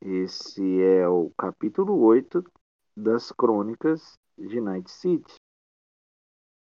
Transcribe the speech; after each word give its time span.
Esse 0.00 0.80
é 0.80 1.08
o 1.08 1.30
capítulo 1.36 1.98
8 2.00 2.44
das 2.96 3.32
Crônicas 3.32 4.16
de 4.38 4.60
Night 4.60 4.88
City. 4.90 5.34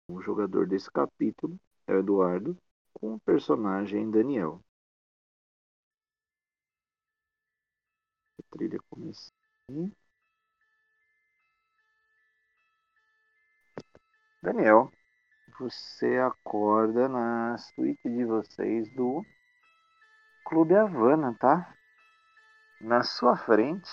O 0.09 0.21
jogador 0.21 0.69
desse 0.69 0.89
capítulo 0.91 1.59
é 1.87 1.95
o 1.95 1.99
Eduardo, 1.99 2.57
com 2.95 3.15
o 3.15 3.21
personagem 3.21 4.09
Daniel. 4.09 4.63
A 8.39 8.57
trilha 8.57 8.79
começa. 8.89 9.33
Daniel, 14.41 14.93
você 15.59 16.19
acorda 16.19 17.09
na 17.09 17.59
suíte 17.59 18.09
de 18.09 18.25
vocês 18.25 18.89
do 18.95 19.25
Clube 20.51 20.75
Havana, 20.75 21.33
tá? 21.39 21.77
Na 22.81 23.05
sua 23.05 23.37
frente 23.37 23.89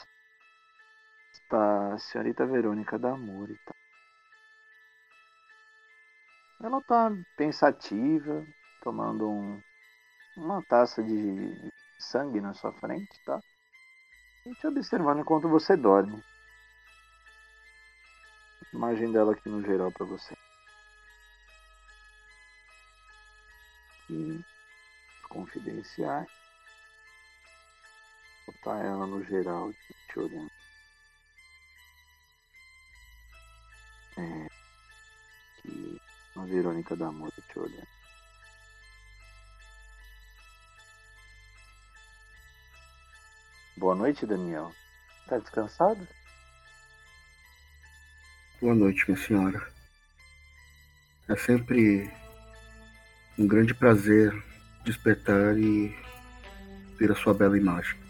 está 1.32 1.94
a 1.94 2.00
senhorita 2.00 2.48
Verônica 2.48 2.98
da 2.98 3.14
Tá? 3.14 3.76
Ela 6.64 6.80
está 6.80 7.12
pensativa, 7.36 8.44
tomando 8.82 9.30
um, 9.30 9.62
uma 10.36 10.64
taça 10.64 11.04
de 11.04 11.72
sangue 12.00 12.42
na 12.42 12.56
sua 12.56 12.74
frente, 12.74 13.08
tá? 13.24 13.40
E 14.48 14.56
te 14.56 14.66
observando 14.66 15.20
enquanto 15.20 15.48
você 15.48 15.78
dorme. 15.78 16.24
Imagem 18.74 19.12
dela 19.12 19.34
aqui 19.34 19.48
no 19.48 19.62
geral 19.62 19.92
para 19.92 20.08
você. 20.08 20.34
E 24.10 24.42
confidenciais. 25.30 26.37
Botar 28.48 28.80
ela 28.80 29.06
no 29.06 29.24
geral 29.26 29.74
te 30.08 30.20
olhando. 30.20 30.52
É, 34.18 34.48
que 35.62 36.02
a 36.38 36.46
Verônica 36.46 36.96
da 36.96 37.12
Moura 37.12 37.36
te 37.52 37.60
olhando. 37.60 37.88
Boa 43.78 43.94
noite, 43.94 44.26
Daniel. 44.26 44.74
Tá 45.28 45.38
descansado? 45.38 46.08
Boa 48.60 48.74
noite, 48.74 49.04
minha 49.08 49.22
senhora. 49.22 49.72
É 51.28 51.36
sempre 51.36 52.10
um 53.38 53.46
grande 53.46 53.74
prazer 53.76 54.34
despertar 54.84 55.58
e 55.58 55.96
ver 56.98 57.12
a 57.12 57.16
sua 57.16 57.34
bela 57.34 57.58
imagem. 57.58 58.07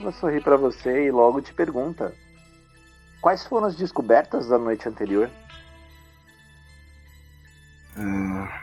Ela 0.00 0.12
sorri 0.12 0.40
para 0.40 0.56
você 0.56 1.08
e 1.08 1.10
logo 1.10 1.42
te 1.42 1.52
pergunta: 1.52 2.14
Quais 3.20 3.46
foram 3.46 3.66
as 3.66 3.76
descobertas 3.76 4.48
da 4.48 4.58
noite 4.58 4.88
anterior? 4.88 5.30
Ah, 7.98 8.62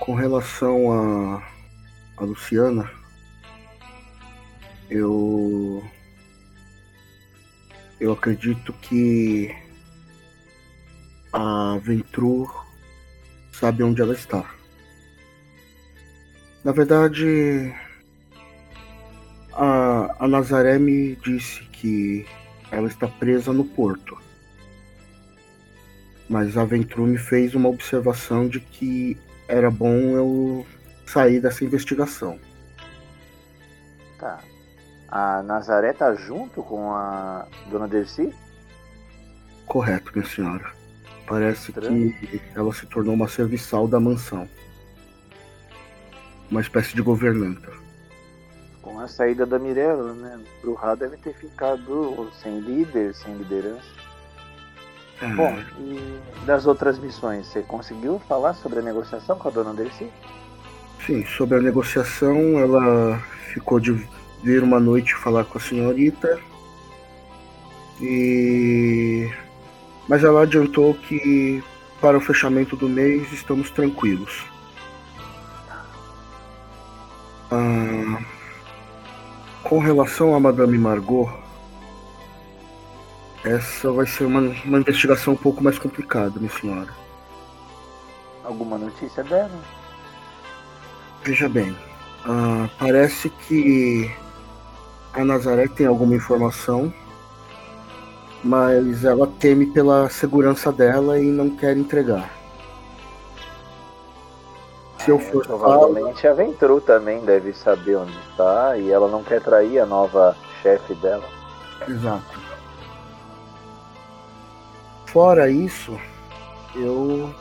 com 0.00 0.14
relação 0.14 0.90
a, 0.92 1.42
a 2.16 2.24
Luciana, 2.24 2.90
eu 4.90 5.80
eu 8.00 8.12
acredito 8.12 8.72
que 8.72 9.54
a 11.32 11.78
Ventru 11.80 12.50
sabe 13.52 13.84
onde 13.84 14.02
ela 14.02 14.14
está. 14.14 14.44
Na 16.64 16.72
verdade, 16.72 17.72
a, 19.62 20.16
a 20.18 20.26
Nazaré 20.26 20.78
me 20.78 21.14
disse 21.16 21.62
que 21.64 22.26
ela 22.70 22.88
está 22.88 23.06
presa 23.06 23.52
no 23.52 23.62
porto. 23.62 24.16
Mas 26.26 26.56
a 26.56 26.64
Ventru 26.64 27.06
me 27.06 27.18
fez 27.18 27.54
uma 27.54 27.68
observação 27.68 28.48
de 28.48 28.58
que 28.58 29.18
era 29.46 29.70
bom 29.70 29.92
eu 30.16 30.66
sair 31.04 31.40
dessa 31.40 31.62
investigação. 31.62 32.38
Tá. 34.18 34.38
A 35.08 35.42
Nazaré 35.42 35.92
tá 35.92 36.14
junto 36.14 36.62
com 36.62 36.92
a 36.94 37.46
Dona 37.70 37.86
Dercy? 37.86 38.32
Correto, 39.66 40.10
minha 40.14 40.26
senhora. 40.26 40.72
Parece 41.26 41.70
que 41.70 42.40
ela 42.54 42.72
se 42.72 42.86
tornou 42.86 43.12
uma 43.12 43.28
serviçal 43.28 43.86
da 43.86 44.00
mansão. 44.00 44.48
Uma 46.50 46.62
espécie 46.62 46.94
de 46.94 47.02
governanta. 47.02 47.79
Com 49.00 49.04
a 49.04 49.08
saída 49.08 49.46
da 49.46 49.58
Mirella, 49.58 50.12
né? 50.12 50.38
Bruhá 50.60 50.94
deve 50.94 51.16
ter 51.16 51.32
ficado 51.32 52.30
sem 52.42 52.60
líder, 52.60 53.14
sem 53.14 53.34
liderança. 53.34 53.88
É. 55.22 55.26
Bom, 55.28 55.58
e 55.78 56.20
das 56.44 56.66
outras 56.66 56.98
missões, 56.98 57.46
você 57.46 57.62
conseguiu 57.62 58.20
falar 58.28 58.52
sobre 58.52 58.80
a 58.80 58.82
negociação 58.82 59.38
com 59.38 59.48
a 59.48 59.50
dona 59.50 59.72
Dercy? 59.72 60.06
Sim, 61.06 61.24
sobre 61.24 61.56
a 61.56 61.62
negociação, 61.62 62.36
ela 62.58 63.18
ficou 63.54 63.80
de 63.80 64.06
vir 64.42 64.62
uma 64.62 64.78
noite 64.78 65.14
falar 65.14 65.46
com 65.46 65.56
a 65.56 65.60
senhorita. 65.62 66.38
E 68.02 69.30
mas 70.06 70.22
ela 70.22 70.42
adiantou 70.42 70.92
que 70.92 71.64
para 72.02 72.18
o 72.18 72.20
fechamento 72.20 72.76
do 72.76 72.86
mês 72.86 73.32
estamos 73.32 73.70
tranquilos. 73.70 74.44
Ah, 77.50 78.39
com 79.62 79.78
relação 79.78 80.34
a 80.34 80.40
Madame 80.40 80.76
Margot, 80.78 81.30
essa 83.44 83.90
vai 83.92 84.06
ser 84.06 84.24
uma, 84.24 84.40
uma 84.64 84.78
investigação 84.78 85.34
um 85.34 85.36
pouco 85.36 85.62
mais 85.62 85.78
complicada, 85.78 86.38
minha 86.38 86.52
senhora. 86.52 86.88
Alguma 88.44 88.78
notícia 88.78 89.22
dela? 89.24 89.60
Veja 91.24 91.48
bem, 91.48 91.76
ah, 92.24 92.68
parece 92.78 93.28
que 93.30 94.10
a 95.12 95.24
Nazaré 95.24 95.68
tem 95.68 95.86
alguma 95.86 96.14
informação 96.14 96.92
mas 98.42 99.04
ela 99.04 99.26
teme 99.26 99.66
pela 99.66 100.08
segurança 100.08 100.72
dela 100.72 101.18
e 101.18 101.26
não 101.26 101.50
quer 101.50 101.76
entregar. 101.76 102.30
Se 105.04 105.10
eu 105.10 105.18
for 105.18 105.46
provavelmente 105.46 106.26
a 106.26 106.34
Ventru 106.34 106.78
também 106.80 107.24
deve 107.24 107.54
saber 107.54 107.96
onde 107.96 108.16
está 108.30 108.76
e 108.76 108.90
ela 108.90 109.08
não 109.08 109.24
quer 109.24 109.40
trair 109.40 109.78
a 109.78 109.86
nova 109.86 110.36
chefe 110.62 110.94
dela. 110.94 111.24
Exato. 111.88 112.38
Fora 115.06 115.50
isso, 115.50 115.98
eu 116.74 117.34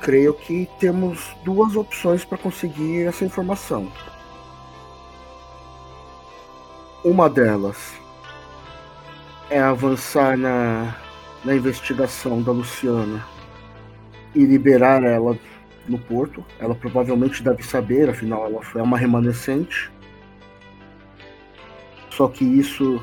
creio 0.00 0.32
que 0.32 0.68
temos 0.80 1.36
duas 1.44 1.76
opções 1.76 2.24
para 2.24 2.38
conseguir 2.38 3.06
essa 3.06 3.24
informação. 3.24 3.92
Uma 7.04 7.28
delas 7.28 7.92
é 9.50 9.60
avançar 9.60 10.38
na, 10.38 10.96
na 11.44 11.54
investigação 11.54 12.40
da 12.40 12.50
Luciana 12.50 13.24
e 14.34 14.44
liberar 14.44 15.04
ela 15.04 15.36
no 15.88 15.98
porto. 15.98 16.44
Ela 16.58 16.74
provavelmente 16.74 17.42
deve 17.42 17.62
saber, 17.62 18.08
afinal 18.08 18.46
ela 18.46 18.62
foi 18.62 18.80
uma 18.82 18.98
remanescente. 18.98 19.90
Só 22.10 22.28
que 22.28 22.44
isso 22.44 23.02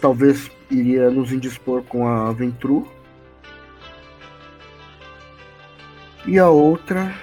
talvez 0.00 0.50
iria 0.70 1.10
nos 1.10 1.32
indispor 1.32 1.82
com 1.82 2.06
a 2.06 2.32
Ventru. 2.32 2.88
E 6.26 6.38
a 6.38 6.48
outra. 6.48 7.14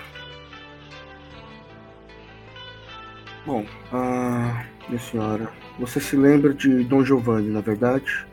Bom, 3.46 3.66
a 3.91 4.66
minha 4.87 4.99
senhora, 4.99 5.49
você 5.79 5.99
se 5.99 6.16
lembra 6.16 6.53
de 6.53 6.84
Dom 6.84 7.03
Giovanni, 7.03 7.49
na 7.49 7.61
verdade? 7.61 8.25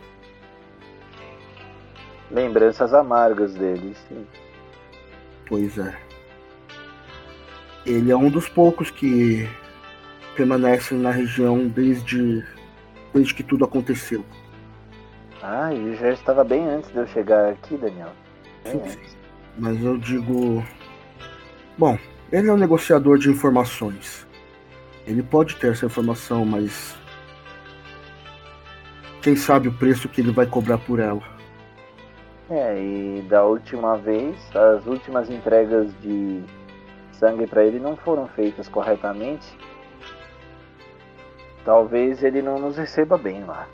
Lembranças 2.31 2.95
amargas 2.95 3.53
dele, 3.55 3.95
sim. 4.09 4.27
Pois 5.47 5.77
é. 5.77 6.12
Ele 7.85 8.11
é 8.11 8.17
um 8.17 8.31
dos 8.31 8.49
poucos 8.49 8.91
que 8.91 9.49
permanecem 10.37 10.99
na 10.99 11.11
região 11.11 11.67
desde, 11.69 12.45
desde 13.13 13.35
que 13.35 13.43
tudo 13.43 13.65
aconteceu. 13.65 14.25
Ah, 15.43 15.75
ele 15.75 15.97
já 15.97 16.11
estava 16.11 16.45
bem 16.45 16.69
antes 16.69 16.91
de 16.93 16.99
eu 16.99 17.07
chegar 17.09 17.51
aqui, 17.51 17.77
Daniel. 17.77 18.13
Bem 18.65 18.81
sim, 18.89 18.89
sim. 18.89 19.17
Mas 19.59 19.83
eu 19.83 19.99
digo. 19.99 20.65
Bom, 21.77 21.99
ele 22.31 22.49
é 22.49 22.53
um 22.53 22.57
negociador 22.57 23.19
de 23.19 23.29
informações. 23.29 24.27
Ele 25.07 25.23
pode 25.23 25.57
ter 25.57 25.73
essa 25.73 25.87
informação, 25.87 26.45
mas. 26.45 26.97
Quem 29.21 29.37
sabe 29.37 29.69
o 29.69 29.73
preço 29.73 30.09
que 30.09 30.21
ele 30.21 30.33
vai 30.33 30.47
cobrar 30.47 30.79
por 30.79 31.01
ela? 31.01 31.23
É, 32.51 32.77
e 32.79 33.23
da 33.29 33.45
última 33.45 33.97
vez, 33.97 34.37
as 34.55 34.87
últimas 34.87 35.31
entregas 35.31 35.93
de 36.01 36.43
sangue 37.23 37.47
para 37.47 37.65
ele 37.65 37.79
não 37.79 37.97
foram 37.97 38.27
feitas 38.27 38.67
corretamente, 38.67 39.47
talvez 41.65 42.21
ele 42.21 42.43
não 42.43 42.59
nos 42.59 42.77
receba 42.77 43.17
bem 43.17 43.45
lá. 43.45 43.69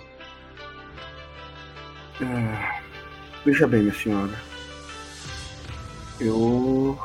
É, 2.21 2.83
veja 3.47 3.67
bem, 3.67 3.85
minha 3.85 3.95
senhora. 3.95 4.35
Eu 6.21 6.99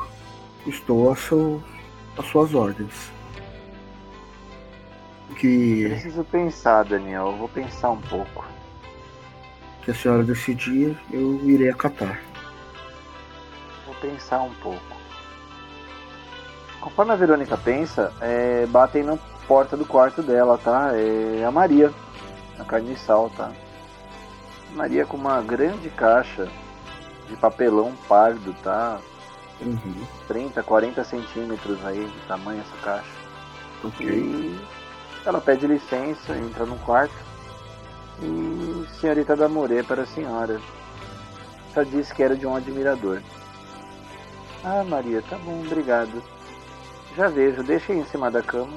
estou 0.66 1.10
a, 1.10 1.16
seu, 1.16 1.64
a 2.18 2.22
suas 2.22 2.54
ordens. 2.54 3.10
Que. 5.40 5.88
Preciso 5.88 6.24
pensar, 6.24 6.84
Daniel. 6.84 7.28
Eu 7.28 7.36
vou 7.38 7.48
pensar 7.48 7.90
um 7.90 8.00
pouco. 8.02 8.44
Que 9.82 9.92
a 9.92 9.94
senhora 9.94 10.22
decidir, 10.22 10.94
eu 11.10 11.40
irei 11.48 11.70
acatar. 11.70 12.20
Vou 13.86 13.94
pensar 13.94 14.42
um 14.42 14.52
pouco. 14.56 14.93
Conforme 16.84 17.12
a 17.12 17.16
Verônica 17.16 17.56
pensa, 17.56 18.12
é, 18.20 18.66
batem 18.66 19.02
na 19.02 19.16
porta 19.48 19.74
do 19.74 19.86
quarto 19.86 20.22
dela, 20.22 20.58
tá? 20.58 20.90
É 20.92 21.42
a 21.42 21.50
Maria, 21.50 21.90
a 22.58 22.64
carniçal, 22.64 23.30
tá? 23.30 23.50
Maria 24.74 25.06
com 25.06 25.16
uma 25.16 25.40
grande 25.40 25.88
caixa 25.88 26.46
de 27.26 27.36
papelão 27.36 27.94
pardo, 28.06 28.54
tá? 28.62 29.00
Uhum. 29.62 30.06
30, 30.28 30.62
40 30.62 31.04
centímetros 31.04 31.82
aí 31.86 32.04
de 32.04 32.20
tamanho 32.28 32.60
essa 32.60 32.76
caixa. 32.84 33.16
Ok. 33.82 34.06
E 34.06 34.60
ela 35.24 35.40
pede 35.40 35.66
licença, 35.66 36.36
entra 36.36 36.66
no 36.66 36.76
quarto. 36.80 37.14
E 38.20 38.86
senhorita 39.00 39.34
Damoré 39.34 39.82
para 39.82 40.02
a 40.02 40.06
senhora. 40.06 40.60
Só 41.72 41.82
disse 41.82 42.12
que 42.12 42.22
era 42.22 42.36
de 42.36 42.46
um 42.46 42.54
admirador. 42.54 43.22
Ah, 44.62 44.84
Maria, 44.84 45.22
tá 45.22 45.38
bom, 45.38 45.62
obrigado. 45.64 46.22
Já 47.16 47.28
vejo, 47.28 47.62
deixa 47.62 47.92
aí 47.92 47.98
em 47.98 48.04
cima 48.06 48.30
da 48.30 48.42
cama. 48.42 48.72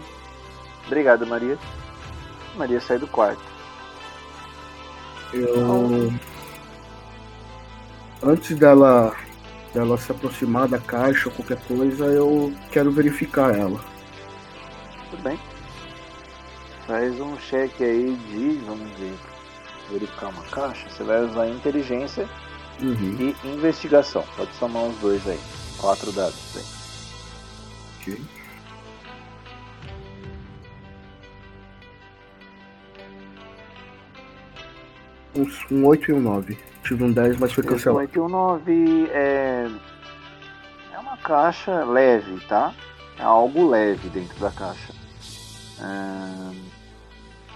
Obrigado, 0.86 1.26
Maria. 1.26 1.58
Maria 2.56 2.80
sai 2.80 2.98
do 2.98 3.08
quarto. 3.08 3.42
Eu. 5.34 6.12
Antes 8.24 8.58
dela, 8.58 9.16
dela 9.74 9.98
se 9.98 10.12
aproximar 10.12 10.68
da 10.68 10.80
caixa 10.80 11.30
ou 11.30 11.36
qualquer 11.36 11.60
coisa, 11.68 12.06
eu 12.06 12.54
quero 12.72 12.92
verificar 12.92 13.54
ela. 13.56 13.80
Tudo 15.12 15.24
bem. 15.24 15.40
Faz 16.88 17.20
um 17.20 17.38
cheque 17.40 17.84
aí 17.84 18.16
de, 18.28 18.60
vamos 18.66 18.90
ver, 18.98 19.14
verificar 19.92 20.28
uma 20.30 20.44
caixa. 20.44 20.90
Você 20.90 21.04
vai 21.04 21.24
usar 21.26 21.48
inteligência 21.50 22.28
Uhum. 22.82 23.34
e 23.44 23.48
investigação. 23.48 24.24
Pode 24.36 24.54
somar 24.56 24.84
os 24.84 24.96
dois 24.98 25.28
aí. 25.28 25.40
Quatro 25.80 26.12
dados. 26.12 26.56
Aí. 26.56 26.77
Ok. 28.08 28.22
Um, 35.36 35.76
um 35.76 35.86
8 35.86 36.12
e 36.12 36.14
um 36.14 36.20
9. 36.20 36.58
Tive 36.84 37.04
um 37.04 37.12
10, 37.12 37.38
mas 37.38 37.54
foi 37.54 37.64
cancelado. 37.64 38.00
8 38.00 38.16
e 38.16 38.20
o 38.20 38.30
9 38.30 39.10
é... 39.12 39.68
é 40.94 41.00
uma 41.00 41.18
caixa 41.18 41.84
leve, 41.84 42.40
tá? 42.48 42.74
É 43.20 43.24
algo 43.24 43.68
leve 43.68 44.10
dentro 44.10 44.40
da 44.40 44.52
caixa. 44.52 44.94
É, 45.80 46.56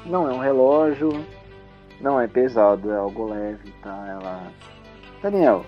Não 0.06 0.30
é 0.30 0.34
um 0.34 0.40
relógio, 0.40 1.26
não 2.00 2.20
é 2.20 2.28
pesado, 2.28 2.92
é 2.92 2.98
algo 2.98 3.30
leve, 3.30 3.72
tá? 3.82 4.06
Ela. 4.08 4.52
Daniel, 5.22 5.66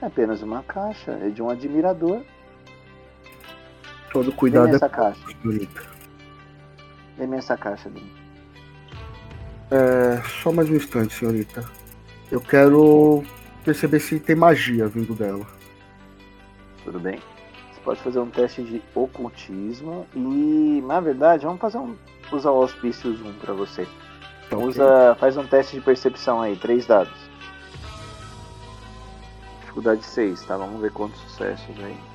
é 0.00 0.06
apenas 0.06 0.42
uma 0.42 0.62
caixa, 0.62 1.12
é 1.12 1.28
de 1.28 1.42
um 1.42 1.50
admirador. 1.50 2.22
Todo 4.12 4.30
cuidado 4.32 4.74
essa 4.74 4.86
é 4.86 4.88
caixa, 4.88 5.20
bonita. 5.42 5.82
dê-me 7.16 7.38
essa 7.38 7.56
caixa, 7.56 7.88
Daniel. 7.88 8.12
É, 9.70 10.22
só 10.42 10.52
mais 10.52 10.68
um 10.68 10.74
instante, 10.74 11.14
senhorita. 11.14 11.64
Eu 12.30 12.40
quero 12.40 13.24
perceber 13.64 14.00
se 14.00 14.20
tem 14.20 14.36
magia 14.36 14.86
vindo 14.86 15.14
dela. 15.14 15.46
Tudo 16.84 17.00
bem? 17.00 17.18
Você 17.72 17.80
pode 17.82 18.00
fazer 18.00 18.18
um 18.18 18.28
teste 18.28 18.62
de 18.62 18.82
ocultismo 18.94 20.06
e, 20.14 20.82
na 20.86 21.00
verdade, 21.00 21.46
vamos 21.46 21.60
fazer 21.60 21.78
um. 21.78 21.96
Usar 22.30 22.50
o 22.50 22.62
auspícios 22.62 23.20
1 23.20 23.32
pra 23.34 23.54
você. 23.54 23.86
Tá 24.48 24.56
ok? 24.56 24.68
Usa, 24.68 25.16
faz 25.18 25.36
um 25.36 25.46
teste 25.46 25.76
de 25.76 25.82
percepção 25.82 26.40
aí, 26.40 26.56
três 26.56 26.86
dados. 26.86 27.12
Dificuldade 29.60 30.04
6, 30.04 30.42
tá? 30.44 30.56
Vamos 30.56 30.80
ver 30.80 30.92
quantos 30.92 31.18
sucessos 31.20 31.74
aí. 31.82 32.11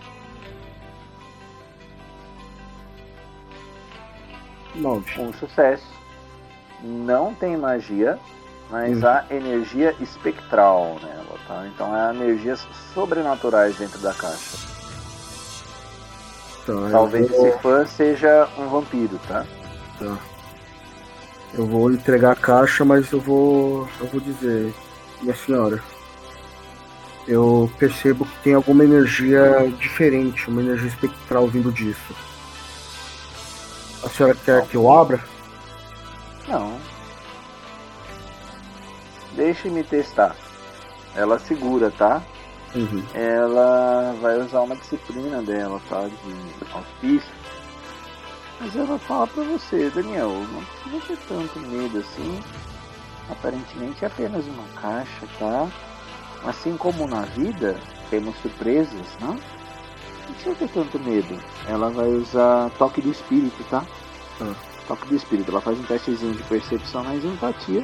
Nove. 4.77 5.19
Um 5.19 5.33
sucesso. 5.33 5.83
Não 6.83 7.33
tem 7.33 7.57
magia, 7.57 8.19
mas 8.69 8.97
Hum. 9.03 9.07
há 9.07 9.25
energia 9.31 9.95
espectral 9.99 10.97
nela, 11.01 11.39
tá? 11.47 11.67
Então 11.73 11.93
há 11.93 12.13
energias 12.13 12.65
sobrenaturais 12.93 13.75
dentro 13.77 13.99
da 13.99 14.13
caixa. 14.13 14.57
Tá, 16.65 16.73
Talvez 16.91 17.29
vou- 17.29 17.47
esse 17.47 17.59
fã 17.59 17.85
seja 17.85 18.47
um 18.57 18.67
vampiro, 18.67 19.19
tá? 19.27 19.45
Tá. 19.99 20.17
Eu 21.53 21.65
vou 21.65 21.89
entregar 21.91 22.33
a 22.33 22.35
caixa, 22.35 22.83
mas 22.85 23.11
eu 23.11 23.19
vou. 23.21 23.87
Eu 23.99 24.07
vou 24.07 24.19
dizer, 24.19 24.73
minha 25.21 25.35
senhora. 25.35 25.81
Eu 27.27 27.69
percebo 27.79 28.25
que 28.25 28.37
tem 28.43 28.53
alguma 28.53 28.83
energia 28.83 29.69
diferente, 29.79 30.47
uma 30.49 30.61
energia 30.61 30.87
espectral 30.89 31.47
vindo 31.47 31.71
disso. 31.71 32.13
A 34.07 34.09
senhora 34.09 34.35
quer 34.35 34.65
que 34.67 34.77
eu 34.77 34.89
abra? 34.89 35.21
Não. 36.47 36.79
Deixe-me 39.33 39.83
testar. 39.83 40.33
Ela 41.13 41.37
segura, 41.39 41.91
tá? 41.91 42.23
Uhum. 42.75 43.03
ela 43.13 44.13
vai 44.21 44.37
usar 44.39 44.61
uma 44.61 44.75
disciplina 44.75 45.41
dela, 45.41 45.81
tá? 45.89 46.03
De 46.07 46.73
auspício. 46.73 47.31
Mas 48.61 48.75
ela 48.75 48.97
fala 48.99 49.27
pra 49.27 49.43
você, 49.43 49.89
Daniel, 49.89 50.29
não 50.29 50.63
precisa 50.63 51.01
ter 51.07 51.17
tanto 51.27 51.59
medo 51.59 51.97
assim. 51.97 52.39
Aparentemente 53.29 54.05
é 54.05 54.07
apenas 54.07 54.45
uma 54.45 54.67
caixa, 54.81 55.27
tá? 55.37 55.67
Assim 56.45 56.77
como 56.77 57.07
na 57.07 57.21
vida, 57.21 57.77
temos 58.09 58.37
surpresas, 58.37 59.07
não? 59.19 59.37
Não 60.27 60.33
precisa 60.33 60.55
ter 60.55 60.69
tanto 60.69 60.99
medo. 60.99 61.39
Ela 61.67 61.89
vai 61.89 62.07
usar 62.09 62.69
toque 62.77 63.01
do 63.01 63.11
espírito, 63.11 63.63
tá? 63.69 63.85
Ah. 64.41 64.53
Toque 64.87 65.07
do 65.07 65.15
espírito. 65.15 65.51
Ela 65.51 65.61
faz 65.61 65.79
um 65.79 65.83
testezinho 65.83 66.33
de 66.33 66.43
percepção 66.43 67.03
mais 67.03 67.23
empatia. 67.23 67.83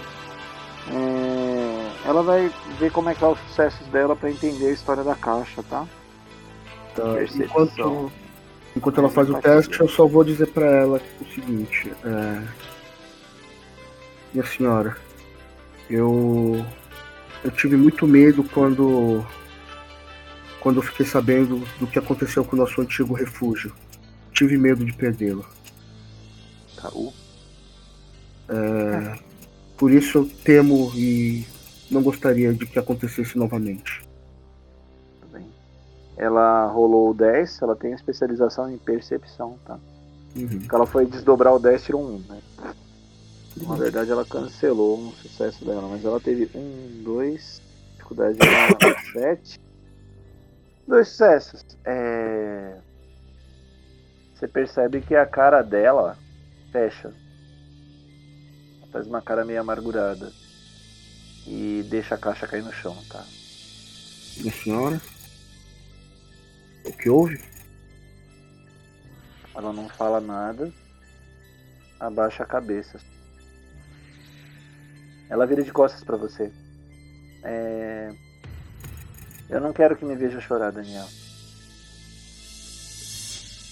É, 0.91 1.91
ela 2.05 2.21
vai 2.23 2.51
ver 2.77 2.91
como 2.91 3.09
é 3.09 3.15
que 3.15 3.23
é 3.23 3.27
os 3.27 3.39
sucessos 3.39 3.87
dela 3.87 4.15
pra 4.15 4.29
entender 4.29 4.67
a 4.67 4.71
história 4.71 5.03
da 5.03 5.15
caixa, 5.15 5.63
tá? 5.63 5.87
Tá. 6.95 7.13
Percepção. 7.13 7.45
Enquanto, 7.45 8.11
enquanto 8.75 8.97
ela 8.99 9.09
faz 9.09 9.29
o 9.29 9.35
teste, 9.35 9.79
eu 9.79 9.87
só 9.87 10.05
vou 10.05 10.23
dizer 10.23 10.47
pra 10.47 10.65
ela 10.65 11.01
o 11.21 11.25
seguinte: 11.33 11.91
é, 12.03 12.43
Minha 14.33 14.45
senhora, 14.45 14.97
eu. 15.89 16.65
Eu 17.43 17.51
tive 17.51 17.75
muito 17.75 18.07
medo 18.07 18.43
quando. 18.43 19.25
Quando 20.63 20.77
eu 20.77 20.81
fiquei 20.81 21.05
sabendo 21.05 21.59
do 21.77 21.85
que 21.85 21.99
aconteceu 21.99 22.43
com 22.45 22.55
o 22.55 22.59
nosso 22.59 22.79
antigo 22.81 23.13
refúgio. 23.13 23.73
Tive 24.31 24.57
medo 24.57 24.83
de 24.85 24.93
perdê-lo. 24.93 25.45
Tá, 26.81 26.89
o- 26.89 27.13
Por 29.77 29.91
isso 29.91 30.19
eu 30.19 30.29
temo 30.43 30.91
e 30.95 31.45
não 31.91 32.01
gostaria 32.01 32.53
de 32.53 32.65
que 32.65 32.79
acontecesse 32.79 33.37
novamente. 33.37 34.01
tudo 35.19 35.33
bem. 35.33 35.45
Ela 36.17 36.65
rolou 36.67 37.09
o 37.11 37.13
10, 37.13 37.61
ela 37.61 37.75
tem 37.75 37.91
especialização 37.91 38.71
em 38.71 38.77
percepção, 38.77 39.57
tá? 39.65 39.77
Uhum. 40.35 40.47
Porque 40.47 40.73
ela 40.75 40.85
foi 40.87 41.05
desdobrar 41.05 41.53
o 41.53 41.59
10, 41.59 41.83
tirou 41.83 42.01
um 42.03 42.15
1, 42.15 42.19
né? 42.29 42.41
Na 43.67 43.75
verdade 43.75 44.09
ela 44.09 44.25
cancelou 44.25 44.97
um 44.99 45.11
sucesso 45.11 45.63
dela, 45.63 45.87
mas 45.87 46.03
ela 46.03 46.19
teve 46.19 46.49
um, 46.55 47.03
dois, 47.03 47.61
dificuldade 47.91 48.37
era 48.41 49.01
7. 49.11 49.59
Dois 50.87 51.07
sucessos. 51.07 51.65
É... 51.85 52.77
Você 54.33 54.47
percebe 54.47 55.01
que 55.01 55.15
a 55.15 55.25
cara 55.25 55.61
dela 55.61 56.17
fecha. 56.71 57.13
Faz 58.91 59.07
uma 59.07 59.21
cara 59.21 59.45
meio 59.45 59.61
amargurada. 59.61 60.31
E 61.47 61.85
deixa 61.89 62.15
a 62.15 62.17
caixa 62.17 62.47
cair 62.47 62.63
no 62.63 62.71
chão, 62.71 62.95
tá? 63.09 63.25
Minha 64.37 64.51
senhora? 64.51 65.01
O 66.85 66.91
que 66.91 67.09
houve? 67.09 67.41
Ela 69.55 69.71
não 69.71 69.87
fala 69.87 70.19
nada, 70.19 70.73
abaixa 71.99 72.43
a 72.43 72.45
cabeça. 72.45 72.99
Ela 75.29 75.45
vira 75.45 75.63
de 75.63 75.71
costas 75.71 76.03
pra 76.03 76.17
você. 76.17 76.51
É... 77.43 78.13
Eu 79.49 79.61
não 79.61 79.73
quero 79.73 79.95
que 79.95 80.05
me 80.05 80.15
veja 80.15 80.39
chorar, 80.41 80.71
Daniel. 80.71 81.07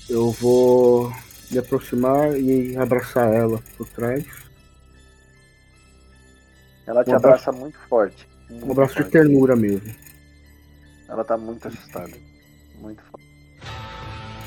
Eu 0.09 0.31
vou 0.31 1.11
me 1.49 1.57
aproximar 1.57 2.37
e 2.37 2.77
abraçar 2.77 3.31
ela 3.33 3.61
por 3.77 3.87
trás. 3.89 4.25
Ela 6.85 7.03
te 7.03 7.11
um 7.11 7.15
abraça 7.15 7.49
abraço, 7.49 7.59
muito 7.59 7.77
forte. 7.87 8.27
Muito 8.49 8.65
um 8.67 8.71
abraço 8.71 8.93
forte. 8.95 9.05
de 9.05 9.11
ternura 9.11 9.55
mesmo. 9.55 9.95
Ela 11.07 11.23
tá 11.23 11.37
muito 11.37 11.67
assustada. 11.67 12.13
Muito 12.75 13.01
forte. 13.03 13.27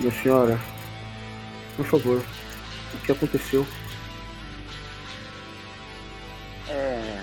Minha 0.00 0.12
senhora, 0.23 0.59
por 1.76 1.87
favor, 1.87 2.23
o 2.95 2.99
que 3.07 3.12
aconteceu? 3.12 3.66
É. 6.69 7.23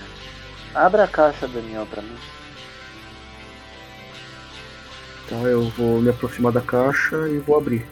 Abra 0.74 1.04
a 1.04 1.08
caixa, 1.08 1.46
Daniel, 1.46 1.86
pra 1.86 2.00
mim. 2.02 2.16
Tá, 5.32 5.48
eu 5.48 5.62
vou 5.70 5.98
me 5.98 6.10
aproximar 6.10 6.52
da 6.52 6.60
caixa 6.60 7.26
e 7.26 7.38
vou 7.38 7.56
abrir. 7.56 7.88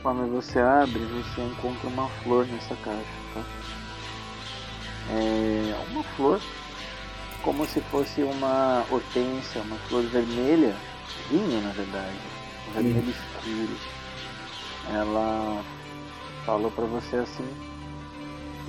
Quando 0.00 0.30
você 0.30 0.60
abre, 0.60 1.00
você 1.00 1.40
encontra 1.40 1.88
uma 1.88 2.08
flor 2.22 2.46
nessa 2.46 2.76
caixa, 2.76 3.10
tá? 3.34 3.42
É 5.10 5.74
uma 5.90 6.04
flor 6.04 6.40
como 7.42 7.66
se 7.66 7.80
fosse 7.80 8.22
uma 8.22 8.86
hortência, 8.88 9.60
uma 9.62 9.74
flor 9.88 10.04
vermelha, 10.04 10.76
vinho 11.28 11.60
na 11.60 11.72
verdade, 11.72 12.18
um 12.68 12.72
vermelho 12.74 13.10
escuro. 13.10 13.76
Ela 14.94 15.64
falou 16.46 16.70
para 16.70 16.84
você 16.84 17.16
assim: 17.16 17.48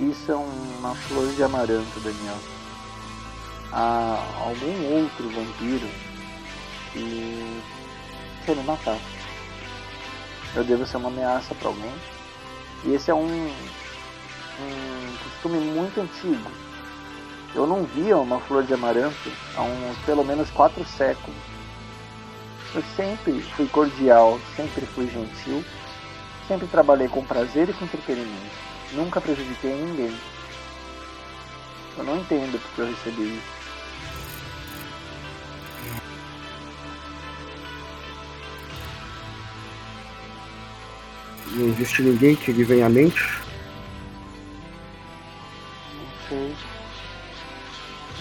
Isso 0.00 0.32
é 0.32 0.34
uma 0.34 0.96
flor 0.96 1.32
de 1.34 1.42
amaranto, 1.44 2.00
Daniel. 2.00 2.38
Há 3.70 4.18
algum 4.40 5.02
outro 5.02 5.28
vampiro 5.28 5.88
quer 8.44 8.56
me 8.56 8.62
matar. 8.62 8.98
Eu 10.54 10.64
devo 10.64 10.86
ser 10.86 10.96
uma 10.96 11.08
ameaça 11.08 11.54
para 11.54 11.68
alguém. 11.68 11.92
E 12.84 12.94
esse 12.94 13.10
é 13.10 13.14
um, 13.14 13.46
um 13.46 15.16
costume 15.22 15.58
muito 15.58 16.00
antigo 16.00 16.50
eu 17.54 17.66
não 17.66 17.84
via 17.84 18.16
uma 18.18 18.40
flor 18.40 18.64
de 18.64 18.74
amaranto 18.74 19.30
há 19.56 19.62
uns 19.62 19.96
pelo 19.98 20.24
menos 20.24 20.50
quatro 20.50 20.84
séculos. 20.84 21.38
Eu 22.74 22.82
sempre 22.96 23.40
fui 23.56 23.68
cordial, 23.68 24.40
sempre 24.56 24.84
fui 24.86 25.08
gentil, 25.08 25.64
sempre 26.48 26.66
trabalhei 26.66 27.08
com 27.08 27.24
prazer 27.24 27.68
e 27.68 27.72
com 27.72 27.84
entretenimento. 27.84 28.56
Nunca 28.92 29.20
prejudiquei 29.20 29.72
ninguém. 29.72 30.18
Eu 31.96 32.02
não 32.02 32.16
entendo 32.16 32.60
porque 32.60 32.80
eu 32.80 32.88
recebi 32.88 33.36
isso. 33.36 33.63
Não 41.54 41.68
existe 41.68 42.02
ninguém 42.02 42.34
que 42.34 42.50
lhe 42.50 42.64
venha 42.64 42.86
à 42.86 42.88
mente? 42.88 43.22
Não 45.94 46.28
sei. 46.28 46.54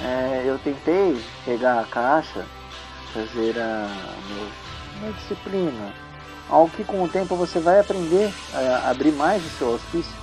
É, 0.04 0.44
eu 0.46 0.60
tentei 0.60 1.20
pegar 1.44 1.80
a 1.80 1.86
caixa, 1.86 2.46
fazer 3.12 3.58
a, 3.58 3.88
uma 5.02 5.12
disciplina, 5.13 5.94
algo 6.48 6.70
que 6.75 6.84
com 6.84 7.02
o 7.02 7.10
tempo 7.10 7.36
você 7.36 7.60
vai 7.60 7.80
aprender 7.80 8.32
a 8.54 8.92
abrir 8.92 9.12
mais 9.12 9.44
o 9.44 9.50
seu 9.58 9.72
auspício. 9.72 10.13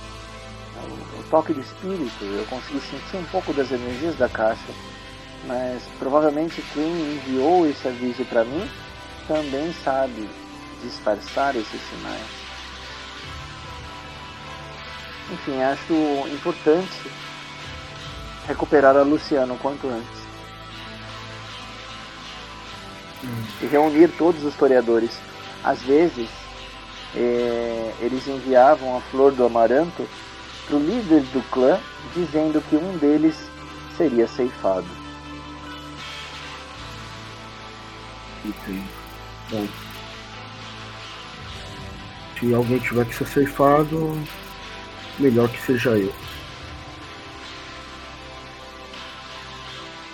O, 0.77 1.19
o 1.19 1.23
toque 1.29 1.51
do 1.51 1.59
espírito, 1.59 2.23
eu 2.23 2.45
consegui 2.45 2.79
sentir 2.79 3.17
um 3.17 3.25
pouco 3.25 3.51
das 3.51 3.73
energias 3.73 4.15
da 4.15 4.29
caixa, 4.29 4.71
mas 5.45 5.83
provavelmente 5.99 6.63
quem 6.73 7.15
enviou 7.15 7.67
esse 7.67 7.89
aviso 7.89 8.23
para 8.23 8.45
mim 8.45 8.69
também 9.27 9.73
sabe 9.83 10.29
disfarçar 10.81 11.57
esses 11.57 11.81
sinais. 11.89 12.40
Enfim, 15.31 15.61
acho 15.61 15.93
importante 16.27 17.09
recuperar 18.47 18.97
a 18.97 19.01
Luciana 19.01 19.53
o 19.53 19.57
quanto 19.57 19.87
antes. 19.87 20.21
Hum. 23.23 23.43
E 23.61 23.65
reunir 23.65 24.09
todos 24.17 24.43
os 24.43 24.51
historiadores. 24.51 25.17
Às 25.63 25.81
vezes, 25.83 26.29
é, 27.15 27.93
eles 27.99 28.27
enviavam 28.27 28.97
a 28.97 29.01
flor 29.01 29.31
do 29.31 29.45
amaranto 29.45 30.07
para 30.65 30.75
o 30.75 30.79
líder 30.79 31.21
do 31.33 31.41
clã, 31.49 31.79
dizendo 32.13 32.61
que 32.69 32.75
um 32.75 32.97
deles 32.97 33.35
seria 33.97 34.27
ceifado. 34.27 34.87
Entendo. 38.43 38.89
Bom, 39.51 39.67
se 42.39 42.53
alguém 42.55 42.79
tiver 42.79 43.05
que 43.05 43.15
ser 43.15 43.27
ceifado, 43.27 44.17
melhor 45.21 45.49
que 45.49 45.61
seja 45.61 45.91
eu. 45.91 46.13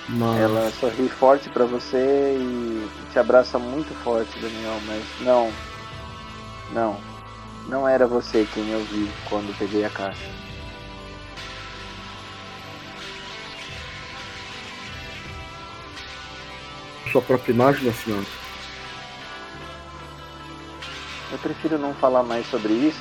Mas... 0.10 0.40
Ela 0.40 0.72
sorri 0.72 1.10
forte 1.10 1.50
para 1.50 1.66
você 1.66 2.38
e 2.40 2.88
te 3.12 3.20
abraça 3.20 3.60
muito 3.60 3.94
forte, 4.04 4.40
Daniel, 4.40 4.80
mas 4.86 5.04
não. 5.22 5.52
Não. 6.72 7.00
Não 7.68 7.88
era 7.88 8.08
você 8.08 8.48
quem 8.54 8.70
eu 8.70 8.84
vi 8.86 9.10
quando 9.30 9.58
peguei 9.58 9.84
a 9.84 9.90
caixa. 9.90 10.30
Sua 17.12 17.22
própria 17.22 17.52
imagem, 17.52 17.82
minha 17.82 17.94
senhora? 17.94 18.26
Eu 21.32 21.38
prefiro 21.40 21.78
não 21.78 21.94
falar 21.96 22.24
mais 22.24 22.50
sobre 22.50 22.72
isso 22.72 23.00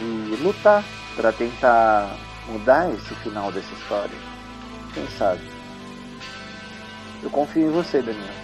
e 0.00 0.38
lutar 0.42 0.82
para 1.18 1.32
tentar 1.32 2.16
mudar 2.46 2.88
esse 2.94 3.12
final 3.16 3.50
dessa 3.50 3.74
história. 3.74 4.16
Quem 4.94 5.04
sabe? 5.18 5.42
Eu 7.20 7.28
confio 7.28 7.66
em 7.66 7.72
você, 7.72 8.00
Daniel. 8.00 8.34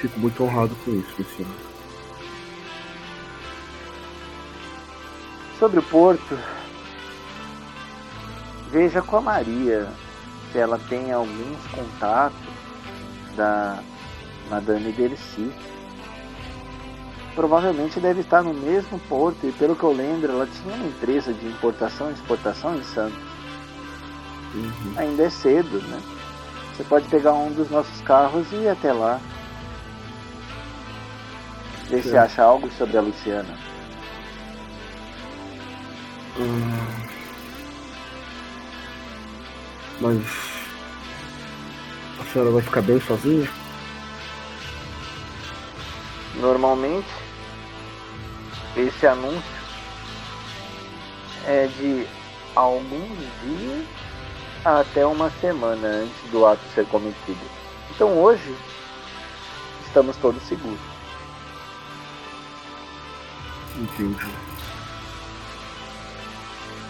Fico 0.00 0.18
muito 0.18 0.42
honrado 0.42 0.74
com 0.84 0.90
isso, 0.90 1.14
Luciano. 1.16 1.54
Sobre 5.56 5.78
o 5.78 5.82
Porto, 5.84 6.36
veja 8.72 9.00
com 9.00 9.18
a 9.18 9.20
Maria 9.20 9.88
se 10.50 10.58
ela 10.58 10.80
tem 10.88 11.12
alguns 11.12 11.64
contatos 11.68 12.36
da 13.36 13.80
Madame 14.50 14.90
Dercy. 14.90 15.52
Provavelmente 17.38 18.00
deve 18.00 18.22
estar 18.22 18.42
no 18.42 18.52
mesmo 18.52 18.98
porto 19.08 19.46
e 19.46 19.52
pelo 19.52 19.76
que 19.76 19.84
eu 19.84 19.92
lembro 19.92 20.32
ela 20.32 20.44
tinha 20.44 20.74
uma 20.74 20.88
empresa 20.88 21.32
de 21.32 21.46
importação 21.46 22.10
e 22.10 22.14
exportação 22.14 22.76
em 22.76 22.82
Santos. 22.82 23.22
Uhum. 24.52 24.94
Ainda 24.96 25.22
é 25.22 25.30
cedo, 25.30 25.80
né? 25.82 26.02
Você 26.74 26.82
pode 26.82 27.06
pegar 27.06 27.34
um 27.34 27.52
dos 27.52 27.70
nossos 27.70 28.00
carros 28.00 28.50
e 28.50 28.56
ir 28.56 28.68
até 28.68 28.92
lá. 28.92 29.20
Ver 31.84 32.02
se 32.02 32.16
acha 32.16 32.42
algo 32.42 32.68
sobre 32.72 32.98
a 32.98 33.02
Luciana. 33.02 33.56
Hum. 36.40 36.76
Mas 40.00 40.26
a 42.18 42.32
senhora 42.32 42.50
vai 42.50 42.62
ficar 42.62 42.82
bem 42.82 43.00
sozinha? 43.00 43.48
Normalmente 46.34 47.27
esse 48.80 49.06
anúncio 49.06 49.58
é 51.46 51.66
de 51.66 52.06
alguns 52.54 53.18
dias 53.42 53.86
até 54.64 55.06
uma 55.06 55.30
semana 55.40 55.86
antes 55.86 56.30
do 56.30 56.44
ato 56.44 56.60
ser 56.74 56.86
cometido. 56.86 57.40
Então 57.90 58.20
hoje 58.20 58.54
estamos 59.86 60.16
todos 60.16 60.42
seguros. 60.42 60.78
Entendi. 63.76 64.32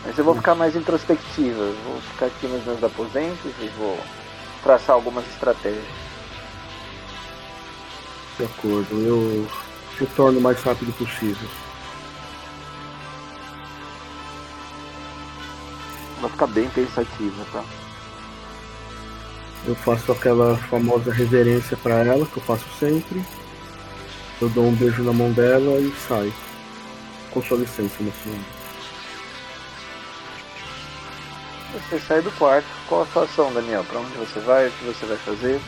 Mas 0.04 0.18
eu 0.18 0.25
vou 0.25 0.35
ficar 0.35 0.54
mais 0.54 0.75
introspectiva. 0.75 1.73
Vou 1.85 2.00
ficar 2.12 2.26
aqui 2.26 2.47
nos 2.47 2.64
meus 2.64 2.83
aposentos 2.83 3.52
e 3.61 3.68
vou 3.78 3.99
traçar 4.62 4.95
algumas 4.95 5.26
estratégias. 5.28 5.85
De 8.38 8.45
acordo, 8.45 9.00
eu 9.02 9.49
retorno 9.99 10.38
o 10.38 10.42
mais 10.42 10.62
rápido 10.62 10.92
possível. 10.97 11.49
Vai 16.20 16.30
ficar 16.30 16.46
bem 16.48 16.68
pensativa, 16.70 17.44
tá? 17.52 17.64
Eu 19.66 19.75
faço 19.75 20.12
aquela 20.12 20.56
famosa 20.56 21.12
reverência 21.12 21.76
para 21.76 22.04
ela, 22.04 22.26
que 22.26 22.37
eu 22.37 22.42
faço 22.42 22.66
sempre. 22.78 23.22
Eu 24.40 24.48
dou 24.48 24.66
um 24.66 24.75
beijo 24.75 25.02
na 25.02 25.12
mão 25.12 25.32
dela 25.32 25.78
e 25.80 25.92
saio. 26.08 26.32
Com 27.30 27.42
sua 27.42 27.58
licença, 27.58 27.96
minha 28.00 28.14
senhora. 28.22 28.58
Você 31.72 31.98
sai 32.00 32.22
do 32.22 32.30
quarto. 32.32 32.66
Qual 32.88 33.02
a 33.02 33.06
situação, 33.06 33.52
Daniel? 33.52 33.84
Para 33.84 34.00
onde 34.00 34.16
você 34.16 34.40
vai? 34.40 34.68
O 34.68 34.70
que 34.70 34.84
você 34.84 35.06
vai 35.06 35.16
fazer? 35.18 35.60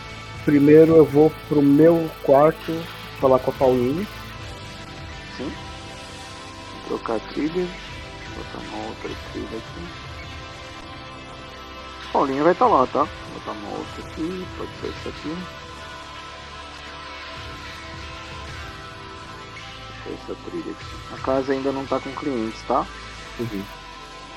Primeiro 0.45 0.97
eu 0.97 1.05
vou 1.05 1.31
pro 1.49 1.61
meu 1.61 2.11
quarto 2.23 2.83
falar 3.21 3.39
com 3.41 3.51
a 3.51 3.55
Pauline. 3.55 4.07
Sim. 5.37 5.53
Vou 6.89 6.99
trocar 6.99 7.17
a 7.17 7.33
trilha. 7.33 7.67
Vou 8.35 8.45
botar 8.45 8.77
uma 8.77 8.89
outra 8.89 9.11
trilha 9.33 9.47
aqui. 9.49 10.00
Paulinha 12.13 12.43
vai 12.43 12.53
estar 12.53 12.67
tá 12.67 12.71
lá, 12.71 12.87
tá? 12.89 13.05
Vou 13.05 13.35
botar 13.35 13.53
uma 13.53 13.79
outra 13.79 14.05
aqui. 14.05 14.47
Pode 14.57 14.71
ser 14.81 14.89
essa 14.89 15.09
aqui. 15.11 15.37
Deixa 20.05 20.33
essa 20.33 20.51
trilha 20.51 20.73
aqui. 20.73 21.15
A 21.15 21.19
casa 21.19 21.53
ainda 21.53 21.71
não 21.71 21.87
tá 21.87 22.01
com 22.01 22.11
clientes, 22.13 22.61
tá? 22.63 22.85
Uhum. 23.39 23.65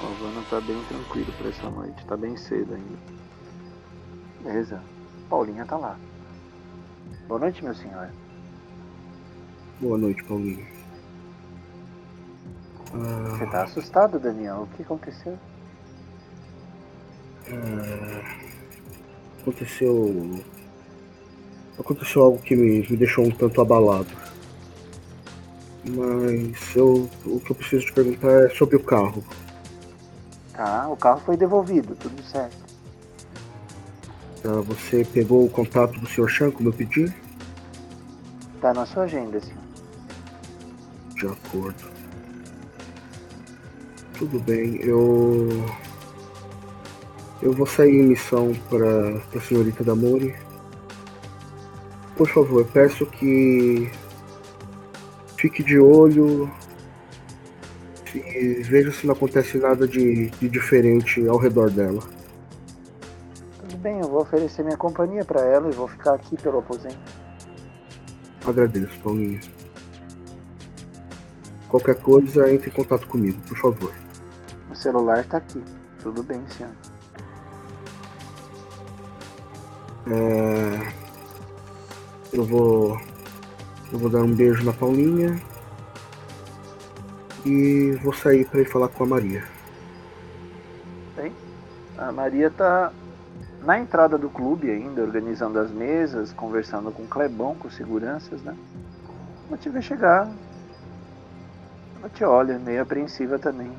O 0.02 0.06
Havana 0.06 0.46
tá 0.50 0.62
bem 0.62 0.84
tranquilo 0.84 1.34
para 1.34 1.50
essa 1.50 1.70
noite. 1.70 2.06
Tá 2.06 2.16
bem 2.16 2.38
cedo 2.38 2.76
ainda. 2.76 2.98
Beleza. 4.42 4.82
Paulinha 5.30 5.66
tá 5.66 5.78
lá. 5.78 5.98
Boa 7.28 7.40
noite, 7.40 7.64
meu 7.64 7.74
senhor. 7.74 8.10
Boa 9.80 9.98
noite, 9.98 10.24
Paulinho. 10.26 10.68
Ah... 12.94 13.30
Você 13.32 13.46
tá 13.48 13.64
assustado, 13.64 14.20
Daniel? 14.20 14.68
O 14.72 14.76
que 14.76 14.84
aconteceu? 14.84 15.40
Ah... 17.50 18.44
Aconteceu. 19.44 20.40
Aconteceu 21.78 22.24
algo 22.24 22.38
que 22.40 22.56
me, 22.56 22.88
me 22.90 22.96
deixou 22.96 23.26
um 23.26 23.32
tanto 23.32 23.60
abalado. 23.60 24.08
Mas 25.86 26.76
eu, 26.76 27.10
o 27.26 27.42
que 27.42 27.52
eu 27.52 27.56
preciso 27.56 27.86
te 27.86 27.94
perguntar 27.94 28.46
é 28.46 28.50
sobre 28.50 28.78
o 28.78 28.80
carro. 28.80 29.22
Tá, 30.54 30.88
o 30.88 30.96
carro 30.96 31.20
foi 31.26 31.36
devolvido, 31.36 31.94
tudo 31.96 32.24
certo. 32.24 32.64
Tá, 34.42 34.62
você 34.62 35.04
pegou 35.04 35.46
o 35.46 35.50
contato 35.50 36.00
do 36.00 36.08
Sr. 36.08 36.30
Chan, 36.30 36.52
como 36.52 36.70
eu 36.70 36.74
pedi? 36.74 37.14
Tá 38.62 38.74
na 38.74 38.86
sua 38.86 39.04
agenda, 39.04 39.42
senhor. 39.42 39.60
De 41.16 41.28
acordo. 41.28 41.92
Tudo 44.18 44.40
bem, 44.40 44.76
eu. 44.78 45.50
Eu 47.44 47.52
vou 47.52 47.68
sair 47.68 48.00
em 48.00 48.04
missão 48.04 48.54
para 48.70 49.18
a 49.38 49.42
senhorita 49.42 49.84
Damori. 49.84 50.34
Por 52.16 52.30
favor, 52.30 52.66
peço 52.72 53.06
que 53.06 53.92
fique 55.36 55.62
de 55.62 55.78
olho 55.78 56.50
e 58.16 58.64
veja 58.64 58.94
se 58.94 59.06
não 59.06 59.14
acontece 59.14 59.58
nada 59.58 59.86
de, 59.86 60.30
de 60.30 60.48
diferente 60.48 61.28
ao 61.28 61.38
redor 61.38 61.70
dela. 61.70 62.00
Tudo 63.60 63.78
bem, 63.80 64.00
eu 64.00 64.08
vou 64.08 64.22
oferecer 64.22 64.64
minha 64.64 64.78
companhia 64.78 65.26
para 65.26 65.42
ela 65.42 65.70
e 65.70 65.74
vou 65.74 65.90
ficar 65.90 66.14
aqui 66.14 66.42
pelo 66.42 66.60
aposento. 66.60 66.98
Agradeço, 68.48 68.98
Paulinho. 69.02 69.42
Qualquer 71.68 71.96
coisa, 71.96 72.50
entre 72.50 72.70
em 72.70 72.74
contato 72.74 73.06
comigo, 73.06 73.42
por 73.42 73.58
favor. 73.58 73.94
O 74.72 74.76
celular 74.76 75.20
está 75.20 75.40
aqui. 75.40 75.62
Tudo 76.02 76.24
bem, 76.24 76.42
senhor. 76.48 76.72
É... 80.08 80.94
Eu 82.32 82.44
vou 82.44 83.00
eu 83.94 84.00
vou 84.00 84.10
dar 84.10 84.24
um 84.24 84.34
beijo 84.34 84.66
na 84.66 84.74
Paulinha. 84.74 85.40
E 87.46 87.92
vou 88.02 88.12
sair 88.12 88.44
para 88.46 88.62
ir 88.62 88.66
falar 88.66 88.88
com 88.88 89.04
a 89.04 89.08
Maria. 89.08 89.44
Bem, 91.16 91.32
a 91.98 92.12
Maria 92.12 92.50
tá 92.50 92.92
na 93.64 93.80
entrada 93.80 94.18
do 94.18 94.30
clube 94.30 94.72
ainda, 94.72 95.04
organizando 95.04 95.60
as 95.60 95.70
mesas, 95.70 96.34
conversando 96.34 96.92
com 96.92 97.04
o 97.04 97.08
Clebão, 97.08 97.54
com 97.54 97.70
seguranças, 97.70 98.42
né? 98.42 98.56
Quando 99.48 99.60
te 99.60 99.70
ver 99.70 99.84
chegar, 99.84 100.32
ela 102.00 102.10
te 102.10 102.24
olha, 102.24 102.58
meio 102.58 102.82
apreensiva 102.82 103.38
também. 103.38 103.72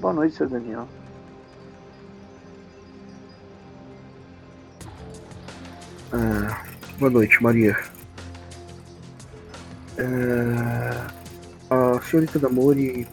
Boa 0.00 0.14
noite, 0.14 0.34
seu 0.34 0.48
Daniel. 0.48 0.88
Ah, 6.12 6.62
boa 6.98 7.10
noite, 7.10 7.40
Maria. 7.42 7.78
É, 9.96 11.06
a 11.70 12.00
senhorita 12.00 12.38
Damori 12.38 13.06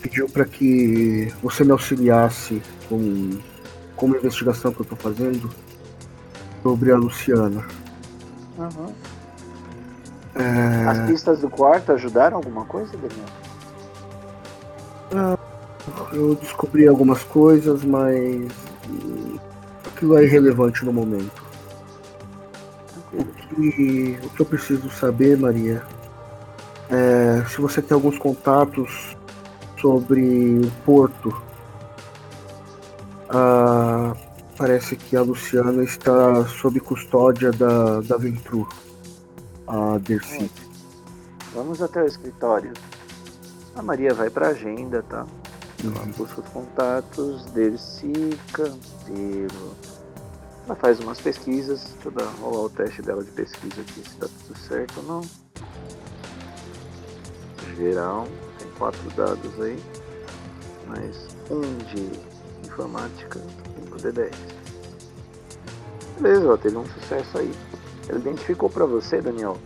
pediu 0.00 0.28
para 0.28 0.46
que 0.46 1.30
você 1.42 1.64
me 1.64 1.72
auxiliasse 1.72 2.62
com, 2.88 3.38
com 3.94 4.06
uma 4.06 4.16
investigação 4.16 4.72
que 4.72 4.80
eu 4.80 4.84
estou 4.84 4.96
fazendo 4.96 5.50
sobre 6.62 6.92
a 6.92 6.96
Luciana. 6.96 7.66
Uhum. 8.56 8.94
É... 10.34 10.88
As 10.88 11.10
pistas 11.10 11.40
do 11.40 11.50
quarto 11.50 11.92
ajudaram 11.92 12.36
alguma 12.36 12.64
coisa, 12.64 12.92
Daniel? 12.92 13.26
Ah, 15.14 15.38
eu 16.12 16.34
descobri 16.36 16.86
algumas 16.86 17.22
coisas, 17.24 17.84
mas 17.84 18.50
aquilo 19.84 20.16
é 20.16 20.24
irrelevante 20.24 20.84
no 20.84 20.92
momento. 20.92 21.47
O 23.58 23.60
que, 23.60 24.18
o 24.22 24.30
que 24.30 24.40
eu 24.40 24.46
preciso 24.46 24.88
saber, 24.88 25.36
Maria, 25.36 25.82
é 26.88 27.44
se 27.48 27.60
você 27.60 27.82
tem 27.82 27.92
alguns 27.92 28.16
contatos 28.16 29.16
sobre 29.80 30.60
o 30.60 30.70
porto. 30.84 31.42
Ah, 33.28 34.14
parece 34.56 34.94
que 34.94 35.16
a 35.16 35.22
Luciana 35.22 35.82
está 35.82 36.46
sob 36.46 36.78
custódia 36.78 37.50
da, 37.50 38.00
da 38.00 38.16
Ventru, 38.16 38.68
a 39.66 39.98
Dercy. 39.98 40.50
Vamos 41.52 41.82
até 41.82 42.02
o 42.02 42.06
escritório. 42.06 42.72
A 43.74 43.82
Maria 43.82 44.14
vai 44.14 44.30
para 44.30 44.46
a 44.46 44.50
agenda, 44.50 45.02
tá? 45.02 45.26
Ela 45.82 46.00
uhum. 46.00 46.12
busca 46.16 46.40
os 46.40 46.48
contatos, 46.48 47.44
Dercy, 47.46 48.38
Campeiro. 48.52 49.76
Ela 50.68 50.76
faz 50.76 51.00
umas 51.00 51.18
pesquisas, 51.18 51.82
deixa 51.94 52.08
eu 52.08 52.12
dar, 52.12 52.30
rolar 52.42 52.66
o 52.66 52.68
teste 52.68 53.00
dela 53.00 53.24
de 53.24 53.30
pesquisa 53.30 53.80
aqui, 53.80 54.06
se 54.06 54.16
tá 54.16 54.28
tudo 54.46 54.58
certo 54.58 54.98
ou 54.98 55.02
não. 55.02 55.22
Geral, 57.74 58.28
tem 58.58 58.68
quatro 58.72 59.10
dados 59.12 59.60
aí, 59.62 59.82
mais 60.86 61.26
um 61.50 61.62
de 61.86 62.68
informática, 62.68 63.40
5 63.82 63.96
de 63.96 64.12
10. 64.12 64.30
Beleza, 66.20 66.52
ó, 66.52 66.56
teve 66.58 66.76
um 66.76 66.84
sucesso 66.84 67.38
aí. 67.38 67.50
Ela 68.06 68.18
identificou 68.18 68.68
para 68.68 68.84
você, 68.84 69.22
Daniel, 69.22 69.56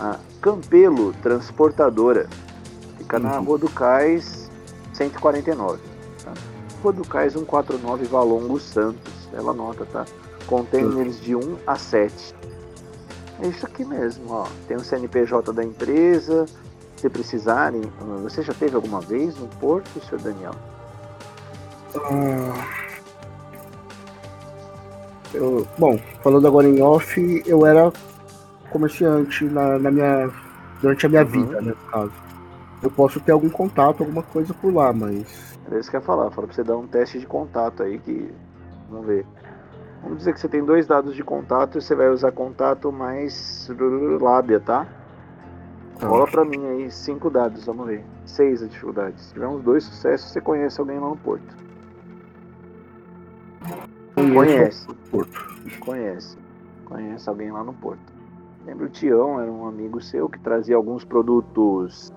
a 0.00 0.18
Campelo 0.42 1.12
Transportadora. 1.22 2.28
Fica 2.96 3.20
na 3.20 3.38
uhum. 3.38 3.44
Rua 3.44 3.58
do 3.58 3.70
Cais 3.70 4.50
149. 4.92 5.78
Tá? 6.24 6.34
Rua 6.82 6.92
do 6.92 7.06
Cais 7.06 7.34
149 7.34 8.06
Valongo 8.06 8.58
Santos. 8.58 9.12
Ela 9.32 9.52
nota, 9.52 9.86
tá? 9.86 10.04
Containers 10.48 11.20
de 11.20 11.36
1 11.36 11.58
a 11.66 11.76
7. 11.76 12.34
É 13.40 13.46
isso 13.46 13.64
aqui 13.64 13.84
mesmo, 13.84 14.32
ó. 14.32 14.46
Tem 14.66 14.76
o 14.76 14.80
CNPJ 14.80 15.52
da 15.52 15.62
empresa. 15.62 16.46
Se 16.96 17.08
precisarem, 17.08 17.82
você 18.22 18.42
já 18.42 18.52
teve 18.52 18.74
alguma 18.74 19.00
vez 19.00 19.38
no 19.38 19.46
porto, 19.46 20.00
senhor 20.00 20.20
Daniel? 20.20 20.54
Ah, 21.94 22.88
eu, 25.32 25.66
bom, 25.78 25.98
falando 26.22 26.46
agora 26.46 26.66
em 26.66 26.82
off, 26.82 27.42
eu 27.46 27.66
era 27.66 27.92
comerciante 28.70 29.44
na, 29.44 29.78
na 29.78 29.90
minha 29.90 30.30
durante 30.80 31.06
a 31.06 31.08
minha 31.08 31.22
uhum. 31.22 31.28
vida, 31.28 31.60
né, 31.60 31.70
no 31.70 31.90
caso. 31.90 32.12
Eu 32.82 32.90
posso 32.90 33.20
ter 33.20 33.32
algum 33.32 33.50
contato, 33.50 34.02
alguma 34.02 34.22
coisa 34.22 34.54
por 34.54 34.72
lá, 34.72 34.92
mas. 34.92 35.56
É 35.70 35.78
isso 35.78 35.90
que 35.90 35.96
eu 35.96 36.00
ia 36.00 36.06
falar, 36.06 36.30
fala 36.30 36.46
pra 36.46 36.56
você 36.56 36.64
dar 36.64 36.76
um 36.76 36.86
teste 36.86 37.18
de 37.18 37.26
contato 37.26 37.82
aí 37.82 37.98
que. 37.98 38.32
Vamos 38.90 39.06
ver. 39.06 39.26
Vamos 40.02 40.18
dizer 40.18 40.32
que 40.32 40.40
você 40.40 40.48
tem 40.48 40.64
dois 40.64 40.86
dados 40.86 41.14
de 41.14 41.22
contato 41.24 41.78
e 41.78 41.82
você 41.82 41.94
vai 41.94 42.08
usar 42.08 42.32
contato 42.32 42.92
mais 42.92 43.68
lábia, 44.20 44.60
tá? 44.60 44.86
tá 45.98 46.08
Rola 46.08 46.26
pra 46.26 46.44
mim 46.44 46.64
aí 46.66 46.90
cinco 46.90 47.28
dados, 47.28 47.66
vamos 47.66 47.86
ver. 47.86 48.04
Seis 48.24 48.62
a 48.62 48.66
dificuldade. 48.66 49.20
Se 49.20 49.32
tiver 49.32 49.48
uns 49.48 49.62
dois 49.62 49.84
sucessos, 49.84 50.30
você 50.30 50.40
conhece 50.40 50.80
alguém 50.80 50.98
lá 50.98 51.08
no 51.08 51.16
Porto. 51.16 51.56
Conhece. 54.14 54.86
Porto. 55.10 55.60
Conhece. 55.80 56.36
Conhece 56.84 57.28
alguém 57.28 57.50
lá 57.50 57.62
no 57.62 57.72
Porto. 57.72 58.12
Lembra 58.66 58.86
o 58.86 58.88
Tião, 58.88 59.40
era 59.40 59.50
um 59.50 59.66
amigo 59.66 60.00
seu 60.00 60.28
que 60.28 60.38
trazia 60.38 60.76
alguns 60.76 61.04
produtos 61.04 62.12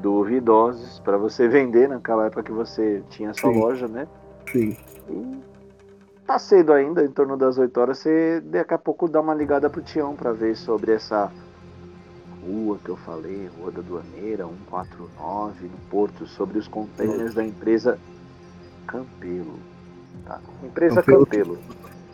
duvidosos 0.00 1.00
para 1.00 1.18
você 1.18 1.46
vender 1.48 1.88
naquela 1.88 2.26
época 2.26 2.42
que 2.42 2.52
você 2.52 3.02
tinha 3.10 3.34
sua 3.34 3.52
Sim. 3.52 3.60
loja, 3.60 3.88
né? 3.88 4.06
Sim. 4.50 4.76
E 5.08 5.40
tá 6.30 6.38
cedo 6.38 6.72
ainda, 6.72 7.04
em 7.04 7.10
torno 7.10 7.36
das 7.36 7.58
8 7.58 7.80
horas, 7.80 7.98
você 7.98 8.40
daqui 8.40 8.72
a 8.72 8.78
pouco 8.78 9.08
dá 9.08 9.20
uma 9.20 9.34
ligada 9.34 9.68
pro 9.68 9.82
Tião 9.82 10.14
para 10.14 10.32
ver 10.32 10.56
sobre 10.56 10.92
essa 10.92 11.28
rua 12.46 12.78
que 12.84 12.88
eu 12.88 12.96
falei, 12.98 13.50
Rua 13.58 13.72
da 13.72 13.80
Duaneira 13.82 14.44
149, 14.46 15.64
no 15.64 15.76
Porto, 15.90 16.26
sobre 16.28 16.58
os 16.58 16.68
containers 16.68 17.34
da 17.34 17.44
empresa 17.44 17.98
Campelo. 18.86 19.58
Tá? 20.24 20.38
Empresa 20.62 21.02
Campelo. 21.02 21.56
Campelo. 21.56 21.58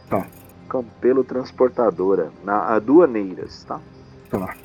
Tá. 0.09 0.27
Campelo 0.67 1.23
Transportadora, 1.23 2.31
na 2.43 2.75
Aduaneiras, 2.75 3.65
tá? 3.65 3.79
Tá. 4.31 4.57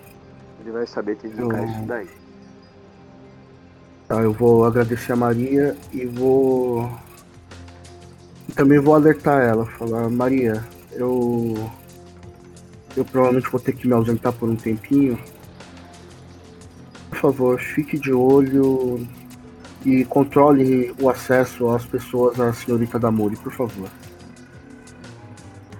Ele 0.61 0.71
vai 0.71 0.87
saber 0.87 1.17
te 1.17 1.27
indicar 1.27 1.59
Eu- 1.61 1.65
isso 1.65 1.85
daí. 1.85 2.09
Tá, 4.07 4.21
eu 4.21 4.31
vou 4.31 4.63
agradecer 4.63 5.11
a 5.11 5.15
Maria 5.17 5.75
e 5.91 6.05
vou. 6.05 6.89
Também 8.55 8.79
vou 8.79 8.95
alertar 8.95 9.41
ela, 9.41 9.65
falar, 9.65 10.09
Maria, 10.09 10.63
eu. 10.91 11.55
Eu 12.95 13.05
provavelmente 13.05 13.49
vou 13.49 13.59
ter 13.59 13.73
que 13.73 13.87
me 13.87 13.93
ausentar 13.93 14.33
por 14.33 14.49
um 14.49 14.55
tempinho. 14.55 15.17
Por 17.09 17.17
favor, 17.17 17.59
fique 17.59 17.97
de 17.97 18.11
olho 18.11 19.07
e 19.85 20.03
controle 20.05 20.93
o 21.01 21.09
acesso 21.09 21.69
às 21.69 21.85
pessoas 21.85 22.39
à 22.39 22.51
senhorita 22.51 22.99
Damori, 22.99 23.37
por 23.37 23.53
favor. 23.53 23.89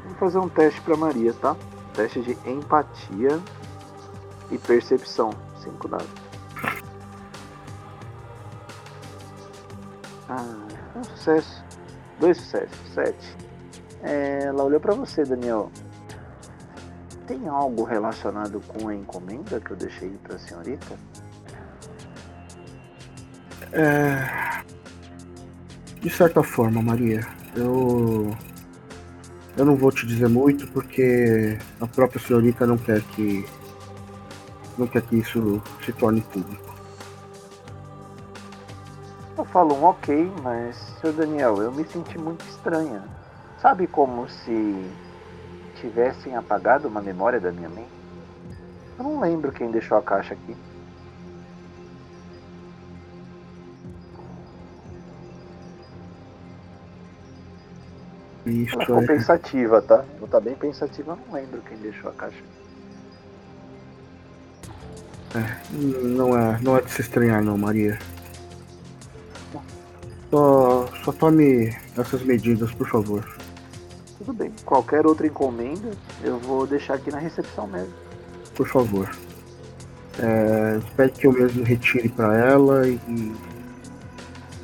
Vamos 0.03 0.19
fazer 0.19 0.39
um 0.39 0.49
teste 0.49 0.79
pra 0.81 0.95
Maria, 0.95 1.34
tá? 1.34 1.55
Teste 1.93 2.21
de 2.21 2.38
empatia 2.49 3.39
e 4.49 4.57
percepção. 4.57 5.31
Cinco 5.62 5.88
dados. 5.89 6.07
Ah, 10.29 10.67
um 10.95 11.03
sucesso. 11.03 11.61
Dois 12.21 12.38
sucessos. 12.38 12.77
Sete. 12.93 13.36
É, 14.03 14.43
ela 14.45 14.63
olhou 14.63 14.79
pra 14.79 14.93
você, 14.93 15.23
Daniel. 15.23 15.71
Tem 17.27 17.47
algo 17.47 17.84
relacionado 17.84 18.62
com 18.67 18.88
a 18.88 18.95
encomenda 18.95 19.60
que 19.60 19.71
eu 19.71 19.77
deixei 19.77 20.10
pra 20.23 20.38
senhorita? 20.38 20.97
É... 23.73 24.62
De 25.99 26.10
certa 26.10 26.43
forma, 26.43 26.81
Maria, 26.81 27.25
eu. 27.55 28.36
Eu 29.57 29.65
não 29.65 29.75
vou 29.75 29.91
te 29.91 30.05
dizer 30.05 30.29
muito 30.29 30.67
porque 30.71 31.57
a 31.79 31.88
própria 31.88 32.21
senhorita 32.21 32.65
não 32.65 32.77
quer 32.77 33.01
que. 33.01 33.45
Não 34.77 34.88
quer 34.88 35.01
que 35.01 35.17
isso 35.17 35.62
se 35.84 35.91
torne 35.93 36.21
público. 36.21 36.70
Eu 39.41 39.45
falo 39.45 39.73
um 39.73 39.86
ok, 39.86 40.32
mas, 40.43 40.75
seu 41.01 41.12
Daniel, 41.12 41.60
eu 41.63 41.71
me 41.71 41.84
senti 41.84 42.15
muito 42.15 42.45
estranha. 42.45 43.01
Sabe 43.60 43.88
como 43.88 44.30
se 44.30 44.86
tivessem 45.77 46.36
apagado 46.36 46.88
uma 46.88 47.01
memória 47.01 47.39
da 47.39 47.51
minha 47.51 47.67
mente? 47.67 47.89
Eu 48.99 49.04
não 49.04 49.19
lembro 49.19 49.51
quem 49.51 49.71
deixou 49.71 49.97
a 49.97 50.01
caixa 50.04 50.36
aqui. 50.36 50.56
Isso 58.45 58.75
Ela 58.75 58.86
ficou 58.86 59.01
é. 59.01 59.08
pensativa, 59.08 59.82
tá? 59.82 60.06
Ela 60.19 60.27
tá 60.27 60.39
bem 60.39 60.54
pensativa, 60.54 61.13
eu 61.13 61.19
não 61.25 61.34
lembro 61.34 61.63
quem 61.63 61.80
deixou 61.80 62.12
a 62.12 62.13
caixa. 62.13 62.43
Não 65.71 66.38
é, 66.38 66.60
não 66.62 66.77
é 66.77 66.82
de 66.82 66.91
se 66.91 67.01
estranhar 67.01 67.41
não, 67.43 67.58
Maria. 67.58 67.97
Só, 70.31 70.87
só 71.03 71.11
tome 71.11 71.75
essas 71.97 72.23
medidas, 72.23 72.71
por 72.73 72.87
favor. 72.87 73.23
Tudo 74.17 74.33
bem. 74.33 74.51
Qualquer 74.65 75.05
outra 75.05 75.27
encomenda, 75.27 75.91
eu 76.23 76.39
vou 76.39 76.65
deixar 76.65 76.93
aqui 76.95 77.11
na 77.11 77.17
recepção 77.19 77.67
mesmo. 77.67 77.93
Por 78.55 78.67
favor. 78.67 79.09
É, 80.19 80.77
espere 80.77 81.11
que 81.11 81.27
eu 81.27 81.33
mesmo 81.33 81.63
retire 81.63 82.07
para 82.09 82.35
ela 82.37 82.87
e 82.87 83.31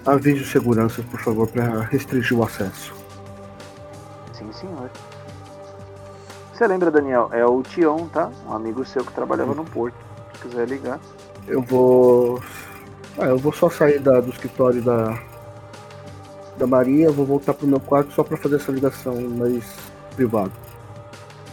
avise 0.05 0.41
os 0.41 0.51
seguranças, 0.51 1.03
por 1.05 1.19
favor, 1.19 1.47
para 1.47 1.81
restringir 1.81 2.37
o 2.37 2.43
acesso. 2.43 2.93
Sim, 4.33 4.51
senhor. 4.53 4.89
Você 6.53 6.65
lembra, 6.67 6.89
Daniel? 6.89 7.29
É 7.33 7.45
o 7.45 7.61
Tião, 7.61 8.07
tá? 8.07 8.31
Um 8.47 8.53
amigo 8.53 8.85
seu 8.85 9.03
que 9.03 9.13
trabalhava 9.13 9.53
no 9.53 9.63
porto. 9.65 9.95
Se 10.33 10.47
quiser 10.47 10.67
ligar. 10.67 10.99
Eu 11.47 11.61
vou. 11.61 12.41
Ah, 13.17 13.25
eu 13.25 13.37
vou 13.37 13.51
só 13.51 13.69
sair 13.69 13.99
da- 13.99 14.19
do 14.21 14.29
escritório 14.29 14.81
da. 14.81 15.17
Da 16.57 16.65
Maria, 16.65 17.11
vou 17.11 17.25
voltar 17.25 17.53
pro 17.53 17.67
meu 17.67 17.79
quarto 17.79 18.11
só 18.13 18.23
para 18.23 18.35
fazer 18.35 18.55
essa 18.55 18.71
ligação 18.71 19.15
mais 19.29 19.63
privada. 20.15 20.51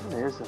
Beleza. 0.09 0.43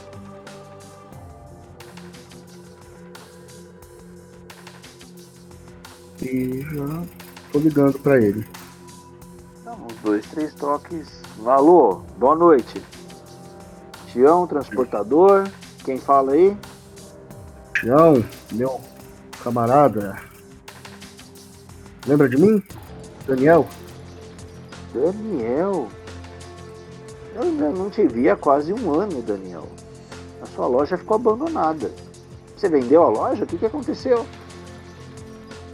E 6.22 6.62
já 6.62 7.02
tô 7.52 7.58
ligando 7.58 7.98
para 7.98 8.16
ele. 8.16 8.46
Dá 9.62 9.72
uns 9.74 9.94
dois, 10.02 10.24
três 10.26 10.54
toques. 10.54 11.20
Alô, 11.44 12.02
boa 12.16 12.34
noite. 12.34 12.82
Tião, 14.06 14.46
transportador. 14.46 15.46
Quem 15.84 15.98
fala 15.98 16.32
aí? 16.32 16.56
Tião, 17.74 18.24
meu 18.52 18.80
camarada. 19.44 20.16
Lembra 22.06 22.28
de 22.28 22.38
mim? 22.38 22.62
Daniel? 23.26 23.68
Daniel. 24.96 25.88
Eu 27.34 27.42
ainda 27.42 27.70
não 27.70 27.90
te 27.90 28.06
vi 28.06 28.30
há 28.30 28.36
quase 28.36 28.72
um 28.72 28.92
ano, 28.98 29.20
Daniel. 29.20 29.68
A 30.40 30.46
sua 30.46 30.66
loja 30.66 30.96
ficou 30.96 31.16
abandonada. 31.16 31.90
Você 32.56 32.68
vendeu 32.68 33.02
a 33.02 33.08
loja? 33.08 33.44
O 33.44 33.46
que, 33.46 33.58
que 33.58 33.66
aconteceu? 33.66 34.26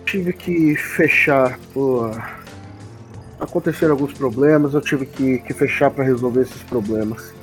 Tive 0.05 0.33
que 0.33 0.75
fechar. 0.75 1.59
Pô. 1.73 2.11
Aconteceram 3.39 3.93
alguns 3.95 4.13
problemas, 4.13 4.75
eu 4.75 4.81
tive 4.81 5.05
que, 5.05 5.39
que 5.39 5.53
fechar 5.53 5.91
para 5.91 6.05
resolver 6.05 6.43
esses 6.43 6.63
problemas. 6.63 7.35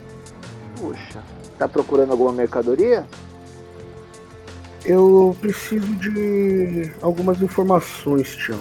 Puxa, 0.78 1.22
tá 1.58 1.68
procurando 1.68 2.12
alguma 2.12 2.32
mercadoria? 2.32 3.06
Eu 4.86 5.36
preciso 5.42 5.94
de 5.96 6.90
algumas 7.02 7.42
informações, 7.42 8.34
Tião. 8.36 8.60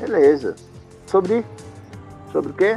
Beleza. 0.00 0.56
Sobre? 1.06 1.44
Sobre 2.32 2.50
o 2.50 2.54
quê? 2.54 2.76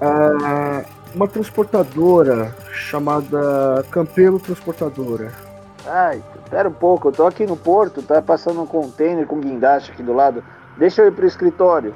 Ah, 0.00 0.84
uma 1.14 1.26
transportadora 1.26 2.54
chamada 2.70 3.82
Campelo 3.90 4.38
Transportadora. 4.38 5.32
Ai, 5.86 6.22
espera 6.44 6.68
um 6.68 6.72
pouco, 6.72 7.08
eu 7.08 7.12
tô 7.12 7.26
aqui 7.26 7.46
no 7.46 7.56
porto, 7.56 8.02
tá 8.02 8.20
passando 8.20 8.60
um 8.60 8.66
container 8.66 9.26
com 9.26 9.40
guindaste 9.40 9.92
aqui 9.92 10.02
do 10.02 10.12
lado. 10.12 10.44
Deixa 10.76 11.00
eu 11.00 11.08
ir 11.08 11.12
pro 11.12 11.26
escritório. 11.26 11.94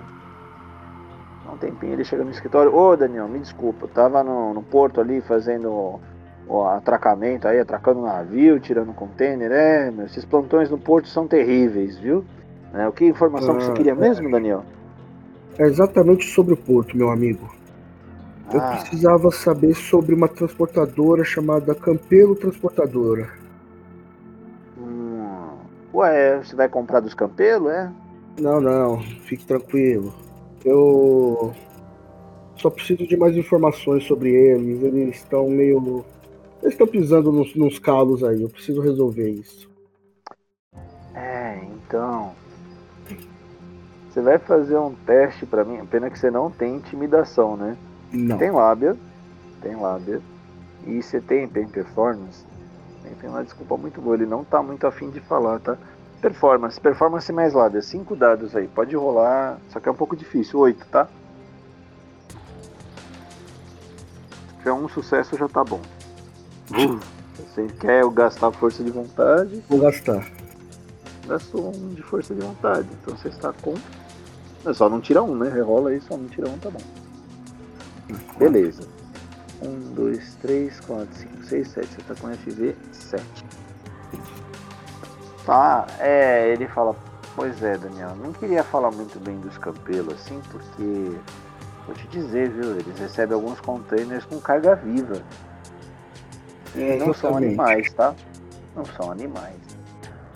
Dá 1.45 1.53
um 1.53 1.57
tempinho, 1.59 1.93
ele 1.93 2.05
chega 2.05 2.25
no 2.25 2.31
escritório. 2.31 2.75
Ô, 2.75 2.97
Daniel, 2.97 3.29
me 3.29 3.41
desculpa, 3.41 3.85
eu 3.85 3.89
tava 3.89 4.25
no, 4.25 4.55
no 4.55 4.63
porto 4.63 5.01
ali 5.01 5.21
fazendo 5.21 6.01
o, 6.49 6.65
atracamento 6.65 7.47
aí, 7.47 7.61
atracando 7.61 8.01
navio, 8.01 8.59
tirando 8.59 8.95
container. 8.95 9.51
É, 9.53 9.91
meu, 9.91 10.07
esses 10.07 10.25
plantões 10.25 10.71
no 10.71 10.79
porto 10.79 11.09
são 11.09 11.27
terríveis, 11.27 11.99
viu? 11.99 12.25
É, 12.73 12.89
o 12.89 12.93
que 12.93 13.05
informação 13.05 13.57
que 13.57 13.65
você 13.65 13.71
Ah, 13.73 13.75
queria 13.75 13.95
mesmo, 13.95 14.31
Daniel? 14.31 14.65
É 15.59 15.65
exatamente 15.65 16.27
sobre 16.27 16.55
o 16.55 16.57
porto, 16.57 16.97
meu 16.97 17.11
amigo. 17.11 17.49
Eu 18.53 18.61
Ah, 18.61 18.63
precisava 18.63 19.31
saber 19.31 19.75
sobre 19.75 20.15
uma 20.15 20.29
transportadora 20.29 21.25
chamada 21.25 21.75
Campelo 21.75 22.37
Transportadora. 22.37 23.31
hum, 24.77 25.69
ué, 25.93 26.39
você 26.43 26.57
vai 26.57 26.69
comprar 26.69 27.01
dos 27.01 27.15
campelos, 27.15 27.71
é? 27.73 27.93
Não, 28.41 28.61
não, 28.61 29.01
fique 29.03 29.45
tranquilo. 29.47 30.13
Eu 30.65 31.55
só 32.57 32.71
preciso 32.71 33.07
de 33.07 33.17
mais 33.17 33.37
informações 33.37 34.05
sobre 34.05 34.31
eles. 34.35 34.83
Eles 34.83 35.17
estão 35.17 35.49
meio. 35.49 36.05
Eles 36.63 36.75
estão 36.75 36.87
pisando 36.87 37.33
nos, 37.33 37.55
nos 37.57 37.79
calos 37.79 38.23
aí. 38.25 38.43
Eu 38.43 38.51
preciso 38.51 38.81
resolver 38.81 39.31
isso. 39.31 39.71
É, 41.15 41.65
então. 41.65 42.35
Você 44.11 44.21
vai 44.21 44.39
fazer 44.39 44.77
um 44.77 44.93
teste 45.07 45.47
pra 45.47 45.65
mim. 45.65 45.85
Pena 45.87 46.11
que 46.11 46.19
você 46.19 46.31
não 46.31 46.51
tem 46.51 46.77
intimidação, 46.77 47.57
né? 47.57 47.77
Não. 48.13 48.37
Tem 48.37 48.51
lábia. 48.51 48.97
Tem 49.63 49.77
lábia. 49.77 50.21
E 50.87 51.01
você 51.01 51.21
tem 51.21 51.47
pen 51.47 51.69
performance. 51.69 52.45
Tem, 53.03 53.15
tem 53.15 53.31
uma 53.31 53.45
desculpa 53.45 53.77
muito 53.77 54.01
boa. 54.01 54.17
Ele 54.17 54.27
não 54.27 54.43
tá 54.43 54.63
muito 54.63 54.85
afim 54.87 55.11
de 55.11 55.21
falar, 55.21 55.61
tá? 55.61 55.79
Performance. 56.21 56.81
Performance 56.81 57.33
mais 57.33 57.55
lábia. 57.55 57.81
Cinco 57.83 58.17
dados 58.17 58.57
aí. 58.57 58.67
Pode 58.67 58.97
rolar. 58.97 59.59
Só 59.69 59.79
que 59.79 59.89
é 59.89 59.93
um 59.93 59.97
pouco 59.97 60.17
difícil. 60.17 60.59
Oito, 60.59 60.85
tá? 60.87 61.07
Se 64.49 64.57
tiver 64.59 64.73
um 64.73 64.89
sucesso 64.89 65.37
já 65.37 65.49
tá 65.49 65.63
bom. 65.63 65.81
Uh, 66.73 66.99
você 67.37 67.67
quer 67.79 68.05
gastar 68.11 68.51
força 68.51 68.83
de 68.83 68.91
vontade? 68.91 69.63
Vou 69.69 69.79
gastar. 69.81 70.27
gastou 71.27 71.73
um 71.75 71.95
de 71.95 72.03
força 72.03 72.35
de 72.35 72.41
vontade. 72.41 72.89
Então 73.01 73.17
você 73.17 73.29
está 73.29 73.53
com. 73.53 73.75
É 74.65 74.73
só 74.73 74.89
não 74.89 75.01
tira 75.01 75.23
um, 75.23 75.35
né? 75.35 75.49
Rerola 75.49 75.91
aí, 75.91 76.01
só 76.01 76.17
não 76.17 76.29
tira 76.29 76.49
um, 76.49 76.59
tá 76.59 76.71
bom. 76.71 76.81
Beleza. 78.39 78.83
Um, 79.63 79.95
dois, 79.95 80.37
três, 80.43 80.81
quatro, 80.81 81.15
cinco, 81.15 81.45
seis, 81.45 81.69
sete. 81.69 81.89
Você 81.89 82.03
tá 82.03 82.15
com 82.15 82.35
FV 82.35 82.77
7. 82.93 83.25
Tá, 85.45 85.87
é, 85.99 86.53
ele 86.53 86.67
fala, 86.69 86.95
pois 87.35 87.63
é, 87.63 87.77
Daniel, 87.77 88.15
não 88.17 88.33
queria 88.33 88.63
falar 88.63 88.91
muito 88.91 89.19
bem 89.19 89.39
dos 89.41 89.57
campelos 89.59 90.15
assim, 90.15 90.41
porque 90.51 91.17
vou 91.87 91.95
te 91.95 92.07
dizer, 92.09 92.51
viu, 92.51 92.73
eles 92.73 92.99
recebem 92.99 93.35
alguns 93.35 93.59
containers 93.61 94.25
com 94.27 94.39
carga 94.41 94.77
viva. 94.77 95.23
É, 96.77 96.99
não 96.99 97.13
são 97.13 97.37
animais, 97.37 97.93
tá? 97.95 98.15
não 98.75 98.85
são 98.85 99.11
animais. 99.11 99.57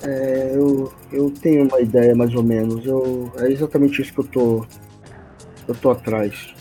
É, 0.07 0.53
eu, 0.55 0.93
eu 1.11 1.31
tenho 1.31 1.67
uma 1.67 1.81
ideia 1.81 2.14
mais 2.14 2.35
ou 2.35 2.43
menos. 2.43 2.85
Eu, 2.85 3.33
é 3.38 3.51
exatamente 3.51 4.03
isso 4.03 4.12
que 4.12 4.21
eu 4.21 4.25
tô. 4.25 4.67
Eu 5.67 5.75
tô 5.75 5.90
atrás. 5.90 6.55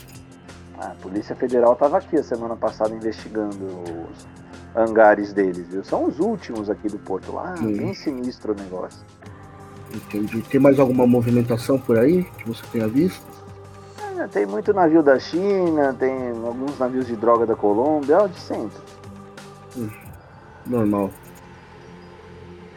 A 0.78 0.88
Polícia 1.00 1.36
Federal 1.36 1.74
estava 1.74 1.98
aqui 1.98 2.16
a 2.16 2.22
semana 2.22 2.56
passada 2.56 2.94
investigando 2.94 3.64
os 4.10 4.26
hangares 4.74 5.32
deles, 5.32 5.66
viu? 5.68 5.84
São 5.84 6.04
os 6.06 6.18
últimos 6.18 6.68
aqui 6.68 6.88
do 6.88 6.98
porto 6.98 7.32
lá, 7.32 7.56
Sim. 7.56 7.76
bem 7.76 7.94
sinistro 7.94 8.52
o 8.52 8.56
negócio. 8.56 9.04
Entendi. 9.94 10.42
Tem 10.42 10.60
mais 10.60 10.80
alguma 10.80 11.06
movimentação 11.06 11.78
por 11.78 11.98
aí 11.98 12.24
que 12.24 12.48
você 12.48 12.62
tenha 12.72 12.88
visto? 12.88 13.24
É, 14.18 14.26
tem 14.26 14.46
muito 14.46 14.72
navio 14.72 15.02
da 15.02 15.18
China, 15.18 15.94
tem 15.94 16.30
alguns 16.30 16.78
navios 16.78 17.06
de 17.06 17.14
droga 17.14 17.46
da 17.46 17.54
Colômbia, 17.54 18.16
é 18.16 18.28
de 18.28 18.40
sempre. 18.40 18.78
Normal. 20.66 21.10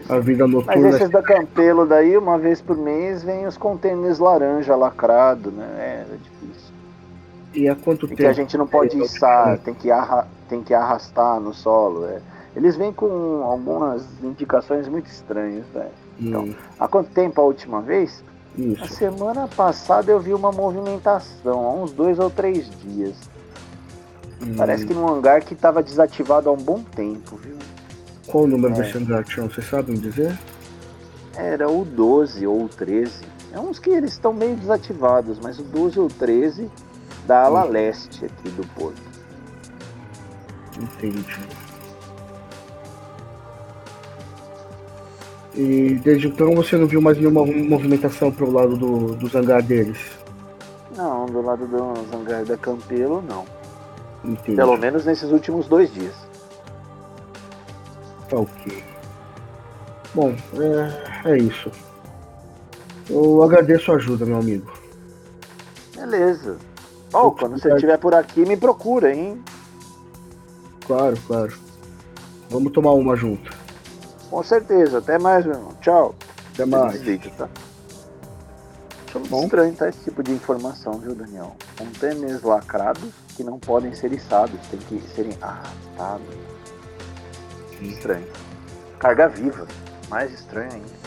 A 0.10 0.20
vida 0.20 0.46
Mas 0.48 0.54
noturna. 0.56 0.90
esses 0.90 1.10
da 1.10 1.22
Campelo 1.22 1.86
daí, 1.86 2.18
uma 2.18 2.38
vez 2.38 2.62
por 2.62 2.78
mês, 2.78 3.24
vem 3.24 3.46
os 3.46 3.58
contêineres 3.58 4.20
laranja 4.20 4.76
lacrado, 4.76 5.52
né? 5.52 5.66
É, 5.78 6.06
é 6.14 6.18
difícil. 6.18 6.74
E 7.54 7.68
há 7.68 7.76
quanto 7.76 8.06
E 8.06 8.10
tempo? 8.10 8.22
que 8.22 8.26
a 8.26 8.34
gente 8.34 8.58
não 8.58 8.68
pode 8.68 9.00
É, 9.02 9.04
içar, 9.04 9.58
tem 9.60 9.74
que, 9.74 9.92
arra 9.92 10.28
tem 10.48 10.62
que 10.64 10.74
arrastar 10.74 11.40
no 11.40 11.54
solo. 11.54 12.06
É. 12.06 12.22
Eles 12.56 12.76
vêm 12.78 12.92
com 12.94 13.42
algumas 13.44 14.06
indicações 14.24 14.88
muito 14.88 15.08
estranhas, 15.08 15.66
velho. 15.74 15.90
então. 16.20 16.44
Hum, 16.46 16.56
Há 16.80 16.88
quanto 16.88 17.10
tempo 17.12 17.42
a 17.42 17.44
última 17.44 17.82
vez? 17.82 18.24
A 18.58 18.62
isso. 18.62 18.88
semana 18.96 19.48
passada 19.56 20.12
eu 20.12 20.20
vi 20.20 20.34
uma 20.34 20.52
movimentação, 20.52 21.66
há 21.66 21.74
uns 21.74 21.92
dois 21.92 22.18
ou 22.18 22.30
três 22.30 22.68
dias. 22.82 23.16
Parece 24.56 24.84
Hum, 24.84 24.88
que 24.88 24.94
num 24.94 25.08
hangar 25.08 25.42
que 25.44 25.54
estava 25.54 25.84
desativado 25.84 26.50
há 26.50 26.52
um 26.54 26.58
bom 26.58 26.82
tempo, 26.96 27.36
viu? 27.38 27.56
Qual 28.28 28.44
o 28.44 28.48
número 28.48 28.74
É. 28.74 28.78
desse 28.82 29.00
Tião? 29.26 29.50
Vocês 29.50 29.68
sabem 29.68 29.96
dizer? 29.96 30.38
Era 31.36 31.70
o 31.70 31.86
12 31.86 32.46
ou 32.46 32.66
o 32.66 32.70
13. 32.70 33.24
É 33.54 33.60
uns 33.60 33.80
que 33.80 33.90
eles 33.90 34.12
estão 34.14 34.34
meio 34.34 34.56
desativados, 34.56 35.40
mas 35.42 35.58
o 35.60 35.64
12 35.64 36.00
ou 36.00 36.06
o 36.08 36.10
13 36.10 36.70
da 37.26 37.44
ala 37.44 37.66
Hum. 37.66 37.70
leste 37.70 38.26
aqui 38.26 38.50
do 38.50 38.66
porto. 38.68 39.02
Entendi. 40.80 41.48
E 45.56 45.96
desde 46.04 46.28
então 46.28 46.54
você 46.56 46.78
não 46.78 46.86
viu 46.86 47.02
mais 47.02 47.18
nenhuma 47.18 47.44
movimentação 47.46 48.32
pro 48.32 48.52
lado 48.52 48.78
do, 48.78 49.16
dos 49.16 49.34
hangar 49.34 49.64
deles? 49.64 49.98
Não, 50.96 51.26
do 51.26 51.42
lado 51.42 51.66
do 51.68 52.16
hangar 52.16 52.46
da 52.46 52.58
Campelo, 52.58 53.24
não. 53.28 53.46
Entendi. 54.24 54.56
Pelo 54.56 54.78
menos 54.78 55.06
nesses 55.06 55.32
últimos 55.32 55.68
dois 55.68 55.92
dias. 55.92 56.14
Tá 58.30 58.38
ok. 58.38 58.84
Bom, 60.14 60.36
é, 60.54 61.32
é 61.32 61.38
isso. 61.38 61.72
Eu 63.10 63.42
agradeço 63.44 63.92
a 63.92 63.96
ajuda, 63.96 64.26
meu 64.26 64.38
amigo. 64.38 64.72
Beleza. 65.96 66.58
Ó, 67.14 67.32
quando 67.32 67.60
você 67.60 67.74
estiver 67.74 67.98
por 67.98 68.14
aqui, 68.14 68.46
me 68.46 68.58
procura, 68.58 69.14
hein? 69.14 69.42
Claro, 70.86 71.18
claro. 71.26 71.54
Vamos 72.50 72.72
tomar 72.72 72.94
uma 72.94 73.16
junto. 73.16 73.56
Com 74.30 74.44
certeza. 74.44 75.00
Até 75.00 75.18
mais, 75.18 75.46
meu 75.46 75.56
irmão. 75.56 75.74
Tchau. 75.82 76.16
Até 76.54 76.66
mais. 76.66 76.94
Desliga, 76.94 77.30
tá? 77.38 77.50
Acho 79.08 79.20
Bom. 79.30 79.44
estranho, 79.44 79.74
tá? 79.74 79.88
Esse 79.90 80.00
tipo 80.04 80.22
de 80.22 80.32
informação, 80.32 80.94
viu, 80.94 81.16
Daniel? 81.16 81.56
Contêineres 81.78 82.42
lacrados 82.44 83.10
que 83.36 83.44
não 83.44 83.58
podem 83.58 83.94
ser 83.94 84.12
içados, 84.12 84.60
tem 84.70 84.80
que 84.80 85.02
serem 85.16 85.38
arrastados. 85.42 86.47
Estranho. 87.82 88.28
Carga 89.00 89.28
viva. 89.28 89.68
Mais 90.10 90.34
estranho 90.34 90.72
ainda. 90.72 90.98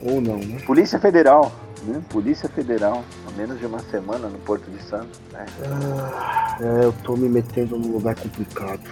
Ou 0.00 0.20
não, 0.20 0.38
né? 0.38 0.58
Polícia 0.66 0.98
Federal, 0.98 1.52
né? 1.84 2.02
Polícia 2.10 2.48
Federal. 2.48 3.04
Há 3.26 3.30
menos 3.32 3.58
de 3.58 3.66
uma 3.66 3.78
semana 3.80 4.28
no 4.28 4.38
Porto 4.38 4.70
de 4.70 4.82
Santos. 4.82 5.20
né? 5.32 5.46
Ah, 5.64 6.58
é, 6.60 6.84
eu 6.84 6.92
tô 7.04 7.16
me 7.16 7.28
metendo 7.28 7.78
num 7.78 7.92
lugar 7.92 8.14
complicado. 8.14 8.82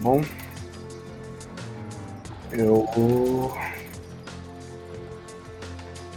Bom, 0.00 0.22
eu 2.50 2.86
vou. 2.94 3.56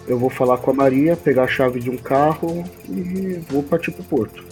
Eu 0.08 0.19
vou 0.19 0.30
falar 0.30 0.58
com 0.60 0.71
a 0.71 0.73
Maria, 0.73 1.15
pegar 1.15 1.43
a 1.43 1.47
chave 1.47 1.80
de 1.80 1.89
um 1.89 1.97
carro 1.97 2.63
e 2.88 3.43
vou 3.49 3.63
partir 3.63 3.91
pro 3.91 4.04
porto. 4.04 4.43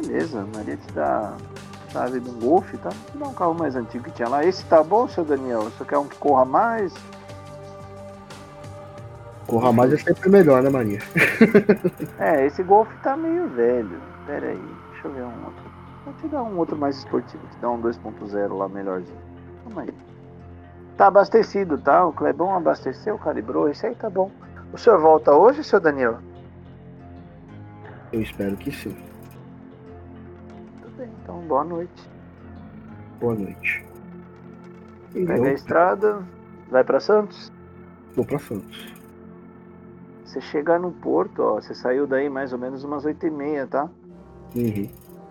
Beleza, 0.00 0.46
Maria 0.54 0.76
te 0.76 0.92
dá 0.92 1.36
chave 1.96 2.20
de 2.20 2.28
um 2.28 2.38
Golf, 2.38 2.70
tá? 2.82 2.90
Dá 3.14 3.26
um 3.26 3.32
carro 3.32 3.54
mais 3.54 3.74
antigo 3.74 4.04
que 4.04 4.10
tinha 4.10 4.28
lá. 4.28 4.44
Esse 4.44 4.62
tá 4.66 4.82
bom, 4.82 5.08
seu 5.08 5.24
Daniel? 5.24 5.62
Você 5.62 5.84
quer 5.84 5.96
um 5.96 6.06
que 6.06 6.16
corra 6.16 6.44
mais? 6.44 6.92
Corra 9.46 9.72
mais 9.72 9.92
é 9.92 9.96
sempre 9.96 10.28
melhor, 10.28 10.62
né, 10.62 10.68
Maria? 10.68 10.98
É, 12.18 12.44
esse 12.44 12.62
Golf 12.62 12.88
tá 13.02 13.16
meio 13.16 13.48
velho. 13.48 13.98
Pera 14.26 14.48
aí, 14.48 14.76
deixa 14.92 15.08
eu 15.08 15.12
ver 15.12 15.22
um 15.22 15.44
outro. 15.44 15.76
Vou 16.04 16.14
te 16.14 16.28
dar 16.28 16.42
um 16.42 16.58
outro 16.58 16.76
mais 16.76 16.98
esportivo, 16.98 17.42
te 17.46 17.56
dar 17.58 17.70
um 17.70 17.80
2.0 17.80 18.56
lá 18.56 18.68
melhorzinho. 18.68 19.18
Calma 19.64 19.82
aí. 19.82 19.94
Tá 20.96 21.06
abastecido, 21.06 21.78
tá? 21.78 22.04
O 22.04 22.12
Clebão 22.12 22.54
abasteceu, 22.54 23.18
calibrou, 23.18 23.68
esse 23.68 23.86
aí 23.86 23.94
tá 23.94 24.10
bom. 24.10 24.30
O 24.72 24.78
senhor 24.78 24.98
volta 24.98 25.32
hoje, 25.32 25.64
seu 25.64 25.80
Daniel? 25.80 26.18
Eu 28.12 28.20
espero 28.20 28.56
que 28.56 28.70
sim. 28.70 29.05
Então 31.26 31.40
boa 31.40 31.64
noite. 31.64 32.08
Boa 33.18 33.34
noite. 33.34 33.84
E 35.12 35.26
Pega 35.26 35.32
a 35.32 35.48
eu 35.48 35.54
estrada, 35.54 36.22
vai 36.70 36.84
pra 36.84 37.00
Santos. 37.00 37.52
vou 38.14 38.24
pra 38.24 38.38
Santos. 38.38 38.94
Você 40.24 40.40
chegar 40.40 40.78
no 40.78 40.92
porto, 40.92 41.42
ó, 41.42 41.54
você 41.60 41.74
saiu 41.74 42.06
daí 42.06 42.30
mais 42.30 42.52
ou 42.52 42.60
menos 42.60 42.84
umas 42.84 43.04
8 43.04 43.26
e 43.26 43.30
meia, 43.30 43.66
tá? 43.66 43.90
Uhum. 44.54 44.88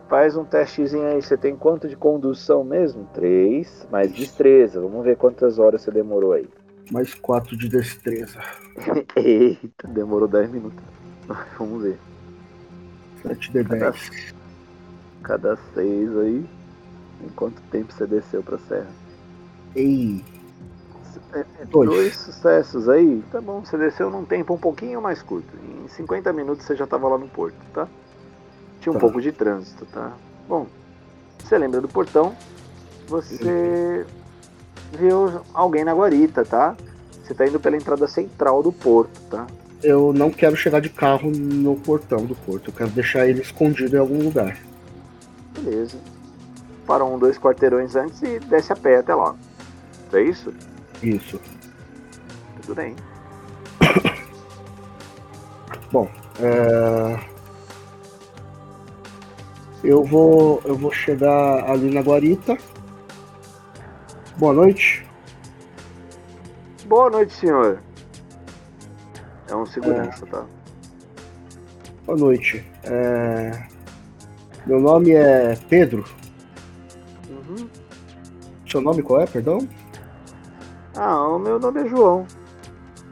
Faz 0.09 0.35
um 0.35 0.43
testezinho 0.43 1.05
aí, 1.07 1.21
você 1.21 1.37
tem 1.37 1.55
quanto 1.55 1.87
de 1.87 1.95
condução 1.95 2.65
mesmo? 2.65 3.07
Três, 3.13 3.87
mais 3.89 4.11
destreza. 4.11 4.81
Vamos 4.81 5.05
ver 5.05 5.15
quantas 5.15 5.59
horas 5.59 5.81
você 5.81 5.91
demorou 5.91 6.33
aí. 6.33 6.49
Mais 6.91 7.13
quatro 7.13 7.55
de 7.55 7.69
destreza. 7.69 8.41
Eita, 9.15 9.87
demorou 9.87 10.27
10 10.27 10.51
minutos. 10.51 10.83
Vamos 11.57 11.83
ver. 11.83 11.97
7 13.21 13.51
de 13.53 13.63
10. 13.63 14.34
Cada 15.25 15.57
seis 15.73 16.15
aí. 16.17 16.45
Em 17.23 17.29
quanto 17.35 17.59
tempo 17.71 17.91
você 17.91 18.05
desceu 18.05 18.43
pra 18.43 18.57
serra? 18.69 18.87
Ei, 19.75 20.23
É, 21.33 21.39
é 21.61 21.65
Dois. 21.65 21.89
dois 21.89 22.15
sucessos 22.17 22.87
aí. 22.87 23.21
Tá 23.31 23.41
bom, 23.41 23.61
você 23.65 23.77
desceu 23.77 24.09
num 24.09 24.23
tempo 24.23 24.53
um 24.53 24.57
pouquinho 24.57 25.01
mais 25.01 25.21
curto. 25.21 25.47
Em 25.83 25.87
50 25.89 26.31
minutos 26.31 26.65
você 26.65 26.75
já 26.75 26.85
tava 26.85 27.07
lá 27.09 27.17
no 27.17 27.27
porto, 27.27 27.55
tá? 27.73 27.87
Tinha 28.79 28.91
um 28.91 28.95
Tá. 28.95 28.99
pouco 28.99 29.19
de 29.21 29.31
trânsito, 29.31 29.85
tá? 29.87 30.13
Bom, 30.47 30.67
você 31.43 31.57
lembra 31.57 31.81
do 31.81 31.87
portão? 31.87 32.35
Você 33.07 34.05
viu 34.97 35.41
alguém 35.53 35.83
na 35.83 35.93
guarita, 35.93 36.45
tá? 36.45 36.75
Você 37.23 37.33
tá 37.33 37.47
indo 37.47 37.59
pela 37.59 37.75
entrada 37.75 38.07
central 38.07 38.61
do 38.61 38.71
porto, 38.71 39.19
tá? 39.29 39.47
eu 39.83 40.11
não 40.13 40.31
quero 40.31 40.55
chegar 40.55 40.79
de 40.79 40.89
carro 40.89 41.29
no 41.29 41.75
portão 41.75 42.25
do 42.25 42.33
porto. 42.33 42.69
Eu 42.69 42.73
quero 42.73 42.89
deixar 42.91 43.27
ele 43.27 43.41
escondido 43.41 43.95
em 43.95 43.99
algum 43.99 44.23
lugar. 44.23 44.57
Beleza. 45.65 45.97
Para 46.85 47.03
um, 47.03 47.17
dois 47.17 47.39
quarteirões 47.39 47.95
antes 47.95 48.21
e 48.21 48.37
desce 48.39 48.71
a 48.71 48.75
pé 48.75 48.97
até 48.97 49.15
lá. 49.15 49.35
É 50.13 50.21
isso? 50.21 50.53
Isso. 51.01 51.41
Tudo 52.61 52.75
bem. 52.75 52.95
É, 56.37 57.17
Eu 59.81 60.03
vou, 60.03 60.61
eu 60.65 60.75
vou 60.75 60.91
chegar 60.91 61.69
ali 61.69 61.89
na 61.89 62.01
guarita. 62.01 62.57
Boa 64.35 64.53
noite. 64.53 65.07
Boa 66.85 67.09
noite, 67.09 67.33
senhor. 67.33 67.81
É 69.47 69.55
um 69.55 69.65
segurança, 69.65 70.25
tá? 70.25 70.45
Boa 72.05 72.17
noite. 72.17 72.69
É, 72.83 73.67
Meu 74.65 74.79
nome 74.79 75.11
é 75.11 75.55
Pedro. 75.69 76.03
Uhum. 77.29 77.67
Seu 78.67 78.81
nome 78.81 79.03
qual 79.03 79.21
é, 79.21 79.27
perdão? 79.27 79.67
Ah, 80.95 81.27
o 81.27 81.37
meu 81.37 81.59
nome 81.59 81.81
é 81.81 81.87
João. 81.87 82.25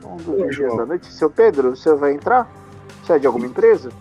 Um 0.03 0.17
dos 0.17 0.27
Oi, 0.27 0.41
dias 0.43 0.55
João. 0.55 0.77
da 0.77 0.85
noite. 0.85 1.13
Seu 1.13 1.29
Pedro, 1.29 1.71
o 1.71 1.75
senhor 1.75 1.97
vai 1.97 2.13
entrar? 2.13 2.51
Você 3.03 3.13
é 3.13 3.19
de 3.19 3.27
alguma 3.27 3.45
empresa? 3.45 3.91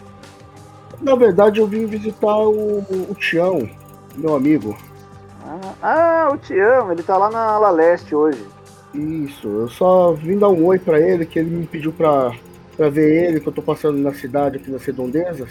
Na 1.01 1.15
verdade, 1.15 1.61
eu 1.61 1.67
vim 1.67 1.85
visitar 1.85 2.39
o, 2.39 2.79
o 3.11 3.15
Tião, 3.15 3.69
meu 4.17 4.35
amigo. 4.35 4.77
Ah, 5.45 5.75
ah, 5.83 6.31
o 6.33 6.39
Tião, 6.39 6.91
ele 6.91 7.03
tá 7.03 7.19
lá 7.19 7.31
na 7.31 7.41
ala 7.41 7.71
leste 7.71 8.15
hoje. 8.15 8.47
Isso, 8.95 9.49
eu 9.49 9.69
só 9.69 10.13
vim 10.13 10.39
dar 10.39 10.49
um 10.49 10.65
oi 10.65 10.79
pra 10.79 11.01
ele, 11.01 11.27
que 11.27 11.39
ele 11.39 11.51
me 11.51 11.67
pediu 11.67 11.93
pra, 11.93 12.33
pra 12.77 12.89
ver 12.89 13.25
ele, 13.27 13.41
que 13.41 13.49
eu 13.49 13.53
tô 13.53 13.61
passando 13.61 13.99
na 13.99 14.15
cidade 14.15 14.57
aqui 14.57 14.71
nas 14.71 14.85
redondezas. 14.85 15.51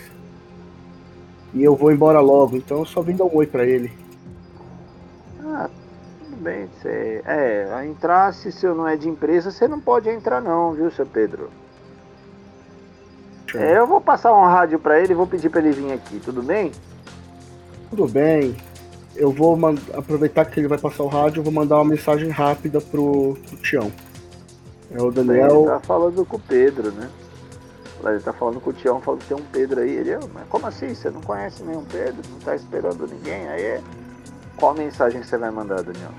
E 1.54 1.64
eu 1.64 1.76
vou 1.76 1.92
embora 1.92 2.20
logo, 2.20 2.56
então 2.56 2.80
eu 2.80 2.86
só 2.86 3.02
vim 3.02 3.16
dar 3.16 3.26
um 3.26 3.36
oi 3.36 3.46
pra 3.46 3.66
ele. 3.66 3.92
Ah, 5.44 5.70
bem. 6.38 6.68
Você, 6.68 7.22
é, 7.26 7.72
a 7.74 7.86
entrar, 7.86 8.34
se 8.34 8.52
senhor 8.52 8.76
não 8.76 8.88
é 8.88 8.96
de 8.96 9.10
empresa, 9.10 9.52
você 9.52 9.68
não 9.68 9.80
pode 9.80 10.10
entrar 10.10 10.42
não, 10.42 10.74
viu, 10.74 10.90
seu 10.92 11.06
Pedro? 11.06 11.50
É, 13.54 13.78
eu 13.78 13.86
vou 13.86 14.00
passar 14.00 14.34
um 14.34 14.46
rádio 14.46 14.80
para 14.80 15.00
ele 15.00 15.12
e 15.12 15.16
vou 15.16 15.28
pedir 15.28 15.50
para 15.50 15.60
ele 15.60 15.72
vir 15.72 15.92
aqui, 15.92 16.20
tudo 16.20 16.42
bem? 16.42 16.72
Tudo 17.90 18.08
bem. 18.08 18.56
Eu 19.14 19.32
vou 19.32 19.60
aproveitar 19.94 20.46
que 20.46 20.58
ele 20.58 20.70
vai 20.70 20.78
passar 20.78 21.04
o 21.04 21.08
rádio, 21.08 21.40
eu 21.40 21.44
vou 21.44 21.52
mandar 21.52 21.76
uma 21.76 21.86
mensagem 21.86 22.30
rápida 22.30 22.80
pro, 22.80 23.38
pro 23.46 23.58
Tião. 23.58 23.92
É 24.90 25.02
o 25.02 25.12
Daniel. 25.12 25.64
Ele 25.64 25.68
tá 25.68 25.80
falando 25.82 26.26
com 26.26 26.38
o 26.38 26.40
Pedro, 26.40 26.92
né? 26.92 27.10
Ele 28.10 28.20
tá 28.20 28.34
falando 28.34 28.60
com 28.60 28.70
o 28.70 28.74
Tião, 28.74 29.02
falando 29.02 29.22
que 29.22 29.28
tem 29.28 29.38
um 29.38 29.46
Pedro 29.52 29.82
aí. 29.82 29.92
Ele, 29.92 30.18
mas 30.34 30.48
como 30.50 30.68
assim? 30.68 30.94
Você 30.94 31.10
não 31.10 31.22
conhece 31.22 31.64
nenhum 31.64 31.84
Pedro? 31.86 32.22
Não 32.32 32.40
tá 32.40 32.56
esperando 32.56 33.08
ninguém? 33.08 33.48
Aí, 33.48 33.82
qual 34.58 34.74
mensagem 34.74 35.24
você 35.24 35.38
vai 35.38 35.52
mandar, 35.52 35.84
Daniel? 35.84 36.12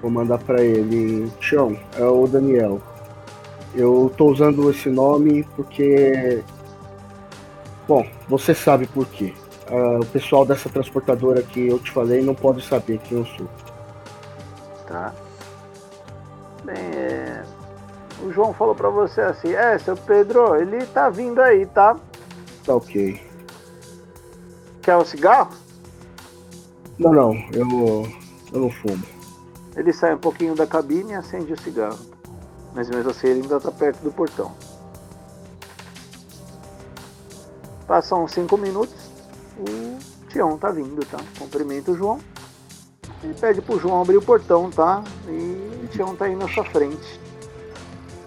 Vou 0.00 0.10
mandar 0.10 0.38
para 0.38 0.62
ele. 0.62 1.30
Tião, 1.40 1.78
é 1.96 2.04
o 2.04 2.26
Daniel. 2.26 2.80
Eu 3.74 4.12
tô 4.16 4.26
usando 4.26 4.70
esse 4.70 4.88
nome 4.88 5.44
porque 5.54 6.42
Bom, 7.88 8.06
você 8.28 8.54
sabe 8.54 8.86
por 8.86 9.06
quê. 9.06 9.32
Uh, 9.70 10.00
o 10.00 10.06
pessoal 10.06 10.44
dessa 10.44 10.68
transportadora 10.68 11.42
que 11.42 11.68
eu 11.68 11.78
te 11.78 11.90
falei 11.90 12.22
não 12.22 12.34
pode 12.34 12.62
saber 12.62 12.98
quem 12.98 13.16
eu 13.16 13.24
sou. 13.24 13.48
Tá. 14.86 15.14
Bem, 16.64 16.76
é... 16.76 17.42
o 18.22 18.32
João 18.32 18.52
falou 18.52 18.74
pra 18.74 18.90
você 18.90 19.20
assim: 19.20 19.52
É, 19.52 19.78
seu 19.78 19.96
Pedro, 19.96 20.56
ele 20.56 20.84
tá 20.86 21.08
vindo 21.08 21.40
aí, 21.40 21.66
tá? 21.66 21.96
Tá 22.64 22.74
ok. 22.74 23.20
Quer 24.82 24.96
um 24.96 25.04
cigarro? 25.04 25.50
Não, 26.98 27.12
não, 27.12 27.34
eu, 27.52 28.08
eu 28.52 28.60
não 28.60 28.70
fumo. 28.70 29.04
Ele 29.76 29.92
sai 29.92 30.14
um 30.14 30.18
pouquinho 30.18 30.54
da 30.54 30.66
cabine 30.66 31.12
e 31.12 31.14
acende 31.14 31.52
o 31.52 31.60
cigarro. 31.60 31.98
Mas 32.74 32.88
mesmo 32.88 33.10
assim 33.10 33.28
ele 33.28 33.42
ainda 33.42 33.60
tá 33.60 33.70
perto 33.70 34.02
do 34.02 34.10
portão. 34.10 34.52
Passam 37.86 38.26
cinco 38.28 38.58
minutos, 38.58 38.96
o 39.56 39.98
Tião 40.28 40.58
tá 40.58 40.70
vindo, 40.70 41.04
tá? 41.06 41.18
Cumprimenta 41.38 41.92
o 41.92 41.96
João. 41.96 42.18
Ele 43.22 43.34
pede 43.34 43.62
pro 43.62 43.78
João 43.78 44.02
abrir 44.02 44.16
o 44.16 44.22
portão, 44.22 44.70
tá? 44.70 45.02
E 45.26 45.84
o 45.84 45.88
Tião 45.88 46.14
tá 46.14 46.28
indo 46.28 46.40
na 46.40 46.48
sua 46.48 46.64
frente. 46.64 47.20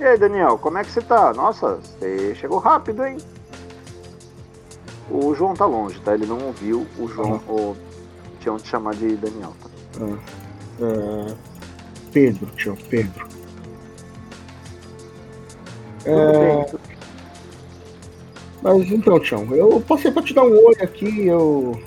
E 0.02 0.04
aí, 0.04 0.18
Daniel, 0.18 0.58
como 0.58 0.80
é 0.80 0.84
que 0.84 0.90
você 0.90 1.00
tá? 1.00 1.32
Nossa, 1.32 1.76
você 1.76 2.34
chegou 2.34 2.58
rápido, 2.58 3.06
hein? 3.06 3.18
O 5.12 5.36
João 5.36 5.54
tá 5.54 5.68
longe, 5.68 6.00
tá? 6.02 6.16
Ele 6.16 6.26
não 6.26 6.44
ouviu 6.48 6.88
o 6.98 7.08
João, 7.08 7.40
uhum. 7.48 7.72
o 7.72 7.78
Tião 8.40 8.58
te 8.58 8.68
chamar 8.68 8.96
de 8.96 9.16
Daniel, 9.16 9.54
tá? 9.62 9.70
Uh, 10.04 11.38
Pedro, 12.12 12.48
Tião, 12.56 12.76
Pedro. 12.90 13.28
É... 16.06 16.66
bem, 16.66 16.80
mas 18.64 18.92
então, 18.92 19.20
Tião, 19.20 19.56
eu 19.56 19.80
passei 19.82 20.10
pra 20.10 20.24
te 20.24 20.34
dar 20.34 20.46
um 20.46 20.66
olho 20.66 20.84
aqui, 20.84 21.28
eu. 21.28 21.80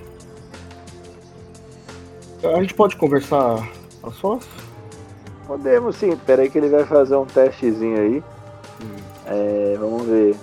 A 2.44 2.61
gente 2.61 2.74
pode 2.74 2.94
conversar 2.94 3.68
a 4.05 4.11
sós? 4.12 4.46
Podemos 5.46 5.96
sim, 5.96 6.16
peraí 6.16 6.48
que 6.50 6.59
ele 6.59 6.68
vai 6.70 6.85
fazer 6.85 7.16
um 7.16 7.26
testezinho 7.26 7.98
aí. 7.98 8.24
Hum. 8.83 8.96
É, 9.26 9.76
vamos 9.78 10.02
ver. 10.07 10.37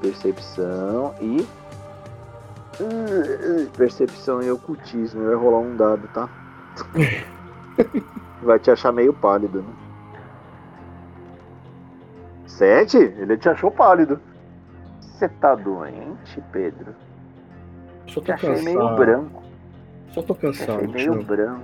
Percepção 0.00 1.14
e. 1.20 1.46
Percepção 3.76 4.42
e 4.42 4.50
ocultismo. 4.50 5.24
Vai 5.24 5.34
rolar 5.34 5.58
um 5.58 5.76
dado, 5.76 6.08
tá? 6.08 6.28
vai 8.42 8.58
te 8.58 8.70
achar 8.70 8.92
meio 8.92 9.12
pálido, 9.12 9.62
né? 9.62 9.72
Sete? 12.46 12.98
Ele 12.98 13.36
te 13.36 13.48
achou 13.48 13.70
pálido. 13.70 14.20
Você 15.00 15.28
tá 15.28 15.54
doente, 15.54 16.42
Pedro? 16.52 16.94
Só 18.08 18.20
tô 18.20 18.26
Te 18.26 18.32
achei 18.32 18.50
cansado. 18.50 18.64
meio 18.64 18.96
branco. 18.96 19.42
Só 20.12 20.22
tô 20.22 20.34
cansado. 20.34 20.66
Te 20.66 20.84
achei 20.96 21.10
meio 21.10 21.24
branco. 21.24 21.62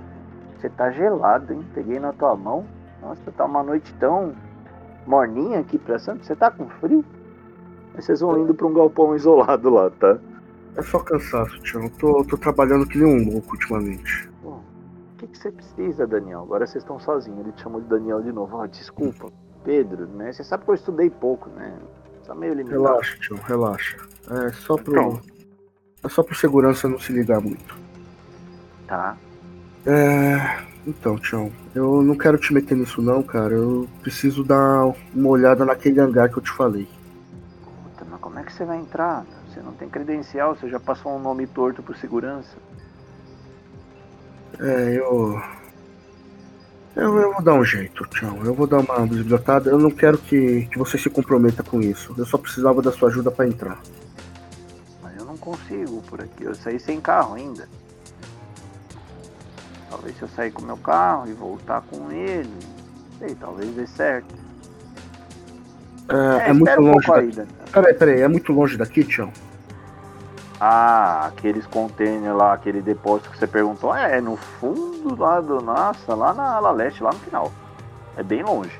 Você 0.61 0.69
tá 0.69 0.91
gelado, 0.91 1.53
hein? 1.53 1.65
Peguei 1.73 1.99
na 1.99 2.13
tua 2.13 2.35
mão. 2.35 2.63
Nossa, 3.01 3.31
tá 3.31 3.45
uma 3.45 3.63
noite 3.63 3.91
tão 3.95 4.35
morninha 5.07 5.59
aqui 5.59 5.79
pra 5.79 5.97
Santos. 5.97 6.27
Você 6.27 6.35
tá 6.35 6.51
com 6.51 6.69
frio? 6.69 7.03
Mas 7.95 8.05
vocês 8.05 8.19
vão 8.19 8.39
indo 8.39 8.53
pra 8.53 8.67
um 8.67 8.73
galpão 8.73 9.15
isolado 9.15 9.71
lá, 9.71 9.89
tá? 9.89 10.19
É 10.75 10.81
só 10.83 10.99
cansaço, 10.99 11.59
tio. 11.61 11.81
Eu 11.81 11.89
tô, 11.89 12.23
tô 12.25 12.37
trabalhando 12.37 12.85
que 12.85 12.99
nem 12.99 13.07
um 13.07 13.33
louco 13.33 13.53
ultimamente. 13.53 14.29
Bom, 14.43 14.61
o 15.13 15.17
que, 15.17 15.27
que 15.27 15.37
você 15.39 15.51
precisa, 15.51 16.05
Daniel? 16.05 16.43
Agora 16.43 16.67
vocês 16.67 16.83
estão 16.83 16.99
sozinhos. 16.99 17.39
Ele 17.39 17.51
te 17.53 17.63
chamou 17.63 17.81
de 17.81 17.87
Daniel 17.87 18.21
de 18.21 18.31
novo. 18.31 18.57
Ó, 18.57 18.67
desculpa, 18.67 19.29
Pedro, 19.63 20.05
né? 20.09 20.31
Você 20.31 20.43
sabe 20.43 20.63
que 20.63 20.69
eu 20.69 20.75
estudei 20.75 21.09
pouco, 21.09 21.49
né? 21.49 21.75
Tá 22.23 22.35
meio 22.35 22.53
limitado. 22.53 22.83
Relaxa, 22.83 23.17
tio, 23.17 23.35
relaxa. 23.47 23.97
É 24.29 24.51
só 24.51 24.77
pro. 24.77 25.19
É 26.03 26.07
só 26.07 26.21
pro 26.21 26.35
segurança 26.35 26.87
não 26.87 26.99
se 26.99 27.11
ligar 27.11 27.41
muito. 27.41 27.75
Tá. 28.85 29.17
É. 29.85 30.71
Então, 30.85 31.17
Tião, 31.17 31.51
eu 31.75 32.01
não 32.01 32.17
quero 32.17 32.37
te 32.37 32.53
meter 32.53 32.75
nisso 32.75 33.01
não, 33.01 33.21
cara. 33.21 33.53
Eu 33.53 33.87
preciso 34.01 34.43
dar 34.43 34.91
uma 35.13 35.29
olhada 35.29 35.63
naquele 35.63 35.99
hangar 35.99 36.29
que 36.29 36.37
eu 36.37 36.43
te 36.43 36.51
falei. 36.51 36.87
Puta, 37.63 38.05
mas 38.09 38.19
como 38.19 38.39
é 38.39 38.43
que 38.43 38.51
você 38.51 38.65
vai 38.65 38.79
entrar? 38.79 39.25
Você 39.47 39.59
não 39.61 39.73
tem 39.73 39.87
credencial, 39.87 40.55
você 40.55 40.67
já 40.69 40.79
passou 40.79 41.15
um 41.15 41.19
nome 41.19 41.45
torto 41.45 41.83
pro 41.83 41.95
segurança. 41.95 42.57
É, 44.59 44.93
eu. 44.97 45.39
Eu, 46.95 47.17
eu 47.19 47.33
vou 47.33 47.41
dar 47.41 47.53
um 47.53 47.63
jeito, 47.63 48.05
Tião. 48.07 48.43
Eu 48.43 48.53
vou 48.53 48.67
dar 48.67 48.79
uma 48.79 49.05
bisbilhotada. 49.05 49.69
Eu 49.69 49.77
não 49.77 49.91
quero 49.91 50.17
que, 50.17 50.65
que 50.65 50.77
você 50.77 50.97
se 50.97 51.09
comprometa 51.09 51.63
com 51.63 51.79
isso. 51.79 52.13
Eu 52.17 52.25
só 52.25 52.37
precisava 52.37 52.81
da 52.81 52.91
sua 52.91 53.09
ajuda 53.09 53.31
para 53.31 53.47
entrar. 53.47 53.79
Mas 55.01 55.15
eu 55.15 55.25
não 55.25 55.37
consigo 55.37 56.01
por 56.03 56.21
aqui. 56.21 56.43
Eu 56.43 56.55
saí 56.55 56.79
sem 56.79 56.99
carro 56.99 57.35
ainda. 57.35 57.67
Talvez 59.91 60.15
se 60.15 60.21
eu 60.21 60.29
sair 60.29 60.51
com 60.51 60.61
meu 60.61 60.77
carro 60.77 61.27
e 61.27 61.33
voltar 61.33 61.81
com 61.81 62.09
ele. 62.09 62.49
Não 62.49 63.19
sei, 63.19 63.35
talvez 63.35 63.75
dê 63.75 63.85
certo. 63.85 64.33
É, 66.07 66.47
é, 66.47 66.49
é 66.49 66.53
muito 66.53 66.79
longe. 66.79 67.11
Um 67.11 67.29
daqui. 67.29 67.53
Peraí, 67.73 67.93
peraí, 67.93 68.21
é 68.21 68.27
muito 68.29 68.53
longe 68.53 68.77
daqui, 68.77 69.03
Tião? 69.03 69.29
Ah, 70.61 71.25
aqueles 71.25 71.67
containers 71.67 72.35
lá, 72.37 72.53
aquele 72.53 72.81
depósito 72.81 73.31
que 73.31 73.37
você 73.37 73.47
perguntou, 73.47 73.93
é 73.93 74.21
no 74.21 74.37
fundo 74.37 75.19
lá 75.19 75.41
do. 75.41 75.59
Nossa, 75.59 76.15
lá 76.15 76.33
na 76.33 76.53
ala 76.53 76.71
leste, 76.71 77.03
lá 77.03 77.11
no 77.11 77.19
final. 77.19 77.51
É 78.15 78.23
bem 78.23 78.43
longe. 78.43 78.77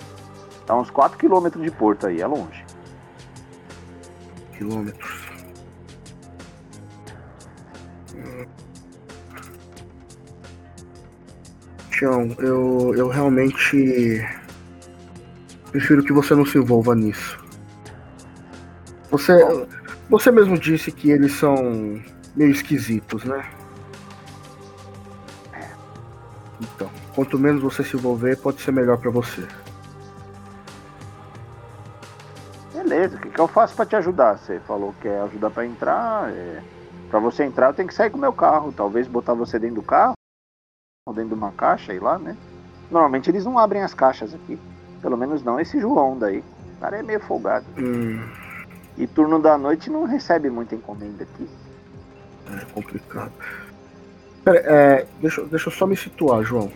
Tá 0.65 0.77
uns 0.77 0.89
4 0.89 1.17
km 1.17 1.49
de 1.59 1.71
porto 1.71 2.07
aí, 2.07 2.21
é 2.21 2.27
longe. 2.27 2.63
Quilômetros. 4.53 5.20
Tião, 12.01 12.35
eu, 12.39 12.95
eu 12.95 13.07
realmente 13.09 14.27
prefiro 15.71 16.03
que 16.03 16.11
você 16.11 16.33
não 16.33 16.43
se 16.43 16.57
envolva 16.57 16.95
nisso. 16.95 17.39
Você. 19.11 19.67
Você 20.09 20.31
mesmo 20.31 20.57
disse 20.57 20.91
que 20.91 21.11
eles 21.11 21.33
são 21.33 22.01
meio 22.35 22.49
esquisitos, 22.49 23.23
né? 23.23 23.47
Então, 26.59 26.89
quanto 27.13 27.37
menos 27.37 27.61
você 27.61 27.83
se 27.83 27.95
envolver, 27.95 28.35
pode 28.35 28.61
ser 28.61 28.71
melhor 28.71 28.97
para 28.97 29.11
você. 29.11 29.47
Beleza, 32.73 33.15
o 33.15 33.19
que, 33.19 33.29
que 33.29 33.39
eu 33.39 33.47
faço 33.47 33.75
para 33.75 33.85
te 33.85 33.95
ajudar? 33.95 34.39
Você 34.39 34.59
falou 34.61 34.91
que 34.93 35.07
quer 35.07 35.21
ajudar 35.21 35.51
para 35.51 35.67
entrar. 35.67 36.31
É... 36.31 36.63
Para 37.11 37.19
você 37.19 37.43
entrar, 37.43 37.67
eu 37.67 37.73
tenho 37.75 37.87
que 37.87 37.93
sair 37.93 38.09
com 38.09 38.17
o 38.17 38.21
meu 38.21 38.33
carro. 38.33 38.73
Talvez 38.75 39.07
botar 39.07 39.35
você 39.35 39.59
dentro 39.59 39.75
do 39.75 39.83
carro, 39.83 40.13
ou 41.03 41.15
dentro 41.15 41.29
de 41.29 41.35
uma 41.35 41.51
caixa, 41.51 41.91
aí 41.91 41.99
lá, 41.99 42.19
né? 42.19 42.37
Normalmente 42.91 43.27
eles 43.27 43.43
não 43.43 43.57
abrem 43.57 43.81
as 43.81 43.91
caixas 43.91 44.35
aqui. 44.35 44.59
Pelo 45.01 45.17
menos 45.17 45.41
não 45.41 45.59
esse 45.59 45.79
João 45.79 46.15
daí. 46.15 46.43
O 46.77 46.79
cara 46.79 46.97
é 46.97 47.01
meio 47.01 47.19
folgado. 47.19 47.65
Hum. 47.75 48.21
E 48.95 49.07
turno 49.07 49.41
da 49.41 49.57
noite 49.57 49.89
não 49.89 50.03
recebe 50.03 50.47
muita 50.51 50.75
encomenda 50.75 51.23
aqui. 51.23 51.49
É 52.51 52.65
complicado. 52.65 53.31
Pera, 54.43 54.59
é, 54.59 55.07
deixa, 55.19 55.43
deixa 55.45 55.69
eu 55.69 55.73
só 55.73 55.87
me 55.87 55.97
situar, 55.97 56.43
João. 56.43 56.71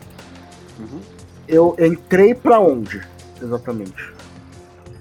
Uhum. 0.80 1.02
Eu 1.48 1.76
entrei 1.78 2.34
para 2.34 2.60
onde, 2.60 3.08
exatamente? 3.40 4.12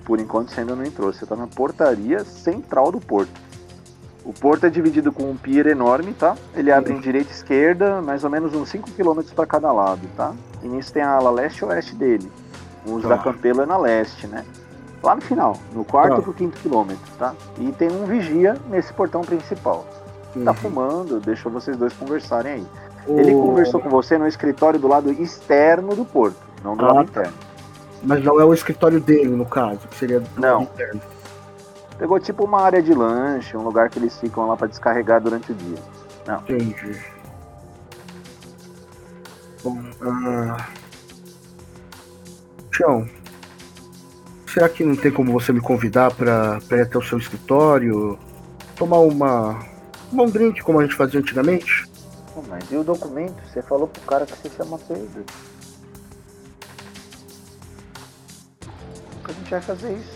Por 0.04 0.20
enquanto 0.20 0.50
você 0.50 0.60
ainda 0.60 0.76
não 0.76 0.84
entrou. 0.84 1.10
Você 1.10 1.24
tá 1.24 1.34
na 1.34 1.46
portaria 1.46 2.22
central 2.24 2.92
do 2.92 3.00
porto. 3.00 3.32
O 4.24 4.32
porto 4.32 4.64
é 4.64 4.70
dividido 4.70 5.12
com 5.12 5.30
um 5.30 5.36
pier 5.36 5.66
enorme, 5.66 6.14
tá? 6.14 6.34
Ele 6.54 6.72
abre 6.72 6.92
em 6.92 7.00
direita 7.00 7.30
e 7.30 7.34
esquerda, 7.34 8.00
mais 8.00 8.24
ou 8.24 8.30
menos 8.30 8.54
uns 8.54 8.70
5 8.70 8.90
km 8.92 9.20
para 9.34 9.46
cada 9.46 9.70
lado, 9.70 10.00
tá? 10.16 10.32
E 10.62 10.68
nisso 10.68 10.92
tem 10.92 11.02
a 11.02 11.10
ala 11.10 11.30
leste 11.30 11.58
e 11.58 11.64
oeste 11.66 11.94
dele. 11.94 12.30
Os 12.86 13.02
tá. 13.02 13.10
da 13.10 13.18
Campelo 13.18 13.62
é 13.62 13.66
na 13.66 13.76
leste, 13.76 14.26
né? 14.26 14.44
lá 15.04 15.14
no 15.14 15.20
final, 15.20 15.56
no 15.72 15.84
quarto 15.84 16.16
tá. 16.16 16.22
pro 16.22 16.32
quinto 16.32 16.58
quilômetro, 16.58 17.04
tá? 17.18 17.34
E 17.58 17.70
tem 17.72 17.90
um 17.90 18.06
vigia 18.06 18.56
nesse 18.70 18.92
portão 18.92 19.20
principal. 19.20 19.86
Tá 20.32 20.38
uhum. 20.38 20.44
Tá 20.44 20.54
fumando, 20.54 21.20
deixou 21.20 21.52
vocês 21.52 21.76
dois 21.76 21.92
conversarem 21.92 22.52
aí. 22.54 22.66
Ele 23.06 23.32
conversou 23.32 23.80
com 23.80 23.90
você 23.90 24.16
no 24.16 24.26
escritório 24.26 24.80
do 24.80 24.88
lado 24.88 25.12
externo 25.12 25.94
do 25.94 26.06
porto, 26.06 26.38
não 26.64 26.74
do 26.74 26.84
Ah, 26.86 26.92
lado 26.94 27.10
tá. 27.10 27.20
interno. 27.20 27.38
Mas 28.02 28.24
não 28.24 28.40
é 28.40 28.44
o 28.44 28.52
escritório 28.52 28.98
dele, 28.98 29.28
no 29.28 29.44
caso, 29.44 29.86
que 29.88 29.96
seria 29.96 30.20
do 30.20 30.40
Não. 30.40 30.60
lado 30.60 30.62
interno. 30.62 31.00
Pegou 31.98 32.18
tipo 32.18 32.44
uma 32.44 32.60
área 32.60 32.82
de 32.82 32.92
lanche, 32.92 33.56
um 33.56 33.62
lugar 33.62 33.88
que 33.88 33.98
eles 33.98 34.18
ficam 34.18 34.46
lá 34.48 34.56
pra 34.56 34.66
descarregar 34.66 35.20
durante 35.20 35.52
o 35.52 35.54
dia. 35.54 35.78
Entendi. 36.48 37.00
Bom, 39.62 39.82
ah... 40.02 40.68
Tião, 42.70 43.08
será 44.52 44.68
que 44.68 44.84
não 44.84 44.96
tem 44.96 45.12
como 45.12 45.32
você 45.32 45.52
me 45.52 45.60
convidar 45.60 46.12
pra, 46.12 46.60
pra 46.68 46.78
ir 46.78 46.82
até 46.82 46.98
o 46.98 47.02
seu 47.02 47.18
escritório? 47.18 48.18
Tomar 48.74 48.98
uma. 48.98 49.64
um 50.12 50.28
drink 50.28 50.60
como 50.62 50.80
a 50.80 50.82
gente 50.82 50.96
fazia 50.96 51.20
antigamente? 51.20 51.88
Pô, 52.34 52.42
mas 52.48 52.70
e 52.72 52.76
o 52.76 52.82
documento? 52.82 53.40
Você 53.46 53.62
falou 53.62 53.86
pro 53.86 54.02
cara 54.02 54.26
que 54.26 54.36
você 54.36 54.50
chama 54.50 54.76
Pedro. 54.78 55.24
Como 59.12 59.24
que 59.24 59.30
a 59.30 59.34
gente 59.34 59.50
vai 59.50 59.60
fazer 59.60 59.92
isso? 59.92 60.13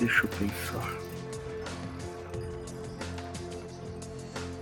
Deixa 0.00 0.24
eu 0.24 0.30
pensar. 0.30 0.98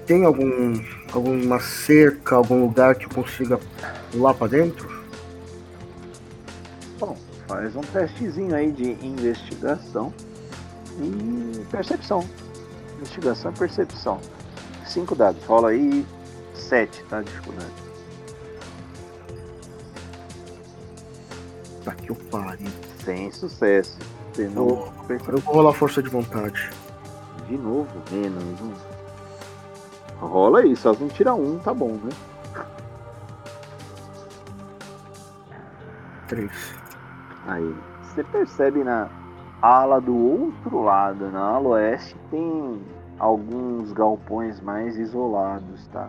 Tem 0.04 0.24
algum. 0.24 0.82
alguma 1.12 1.60
cerca, 1.60 2.34
algum 2.34 2.62
lugar 2.62 2.96
que 2.96 3.04
eu 3.04 3.10
consiga 3.10 3.58
pular 4.10 4.34
pra 4.34 4.48
dentro? 4.48 4.88
Bom, 6.98 7.16
faz 7.46 7.76
um 7.76 7.82
testezinho 7.82 8.54
aí 8.54 8.72
de 8.72 8.90
investigação 9.06 10.12
e 11.00 11.64
percepção. 11.70 12.28
Investigação 12.96 13.52
e 13.52 13.58
percepção. 13.58 14.20
Cinco 14.84 15.14
dados. 15.14 15.44
Rola 15.44 15.70
aí 15.70 16.04
sete, 16.52 17.04
tá? 17.04 17.22
Dificuldade. 17.22 17.72
Tá 21.84 21.94
que 21.94 22.10
eu 22.10 22.16
pariu. 22.16 22.66
Sem 23.04 23.30
sucesso. 23.30 23.98
Novo, 24.46 24.92
Eu 25.28 25.38
vou 25.38 25.54
rolar 25.54 25.72
força 25.72 26.02
de 26.02 26.08
vontade. 26.08 26.70
de 27.48 27.56
novo, 27.56 27.88
menos 28.10 28.60
um. 28.60 28.72
Rola 30.20 30.60
aí, 30.60 30.76
só 30.76 30.92
se 30.94 31.00
não 31.00 31.08
tira 31.08 31.34
um, 31.34 31.58
tá 31.58 31.72
bom, 31.72 31.92
né? 32.02 32.10
Três. 36.28 36.74
Aí, 37.46 37.74
você 38.02 38.22
percebe 38.24 38.84
na 38.84 39.08
ala 39.62 40.00
do 40.00 40.14
outro 40.14 40.82
lado, 40.82 41.30
na 41.30 41.40
ala 41.40 41.68
oeste, 41.70 42.14
tem 42.30 42.82
alguns 43.18 43.92
galpões 43.92 44.60
mais 44.60 44.96
isolados, 44.98 45.86
tá? 45.88 46.08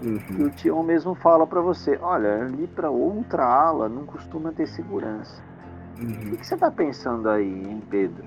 E 0.00 0.08
Uhum. 0.08 0.46
o 0.46 0.50
Tião 0.50 0.82
mesmo 0.82 1.14
fala 1.14 1.46
pra 1.46 1.60
você, 1.60 1.96
olha, 2.02 2.42
ali 2.42 2.66
pra 2.66 2.90
outra 2.90 3.44
ala 3.46 3.88
não 3.88 4.04
costuma 4.04 4.50
ter 4.50 4.66
segurança. 4.66 5.40
O 6.02 6.04
Uhum. 6.04 6.30
que 6.30 6.36
que 6.38 6.46
você 6.46 6.56
tá 6.56 6.70
pensando 6.70 7.28
aí, 7.28 7.48
hein, 7.48 7.82
Pedro? 7.88 8.24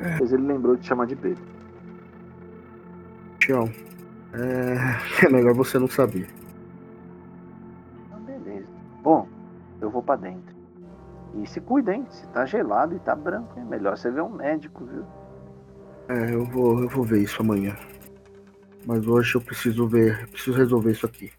Depois 0.00 0.32
ele 0.32 0.46
lembrou 0.46 0.76
de 0.76 0.86
chamar 0.86 1.06
de 1.06 1.14
Pedro. 1.14 1.42
Tião, 3.38 3.70
é... 4.32 5.26
é 5.26 5.28
melhor 5.28 5.52
você 5.54 5.78
não 5.78 5.88
saber. 5.88 6.28
Ah, 8.12 8.16
beleza. 8.26 8.68
Bom, 9.02 9.28
eu 9.80 9.90
vou 9.90 10.02
pra 10.02 10.16
dentro. 10.16 10.54
E 11.34 11.46
se 11.46 11.60
cuida, 11.60 11.94
hein? 11.94 12.06
Se 12.10 12.26
tá 12.28 12.44
gelado 12.46 12.94
e 12.96 12.98
tá 13.00 13.14
branco, 13.14 13.58
é 13.58 13.64
melhor 13.64 13.96
você 13.96 14.10
ver 14.10 14.22
um 14.22 14.30
médico, 14.30 14.84
viu? 14.84 15.04
É, 16.08 16.34
eu 16.34 16.44
vou, 16.44 16.82
eu 16.82 16.88
vou 16.88 17.04
ver 17.04 17.22
isso 17.22 17.42
amanhã. 17.42 17.76
Mas 18.86 19.06
hoje 19.06 19.34
eu 19.36 19.40
preciso 19.40 19.86
ver, 19.86 20.26
preciso 20.28 20.56
resolver 20.56 20.90
isso 20.92 21.06
aqui. 21.06 21.30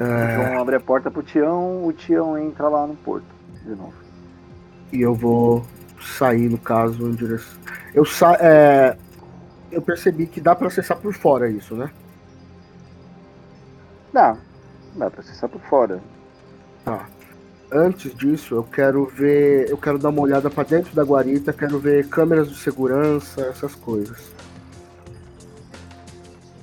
O 0.00 0.02
É, 0.04 0.34
João 0.34 0.60
abre 0.60 0.76
a 0.76 0.80
porta 0.80 1.10
pro 1.10 1.22
Tião, 1.22 1.84
o 1.86 1.92
Tião 1.92 2.36
entra 2.38 2.68
lá 2.68 2.86
no 2.86 2.96
porto. 2.96 3.26
De 3.62 3.70
novo. 3.74 3.92
e 4.92 5.00
eu 5.02 5.14
vou 5.14 5.64
sair, 6.00 6.48
no 6.48 6.58
caso, 6.58 7.06
em 7.08 7.14
direção. 7.14 7.60
Eu 7.94 8.04
sa... 8.06 8.36
é, 8.40 8.96
eu 9.70 9.82
percebi 9.82 10.26
que 10.26 10.40
dá 10.40 10.54
pra 10.56 10.68
acessar 10.68 10.96
por 10.96 11.12
fora 11.12 11.48
isso, 11.50 11.74
né? 11.76 11.90
Dá. 14.12 14.36
Dá 14.96 15.10
pra 15.10 15.20
acessar 15.20 15.48
por 15.48 15.60
fora. 15.62 16.00
Tá. 16.84 17.06
Antes 17.70 18.12
disso, 18.16 18.54
eu 18.56 18.64
quero 18.64 19.06
ver. 19.06 19.68
Eu 19.70 19.76
quero 19.78 19.98
dar 19.98 20.08
uma 20.08 20.22
olhada 20.22 20.50
pra 20.50 20.64
dentro 20.64 20.92
da 20.96 21.04
guarita, 21.04 21.52
quero 21.52 21.78
ver 21.78 22.08
câmeras 22.08 22.48
de 22.48 22.56
segurança, 22.58 23.42
essas 23.42 23.74
coisas. 23.76 24.32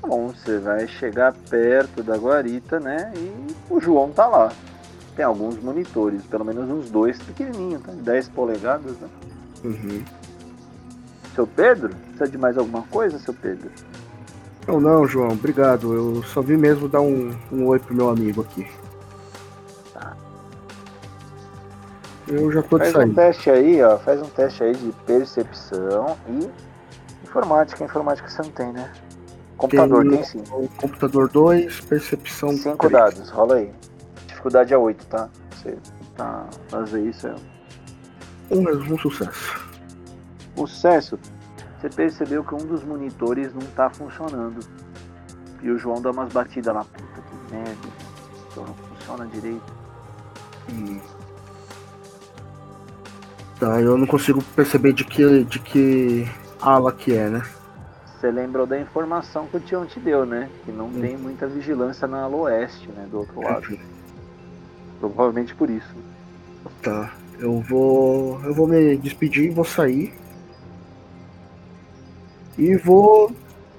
Bom, 0.08 0.30
você 0.30 0.58
vai 0.58 0.88
chegar 0.88 1.34
perto 1.50 2.02
da 2.02 2.16
guarita, 2.16 2.80
né? 2.80 3.12
E 3.14 3.54
o 3.70 3.82
João 3.82 4.10
tá 4.10 4.26
lá. 4.26 4.54
Tem 5.18 5.26
alguns 5.26 5.62
monitores, 5.62 6.24
pelo 6.28 6.46
menos 6.46 6.70
uns 6.70 6.90
dois 6.90 7.22
pequenininhos, 7.22 7.82
tá? 7.82 7.92
10 7.92 8.30
polegadas, 8.30 8.94
né? 9.00 9.10
Uhum. 9.66 10.04
Seu 11.36 11.46
Pedro? 11.46 11.90
Precisa 11.90 12.28
de 12.30 12.38
mais 12.38 12.58
alguma 12.58 12.84
coisa, 12.84 13.20
seu 13.20 13.34
Pedro? 13.34 13.70
Não, 14.66 14.80
não, 14.80 15.06
João, 15.06 15.32
obrigado. 15.32 15.94
Eu 15.94 16.24
só 16.24 16.42
vim 16.42 16.56
mesmo 16.56 16.88
dar 16.88 17.02
um, 17.02 17.36
um 17.52 17.66
oi 17.68 17.78
pro 17.78 17.94
meu 17.94 18.10
amigo 18.10 18.42
aqui. 18.42 18.66
Tá. 19.94 20.16
Eu 22.30 22.50
já 22.50 22.64
tô 22.64 22.80
de 22.80 22.92
Faz 22.92 23.10
um 23.10 23.14
teste 23.14 23.50
aí, 23.50 23.84
ó. 23.84 23.98
Faz 23.98 24.22
um 24.22 24.30
teste 24.30 24.64
aí 24.64 24.74
de 24.74 24.94
percepção 25.06 26.18
e 26.30 26.50
informática. 27.26 27.84
Informática 27.84 28.30
você 28.30 28.42
não 28.42 28.52
tem, 28.52 28.72
né? 28.72 28.90
Computador 29.58 30.04
Tem- 30.04 30.12
tem 30.12 30.24
sim. 30.24 30.44
Computador 30.78 31.30
2, 31.30 31.82
percepção 31.82 32.52
Cinco 32.52 32.88
três. 32.88 32.92
dados, 32.94 33.30
rola 33.30 33.56
aí. 33.56 33.72
Dificuldade 34.28 34.74
é 34.74 34.78
8, 34.78 35.06
tá? 35.08 35.30
Você 35.56 35.78
tá 36.16 36.46
fazer 36.70 37.02
isso 37.02 37.28
é 37.28 37.36
Um 38.52 38.62
mesmo, 38.62 38.94
um 38.96 38.98
sucesso. 39.00 39.68
O 40.56 40.68
sucesso, 40.68 41.20
você 41.82 41.90
percebeu 41.90 42.44
que 42.44 42.54
um 42.54 42.60
dos 42.66 42.84
monitores 42.84 43.54
não 43.54 43.62
tá 43.76 43.90
funcionando. 43.90 44.60
E 45.62 45.72
o 45.72 45.78
João 45.78 46.00
dá 46.02 46.12
umas 46.12 46.32
batidas 46.32 46.74
lá. 46.74 46.84
Puta 46.86 47.22
que 47.22 47.54
merda. 47.54 47.88
Então 48.52 48.64
não 48.64 48.74
funciona 48.76 49.26
direito. 49.28 49.74
Hum. 50.72 51.00
Tá, 53.60 53.82
eu 53.82 53.98
não 53.98 54.06
consigo 54.06 54.42
perceber 54.56 54.94
de 54.94 55.04
que, 55.04 55.44
de 55.46 55.58
que 55.60 56.28
ala 56.62 56.92
que 56.94 57.14
é, 57.16 57.28
né? 57.30 57.44
Você 58.20 58.32
lembrou 58.32 58.66
da 58.66 58.80
informação 58.80 59.46
que 59.48 59.58
o 59.58 59.60
Tião 59.60 59.86
te 59.86 60.00
deu, 60.00 60.26
né? 60.26 60.50
Que 60.66 60.72
não 60.72 60.88
Hum. 60.88 61.00
tem 61.02 61.16
muita 61.16 61.46
vigilância 61.48 62.08
na 62.08 62.24
ala 62.24 62.36
oeste, 62.36 62.88
né? 62.90 63.08
Do 63.12 63.20
outro 63.20 63.42
lado. 63.42 63.66
Entendi. 63.66 63.82
Provavelmente 65.00 65.54
por 65.54 65.70
isso. 65.70 65.94
Tá, 66.82 67.14
eu 67.40 67.60
vou. 67.62 68.42
Eu 68.44 68.54
vou 68.56 68.68
me 68.68 68.98
despedir 68.98 69.46
e 69.46 69.50
vou 69.50 69.64
sair. 69.64 70.14
E 72.58 72.76
vou 72.78 73.32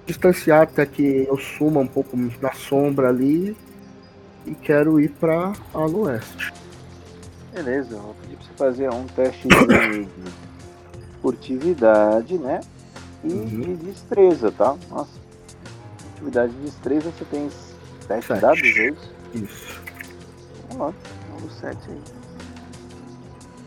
distanciar 0.07 0.62
até 0.62 0.86
que 0.86 1.26
eu 1.28 1.36
suma 1.36 1.80
um 1.80 1.86
pouco 1.86 2.16
da 2.41 2.53
sombra 2.53 3.09
ali. 3.09 3.57
E 4.47 4.55
quero 4.55 5.01
ir 5.01 5.11
pra 5.11 5.53
ala 5.74 5.97
oeste. 5.97 6.53
Beleza, 7.53 7.97
eu 7.97 8.01
vou 8.01 8.14
pedir 8.22 8.36
pra 8.36 8.47
você 8.47 8.53
fazer 8.57 8.91
um 8.91 9.05
teste 9.07 9.49
de 9.49 10.09
furtividade, 11.20 12.39
né? 12.39 12.61
E 13.25 13.33
Uhum. 13.33 13.47
de 13.61 13.75
destreza, 13.77 14.53
tá? 14.53 14.77
Nossa. 14.91 15.11
Furtividade 16.11 16.53
e 16.61 16.64
destreza 16.64 17.11
você 17.11 17.25
tem 17.27 17.51
sete 18.07 18.27
Sete. 18.27 18.41
dados, 18.41 18.62
é 18.62 18.89
isso? 18.89 19.12
Isso. 19.35 19.81
Vamos 20.71 20.87
lá, 20.87 20.93
vamos 21.35 21.53
sete 21.55 21.91
aí. 21.91 22.01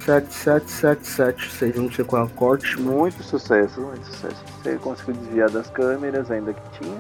7, 0.06 0.34
7, 0.34 0.72
7, 0.72 1.08
7, 1.08 1.52
6, 1.52 1.76
não 1.76 1.92
sei 1.92 2.04
qual 2.04 2.24
é 2.24 2.26
o 2.26 2.30
corte. 2.30 2.76
mas- 2.82 2.86
Muito 2.96 3.22
sucesso, 3.24 3.80
muito 3.82 4.04
sucesso. 4.08 4.44
Você 4.64 4.76
conseguiu 4.78 5.14
desviar 5.14 5.50
das 5.52 5.70
câmeras, 5.70 6.32
ainda 6.32 6.54
que 6.54 6.80
tinha. 6.80 6.98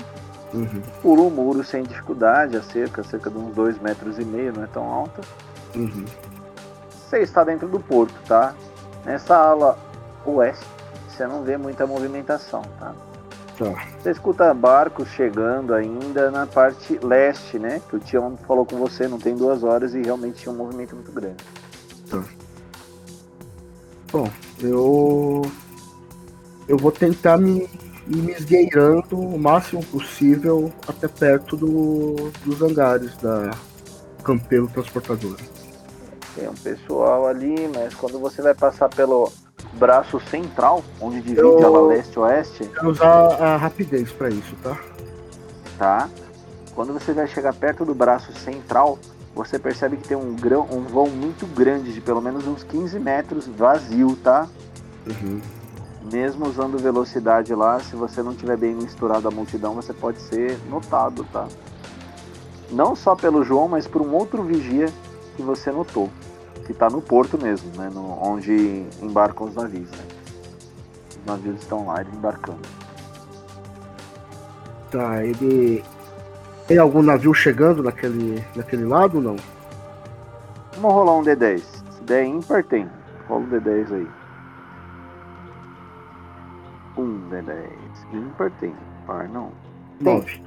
Uhum, 0.53 0.81
Pulou 1.01 1.27
o 1.29 1.31
muro 1.31 1.63
sem 1.63 1.81
dificuldade, 1.81 2.55
a 2.57 2.61
cerca, 2.61 3.03
cerca 3.03 3.29
de 3.31 3.37
uns 3.39 3.55
dois 3.55 3.79
metros 3.81 4.19
e 4.19 4.23
meio, 4.23 4.53
não 4.53 4.63
é 4.63 4.67
tão 4.67 4.83
alta. 4.85 5.21
uhum. 5.75 6.05
Você 7.09 7.19
está 7.21 7.43
dentro 7.43 7.67
do 7.67 7.79
porto, 7.79 8.13
tá? 8.27 8.53
Nessa 9.03 9.35
ala 9.35 9.77
oeste, 10.25 10.63
você 11.21 11.27
não 11.27 11.43
vê 11.43 11.55
muita 11.55 11.85
movimentação, 11.85 12.63
tá? 12.79 12.95
Tá. 13.57 13.87
Você 14.01 14.09
escuta 14.09 14.51
barcos 14.55 15.07
chegando 15.09 15.73
ainda 15.73 16.31
na 16.31 16.47
parte 16.47 16.97
leste, 17.03 17.59
né? 17.59 17.79
Que 17.87 17.95
o 17.95 17.99
Tião 17.99 18.35
falou 18.47 18.65
com 18.65 18.77
você, 18.77 19.07
não 19.07 19.19
tem 19.19 19.35
duas 19.35 19.63
horas 19.63 19.93
e 19.93 20.01
realmente 20.01 20.41
tinha 20.41 20.51
um 20.51 20.57
movimento 20.57 20.95
muito 20.95 21.11
grande. 21.11 21.43
Bom, 24.11 24.27
eu. 24.59 25.41
Eu 26.67 26.77
vou 26.77 26.91
tentar 26.91 27.37
me 27.37 27.69
ir 28.07 28.17
me 28.17 28.31
esgueirando 28.31 29.19
o 29.19 29.37
máximo 29.37 29.85
possível 29.85 30.73
até 30.87 31.07
perto 31.07 31.55
do, 31.55 32.31
dos 32.43 32.61
hangares 32.61 33.15
da 33.17 33.51
Campelo 34.23 34.67
Transportadora. 34.69 35.43
Tem 36.35 36.49
um 36.49 36.55
pessoal 36.55 37.27
ali, 37.27 37.69
mas 37.75 37.93
quando 37.93 38.19
você 38.19 38.41
vai 38.41 38.55
passar 38.55 38.89
pelo 38.89 39.31
braço 39.73 40.19
central, 40.19 40.83
onde 40.99 41.21
divide 41.21 41.39
eu... 41.39 41.59
ela 41.59 41.81
leste-oeste. 41.87 42.65
Quero 42.65 42.89
usar 42.89 43.07
a 43.41 43.57
rapidez 43.57 44.11
para 44.11 44.29
isso, 44.29 44.55
tá? 44.61 44.77
Tá. 45.77 46.09
Quando 46.75 46.93
você 46.93 47.13
vai 47.13 47.27
chegar 47.27 47.53
perto 47.53 47.83
do 47.83 47.93
braço 47.93 48.31
central, 48.33 48.97
você 49.35 49.57
percebe 49.57 49.97
que 49.97 50.07
tem 50.07 50.17
um, 50.17 50.35
grão, 50.35 50.67
um 50.71 50.81
vão 50.81 51.07
muito 51.07 51.45
grande, 51.45 51.93
de 51.93 52.01
pelo 52.01 52.21
menos 52.21 52.47
uns 52.47 52.63
15 52.63 52.99
metros, 52.99 53.47
vazio, 53.47 54.15
tá? 54.17 54.47
Uhum. 55.07 55.41
Mesmo 56.11 56.47
usando 56.47 56.77
velocidade 56.77 57.53
lá, 57.53 57.79
se 57.79 57.95
você 57.95 58.21
não 58.21 58.33
tiver 58.33 58.57
bem 58.57 58.75
misturado 58.75 59.27
a 59.27 59.31
multidão, 59.31 59.73
você 59.73 59.93
pode 59.93 60.19
ser 60.19 60.57
notado, 60.69 61.25
tá? 61.31 61.47
Não 62.71 62.95
só 62.95 63.15
pelo 63.15 63.43
João, 63.43 63.67
mas 63.67 63.87
por 63.87 64.01
um 64.01 64.13
outro 64.13 64.43
vigia 64.43 64.87
que 65.35 65.41
você 65.41 65.71
notou. 65.71 66.09
Que 66.65 66.71
está 66.71 66.89
no 66.89 67.01
porto 67.01 67.37
mesmo, 67.37 67.71
né? 67.77 67.89
No, 67.93 68.21
onde 68.23 68.85
embarcam 69.01 69.47
os 69.47 69.55
navios, 69.55 69.89
né? 69.91 70.05
Os 71.09 71.25
navios 71.25 71.61
estão 71.61 71.87
lá 71.87 72.01
embarcando. 72.01 72.61
Tá, 74.91 75.23
ele. 75.23 75.83
Tem 76.67 76.77
algum 76.77 77.01
navio 77.01 77.33
chegando 77.33 77.81
naquele, 77.81 78.43
naquele 78.55 78.85
lado 78.85 79.17
ou 79.17 79.23
não? 79.23 79.35
Vamos 80.75 80.93
rolar 80.93 81.17
um 81.17 81.23
D10. 81.23 81.59
Se 81.59 82.03
der 82.03 82.25
ímpar, 82.25 82.63
tem. 82.63 82.89
Rola 83.27 83.41
um 83.41 83.49
D10 83.49 83.93
aí. 83.93 84.07
Um 86.97 87.29
D10. 87.29 87.69
Ímpar 88.13 88.51
tem. 88.59 88.73
Par 89.05 89.27
não. 89.29 89.51
Tem. 89.99 90.15
Nove. 90.15 90.43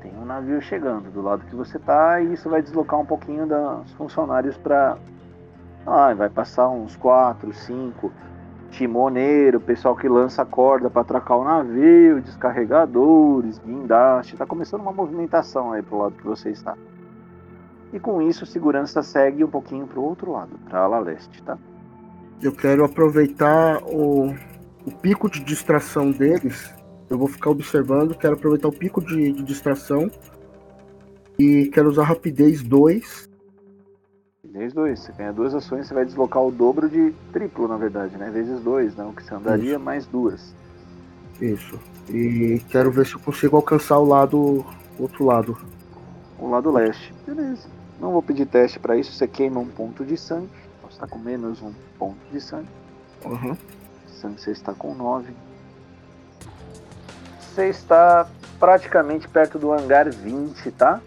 Tem 0.00 0.12
um 0.18 0.24
navio 0.24 0.60
chegando 0.60 1.10
do 1.10 1.22
lado 1.22 1.44
que 1.46 1.56
você 1.56 1.78
tá 1.78 2.20
e 2.20 2.34
isso 2.34 2.48
vai 2.48 2.62
deslocar 2.62 3.00
um 3.00 3.06
pouquinho 3.06 3.46
dos 3.46 3.92
funcionários 3.92 4.56
para 4.56 4.96
ah, 5.86 6.12
vai 6.14 6.28
passar 6.28 6.68
uns 6.68 6.96
4, 6.96 7.52
5 7.52 8.12
timoneiro, 8.70 9.60
pessoal 9.60 9.96
que 9.96 10.08
lança 10.08 10.44
corda 10.44 10.90
para 10.90 11.02
atracar 11.02 11.38
o 11.38 11.44
navio, 11.44 12.20
descarregadores, 12.20 13.58
guindaste, 13.64 14.36
tá 14.36 14.44
começando 14.44 14.80
uma 14.80 14.92
movimentação 14.92 15.72
aí 15.72 15.82
pro 15.82 15.98
lado 15.98 16.14
que 16.16 16.24
você 16.24 16.50
está. 16.50 16.76
E 17.92 18.00
com 18.00 18.20
isso, 18.20 18.44
segurança 18.44 19.02
segue 19.02 19.44
um 19.44 19.48
pouquinho 19.48 19.86
pro 19.86 20.02
outro 20.02 20.32
lado, 20.32 20.58
para 20.68 20.80
ala 20.80 20.98
leste, 20.98 21.42
tá? 21.42 21.56
Eu 22.42 22.52
quero 22.52 22.84
aproveitar 22.84 23.82
o, 23.84 24.34
o 24.84 24.90
pico 25.00 25.30
de 25.30 25.42
distração 25.42 26.10
deles. 26.10 26.74
Eu 27.08 27.16
vou 27.16 27.28
ficar 27.28 27.50
observando, 27.50 28.14
quero 28.14 28.34
aproveitar 28.34 28.68
o 28.68 28.72
pico 28.72 29.00
de, 29.00 29.32
de 29.32 29.42
distração 29.42 30.10
e 31.38 31.66
quero 31.66 31.88
usar 31.88 32.04
rapidez 32.04 32.62
2 32.62 33.35
Vezes 34.56 34.72
2. 34.72 34.98
Você 34.98 35.12
ganha 35.12 35.32
duas 35.32 35.54
ações, 35.54 35.86
você 35.86 35.92
vai 35.92 36.04
deslocar 36.06 36.42
o 36.42 36.50
dobro 36.50 36.88
de 36.88 37.12
triplo, 37.30 37.68
na 37.68 37.76
verdade, 37.76 38.16
né? 38.16 38.30
Vezes 38.30 38.58
2, 38.60 38.96
né? 38.96 39.04
O 39.04 39.12
que 39.12 39.22
você 39.22 39.34
andaria 39.34 39.72
Isso. 39.72 39.80
mais 39.80 40.06
duas. 40.06 40.54
Isso. 41.40 41.78
E 42.08 42.62
quero 42.70 42.90
ver 42.90 43.04
se 43.04 43.14
eu 43.14 43.20
consigo 43.20 43.56
alcançar 43.56 43.98
o 43.98 44.06
lado. 44.06 44.64
O 44.98 45.02
outro 45.02 45.26
lado. 45.26 45.58
O 46.38 46.48
lado 46.48 46.70
leste. 46.70 47.12
Beleza. 47.26 47.68
Não 48.00 48.12
vou 48.12 48.22
pedir 48.22 48.46
teste 48.46 48.78
para 48.78 48.96
isso. 48.96 49.12
Você 49.12 49.28
queima 49.28 49.60
um 49.60 49.66
ponto 49.66 50.04
de 50.04 50.16
sangue. 50.16 50.48
Você 50.82 50.94
está 50.94 51.06
com 51.06 51.18
menos 51.18 51.60
um 51.60 51.72
ponto 51.98 52.16
de 52.32 52.40
sangue. 52.40 52.68
Uhum. 53.26 53.54
Sangue 54.08 54.40
você 54.40 54.52
está 54.52 54.72
com 54.72 54.94
9. 54.94 55.34
Você 57.40 57.68
está 57.68 58.26
praticamente 58.58 59.28
perto 59.28 59.58
do 59.58 59.70
hangar 59.70 60.08
20, 60.08 60.70
tá? 60.70 61.00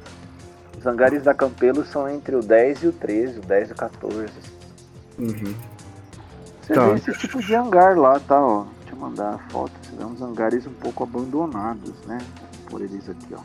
Os 0.80 0.86
hangares 0.86 1.24
da 1.24 1.34
Campelo 1.34 1.84
são 1.84 2.08
entre 2.08 2.38
o 2.38 2.42
10 2.42 2.84
e 2.84 2.88
o 2.88 2.94
13, 2.94 3.40
o 3.40 3.42
10 3.42 3.70
e 3.70 3.72
o 3.74 3.76
14. 3.76 4.26
Uhum. 5.18 5.54
Você 6.62 6.74
tá. 6.74 6.88
vê 6.88 6.94
esse 6.94 7.12
tipo 7.20 7.42
de 7.42 7.54
hangar 7.54 7.98
lá, 7.98 8.18
tá? 8.22 8.40
Ó. 8.40 8.64
Deixa 8.80 8.96
eu 8.96 8.98
mandar 8.98 9.34
a 9.34 9.38
foto. 9.50 9.74
Você 9.84 9.98
vê 9.98 10.06
uns 10.06 10.22
hangares 10.22 10.66
um 10.66 10.74
pouco 10.76 11.04
abandonados, 11.04 11.94
né? 12.06 12.18
Pôr 12.70 12.82
eles 12.82 13.10
aqui, 13.10 13.28
ó. 13.34 13.42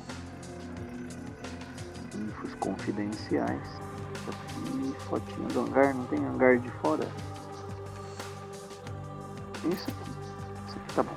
Infos 2.16 2.54
confidenciais. 2.60 3.82
Aqui, 4.28 4.94
fotinho 5.00 5.48
do 5.48 5.60
hangar. 5.62 5.92
Não 5.92 6.04
tem 6.04 6.24
hangar 6.24 6.56
de 6.58 6.70
fora? 6.82 7.04
Isso 9.72 9.90
aqui. 9.90 10.10
Isso 10.68 10.76
aqui 10.76 10.94
tá 10.94 11.02
bom. 11.02 11.16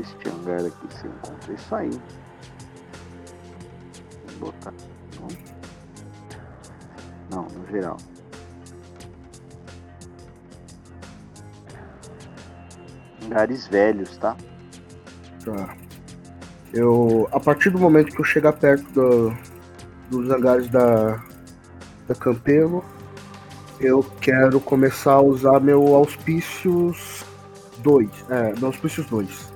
Este 0.00 0.28
hangar 0.30 0.64
aqui 0.64 0.86
você 0.88 1.06
encontra 1.06 1.52
isso 1.52 1.74
aí 1.74 2.00
botar. 4.40 4.74
Não, 7.30 7.42
no 7.44 7.66
geral. 7.70 7.96
Lugares 13.22 13.68
velhos, 13.68 14.16
tá? 14.18 14.36
Tá. 15.44 15.76
Eu, 16.72 17.28
a 17.32 17.38
partir 17.38 17.70
do 17.70 17.78
momento 17.78 18.14
que 18.14 18.20
eu 18.20 18.24
chegar 18.24 18.52
perto 18.52 18.84
do, 18.92 19.36
dos 20.10 20.30
hangares 20.30 20.68
da, 20.68 21.22
da 22.08 22.14
Campelo, 22.14 22.84
eu 23.80 24.02
quero 24.20 24.60
começar 24.60 25.14
a 25.14 25.20
usar 25.20 25.60
meu 25.60 25.94
auspícios 25.94 27.24
2. 27.78 28.08
É, 28.30 28.52
meu 28.58 28.66
auspícios 28.66 29.06
2. 29.06 29.52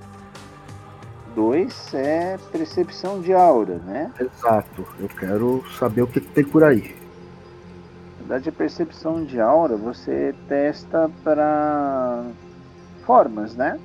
2 1.35 1.95
é 1.95 2.39
percepção 2.51 3.20
de 3.20 3.32
aura, 3.32 3.78
né? 3.78 4.11
Exato. 4.18 4.87
Eu 4.99 5.09
quero 5.09 5.64
saber 5.78 6.03
o 6.03 6.07
que, 6.07 6.20
que 6.20 6.28
tem 6.28 6.45
por 6.45 6.62
aí. 6.62 6.95
Na 8.20 8.28
verdade, 8.28 8.49
a 8.49 8.53
percepção 8.53 9.24
de 9.24 9.41
aura 9.41 9.76
você 9.76 10.35
testa 10.49 11.11
para 11.22 12.24
formas, 13.05 13.55
né? 13.55 13.78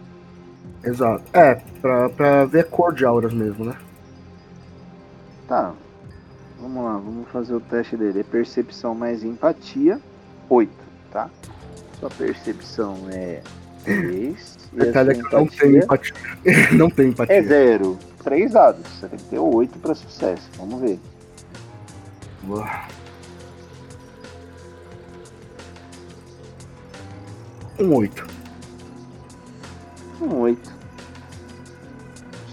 Exato. 0.83 1.23
É, 1.33 1.55
pra, 1.81 2.09
pra 2.09 2.45
ver 2.45 2.61
a 2.61 2.63
cor 2.63 2.93
de 2.93 3.05
auras 3.05 3.33
mesmo, 3.33 3.65
né? 3.65 3.75
Tá. 5.47 5.73
Vamos 6.61 6.83
lá, 6.83 6.93
vamos 6.93 7.27
fazer 7.29 7.53
o 7.53 7.59
teste 7.59 7.97
dele. 7.97 8.19
É 8.19 8.23
percepção 8.23 8.93
mais 8.93 9.23
empatia, 9.23 9.99
8, 10.49 10.71
tá? 11.11 11.29
Sua 11.99 12.09
percepção 12.09 12.97
é 13.11 13.41
3. 13.83 14.59
Detalhe 14.73 15.11
é 15.11 15.13
que 15.15 15.33
não 15.33 15.47
tem 15.47 15.77
empatia. 15.77 16.13
não 16.73 16.89
tem 16.89 17.09
empatia. 17.09 17.35
É 17.35 17.43
zero. 17.43 17.97
Três 18.23 18.51
dados. 18.51 18.85
Você 18.87 19.07
tem 19.07 19.19
que 19.19 19.25
ter 19.25 19.39
oito 19.39 19.79
para 19.79 19.95
sucesso. 19.95 20.49
Vamos 20.57 20.81
ver. 20.81 20.99
Boa. 22.43 22.87
Um 27.79 27.95
oito. 27.95 28.27
Um 30.21 30.35
oito. 30.39 30.73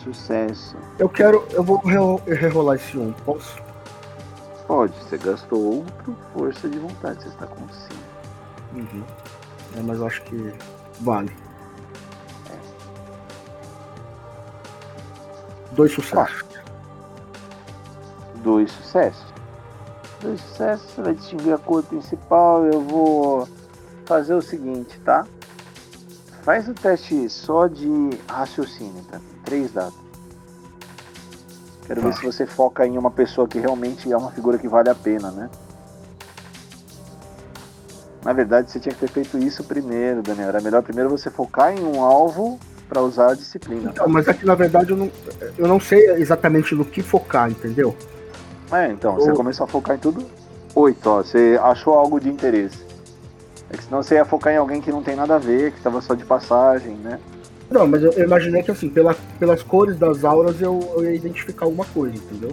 Sucesso. 0.04 0.76
Eu 0.98 1.08
quero. 1.08 1.46
Eu 1.50 1.64
vou 1.64 1.78
rerolar 2.26 2.76
esse 2.76 2.96
um. 2.96 3.12
Posso? 3.12 3.60
Pode. 4.66 4.94
Você 5.04 5.18
gastou 5.18 5.78
outro 5.78 6.16
força 6.32 6.68
de 6.68 6.78
vontade. 6.78 7.22
Você 7.22 7.28
está 7.28 7.46
com 7.46 7.68
cinco. 7.68 8.06
Uhum. 8.74 9.04
É, 9.76 9.82
mas 9.82 9.98
eu 9.98 10.06
acho 10.06 10.22
que 10.22 10.54
vale. 11.00 11.34
Dois 15.72 15.92
sucessos. 15.92 16.44
Dois 18.36 18.70
sucessos. 18.70 19.26
Dois 20.20 20.40
sucessos, 20.40 20.90
você 20.90 21.02
vai 21.02 21.14
distinguir 21.14 21.52
a 21.52 21.58
cor 21.58 21.82
principal. 21.82 22.64
Eu 22.64 22.80
vou 22.80 23.48
fazer 24.06 24.34
o 24.34 24.40
seguinte, 24.40 24.98
tá? 25.00 25.26
Faz 26.42 26.68
o 26.68 26.74
teste 26.74 27.28
só 27.28 27.66
de 27.66 28.10
raciocínio, 28.28 29.02
tá? 29.10 29.20
Três 29.44 29.72
dados. 29.72 29.98
Quero 31.86 32.00
ver 32.00 32.10
tá. 32.10 32.16
se 32.16 32.26
você 32.26 32.46
foca 32.46 32.86
em 32.86 32.96
uma 32.96 33.10
pessoa 33.10 33.46
que 33.46 33.58
realmente 33.58 34.10
é 34.10 34.16
uma 34.16 34.30
figura 34.30 34.58
que 34.58 34.68
vale 34.68 34.88
a 34.88 34.94
pena, 34.94 35.30
né? 35.30 35.50
Na 38.26 38.32
verdade, 38.32 38.72
você 38.72 38.80
tinha 38.80 38.92
que 38.92 38.98
ter 38.98 39.08
feito 39.08 39.38
isso 39.38 39.62
primeiro, 39.62 40.20
Daniel. 40.20 40.48
Era 40.48 40.60
melhor 40.60 40.82
primeiro 40.82 41.08
você 41.08 41.30
focar 41.30 41.72
em 41.72 41.80
um 41.80 42.02
alvo 42.02 42.58
para 42.88 43.00
usar 43.00 43.30
a 43.30 43.34
disciplina. 43.34 43.92
Então, 43.92 44.08
mas 44.08 44.26
é 44.26 44.34
que 44.34 44.44
na 44.44 44.56
verdade 44.56 44.90
eu 44.90 44.96
não, 44.96 45.12
eu 45.56 45.68
não 45.68 45.78
sei 45.78 46.10
exatamente 46.10 46.74
no 46.74 46.84
que 46.84 47.02
focar, 47.02 47.48
entendeu? 47.48 47.94
É, 48.72 48.88
então, 48.88 49.14
eu... 49.14 49.20
você 49.20 49.32
começou 49.32 49.62
a 49.62 49.68
focar 49.68 49.94
em 49.94 50.00
tudo? 50.00 50.26
Oito, 50.74 51.08
ó. 51.08 51.22
Você 51.22 51.56
achou 51.62 51.94
algo 51.94 52.18
de 52.18 52.28
interesse. 52.28 52.84
É 53.70 53.76
que 53.76 53.84
senão 53.84 54.02
você 54.02 54.16
ia 54.16 54.24
focar 54.24 54.52
em 54.52 54.56
alguém 54.56 54.80
que 54.80 54.90
não 54.90 55.04
tem 55.04 55.14
nada 55.14 55.36
a 55.36 55.38
ver, 55.38 55.70
que 55.70 55.78
estava 55.78 56.00
só 56.00 56.12
de 56.14 56.24
passagem, 56.24 56.96
né? 56.96 57.20
Não, 57.70 57.86
mas 57.86 58.02
eu, 58.02 58.10
eu 58.10 58.24
imaginei 58.24 58.60
que 58.64 58.72
assim, 58.72 58.88
pela, 58.88 59.14
pelas 59.38 59.62
cores 59.62 59.96
das 59.96 60.24
auras 60.24 60.60
eu, 60.60 60.80
eu 60.96 61.04
ia 61.04 61.14
identificar 61.14 61.66
alguma 61.66 61.84
coisa, 61.84 62.16
entendeu? 62.16 62.50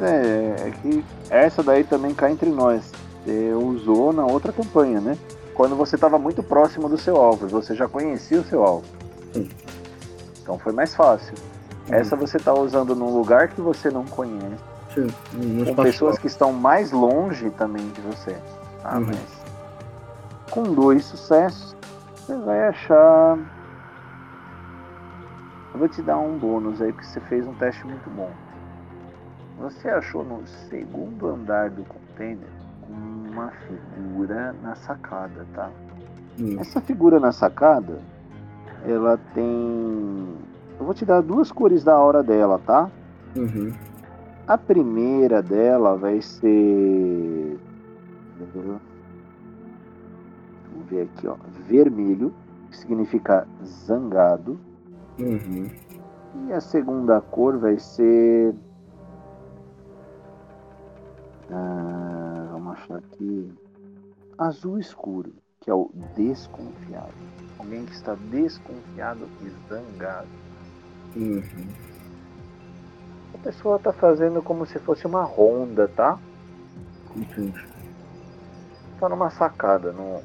É, 0.00 0.68
é 0.68 0.72
que 0.80 1.04
essa 1.28 1.64
daí 1.64 1.82
também 1.82 2.14
cai 2.14 2.30
entre 2.30 2.48
nós. 2.48 2.92
Você 3.28 3.52
usou 3.52 4.10
na 4.10 4.24
outra 4.24 4.50
campanha, 4.50 5.02
né? 5.02 5.18
quando 5.58 5.76
você 5.76 5.96
estava 5.96 6.18
muito 6.18 6.40
próximo 6.40 6.88
do 6.88 6.96
seu 6.96 7.16
alvo, 7.16 7.46
você 7.46 7.74
já 7.74 7.86
conhecia 7.86 8.40
o 8.40 8.44
seu 8.44 8.62
alvo. 8.62 8.86
Sim. 9.34 9.50
Então 10.40 10.56
foi 10.56 10.72
mais 10.72 10.94
fácil. 10.94 11.34
Uhum. 11.88 11.94
Essa 11.94 12.14
você 12.14 12.38
está 12.38 12.54
usando 12.54 12.94
num 12.94 13.12
lugar 13.12 13.48
que 13.48 13.60
você 13.60 13.90
não 13.90 14.04
conhece. 14.04 14.62
Sim. 14.94 15.08
Com 15.64 15.82
pessoas 15.82 16.16
que 16.16 16.28
estão 16.28 16.52
mais 16.52 16.92
longe 16.92 17.50
também 17.50 17.86
de 17.88 18.00
você. 18.00 18.36
Ah, 18.84 18.98
uhum. 18.98 19.06
mas 19.06 19.18
Com 20.48 20.62
dois 20.62 21.04
sucessos, 21.04 21.76
você 22.14 22.36
vai 22.36 22.68
achar. 22.68 23.36
Eu 25.74 25.78
vou 25.80 25.88
te 25.88 26.00
dar 26.00 26.18
um 26.18 26.38
bônus 26.38 26.80
aí, 26.80 26.92
porque 26.92 27.08
você 27.08 27.20
fez 27.20 27.44
um 27.46 27.54
teste 27.54 27.84
muito 27.84 28.08
bom. 28.08 28.30
Você 29.58 29.90
achou 29.90 30.24
no 30.24 30.46
segundo 30.70 31.26
andar 31.26 31.68
do 31.68 31.84
container 31.84 32.57
uma 33.38 33.50
figura 33.50 34.54
na 34.62 34.74
sacada, 34.74 35.46
tá? 35.54 35.70
Hum. 36.40 36.56
Essa 36.58 36.80
figura 36.80 37.20
na 37.20 37.32
sacada, 37.32 38.00
ela 38.84 39.16
tem. 39.34 39.44
Eu 40.78 40.84
vou 40.84 40.94
te 40.94 41.04
dar 41.04 41.20
duas 41.20 41.50
cores 41.50 41.84
da 41.84 41.94
aura 41.94 42.22
dela, 42.22 42.60
tá? 42.64 42.90
Uhum. 43.36 43.72
A 44.46 44.56
primeira 44.56 45.42
dela 45.42 45.96
vai 45.96 46.20
ser. 46.20 47.58
Vamos 48.54 48.80
ver 50.88 51.02
aqui, 51.02 51.26
ó. 51.26 51.36
Vermelho, 51.66 52.32
que 52.70 52.76
significa 52.76 53.46
zangado. 53.64 54.58
Uhum. 55.18 55.68
E 56.46 56.52
a 56.52 56.60
segunda 56.60 57.20
cor 57.20 57.58
vai 57.58 57.78
ser. 57.78 58.54
Achar 62.88 62.96
aqui. 62.96 63.52
Azul 64.36 64.78
escuro, 64.78 65.32
que 65.60 65.70
é 65.70 65.74
o 65.74 65.90
desconfiado. 66.16 67.12
Alguém 67.58 67.84
que 67.84 67.92
está 67.92 68.14
desconfiado 68.14 69.28
e 69.42 69.68
zangado. 69.68 70.28
Uhum. 71.16 71.42
A 73.34 73.38
pessoa 73.38 73.76
está 73.76 73.92
fazendo 73.92 74.42
como 74.42 74.64
se 74.66 74.78
fosse 74.78 75.06
uma 75.06 75.22
ronda, 75.22 75.88
tá? 75.88 76.18
Entendi. 77.14 77.66
Tá 78.98 79.08
numa 79.08 79.30
sacada, 79.30 79.92
no 79.92 80.22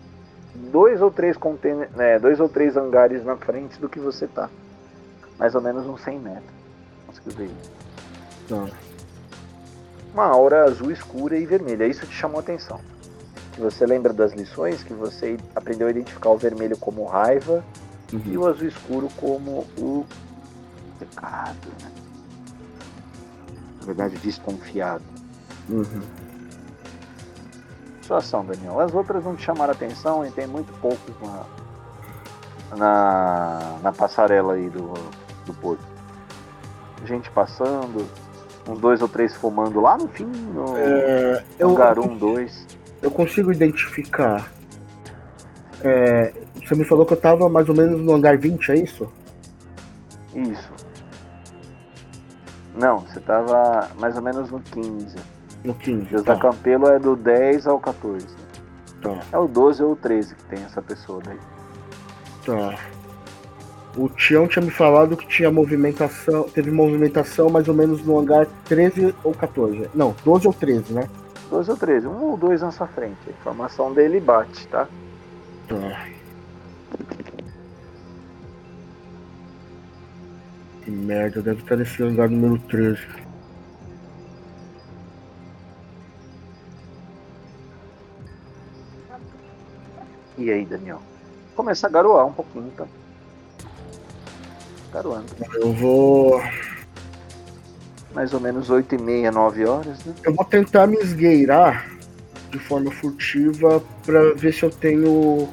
dois 0.72 1.02
ou 1.02 1.12
três 1.12 1.36
container, 1.36 1.90
né, 1.96 2.20
dois 2.20 2.40
ou 2.40 2.48
três 2.48 2.78
hangares 2.78 3.24
na 3.24 3.36
frente 3.36 3.80
do 3.80 3.90
que 3.90 4.00
você 4.00 4.28
tá. 4.28 4.50
Mais 5.38 5.56
ou 5.56 5.62
menos 5.62 5.86
uns 5.88 6.02
100 6.02 6.20
metros. 6.20 6.54
Conseguiu 7.08 7.34
ver 7.34 7.46
isso? 7.46 7.72
Tá. 8.48 8.93
Uma 10.14 10.26
aura 10.26 10.66
azul 10.66 10.92
escura 10.92 11.38
e 11.38 11.46
vermelha. 11.46 11.88
Isso 11.88 12.06
te 12.06 12.14
chamou 12.14 12.38
a 12.38 12.42
atenção. 12.42 12.80
Você 13.58 13.86
lembra 13.86 14.14
das 14.14 14.34
lições 14.34 14.84
que 14.84 14.94
você 14.94 15.38
aprendeu 15.56 15.88
a 15.88 15.92
identificar 15.92 16.30
o 16.30 16.38
vermelho 16.38 16.78
como 16.78 17.06
raiva 17.06 17.64
uhum. 18.12 18.22
e 18.26 18.38
o 18.38 18.48
azul 18.48 18.68
escuro 18.68 19.10
como 19.18 19.66
o 19.78 20.06
pecado, 21.00 21.68
né? 21.82 21.92
Na 23.80 23.86
verdade, 23.86 24.18
desconfiado. 24.18 25.04
Uhum. 25.70 26.02
Sua 28.04 28.18
ação, 28.18 28.46
Daniel. 28.46 28.80
As 28.80 28.94
outras 28.94 29.24
não 29.24 29.36
te 29.36 29.44
chamaram 29.44 29.72
atenção 29.72 30.26
e 30.26 30.32
tem 30.32 30.48
muito 30.48 30.74
poucos 30.80 31.16
na, 31.22 31.46
na, 32.76 33.78
na 33.82 33.92
passarela 33.92 34.54
aí 34.54 34.70
do, 34.70 34.94
do 35.46 35.54
porto. 35.56 35.84
Gente 37.06 37.30
passando, 37.32 38.08
uns 38.68 38.80
dois 38.80 39.02
ou 39.02 39.08
três 39.08 39.36
fumando 39.36 39.82
lá 39.82 39.98
no 39.98 40.08
fim, 40.08 40.26
no 40.26 40.78
é, 40.78 41.44
lugar 41.62 42.00
1, 42.00 42.18
2. 42.18 42.68
Eu 43.02 43.12
consigo 43.12 43.52
identificar. 43.52 44.52
É, 45.82 46.34
você 46.56 46.76
me 46.76 46.86
falou 46.86 47.06
que 47.06 47.14
eu 47.14 47.18
tava 47.20 47.50
mais 47.50 47.68
ou 47.68 47.76
menos 47.76 48.02
no 48.02 48.14
hangar 48.14 48.38
20, 48.38 48.72
é 48.72 48.76
isso? 48.76 49.12
Isso. 50.34 50.72
Não, 52.76 53.02
você 53.02 53.20
tava 53.20 53.90
mais 54.00 54.16
ou 54.16 54.22
menos 54.22 54.50
no 54.50 54.60
15. 54.60 55.16
No 55.64 55.74
15. 55.76 56.06
Deus 56.06 56.24
tá. 56.24 56.34
da 56.34 56.40
Campelo 56.40 56.88
é 56.88 57.00
do 57.00 57.16
10 57.16 57.68
ao 57.68 57.80
14. 57.80 58.26
Tá. 59.02 59.20
É 59.32 59.38
o 59.38 59.48
12 59.48 59.84
ou 59.84 59.92
o 59.92 59.96
13 59.96 60.36
que 60.36 60.44
tem 60.46 60.64
essa 60.64 60.82
pessoa 60.82 61.22
daí. 61.24 61.40
Tá. 62.46 62.80
O 63.96 64.10
Tião 64.10 64.48
tinha 64.48 64.66
me 64.66 64.72
falado 64.72 65.16
que 65.16 65.28
tinha 65.28 65.52
movimentação, 65.52 66.44
teve 66.50 66.72
movimentação 66.72 67.50
mais 67.50 67.68
ou 67.68 67.76
menos 67.76 68.04
no 68.04 68.18
hangar 68.18 68.48
13 68.66 69.14
ou 69.24 69.34
14. 69.34 69.90
Não, 69.94 70.16
12 70.26 70.48
ou 70.48 70.54
13, 70.54 70.94
né? 70.94 71.08
12 71.50 71.70
ou 71.70 71.78
13, 71.78 72.08
um 72.08 72.24
ou 72.24 72.38
dois 72.38 72.62
na 72.62 72.72
sua 72.72 72.88
frente. 72.88 73.20
A 73.28 73.30
informação 73.30 73.94
dele 73.94 74.20
bate, 74.20 74.68
tá? 74.68 74.88
Tá. 75.68 76.08
Que 80.82 80.90
merda, 80.90 81.42
deve 81.42 81.62
estar 81.62 81.76
nesse 81.76 82.02
hangar 82.02 82.30
número 82.30 82.60
13. 82.64 83.00
E 90.36 90.52
aí, 90.52 90.66
Daniel? 90.66 91.00
Começa 91.56 91.86
a 91.86 91.90
garoar 91.90 92.26
um 92.26 92.34
pouquinho, 92.34 92.72
tá? 92.76 92.88
Garoando. 94.94 95.26
Eu 95.56 95.74
vou 95.74 96.42
mais 98.14 98.34
ou 98.34 98.40
menos 98.40 98.70
8 98.70 98.94
e 98.94 99.02
meia, 99.02 99.32
9 99.32 99.66
horas, 99.66 100.06
né? 100.06 100.14
Eu 100.24 100.34
vou 100.36 100.46
tentar 100.46 100.86
me 100.86 100.98
esgueirar 100.98 101.90
de 102.52 102.60
forma 102.60 102.92
furtiva 102.92 103.84
para 104.06 104.36
ver 104.36 104.54
se 104.54 104.64
eu 104.64 104.70
tenho 104.70 105.50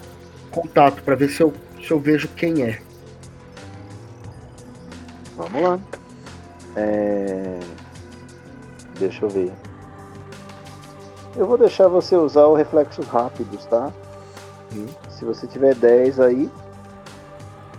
contato, 0.50 1.02
para 1.02 1.16
ver 1.16 1.30
se 1.30 1.42
eu, 1.42 1.54
se 1.82 1.90
eu 1.90 1.98
vejo 1.98 2.28
quem 2.36 2.62
é. 2.62 2.82
Vamos 5.36 5.62
lá. 5.62 5.80
É... 6.76 7.58
Deixa 8.98 9.24
eu 9.24 9.30
ver. 9.30 9.50
Eu 11.34 11.46
vou 11.46 11.56
deixar 11.56 11.88
você 11.88 12.14
usar 12.14 12.44
o 12.44 12.54
reflexos 12.54 13.06
rápidos, 13.06 13.64
tá? 13.66 13.90
Hum. 14.74 14.86
Se 15.08 15.24
você 15.24 15.46
tiver 15.46 15.74
10 15.74 16.20
aí, 16.20 16.50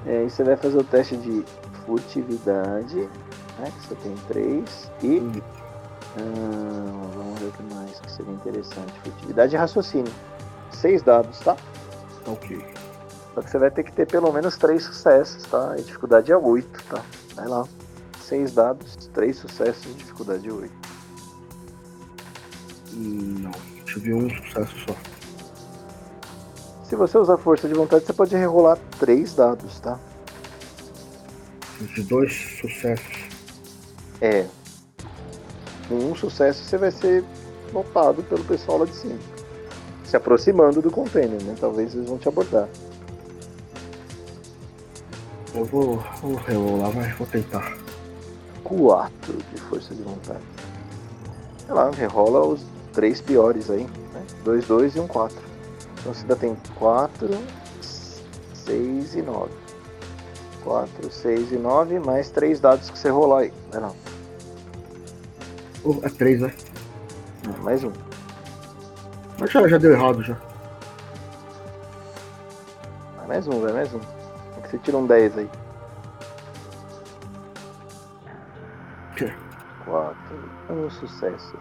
é, 0.05 0.23
você 0.23 0.43
vai 0.43 0.55
fazer 0.55 0.77
o 0.77 0.83
teste 0.83 1.17
de 1.17 1.43
furtividade 1.85 3.09
né? 3.61 3.71
Que 3.71 3.87
você 3.87 3.95
tem 3.95 4.15
três. 4.27 4.91
E. 5.03 5.19
Hum. 5.19 5.41
Vamos 7.15 7.39
ver 7.39 7.47
o 7.47 7.51
que 7.51 7.73
mais 7.73 7.99
que 7.99 8.11
seria 8.11 8.33
interessante. 8.33 8.91
Furtividade 9.03 9.55
e 9.55 9.57
raciocínio. 9.57 10.11
Seis 10.71 11.01
dados, 11.01 11.39
tá? 11.39 11.55
Ok. 12.27 12.65
Só 13.33 13.41
que 13.41 13.49
você 13.49 13.57
vai 13.57 13.71
ter 13.71 13.83
que 13.83 13.93
ter 13.93 14.07
pelo 14.07 14.31
menos 14.33 14.57
três 14.57 14.83
sucessos, 14.83 15.43
tá? 15.43 15.75
E 15.77 15.83
dificuldade 15.83 16.31
é 16.31 16.37
8, 16.37 16.83
tá? 16.85 17.01
Vai 17.35 17.47
lá. 17.47 17.65
Seis 18.19 18.53
dados, 18.53 18.95
três 19.13 19.37
sucessos, 19.37 19.95
dificuldade 19.95 20.51
8. 20.51 20.71
Hum, 22.93 23.35
não, 23.39 23.51
tive 23.85 24.13
um 24.13 24.29
sucesso 24.29 24.75
só. 24.85 25.10
Se 26.91 26.95
você 26.97 27.17
usar 27.17 27.37
força 27.37 27.69
de 27.69 27.73
vontade, 27.73 28.05
você 28.05 28.11
pode 28.11 28.35
rerolar 28.35 28.77
três 28.99 29.33
dados, 29.33 29.79
tá? 29.79 29.97
De 31.79 32.03
dois 32.03 32.33
sucessos. 32.59 33.29
É. 34.19 34.45
Com 35.87 35.95
um 35.95 36.13
sucesso 36.13 36.65
você 36.65 36.77
vai 36.77 36.91
ser 36.91 37.23
notado 37.71 38.21
pelo 38.23 38.43
pessoal 38.43 38.79
lá 38.79 38.85
de 38.85 38.93
cima. 38.93 39.17
Se 40.03 40.17
aproximando 40.17 40.81
do 40.81 40.91
container, 40.91 41.41
né? 41.41 41.55
Talvez 41.57 41.95
eles 41.95 42.09
vão 42.09 42.17
te 42.17 42.27
abordar. 42.27 42.67
Eu 45.55 45.63
vou, 45.63 46.03
vou 46.21 46.35
rerolar, 46.35 46.93
mas 46.93 47.17
vou 47.17 47.25
tentar. 47.25 47.73
4 48.65 49.33
de 49.33 49.61
força 49.61 49.95
de 49.95 50.03
vontade. 50.03 50.43
Sei 51.65 51.73
lá, 51.73 51.89
rerola 51.89 52.45
os 52.45 52.61
três 52.91 53.21
piores 53.21 53.69
aí. 53.69 53.87
Né? 54.13 54.25
2, 54.43 54.67
2 54.67 54.95
e 54.97 54.99
um 54.99 55.07
4. 55.07 55.50
Então 56.01 56.13
você 56.13 56.21
ainda 56.21 56.35
tem 56.35 56.57
4, 56.75 57.29
6 58.53 59.15
e 59.15 59.21
9. 59.21 59.51
4, 60.63 61.11
6 61.11 61.51
e 61.51 61.55
9, 61.55 61.99
mais 61.99 62.31
3 62.31 62.59
dados 62.59 62.89
que 62.89 62.97
você 62.97 63.09
rolar 63.09 63.41
aí. 63.41 63.53
Não 63.71 63.77
é 63.77 63.81
não. 63.81 63.95
Oh, 65.83 65.95
é 66.03 66.09
três, 66.09 66.41
né? 66.41 66.53
mais 67.63 67.83
um. 67.83 67.91
Mas 69.39 69.51
já, 69.51 69.67
já 69.67 69.77
deu 69.77 69.93
errado 69.93 70.21
já. 70.23 70.37
Vai 73.17 73.27
mais 73.27 73.47
um, 73.47 73.61
vai 73.61 73.73
mais 73.73 73.93
um. 73.93 73.99
É 74.57 74.61
que 74.61 74.69
você 74.69 74.77
tira 74.79 74.97
um 74.97 75.05
10 75.05 75.37
aí. 75.37 75.49
Que? 79.15 79.33
4. 79.85 80.15
Um 80.69 80.89
sucesso. 80.89 81.57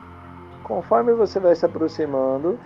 Conforme 0.65 1.13
você 1.15 1.41
vai 1.41 1.55
se 1.57 1.65
aproximando, 1.65 2.59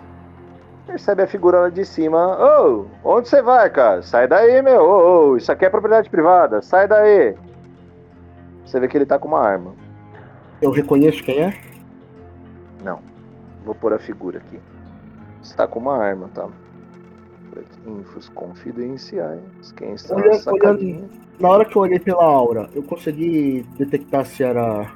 percebe 0.85 1.23
a 1.23 1.27
figura 1.27 1.59
lá 1.61 1.69
de 1.69 1.83
cima. 1.83 2.37
Ô, 2.37 2.85
oh, 3.03 3.15
onde 3.15 3.27
você 3.27 3.41
vai, 3.41 3.69
cara? 3.69 4.01
Sai 4.01 4.27
daí, 4.27 4.61
meu. 4.61 4.81
Ô, 4.81 5.29
oh, 5.29 5.37
isso 5.37 5.51
aqui 5.51 5.65
é 5.65 5.69
propriedade 5.69 6.09
privada. 6.09 6.61
Sai 6.61 6.87
daí. 6.87 7.35
Você 8.65 8.79
vê 8.79 8.87
que 8.87 8.97
ele 8.97 9.05
tá 9.05 9.19
com 9.19 9.27
uma 9.27 9.39
arma. 9.39 9.73
Eu 10.61 10.71
reconheço 10.71 11.23
quem 11.23 11.43
é? 11.43 11.53
Não. 12.83 12.99
Vou 13.65 13.75
pôr 13.75 13.93
a 13.93 13.99
figura 13.99 14.39
aqui. 14.39 14.59
Está 15.41 15.67
com 15.67 15.79
uma 15.79 15.97
arma, 15.97 16.29
tá? 16.33 16.47
Infos 17.85 18.29
confidenciais. 18.29 19.71
Quem 19.77 19.93
está 19.93 20.15
olhando, 20.15 20.51
olhando, 20.51 21.09
Na 21.39 21.49
hora 21.49 21.65
que 21.65 21.75
eu 21.75 21.81
olhei 21.83 21.99
pela 21.99 22.23
aura, 22.23 22.69
eu 22.73 22.83
consegui 22.83 23.65
detectar 23.77 24.25
se 24.25 24.43
era. 24.43 24.91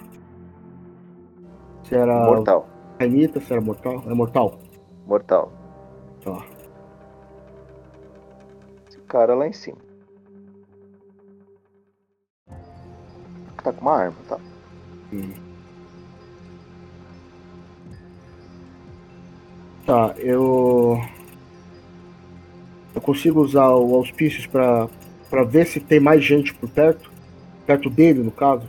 Se 1.83 1.95
era. 1.95 2.25
Mortal. 2.25 2.67
Renita, 2.99 3.39
se 3.39 3.53
era 3.53 3.61
mortal? 3.61 4.03
É 4.05 4.13
mortal? 4.13 4.59
Mortal. 5.07 5.58
Tá. 6.23 6.45
cara 9.09 9.33
lá 9.33 9.47
em 9.47 9.53
cima. 9.53 9.77
Tá 13.63 13.73
com 13.73 13.81
uma 13.81 13.97
arma, 13.97 14.17
tá? 14.29 14.39
Hum. 15.11 15.33
Tá, 19.85 20.13
eu. 20.19 21.01
Eu 22.93 23.01
consigo 23.01 23.41
usar 23.41 23.69
o 23.69 23.95
auspícios 23.95 24.45
pra, 24.45 24.87
pra 25.29 25.43
ver 25.43 25.65
se 25.65 25.79
tem 25.79 25.99
mais 25.99 26.23
gente 26.23 26.53
por 26.53 26.69
perto? 26.69 27.11
Perto 27.65 27.89
dele, 27.89 28.23
no 28.23 28.31
caso? 28.31 28.67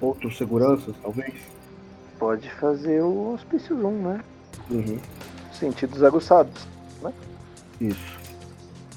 Outros 0.00 0.36
seguranças, 0.38 0.94
talvez? 1.02 1.34
Pode 2.18 2.50
fazer 2.54 3.02
o 3.02 3.32
auspício 3.32 3.76
1, 3.76 4.02
né? 4.02 4.24
Uhum. 4.70 4.98
Sentidos 5.52 6.02
aguçados, 6.02 6.66
né? 7.02 7.12
Isso. 7.80 8.18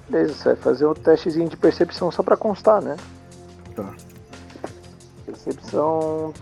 Beleza, 0.10 0.34
você 0.34 0.44
vai 0.50 0.56
fazer 0.56 0.86
um 0.86 0.94
testezinho 0.94 1.50
de 1.50 1.58
percepção 1.58 2.12
só 2.12 2.22
pra 2.22 2.38
constar, 2.38 2.82
né? 2.82 2.96
Tá. 3.76 3.94
Percepção 5.26 6.34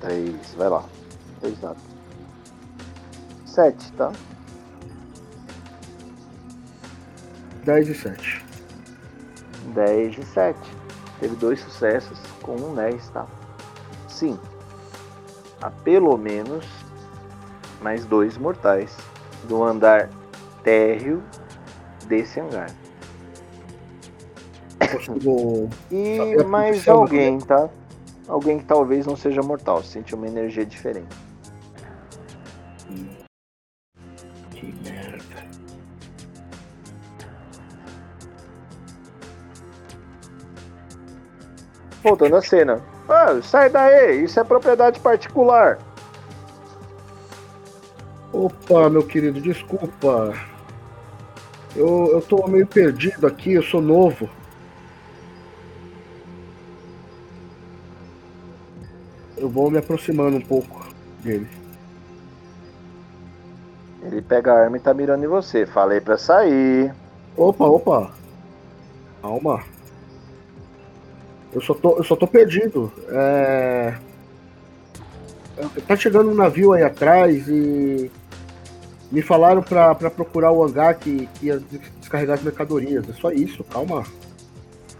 3, 0.00 0.54
vai 0.56 0.68
lá. 0.68 0.84
3 1.40 1.58
dados. 1.58 1.82
7, 3.46 3.92
tá? 3.92 4.12
10 7.64 7.88
e 7.88 7.94
7. 7.94 8.44
10 9.74 10.18
e 10.18 10.22
7. 10.24 10.58
Teve 11.18 11.36
dois 11.36 11.60
sucessos 11.60 12.18
com 12.42 12.56
um 12.56 12.74
10, 12.74 13.10
tá? 13.10 13.26
Sim. 14.08 14.38
Há 15.60 15.70
pelo 15.70 16.16
menos 16.16 16.64
mais 17.82 18.04
dois 18.04 18.38
mortais 18.38 18.96
do 19.44 19.62
andar 19.62 20.08
térreo 20.62 21.22
desse 22.06 22.40
hangar. 22.40 22.70
E 25.90 26.36
a 26.40 26.44
mais 26.44 26.88
alguém, 26.88 27.38
tá? 27.38 27.68
Alguém 28.26 28.58
que 28.58 28.64
talvez 28.64 29.06
não 29.06 29.16
seja 29.16 29.42
mortal, 29.42 29.82
sente 29.82 30.14
uma 30.14 30.26
energia 30.26 30.64
diferente. 30.64 31.16
Que 34.50 34.74
merda. 34.82 35.20
Voltando 42.02 42.36
à 42.36 42.42
cena. 42.42 42.80
Ah, 43.08 43.40
sai 43.42 43.68
daí, 43.68 44.24
isso 44.24 44.38
é 44.38 44.44
propriedade 44.44 45.00
particular. 45.00 45.78
Opa, 48.32 48.88
meu 48.88 49.04
querido, 49.04 49.40
desculpa. 49.40 50.34
Eu, 51.74 52.10
eu 52.12 52.22
tô 52.22 52.46
meio 52.46 52.66
perdido 52.66 53.26
aqui, 53.26 53.52
eu 53.52 53.62
sou 53.62 53.80
novo. 53.80 54.28
Eu 59.36 59.48
vou 59.48 59.70
me 59.70 59.78
aproximando 59.78 60.36
um 60.36 60.40
pouco 60.40 60.86
dele. 61.20 61.48
Ele 64.02 64.22
pega 64.22 64.52
a 64.52 64.64
arma 64.64 64.76
e 64.76 64.80
tá 64.80 64.94
mirando 64.94 65.24
em 65.24 65.28
você. 65.28 65.66
Falei 65.66 66.00
pra 66.00 66.16
sair. 66.16 66.94
Opa, 67.36 67.64
opa. 67.64 68.12
Calma. 69.22 69.62
Eu 71.52 71.60
só 71.60 71.74
tô, 71.74 71.96
eu 71.96 72.04
só 72.04 72.14
tô 72.14 72.26
perdido. 72.26 72.92
É... 73.08 73.94
Tá 75.86 75.96
chegando 75.96 76.30
um 76.30 76.34
navio 76.34 76.72
aí 76.72 76.82
atrás 76.82 77.48
e 77.48 78.10
me 79.10 79.22
falaram 79.22 79.62
pra, 79.62 79.94
pra 79.94 80.10
procurar 80.10 80.52
o 80.52 80.62
hangar 80.62 80.94
que, 80.98 81.26
que 81.34 81.46
ia 81.46 81.60
descarregar 81.98 82.36
as 82.38 82.42
mercadorias. 82.42 83.08
É 83.08 83.12
só 83.12 83.32
isso, 83.32 83.64
calma. 83.64 84.04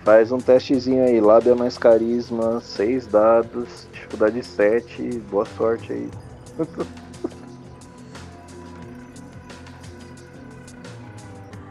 Faz 0.05 0.33
um 0.33 0.39
testezinho 0.39 1.05
aí. 1.05 1.21
Lábia 1.21 1.55
mais 1.55 1.79
carisma, 1.79 2.61
6 2.61 3.07
dados, 3.07 3.87
dificuldade 3.93 4.43
7. 4.43 5.23
Boa 5.31 5.45
sorte 5.57 5.93
aí. 5.93 6.11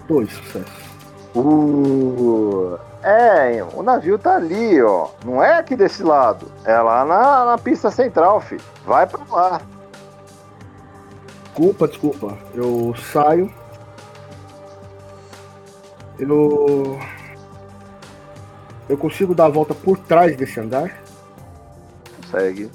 Dois 0.08 0.32
sucessos. 0.32 0.90
Uh, 1.36 2.80
é, 3.04 3.64
o 3.74 3.84
navio 3.84 4.18
tá 4.18 4.36
ali, 4.36 4.82
ó. 4.82 5.10
Não 5.24 5.44
é 5.44 5.58
aqui 5.58 5.76
desse 5.76 6.02
lado. 6.04 6.52
É 6.66 6.80
lá 6.80 7.06
na, 7.06 7.46
na 7.46 7.58
pista 7.58 7.92
central, 7.92 8.42
filho. 8.42 8.62
Vai 8.86 9.06
pra 9.06 9.22
lá. 9.30 9.62
Desculpa, 11.60 11.88
desculpa. 11.90 12.38
Eu 12.54 12.96
saio. 13.12 13.54
Eu. 16.18 16.98
Eu 18.88 18.98
consigo 18.98 19.36
dar 19.36 19.48
a 19.48 19.50
volta 19.50 19.76
por 19.76 19.98
trás 19.98 20.38
desse 20.38 20.58
andar? 20.58 21.04
Segue. 22.32 22.72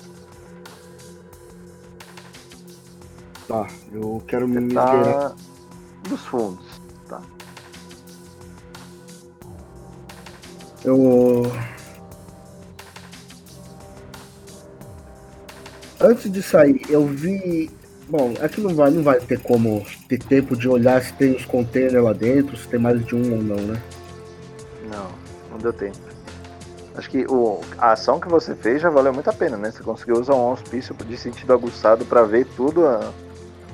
Tá, 3.49 3.67
eu 3.91 4.23
quero 4.29 4.47
me 4.47 4.67
esgueirar. 4.67 5.31
Tá 5.31 5.35
dos 6.07 6.21
fundos. 6.27 6.67
Tá. 7.09 7.23
Eu. 10.85 11.51
Antes 15.99 16.31
de 16.31 16.43
sair, 16.43 16.83
eu 16.91 17.07
vi. 17.07 17.84
Bom, 18.17 18.33
aqui 18.41 18.61
não 18.61 18.73
vai, 18.73 18.93
não 18.93 19.03
vai 19.03 19.19
ter 19.19 19.41
como 19.41 19.85
ter 20.09 20.21
tempo 20.21 20.57
de 20.57 20.69
olhar 20.69 21.03
se 21.03 21.13
tem 21.15 21.35
os 21.35 21.45
containers 21.45 22.05
lá 22.05 22.13
dentro, 22.13 22.57
se 22.57 22.69
tem 22.69 22.79
mais 22.79 23.05
de 23.05 23.17
um 23.17 23.33
ou 23.33 23.43
não, 23.43 23.57
né? 23.57 23.83
Não, 24.85 25.09
não 25.51 25.59
deu 25.59 25.73
tempo. 25.73 25.99
Acho 26.95 27.11
que 27.11 27.27
o, 27.27 27.61
a 27.77 27.91
ação 27.91 28.21
que 28.21 28.29
você 28.29 28.55
fez 28.55 28.81
já 28.81 28.89
valeu 28.89 29.13
muito 29.13 29.29
a 29.29 29.33
pena, 29.33 29.57
né? 29.57 29.73
Você 29.73 29.83
conseguiu 29.83 30.15
usar 30.15 30.37
um 30.37 30.43
auspício 30.43 30.95
de 30.95 31.17
sentido 31.17 31.53
aguçado 31.53 32.05
pra 32.05 32.23
ver 32.23 32.47
tudo 32.55 32.87
a, 32.87 33.13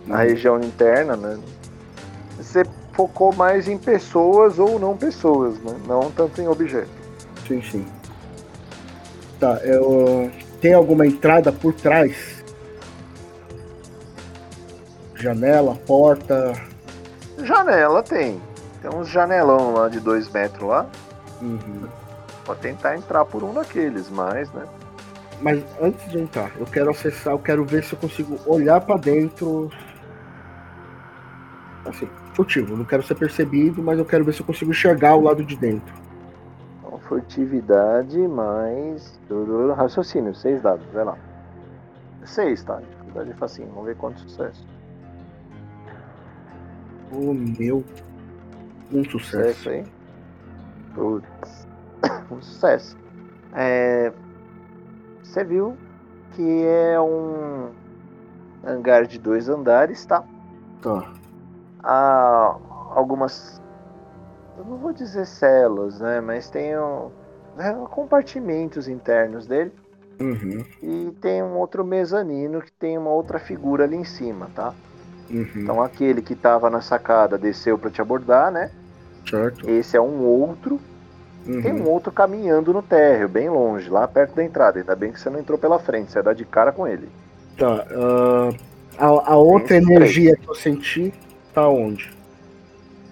a 0.09 0.22
região 0.22 0.59
interna, 0.59 1.16
né? 1.16 1.38
Você 2.38 2.64
focou 2.95 3.34
mais 3.34 3.68
em 3.68 3.76
pessoas 3.76 4.59
ou 4.59 4.78
não 4.78 4.97
pessoas, 4.97 5.59
né? 5.59 5.76
Não 5.86 6.11
tanto 6.11 6.41
em 6.41 6.49
objetos. 6.49 6.88
Sim, 7.47 7.61
sim. 7.61 7.86
Tá, 9.38 9.61
eu. 9.64 10.30
Tem 10.62 10.72
alguma 10.72 11.07
entrada 11.07 11.53
por 11.53 11.74
trás? 11.74 12.39
Janela, 15.21 15.75
porta. 15.87 16.55
Janela 17.43 18.03
tem. 18.03 18.41
Tem 18.81 18.91
uns 18.91 19.09
janelão 19.09 19.75
lá 19.75 19.89
de 19.89 20.01
dois 20.01 20.31
metros 20.31 20.66
lá. 20.66 20.87
Uhum. 21.43 21.87
Pode 22.45 22.61
tentar 22.61 22.97
entrar 22.97 23.27
por 23.27 23.45
um 23.45 23.53
daqueles, 23.53 24.09
mas, 24.09 24.51
né? 24.53 24.64
Mas 25.43 25.62
antes 25.81 26.11
de 26.11 26.18
entrar, 26.18 26.51
eu 26.59 26.66
quero 26.66 26.91
acessar, 26.91 27.35
eu 27.35 27.39
quero 27.39 27.64
ver 27.64 27.85
se 27.85 27.93
eu 27.93 27.99
consigo 27.99 28.39
olhar 28.47 28.81
pra 28.81 28.97
dentro. 28.97 29.71
Assim, 31.85 32.09
furtivo, 32.35 32.77
não 32.77 32.85
quero 32.85 33.03
ser 33.03 33.14
percebido, 33.14 33.83
mas 33.83 33.99
eu 33.99 34.05
quero 34.05 34.25
ver 34.25 34.33
se 34.33 34.41
eu 34.41 34.47
consigo 34.47 34.71
enxergar 34.71 35.14
o 35.16 35.23
lado 35.23 35.45
de 35.45 35.57
dentro. 35.57 35.95
Então, 36.79 36.99
furtividade 36.99 38.18
mais. 38.27 39.18
Raciocínio, 39.77 40.35
seis 40.35 40.62
dados, 40.62 40.87
vai 40.93 41.05
lá. 41.05 41.16
Seis, 42.25 42.62
tá? 42.62 42.81
Dificuldade 42.81 43.33
facinho, 43.35 43.68
vamos 43.68 43.87
ver 43.87 43.97
quanto 43.97 44.21
sucesso. 44.21 44.66
O 47.13 47.35
meu. 47.35 47.85
Um 48.93 49.05
sucesso. 49.05 49.55
Sucesso 49.55 49.69
aí. 49.71 49.85
Putz. 50.95 51.67
Um 52.31 52.41
sucesso. 52.41 52.97
É, 53.55 54.13
Você 55.23 55.43
viu 55.45 55.77
que 56.33 56.65
é 56.65 57.01
um 57.01 57.71
hangar 58.65 59.07
de 59.07 59.19
dois 59.19 59.49
andares, 59.49 60.05
tá? 60.07 60.25
Tá. 60.81 61.13
Há 61.83 62.57
algumas. 62.95 63.61
Eu 64.57 64.65
não 64.65 64.77
vou 64.77 64.93
dizer 64.93 65.27
celas, 65.27 66.01
né? 66.01 66.21
Mas 66.21 66.49
tem 66.51 66.79
um, 66.79 67.11
é, 67.59 67.73
compartimentos 67.91 68.89
internos 68.89 69.47
dele. 69.47 69.73
Uhum. 70.21 70.65
E 70.83 71.11
tem 71.21 71.43
um 71.43 71.57
outro 71.57 71.85
mezanino 71.85 72.61
que 72.61 72.71
tem 72.73 72.99
uma 72.99 73.11
outra 73.11 73.39
figura 73.39 73.85
ali 73.85 73.97
em 73.97 74.05
cima, 74.05 74.51
tá? 74.55 74.75
Uhum. 75.31 75.47
Então 75.57 75.83
aquele 75.83 76.20
que 76.20 76.35
tava 76.35 76.68
na 76.68 76.81
sacada 76.81 77.39
desceu 77.39 77.78
para 77.78 77.91
te 77.91 78.01
abordar, 78.01 78.51
né? 78.51 78.70
certo. 79.28 79.68
Esse 79.68 79.97
é 79.97 80.01
um 80.01 80.22
outro. 80.24 80.81
Tem 81.45 81.72
Uhum. 81.72 81.83
um 81.83 81.89
outro 81.89 82.12
caminhando 82.12 82.72
no 82.72 82.83
térreo, 82.83 83.28
bem 83.28 83.49
longe, 83.49 83.89
lá 83.89 84.07
perto 84.07 84.35
da 84.35 84.45
entrada. 84.45 84.78
Ainda 84.78 84.95
bem 84.95 85.11
que 85.12 85.20
você 85.20 85.31
não 85.31 85.39
entrou 85.39 85.59
pela 85.59 85.78
frente, 85.78 86.12
você 86.12 86.22
dá 86.22 86.33
de 86.33 86.45
cara 86.45 86.70
com 86.72 86.87
ele. 86.87 87.09
Tá. 87.57 87.87
ah, 87.91 88.51
a, 88.99 89.33
a 89.33 89.37
outra 89.37 89.68
Tem 89.68 89.78
energia 89.78 90.37
que 90.37 90.49
eu 90.49 90.55
senti 90.55 91.12
tá 91.55 91.68
onde? 91.68 92.12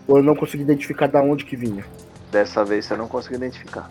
Ou 0.07 0.19
eu 0.19 0.23
não 0.23 0.35
consegui 0.35 0.63
identificar 0.63 1.07
da 1.07 1.21
onde 1.21 1.45
que 1.45 1.57
vinha? 1.57 1.85
Dessa 2.31 2.65
vez 2.65 2.85
você 2.85 2.97
não 2.97 3.09
conseguiu 3.09 3.37
identificar. 3.39 3.91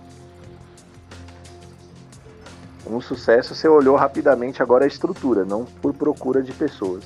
Um 2.85 3.01
sucesso, 3.01 3.53
você 3.53 3.67
olhou 3.67 3.95
rapidamente 3.95 4.61
agora 4.61 4.85
a 4.85 4.87
estrutura, 4.87 5.43
não 5.43 5.65
por 5.65 5.93
procura 5.93 6.41
de 6.41 6.53
pessoas. 6.53 7.03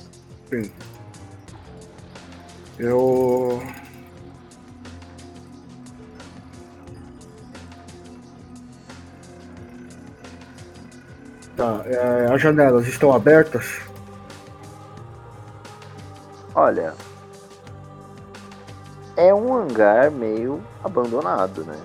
Sim. 0.48 0.70
Eu. 2.78 3.62
Tá, 11.56 11.82
é, 11.84 12.32
as 12.32 12.40
janelas 12.40 12.86
estão 12.86 13.12
abertas? 13.12 13.80
Olha. 16.54 16.94
É 19.16 19.32
um 19.32 19.54
hangar 19.54 20.10
meio 20.10 20.62
abandonado, 20.82 21.64
né? 21.64 21.78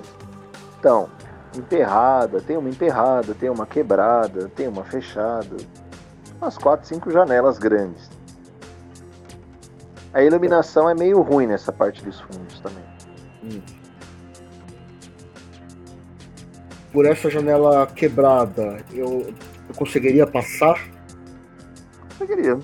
Então, 0.79 1.09
emperrada, 1.55 2.41
tem 2.41 2.57
uma 2.57 2.69
emperrada, 2.69 3.33
tem 3.33 3.49
uma 3.49 3.65
quebrada, 3.65 4.49
tem 4.55 4.67
uma 4.67 4.83
fechada. 4.85 5.57
Umas 6.41 6.57
quatro, 6.57 6.88
cinco 6.88 7.11
janelas 7.11 7.59
grandes. 7.59 8.16
A 10.18 10.24
iluminação 10.24 10.89
é 10.89 10.95
meio 10.95 11.22
ruim 11.22 11.45
nessa 11.45 11.72
parte 11.72 12.03
dos 12.03 12.20
fundos 12.20 12.59
também. 12.59 12.84
Hum. 13.43 13.61
Por 16.91 17.05
essa 17.05 17.30
janela 17.30 17.86
quebrada, 17.86 18.84
eu, 18.91 19.32
eu 19.70 19.76
conseguiria 19.76 20.26
passar? 20.26 20.84
Conseguiria. 22.18 22.57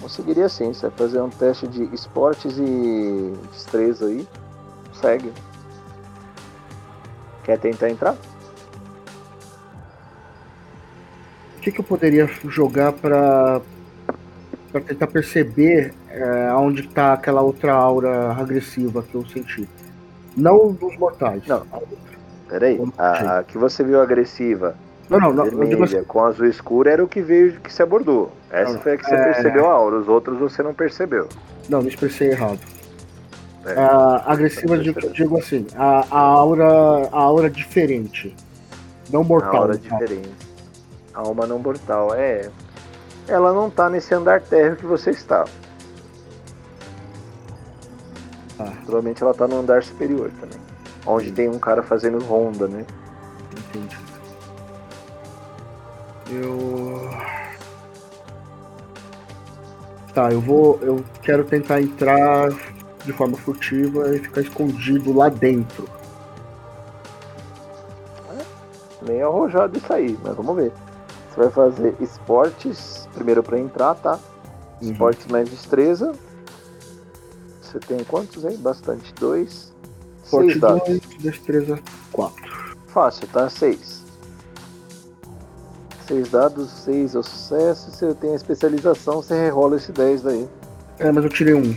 Conseguiria 0.00 0.48
sim. 0.48 0.72
Você 0.72 0.88
vai 0.88 0.98
fazer 0.98 1.20
um 1.20 1.30
teste 1.30 1.68
de 1.68 1.84
esportes 1.94 2.58
e 2.58 3.32
destreza 3.52 4.06
aí. 4.06 4.26
Consegue. 4.88 5.32
Quer 7.44 7.60
tentar 7.60 7.90
entrar? 7.90 8.16
O 11.56 11.60
que, 11.60 11.70
que 11.70 11.78
eu 11.78 11.84
poderia 11.84 12.26
jogar 12.26 12.90
para 12.92 13.62
para 14.74 14.80
tentar 14.80 15.06
perceber 15.06 15.94
é, 16.10 16.52
onde 16.54 16.80
está 16.80 17.12
aquela 17.12 17.42
outra 17.42 17.72
aura 17.72 18.32
agressiva 18.32 19.04
que 19.04 19.14
eu 19.14 19.24
senti? 19.24 19.68
Não 20.36 20.72
dos 20.72 20.98
mortais. 20.98 21.46
Não. 21.46 21.62
Peraí. 22.48 22.80
A, 22.98 23.38
a 23.38 23.44
que 23.44 23.56
você 23.56 23.84
viu 23.84 24.00
agressiva 24.00 24.74
não, 25.08 25.20
não, 25.20 25.32
não. 25.32 25.44
Vermelha 25.44 25.84
assim... 25.84 26.02
com 26.02 26.24
azul 26.24 26.46
escuro 26.46 26.88
era 26.88 27.04
o 27.04 27.06
que 27.06 27.22
veio 27.22 27.52
que 27.60 27.72
se 27.72 27.84
abordou. 27.84 28.32
Essa 28.50 28.72
não, 28.72 28.80
foi 28.80 28.94
a 28.94 28.96
que 28.96 29.04
você 29.04 29.14
é... 29.14 29.22
percebeu 29.22 29.70
a 29.70 29.72
aura, 29.72 29.96
os 29.96 30.08
outros 30.08 30.36
você 30.40 30.60
não 30.60 30.74
percebeu. 30.74 31.28
Não, 31.68 31.80
me 31.80 31.88
expressei 31.88 32.30
errado. 32.30 32.58
É, 33.64 33.78
a 33.78 34.24
agressiva, 34.26 34.76
digo, 34.76 35.00
digo 35.12 35.38
assim, 35.38 35.66
a, 35.76 36.04
a, 36.10 36.18
aura, 36.18 37.08
a 37.12 37.18
aura 37.18 37.48
diferente. 37.48 38.34
Não 39.08 39.22
mortal. 39.22 39.54
A 39.54 39.58
aura 39.58 39.78
diferente. 39.78 40.30
A 41.14 41.20
alma 41.20 41.46
não 41.46 41.60
mortal, 41.60 42.12
é. 42.12 42.50
Ela 43.26 43.52
não 43.52 43.70
tá 43.70 43.88
nesse 43.88 44.14
andar 44.14 44.40
térreo 44.42 44.76
que 44.76 44.86
você 44.86 45.10
está. 45.10 45.44
Ah. 48.58 48.72
Provavelmente 48.84 49.22
ela 49.22 49.34
tá 49.34 49.48
no 49.48 49.60
andar 49.60 49.82
superior 49.82 50.30
também. 50.40 50.58
Onde 51.06 51.26
Sim. 51.26 51.34
tem 51.34 51.48
um 51.48 51.58
cara 51.58 51.82
fazendo 51.82 52.18
ronda, 52.24 52.68
né? 52.68 52.84
Entendi. 53.52 53.98
Eu. 56.30 57.10
Tá, 60.14 60.30
eu 60.30 60.40
vou. 60.40 60.78
Eu 60.82 61.04
quero 61.22 61.44
tentar 61.44 61.80
entrar 61.80 62.48
de 63.04 63.12
forma 63.12 63.36
furtiva 63.36 64.14
e 64.14 64.18
ficar 64.18 64.40
escondido 64.40 65.12
lá 65.12 65.28
dentro. 65.28 65.86
É, 68.30 69.06
meio 69.06 69.28
arrojado 69.28 69.76
isso 69.76 69.92
aí, 69.92 70.18
mas 70.22 70.34
vamos 70.34 70.56
ver. 70.56 70.72
Você 71.34 71.40
vai 71.40 71.50
fazer 71.50 71.96
esportes 72.00 73.08
primeiro 73.12 73.42
para 73.42 73.58
entrar, 73.58 73.96
tá? 73.96 74.20
Uhum. 74.80 74.92
Esportes 74.92 75.26
mais 75.26 75.48
destreza. 75.48 76.12
Você 77.60 77.80
tem 77.80 78.04
quantos 78.04 78.44
aí? 78.44 78.56
Bastante. 78.56 79.12
Dois. 79.14 79.74
Esporte 80.22 80.50
seis 80.50 80.60
dados. 80.60 80.86
Dois, 80.86 81.00
destreza 81.18 81.80
quatro. 82.12 82.76
Fácil, 82.86 83.26
tá? 83.32 83.50
Seis. 83.50 84.04
Seis 86.06 86.28
dados, 86.28 86.70
seis 86.70 87.16
é 87.16 87.18
o 87.18 87.22
sucesso. 87.24 87.90
Se 87.90 88.04
eu 88.04 88.14
tenho 88.14 88.34
a 88.34 88.36
especialização, 88.36 89.16
você 89.16 89.34
rerola 89.34 89.76
esse 89.76 89.90
10 89.90 90.22
daí. 90.22 90.48
É, 91.00 91.10
mas 91.10 91.24
eu 91.24 91.30
tirei 91.30 91.54
um. 91.54 91.76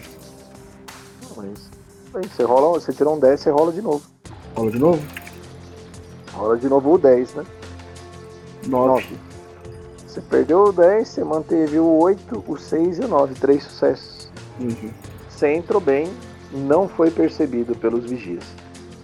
Mas. 1.36 1.72
Aí, 2.14 2.30
você, 2.30 2.44
rola, 2.44 2.80
você 2.80 2.94
tirou 2.94 3.16
um 3.16 3.20
10, 3.20 3.40
você 3.40 3.50
rola 3.50 3.72
de 3.72 3.82
novo. 3.82 4.04
Rola 4.56 4.70
de 4.70 4.78
novo? 4.78 5.02
Rola 6.34 6.58
de 6.58 6.70
novo 6.70 6.94
o 6.94 6.98
10, 7.00 7.36
né? 7.36 7.46
9. 8.68 9.27
Você 10.18 10.22
perdeu 10.22 10.64
o 10.64 10.72
10, 10.72 11.08
você 11.08 11.24
manteve 11.24 11.78
o 11.78 11.86
8, 11.86 12.44
o 12.48 12.58
6 12.58 12.98
e 12.98 13.02
o 13.04 13.08
9. 13.08 13.36
Três 13.36 13.64
sucessos. 13.64 14.32
Uhum. 14.60 14.90
Você 15.30 15.54
entrou 15.54 15.80
bem, 15.80 16.12
não 16.52 16.90
foi 16.90 17.12
percebido 17.12 17.76
pelos 17.76 18.04
vigias. 18.10 18.44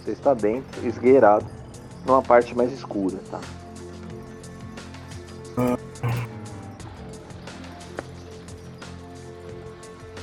Você 0.02 0.10
está 0.10 0.34
dentro, 0.34 0.84
esgueirado, 0.84 1.46
numa 2.04 2.20
parte 2.20 2.56
mais 2.56 2.72
escura, 2.72 3.16
tá? 3.30 3.40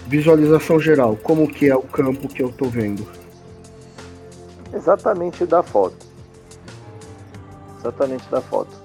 Visualização 0.07 0.77
geral, 0.77 1.17
como 1.23 1.47
que 1.47 1.69
é 1.69 1.75
o 1.75 1.83
campo 1.83 2.27
que 2.27 2.43
eu 2.43 2.49
estou 2.49 2.69
vendo? 2.69 3.07
Exatamente 4.73 5.45
da 5.45 5.63
foto. 5.63 6.05
Exatamente 7.79 8.29
da 8.29 8.41
foto. 8.41 8.80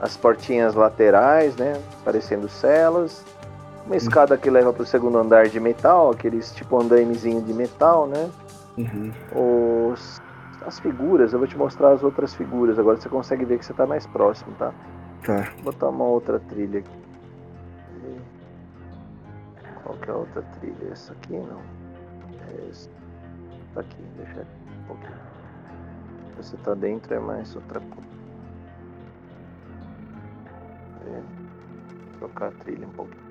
As 0.00 0.16
portinhas 0.16 0.74
laterais, 0.74 1.56
né? 1.56 1.80
Parecendo 2.04 2.48
celas. 2.48 3.24
Uma 3.86 3.96
escada 3.96 4.36
que 4.36 4.48
leva 4.48 4.72
para 4.72 4.82
o 4.82 4.86
segundo 4.86 5.18
andar 5.18 5.48
de 5.48 5.58
metal, 5.58 6.10
aqueles 6.10 6.52
tipo 6.54 6.80
andaimezinho 6.80 7.42
de 7.42 7.52
metal, 7.52 8.06
né? 8.06 8.30
Uhum. 8.78 9.92
Os, 9.92 10.20
as 10.66 10.78
figuras, 10.78 11.32
eu 11.32 11.38
vou 11.38 11.48
te 11.48 11.56
mostrar 11.56 11.90
as 11.92 12.02
outras 12.02 12.34
figuras. 12.34 12.78
Agora 12.78 12.96
você 12.96 13.08
consegue 13.08 13.44
ver 13.44 13.58
que 13.58 13.64
você 13.64 13.72
está 13.72 13.86
mais 13.86 14.06
próximo, 14.06 14.54
tá? 14.58 14.72
Tá. 15.24 15.50
Vou 15.56 15.72
botar 15.72 15.88
uma 15.88 16.04
outra 16.04 16.38
trilha 16.38 16.80
aqui. 16.80 17.00
Qual 19.82 19.98
que 19.98 20.08
é 20.08 20.12
a 20.12 20.16
outra 20.16 20.42
trilha? 20.60 20.92
Essa 20.92 21.12
aqui 21.12 21.32
não. 21.32 21.60
É 22.48 22.70
essa. 22.70 22.88
Tá 23.74 23.80
aqui, 23.80 23.96
deixa 24.16 24.40
um 24.40 24.86
pouquinho. 24.86 25.18
Você 26.36 26.56
tá 26.58 26.74
dentro 26.74 27.12
é 27.12 27.18
mais 27.18 27.54
outra 27.56 27.80
coisa. 27.80 28.09
É. 31.10 32.18
Trocar 32.18 32.48
a 32.48 32.52
trilha 32.52 32.86
um 32.86 32.92
pouquinho. 32.92 33.30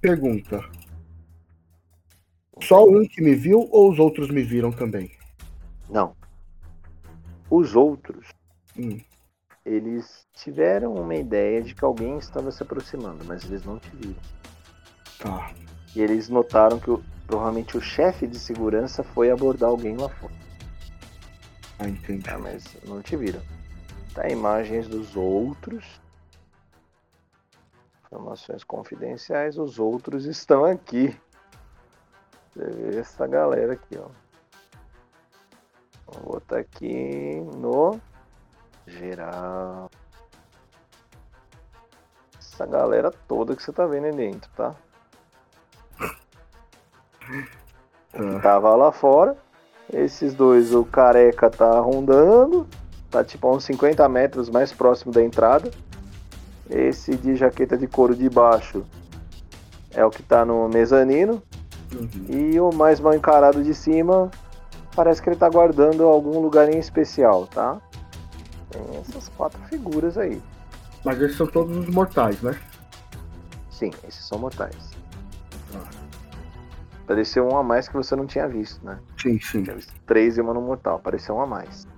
Pergunta. 0.00 0.64
Só 2.62 2.84
um 2.84 3.06
que 3.06 3.22
me 3.22 3.34
viu 3.34 3.68
ou 3.70 3.90
os 3.90 3.98
outros 3.98 4.30
me 4.30 4.42
viram 4.42 4.72
também? 4.72 5.10
Não. 5.88 6.16
Os 7.50 7.76
outros, 7.76 8.28
hum. 8.76 8.98
eles 9.64 10.26
tiveram 10.34 10.94
uma 10.94 11.14
ideia 11.14 11.62
de 11.62 11.74
que 11.74 11.84
alguém 11.84 12.18
estava 12.18 12.50
se 12.50 12.62
aproximando, 12.62 13.24
mas 13.24 13.44
eles 13.44 13.64
não 13.64 13.78
te 13.78 13.90
viram. 13.94 14.20
Tá. 15.18 15.52
E 15.94 16.00
eles 16.00 16.28
notaram 16.28 16.78
que 16.78 16.90
provavelmente 17.26 17.76
o 17.76 17.80
chefe 17.80 18.26
de 18.26 18.38
segurança 18.38 19.02
foi 19.02 19.30
abordar 19.30 19.70
alguém 19.70 19.96
lá 19.96 20.08
fora. 20.08 20.45
Ah, 21.78 21.88
entendi. 21.88 22.28
Ah, 22.30 22.38
mas 22.38 22.64
não 22.84 23.02
te 23.02 23.16
viram. 23.16 23.40
Tá, 24.14 24.28
imagens 24.28 24.88
dos 24.88 25.14
outros. 25.16 26.00
Informações 28.06 28.64
confidenciais, 28.64 29.58
os 29.58 29.78
outros 29.78 30.24
estão 30.24 30.64
aqui. 30.64 31.18
Você 32.54 32.64
vê 32.70 32.98
essa 32.98 33.26
galera 33.26 33.74
aqui, 33.74 33.98
ó. 33.98 34.08
Vou 36.06 36.34
botar 36.34 36.58
aqui 36.58 37.40
no 37.56 38.00
geral. 38.86 39.90
Essa 42.38 42.64
galera 42.64 43.10
toda 43.10 43.54
que 43.54 43.62
você 43.62 43.72
tá 43.72 43.86
vendo 43.86 44.06
aí 44.06 44.12
dentro, 44.12 44.50
tá? 44.56 44.74
O 48.14 48.36
que 48.36 48.42
tava 48.42 48.74
lá 48.76 48.90
fora. 48.92 49.36
Esses 49.92 50.34
dois, 50.34 50.74
o 50.74 50.84
careca 50.84 51.48
tá 51.50 51.78
rondando. 51.80 52.66
Tá 53.10 53.22
tipo 53.24 53.48
a 53.48 53.52
uns 53.52 53.64
50 53.64 54.08
metros 54.08 54.50
mais 54.50 54.72
próximo 54.72 55.12
da 55.12 55.22
entrada. 55.22 55.70
Esse 56.68 57.16
de 57.16 57.36
jaqueta 57.36 57.76
de 57.76 57.86
couro 57.86 58.14
de 58.14 58.28
baixo 58.28 58.84
é 59.92 60.04
o 60.04 60.10
que 60.10 60.22
tá 60.22 60.44
no 60.44 60.68
mezanino. 60.68 61.42
Uhum. 61.92 62.26
E 62.28 62.60
o 62.60 62.72
mais 62.72 62.98
mal 62.98 63.14
encarado 63.14 63.62
de 63.62 63.72
cima 63.72 64.30
parece 64.94 65.22
que 65.22 65.28
ele 65.28 65.36
tá 65.36 65.48
guardando 65.48 66.04
algum 66.04 66.40
lugar 66.40 66.68
em 66.68 66.78
especial, 66.78 67.46
tá? 67.46 67.80
Tem 68.70 68.82
essas 69.00 69.28
quatro 69.28 69.60
figuras 69.68 70.18
aí. 70.18 70.42
Mas 71.04 71.20
esses 71.20 71.36
são 71.36 71.46
todos 71.46 71.76
os 71.76 71.88
mortais, 71.88 72.40
né? 72.42 72.58
Sim, 73.70 73.90
esses 74.08 74.24
são 74.24 74.38
mortais. 74.38 74.90
Ah. 75.74 75.88
Apareceu 77.04 77.46
um 77.46 77.56
a 77.56 77.62
mais 77.62 77.88
que 77.88 77.94
você 77.94 78.16
não 78.16 78.26
tinha 78.26 78.48
visto, 78.48 78.84
né? 78.84 78.98
Sim, 79.26 79.40
sim. 79.40 79.64
Três 80.06 80.38
e 80.38 80.40
uma 80.40 80.54
no 80.54 80.60
mortal, 80.60 80.96
apareceu 80.96 81.34
um 81.34 81.40
a 81.40 81.46
mais. 81.46 81.88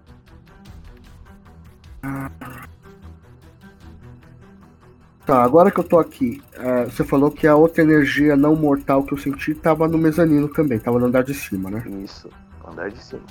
Tá, 5.27 5.43
agora 5.43 5.71
que 5.71 5.79
eu 5.79 5.85
tô 5.85 5.99
aqui, 5.99 6.43
é, 6.55 6.87
você 6.87 7.05
falou 7.05 7.31
que 7.31 7.47
a 7.47 7.55
outra 7.55 7.83
energia 7.83 8.35
não 8.35 8.57
mortal 8.57 9.03
que 9.03 9.13
eu 9.13 9.19
senti 9.19 9.55
tava 9.55 9.87
no 9.87 9.99
mezanino 9.99 10.49
também, 10.49 10.79
tava 10.79 10.99
no 10.99 11.05
andar 11.05 11.23
de 11.23 11.35
cima, 11.35 11.71
né? 11.71 11.85
Isso, 12.03 12.31
andar 12.67 12.91
de 12.91 13.05
cima. 13.05 13.23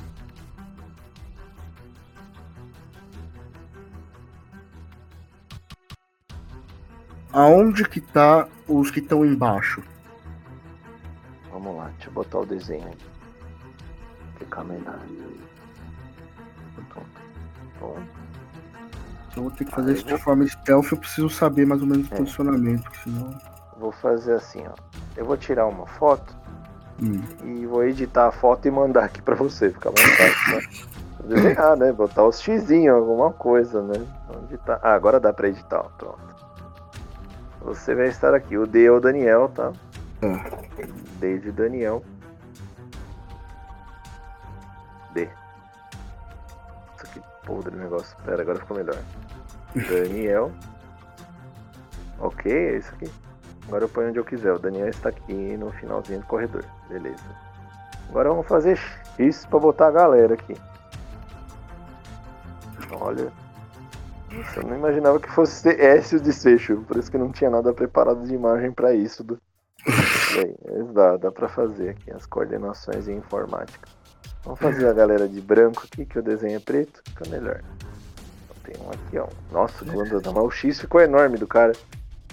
Aonde 7.34 7.84
que 7.90 8.00
tá 8.00 8.48
os 8.68 8.92
que 8.92 9.00
estão 9.00 9.26
embaixo? 9.26 9.82
Vamos 11.52 11.76
lá, 11.76 11.88
deixa 11.96 12.10
eu 12.10 12.14
botar 12.14 12.40
o 12.40 12.46
desenho 12.46 12.88
aqui. 12.90 13.17
Ficar 14.38 14.64
melhor. 14.64 15.00
Bom. 17.80 17.98
Eu 19.36 19.44
vou 19.44 19.52
ter 19.52 19.66
que 19.66 19.72
fazer 19.72 19.94
isso 19.94 20.06
de 20.06 20.18
forma 20.18 20.48
stealth, 20.48 20.92
eu 20.92 20.98
preciso 20.98 21.30
saber 21.30 21.66
mais 21.66 21.82
ou 21.82 21.88
menos 21.88 22.10
o 22.10 22.14
é. 22.14 22.18
posicionamento, 22.18 22.90
senão. 23.04 23.38
Vou 23.80 23.92
fazer 23.92 24.34
assim, 24.34 24.64
ó. 24.66 24.74
Eu 25.16 25.26
vou 25.26 25.38
tirar 25.38 25.68
uma 25.68 25.86
foto 25.86 26.36
hum. 27.02 27.22
e 27.44 27.66
vou 27.66 27.84
editar 27.84 28.28
a 28.28 28.32
foto 28.32 28.68
e 28.68 28.72
mandar 28.72 29.04
aqui 29.04 29.22
pra 29.22 29.36
você, 29.36 29.70
ficar 29.70 29.92
mais 29.92 30.18
fácil, 30.18 30.56
né? 30.56 30.88
Desenhar, 31.28 31.76
né? 31.78 31.92
Botar 31.92 32.26
os 32.26 32.42
xizinhos, 32.42 32.96
alguma 32.96 33.32
coisa, 33.32 33.84
né? 33.84 34.06
Onde 34.30 34.58
tá? 34.58 34.80
Ah, 34.82 34.94
agora 34.94 35.20
dá 35.20 35.32
pra 35.32 35.50
editar, 35.50 35.82
ó. 35.82 35.90
pronto. 35.98 36.28
Você 37.62 37.94
vai 37.94 38.08
estar 38.08 38.34
aqui. 38.34 38.58
O 38.58 38.66
D 38.66 38.86
é 38.86 38.92
o 38.92 39.00
Daniel, 39.00 39.52
tá? 39.54 39.74
É. 40.22 40.84
D 41.20 41.40
de 41.40 41.52
Daniel. 41.52 42.02
Podre 47.48 47.74
o 47.74 47.80
negócio. 47.80 48.16
Pera, 48.26 48.42
agora 48.42 48.60
ficou 48.60 48.78
melhor. 48.78 48.98
Daniel. 49.74 50.52
Ok, 52.20 52.52
é 52.52 52.78
isso 52.78 52.94
aqui. 52.94 53.10
Agora 53.68 53.86
eu 53.86 53.90
ponho 53.90 54.10
onde 54.10 54.20
eu 54.20 54.26
quiser. 54.26 54.52
O 54.52 54.60
Daniel 54.60 54.90
está 54.90 55.10
aqui 55.10 55.56
no 55.58 55.72
finalzinho 55.72 56.20
do 56.20 56.26
corredor. 56.26 56.66
Beleza. 56.90 57.24
Agora 58.10 58.30
vamos 58.30 58.48
fazer 58.48 58.78
X 59.18 59.46
para 59.46 59.60
botar 59.60 59.88
a 59.88 59.92
galera 59.92 60.34
aqui. 60.34 60.56
Olha. 62.92 63.32
eu 64.56 64.64
não 64.64 64.76
imaginava 64.76 65.20
que 65.20 65.30
fosse 65.30 65.70
esse 65.70 66.16
o 66.16 66.20
desfecho. 66.20 66.84
Por 66.88 66.98
isso 66.98 67.10
que 67.10 67.18
não 67.18 67.32
tinha 67.32 67.50
nada 67.50 67.74
preparado 67.74 68.26
de 68.26 68.34
imagem 68.34 68.72
para 68.72 68.94
isso. 68.94 69.24
Do... 69.24 69.40
Bem, 70.36 70.56
dá, 70.94 71.18
dá 71.18 71.32
para 71.32 71.48
fazer 71.48 71.90
aqui 71.90 72.12
as 72.12 72.26
coordenações 72.26 73.08
em 73.08 73.18
informática. 73.18 73.97
Vamos 74.48 74.62
fazer 74.62 74.88
a 74.88 74.94
galera 74.94 75.28
de 75.28 75.42
branco 75.42 75.84
aqui, 75.84 76.06
que 76.06 76.18
o 76.18 76.24
desenho 76.24 76.56
é 76.56 76.60
preto, 76.60 77.02
fica 77.06 77.30
melhor. 77.30 77.62
Então, 78.46 78.56
tem 78.64 78.76
um 78.82 78.90
aqui, 78.90 79.18
ó. 79.18 79.28
Nossa, 79.52 79.84
quando 79.84 80.22
dá 80.22 80.32
o 80.32 80.50
X 80.50 80.80
ficou 80.80 81.02
enorme 81.02 81.38
do 81.38 81.46
cara. 81.46 81.74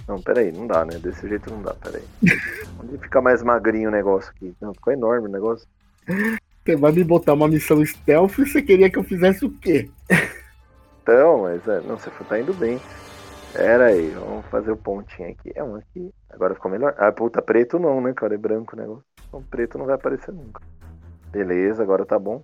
Não, 0.07 0.21
peraí, 0.21 0.49
não 0.49 0.65
dá, 0.65 0.85
né? 0.85 0.97
Desse 0.97 1.27
jeito 1.27 1.51
não 1.51 1.61
dá, 1.61 1.73
peraí. 1.73 2.03
Onde 2.81 2.97
fica 2.99 3.21
mais 3.21 3.43
magrinho 3.43 3.89
o 3.89 3.91
negócio 3.91 4.31
aqui? 4.33 4.55
Não, 4.61 4.73
ficou 4.73 4.93
enorme 4.93 5.27
o 5.27 5.31
negócio. 5.31 5.67
Você 6.63 6.77
vai 6.77 6.93
me 6.93 7.03
botar 7.03 7.33
uma 7.33 7.49
missão 7.49 7.85
stealth 7.85 8.39
e 8.39 8.45
você 8.45 8.61
queria 8.61 8.89
que 8.89 8.97
eu 8.97 9.03
fizesse 9.03 9.43
o 9.43 9.49
quê? 9.49 9.89
Então, 11.03 11.41
mas 11.41 11.67
é, 11.67 11.81
não, 11.81 11.97
você 11.97 12.09
tá 12.29 12.39
indo 12.39 12.53
bem. 12.53 12.79
Pera 13.51 13.87
aí, 13.87 14.09
vamos 14.11 14.45
fazer 14.45 14.71
o 14.71 14.77
pontinho 14.77 15.31
aqui. 15.31 15.51
É 15.53 15.61
um 15.61 15.75
aqui. 15.75 16.09
Agora 16.29 16.55
ficou 16.55 16.71
melhor. 16.71 16.95
Ah, 16.97 17.11
puta, 17.11 17.41
preto 17.41 17.77
não, 17.77 17.99
né, 17.99 18.13
cara? 18.13 18.35
É 18.35 18.37
branco 18.37 18.73
o 18.73 18.79
negócio. 18.79 19.03
Então, 19.27 19.43
preto 19.43 19.77
não 19.77 19.85
vai 19.85 19.95
aparecer 19.95 20.33
nunca. 20.33 20.61
Beleza, 21.35 21.83
agora 21.83 22.05
tá 22.05 22.17
bom. 22.17 22.41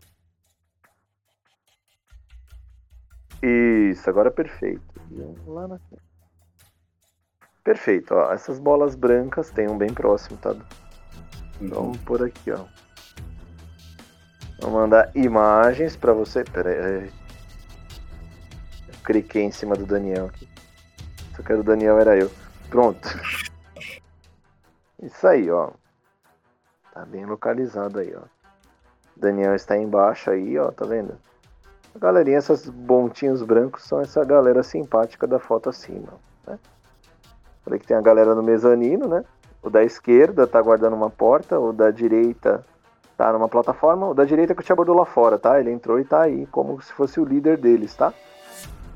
Isso, 3.42 4.10
agora 4.10 4.28
é 4.28 4.32
perfeito. 4.34 4.84
Lá 5.48 5.66
na. 5.66 5.80
Perfeito, 7.64 8.14
ó. 8.14 8.34
Essas 8.34 8.60
bolas 8.60 8.94
brancas 8.94 9.50
tem 9.50 9.70
um 9.70 9.78
bem 9.78 9.94
próximo, 9.94 10.38
tá? 10.40 10.54
Então, 11.62 11.94
por 12.06 12.22
aqui, 12.22 12.52
ó. 12.52 12.66
Vou 14.60 14.72
mandar 14.72 15.10
imagens 15.16 15.96
para 15.96 16.12
você. 16.12 16.44
Pera 16.44 16.70
aí. 16.72 17.10
Eu 18.90 19.00
cliquei 19.06 19.44
em 19.44 19.52
cima 19.52 19.74
do 19.74 19.86
Daniel 19.86 20.26
aqui. 20.26 20.50
Só 21.34 21.42
que 21.42 21.54
o 21.54 21.64
Daniel 21.64 21.98
era 21.98 22.18
eu. 22.18 22.30
Pronto. 22.70 23.08
Isso 25.02 25.26
aí, 25.26 25.50
ó. 25.50 25.72
Tá 26.94 27.06
bem 27.06 27.26
localizado 27.26 27.98
aí, 27.98 28.14
ó. 28.14 28.41
Daniel 29.16 29.56
está 29.56 29.78
embaixo 29.78 30.30
aí, 30.30 30.58
ó, 30.58 30.72
tá 30.72 30.86
vendo? 30.86 31.14
A 31.96 32.00
galerinha, 32.00 32.38
esses 32.38 32.70
pontinhos 32.88 33.44
brancos 33.44 33.84
são 33.84 34.00
essa 34.00 34.24
galera 34.24 34.64
simpática 34.64 35.28
da 35.28 35.40
foto 35.40 35.70
acima, 35.70 36.14
né? 36.48 36.58
Falei 37.64 37.80
que 37.80 37.86
tem 37.86 37.98
a 37.98 38.02
galera 38.02 38.34
no 38.34 38.42
mezanino, 38.42 39.08
né? 39.08 39.24
O 39.62 39.70
da 39.70 39.84
esquerda 39.84 40.48
tá 40.48 40.62
guardando 40.62 40.96
uma 40.96 41.10
porta, 41.10 41.60
o 41.60 41.72
da 41.72 41.92
direita 41.92 42.66
tá 43.16 43.32
numa 43.32 43.48
plataforma, 43.48 44.10
o 44.10 44.14
da 44.14 44.26
direita 44.26 44.56
que 44.56 44.62
o 44.62 44.64
te 44.64 44.72
abordou 44.72 44.96
lá 44.96 45.06
fora, 45.06 45.38
tá? 45.38 45.60
Ele 45.60 45.72
entrou 45.72 46.00
e 46.00 46.06
tá 46.06 46.24
aí 46.24 46.48
como 46.48 46.82
se 46.82 46.92
fosse 46.94 47.20
o 47.20 47.26
líder 47.26 47.58
deles, 47.58 47.94
tá? 47.94 48.14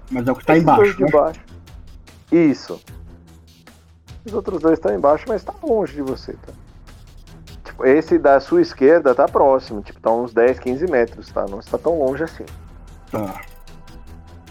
Mas 0.10 0.28
é 0.28 0.32
o 0.32 0.36
que 0.36 0.46
tá 0.46 0.54
Esses 0.54 0.64
embaixo, 0.64 1.02
né? 1.02 1.12
baixo. 1.12 1.42
Isso. 2.32 2.82
Os 4.26 4.34
outros 4.34 4.60
dois 4.62 4.80
estão 4.80 4.96
embaixo, 4.96 5.26
mas 5.28 5.44
tá 5.44 5.54
longe 5.62 5.94
de 5.94 6.02
você, 6.02 6.34
tá? 6.34 6.54
Esse 7.84 8.18
da 8.18 8.40
sua 8.40 8.62
esquerda 8.62 9.14
tá 9.14 9.28
próximo, 9.28 9.82
tipo, 9.82 10.00
tá 10.00 10.12
uns 10.12 10.34
10, 10.34 10.60
15 10.60 10.86
metros, 10.88 11.32
tá? 11.32 11.46
Não 11.50 11.60
está 11.60 11.78
tão 11.78 12.00
longe 12.00 12.24
assim. 12.24 12.46
Tá. 13.12 13.42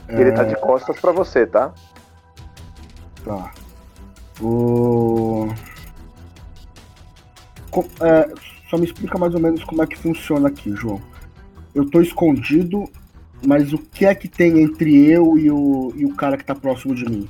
Ele 0.08 0.30
é... 0.30 0.32
tá 0.32 0.44
de 0.44 0.56
costas 0.56 0.98
para 1.00 1.12
você, 1.12 1.46
tá? 1.46 1.72
Tá. 3.24 3.52
O... 4.40 5.48
É, 8.00 8.28
só 8.68 8.76
me 8.76 8.84
explica 8.84 9.18
mais 9.18 9.34
ou 9.34 9.40
menos 9.40 9.64
como 9.64 9.82
é 9.82 9.86
que 9.86 9.98
funciona 9.98 10.48
aqui, 10.48 10.72
João. 10.74 11.00
Eu 11.74 11.88
tô 11.88 12.00
escondido, 12.00 12.84
mas 13.44 13.72
o 13.72 13.78
que 13.78 14.04
é 14.04 14.14
que 14.14 14.28
tem 14.28 14.60
entre 14.60 15.10
eu 15.10 15.38
e 15.38 15.50
o, 15.50 15.92
e 15.96 16.04
o 16.04 16.14
cara 16.14 16.36
que 16.36 16.44
tá 16.44 16.54
próximo 16.54 16.94
de 16.94 17.04
mim? 17.04 17.28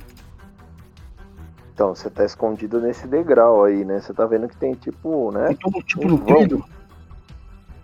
Então, 1.75 1.93
você 1.93 2.09
tá 2.09 2.23
escondido 2.23 2.79
nesse 2.79 3.05
degrau 3.05 3.65
aí, 3.65 3.83
né? 3.83 3.99
Você 3.99 4.13
tá 4.13 4.25
vendo 4.25 4.47
que 4.47 4.55
tem 4.55 4.73
tipo, 4.75 5.29
né? 5.33 5.49
Então, 5.51 5.69
tipo 5.81 6.05
um 6.05 6.11
no 6.11 6.17
trilho? 6.19 6.63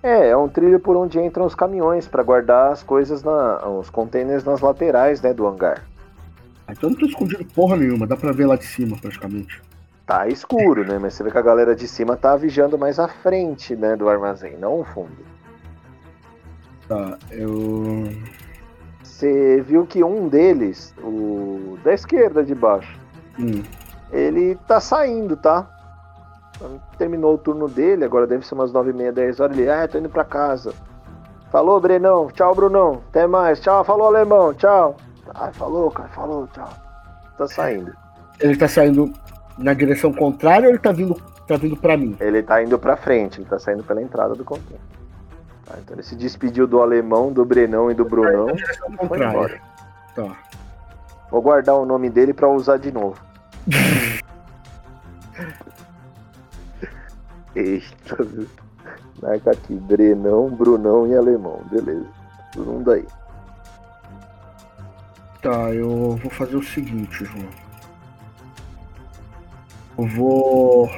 É, 0.02 0.30
é 0.30 0.38
um 0.38 0.48
trilho 0.48 0.80
por 0.80 0.96
onde 0.96 1.20
entram 1.20 1.46
os 1.46 1.54
caminhões 1.54 2.08
para 2.08 2.24
guardar 2.24 2.72
as 2.72 2.82
coisas, 2.82 3.22
na, 3.22 3.68
os 3.68 3.90
containers 3.90 4.46
nas 4.46 4.62
laterais, 4.62 5.22
né, 5.22 5.34
do 5.34 5.46
hangar. 5.46 5.84
Então 6.70 6.90
eu 6.90 6.94
não 6.94 7.00
tô 7.00 7.06
escondido 7.06 7.44
porra 7.54 7.76
nenhuma, 7.76 8.08
dá 8.08 8.16
pra 8.16 8.32
ver 8.32 8.46
lá 8.46 8.56
de 8.56 8.64
cima 8.64 8.96
praticamente. 8.96 9.62
Tá 10.08 10.26
escuro, 10.26 10.86
né? 10.86 10.98
Mas 10.98 11.16
você 11.16 11.24
vê 11.26 11.30
que 11.30 11.38
a 11.38 11.42
galera 11.42 11.76
de 11.76 11.86
cima 11.86 12.16
tá 12.16 12.38
vigiando 12.38 12.78
mais 12.78 12.98
à 12.98 13.10
frente, 13.10 13.76
né, 13.76 13.98
do 13.98 14.08
armazém, 14.08 14.58
não 14.58 14.80
o 14.80 14.86
fundo. 14.86 15.18
Tá, 16.88 17.18
eu. 17.30 18.08
Você 19.04 19.62
viu 19.68 19.86
que 19.86 20.02
um 20.02 20.30
deles, 20.30 20.96
o 21.04 21.78
da 21.84 21.94
esquerda 21.94 22.42
de 22.42 22.56
baixo, 22.56 22.98
hum. 23.38 23.62
Ele 24.12 24.56
tá 24.68 24.80
saindo, 24.80 25.36
tá? 25.38 25.68
Terminou 26.98 27.36
o 27.36 27.38
turno 27.38 27.68
dele, 27.68 28.06
agora 28.06 28.28
deve 28.28 28.46
ser 28.46 28.54
umas 28.54 28.72
9 28.72 28.92
e 28.92 28.94
meia, 28.94 29.12
10 29.12 29.40
horas. 29.40 29.58
Ele, 29.58 29.70
ah, 29.70 29.88
tô 29.88 29.98
indo 29.98 30.10
pra 30.10 30.24
casa. 30.24 30.74
Falou, 31.52 31.80
Brenão. 31.80 32.28
Tchau, 32.32 32.54
Brunão. 32.54 33.02
Até 33.10 33.26
mais. 33.26 33.60
Tchau, 33.60 33.84
falou, 33.84 34.08
Alemão. 34.08 34.54
Tchau. 34.54 34.96
Ai, 35.34 35.52
falou, 35.54 35.90
cara, 35.92 36.10
falou, 36.10 36.48
tchau. 36.48 36.70
Tá 37.38 37.48
saindo. 37.48 37.94
Ele 38.40 38.56
tá 38.56 38.68
saindo 38.68 39.12
na 39.58 39.74
direção 39.74 40.12
contrária 40.14 40.68
ou 40.68 40.72
ele 40.72 40.80
tá 40.80 40.92
vindo, 40.92 41.16
tá 41.48 41.56
vindo 41.56 41.78
pra 41.78 41.98
mim? 41.98 42.16
Ele 42.20 42.44
tá 42.44 42.62
indo 42.62 42.78
pra 42.78 42.98
frente, 42.98 43.40
ele 43.40 43.50
tá 43.50 43.60
saindo 43.60 43.84
pela 43.84 44.02
entrada 44.02 44.36
do 44.36 44.44
container. 44.44 44.82
Tá, 45.66 45.76
então 45.80 45.96
ele 45.96 46.04
se 46.04 46.16
despediu 46.16 46.68
do 46.68 46.82
alemão, 46.82 47.32
do 47.32 47.46
Brenão 47.46 47.90
e 47.90 47.94
do 47.94 48.04
Brunão. 48.04 48.50
E 48.50 49.08
foi 49.08 49.24
embora. 49.24 49.62
Tá. 50.16 50.38
Vou 51.30 51.42
guardar 51.42 51.76
o 51.76 51.86
nome 51.86 52.10
dele 52.10 52.34
pra 52.34 52.50
usar 52.50 52.78
de 52.78 52.92
novo. 52.92 53.18
Viu? 53.68 54.22
Marca 59.22 59.52
aqui, 59.52 59.76
Brenão, 59.76 60.50
Brunão 60.50 61.08
e 61.08 61.16
Alemão. 61.16 61.62
Beleza. 61.72 62.08
Todo 62.54 62.66
mundo 62.66 62.92
aí. 62.92 63.06
Tá, 65.42 65.72
eu 65.74 66.16
vou 66.18 66.32
fazer 66.32 66.56
o 66.56 66.64
seguinte, 66.64 67.26
João. 67.26 67.50
Eu 69.98 70.08
vou. 70.08 70.90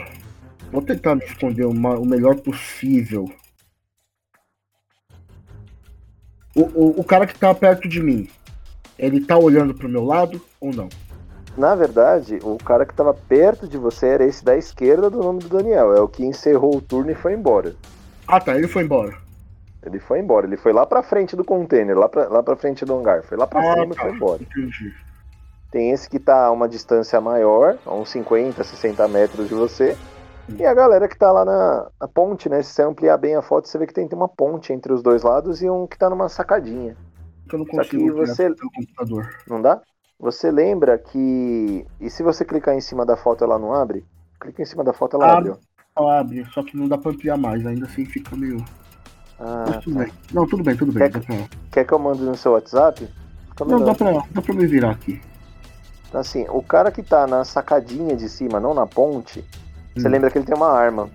Vou 0.72 0.82
tentar 0.82 1.16
me 1.16 1.24
esconder 1.26 1.66
uma, 1.66 1.98
o 1.98 2.06
melhor 2.06 2.36
possível. 2.36 3.32
O, 6.56 6.62
o, 6.62 7.00
o, 7.00 7.04
cara 7.04 7.26
que 7.26 7.38
tá 7.38 7.54
perto 7.54 7.88
de 7.88 8.02
mim, 8.02 8.30
ele 8.98 9.26
tá 9.26 9.38
olhando 9.38 9.74
pro 9.74 9.90
meu 9.90 10.04
lado 10.04 10.42
ou 10.60 10.72
não? 10.72 10.88
Na 11.58 11.76
verdade, 11.76 12.40
o 12.42 12.58
cara 12.58 12.86
que 12.86 12.94
tava 12.94 13.14
perto 13.14 13.68
de 13.68 13.78
você 13.78 14.08
era 14.08 14.26
esse 14.26 14.44
da 14.44 14.58
esquerda 14.58 15.10
do 15.10 15.20
nome 15.20 15.40
do 15.40 15.50
Daniel. 15.50 15.94
É 15.94 16.02
o 16.02 16.08
que 16.08 16.26
encerrou 16.26 16.78
o 16.78 16.82
turno 16.82 17.12
e 17.12 17.16
foi 17.16 17.34
embora. 17.34 17.76
Ah 18.28 18.40
tá, 18.40 18.56
ele 18.56 18.68
foi 18.68 18.84
embora. 18.84 19.16
Ele 19.86 20.00
foi 20.00 20.20
embora, 20.20 20.48
ele 20.48 20.58
foi 20.58 20.72
lá 20.72 20.86
pra 20.86 21.04
frente 21.04 21.36
do 21.36 21.44
container, 21.44 21.98
lá 21.98 22.08
pra, 22.08 22.28
lá 22.30 22.42
pra 22.42 22.56
frente 22.56 22.86
do 22.86 22.96
hangar. 22.96 23.22
Foi 23.24 23.38
lá 23.38 23.46
pra 23.46 23.60
ah, 23.60 23.74
cima 23.74 23.94
tá. 23.94 24.02
e 24.02 24.06
foi 24.06 24.16
embora. 24.16 24.42
Entendi. 24.42 24.94
Tem 25.70 25.92
esse 25.92 26.10
que 26.10 26.20
tá 26.20 26.46
a 26.46 26.52
uma 26.52 26.70
distância 26.70 27.20
maior, 27.20 27.78
a 27.86 27.94
uns 27.94 28.10
50, 28.10 28.64
60 28.64 29.08
metros 29.08 29.50
de 29.50 29.54
você. 29.54 29.98
Hum. 30.50 30.56
E 30.58 30.66
a 30.66 30.74
galera 30.74 31.08
que 31.08 31.18
tá 31.18 31.32
lá 31.32 31.44
na, 31.44 31.88
na, 32.00 32.08
ponte, 32.08 32.48
né? 32.48 32.62
Se 32.62 32.74
você 32.74 32.84
ampliar 32.84 33.18
bem 33.18 33.36
a 33.36 33.42
foto, 33.42 33.68
você 33.68 33.78
vê 33.78 33.86
que 33.86 33.94
tem, 33.94 34.08
tem 34.08 34.18
uma 34.18 34.30
ponte 34.30 34.72
entre 34.72 34.94
os 34.94 35.04
dois 35.04 35.22
lados 35.22 35.62
e 35.62 35.70
um 35.70 35.86
que 35.86 35.98
tá 35.98 36.10
numa 36.10 36.30
sacadinha. 36.30 36.96
Eu 37.52 37.60
não 37.60 37.66
consigo 37.66 38.16
você... 38.16 38.50
computador. 38.56 39.30
Não 39.48 39.62
dá? 39.62 39.82
Você 40.24 40.50
lembra 40.50 40.98
que. 40.98 41.86
E 42.00 42.10
se 42.10 42.24
você 42.24 42.46
clicar 42.46 42.74
em 42.74 42.80
cima 42.80 43.06
da 43.06 43.18
foto 43.18 43.44
ela 43.44 43.60
não 43.60 43.74
abre? 43.74 44.06
Clica 44.40 44.62
em 44.62 44.66
cima 44.66 44.82
da 44.82 44.94
foto 44.94 45.18
ela 45.18 45.38
abre. 45.38 45.52
ó. 45.52 45.58
Ela 46.02 46.20
abre, 46.22 46.46
só 46.46 46.64
que 46.64 46.78
não 46.78 46.88
dá 46.88 46.98
pra 46.98 47.12
ampliar 47.12 47.36
mais, 47.38 47.66
ainda 47.66 47.86
assim 47.86 48.06
fica 48.06 48.34
meio. 48.34 48.64
Ah, 49.38 49.66
Mas 49.68 49.84
tudo 49.84 49.98
tá. 49.98 50.04
bem. 50.06 50.14
Não, 50.32 50.48
tudo 50.48 50.64
bem, 50.64 50.78
tudo 50.78 50.94
bem. 50.94 51.12
Quer 51.12 51.22
pra... 51.26 51.36
Quer 51.74 51.86
que 51.86 51.94
eu 51.94 52.00
mande 52.00 52.22
no 52.22 52.38
seu 52.38 52.54
WhatsApp? 52.54 53.06
Fica 53.50 53.66
Não, 53.66 53.80
melhor. 53.82 53.86
dá 53.88 53.96
pra, 53.96 54.12
dá 54.32 54.42
pra 54.42 54.54
me 54.54 54.66
virar 54.66 54.92
aqui. 54.92 55.22
Então, 56.08 56.22
assim, 56.22 56.46
o 56.48 56.64
cara 56.64 56.90
que 56.90 57.04
tá 57.04 57.28
na 57.28 57.44
sacadinha 57.44 58.16
de 58.16 58.30
cima, 58.30 58.62
não 58.62 58.74
na 58.74 58.88
ponte, 58.88 59.44
você 59.94 60.08
Hum. 60.08 60.12
lembra 60.12 60.32
que 60.32 60.38
ele 60.38 60.46
tem 60.46 60.56
uma 60.56 60.72
arma. 60.72 61.10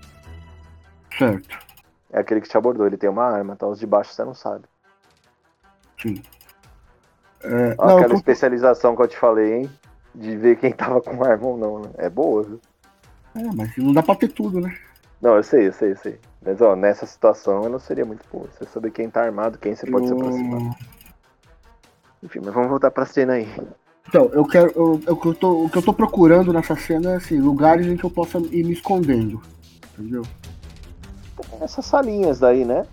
Certo, 1.19 1.59
É 2.13 2.21
aquele 2.21 2.43
que 2.43 2.49
te 2.49 2.59
abordou, 2.59 2.87
ele 2.87 2.99
tem 2.99 3.09
uma 3.09 3.25
arma, 3.25 3.57
tá? 3.57 3.67
Os 3.67 3.79
de 3.79 3.87
baixo 3.87 4.13
você 4.13 4.23
não 4.23 4.35
sabe. 4.35 4.65
sim. 6.01 6.23
É, 7.43 7.75
não, 7.77 7.99
aquela 7.99 8.13
eu 8.13 8.17
especialização 8.17 8.97
que 8.97 9.03
eu 9.03 9.09
te 9.09 9.17
falei, 9.17 9.55
hein? 9.55 9.71
De 10.15 10.37
ver 10.37 10.57
quem 10.57 10.73
tava 10.73 11.01
com 11.01 11.23
arma 11.25 11.47
ou 11.47 11.57
não, 11.57 11.79
né? 11.81 11.91
É 11.99 12.09
boa, 12.11 12.43
viu? 12.43 12.61
é, 13.35 13.43
mas 13.55 13.77
não 13.77 13.93
dá 13.93 14.03
pra 14.03 14.15
ter 14.17 14.29
tudo, 14.29 14.61
né? 14.61 14.77
Não, 15.21 15.37
eu 15.37 15.43
sei, 15.43 15.69
eu 15.69 15.73
sei, 15.73 15.93
eu 15.93 15.97
sei. 15.97 16.19
Mas, 16.45 16.61
ó, 16.61 16.75
nessa 16.77 17.05
situação 17.07 17.65
eu 17.65 17.71
não 17.71 17.79
seria 17.79 18.05
muito 18.05 18.25
boa. 18.33 18.47
Você 18.57 18.65
saber 18.67 18.91
quem 18.93 19.11
tá 19.11 19.23
armado, 19.23 19.59
quem 19.59 19.75
você 19.75 19.87
pode 19.91 20.07
se 20.07 20.13
Eu- 20.13 20.19
aproximar. 20.19 20.77
Enfim, 22.23 22.41
mas 22.45 22.55
vamos 22.55 22.69
voltar 22.71 22.91
pra 22.91 23.05
cena 23.07 23.35
aí. 23.35 23.49
Então, 24.09 24.31
eu 24.33 24.45
quero. 24.45 24.73
eu- 24.75 25.01
eu- 25.07 25.13
o, 25.15 25.17
que 25.17 25.29
eu 25.29 25.35
tô, 25.35 25.65
o 25.65 25.71
que 25.71 25.79
eu 25.79 25.83
tô 25.83 25.93
procurando 25.93 26.53
nessa 26.53 26.75
cena 26.77 27.13
é 27.13 27.17
assim, 27.17 27.39
lugares 27.41 27.87
em 27.87 27.97
que 27.97 28.05
eu 28.05 28.11
possa 28.11 28.39
ir 28.39 28.65
me 28.65 28.73
escondendo. 28.73 29.41
Entendeu? 29.99 30.23
Essas 31.61 31.85
salinhas 31.85 32.39
daí, 32.41 32.65
né? 32.65 32.87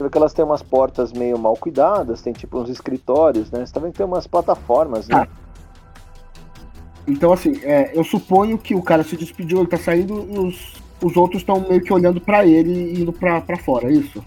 Você 0.00 0.04
vê 0.04 0.10
que 0.10 0.16
elas 0.16 0.32
têm 0.32 0.42
umas 0.42 0.62
portas 0.62 1.12
meio 1.12 1.38
mal 1.38 1.54
cuidadas, 1.54 2.22
tem 2.22 2.32
tipo 2.32 2.58
uns 2.58 2.70
escritórios, 2.70 3.50
né? 3.50 3.66
Você 3.66 3.70
tá 3.70 3.80
vendo 3.80 3.92
que 3.92 3.98
tem 3.98 4.06
umas 4.06 4.26
plataformas, 4.26 5.06
né? 5.06 5.28
Então, 7.06 7.30
assim, 7.34 7.60
é, 7.62 7.90
eu 7.94 8.02
suponho 8.02 8.56
que 8.56 8.74
o 8.74 8.82
cara 8.82 9.04
se 9.04 9.14
despediu, 9.14 9.58
ele 9.58 9.66
tá 9.66 9.76
saindo 9.76 10.26
e 10.30 10.38
os, 10.38 10.72
os 11.02 11.14
outros 11.18 11.42
estão 11.42 11.60
meio 11.60 11.82
que 11.82 11.92
olhando 11.92 12.18
pra 12.18 12.46
ele 12.46 12.72
e 12.72 13.02
indo 13.02 13.12
pra, 13.12 13.42
pra 13.42 13.58
fora, 13.58 13.88
é 13.88 13.92
isso? 13.92 14.24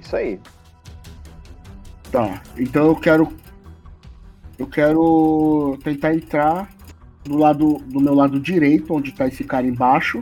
Isso 0.00 0.16
aí. 0.16 0.40
Tá. 2.10 2.42
Então 2.58 2.86
eu 2.86 2.96
quero. 2.96 3.28
Eu 4.58 4.66
quero 4.66 5.78
tentar 5.84 6.14
entrar 6.14 6.68
do 7.22 7.36
lado 7.36 7.78
do 7.86 8.00
meu 8.00 8.14
lado 8.14 8.40
direito, 8.40 8.92
onde 8.92 9.12
tá 9.12 9.28
esse 9.28 9.44
cara 9.44 9.68
embaixo. 9.68 10.20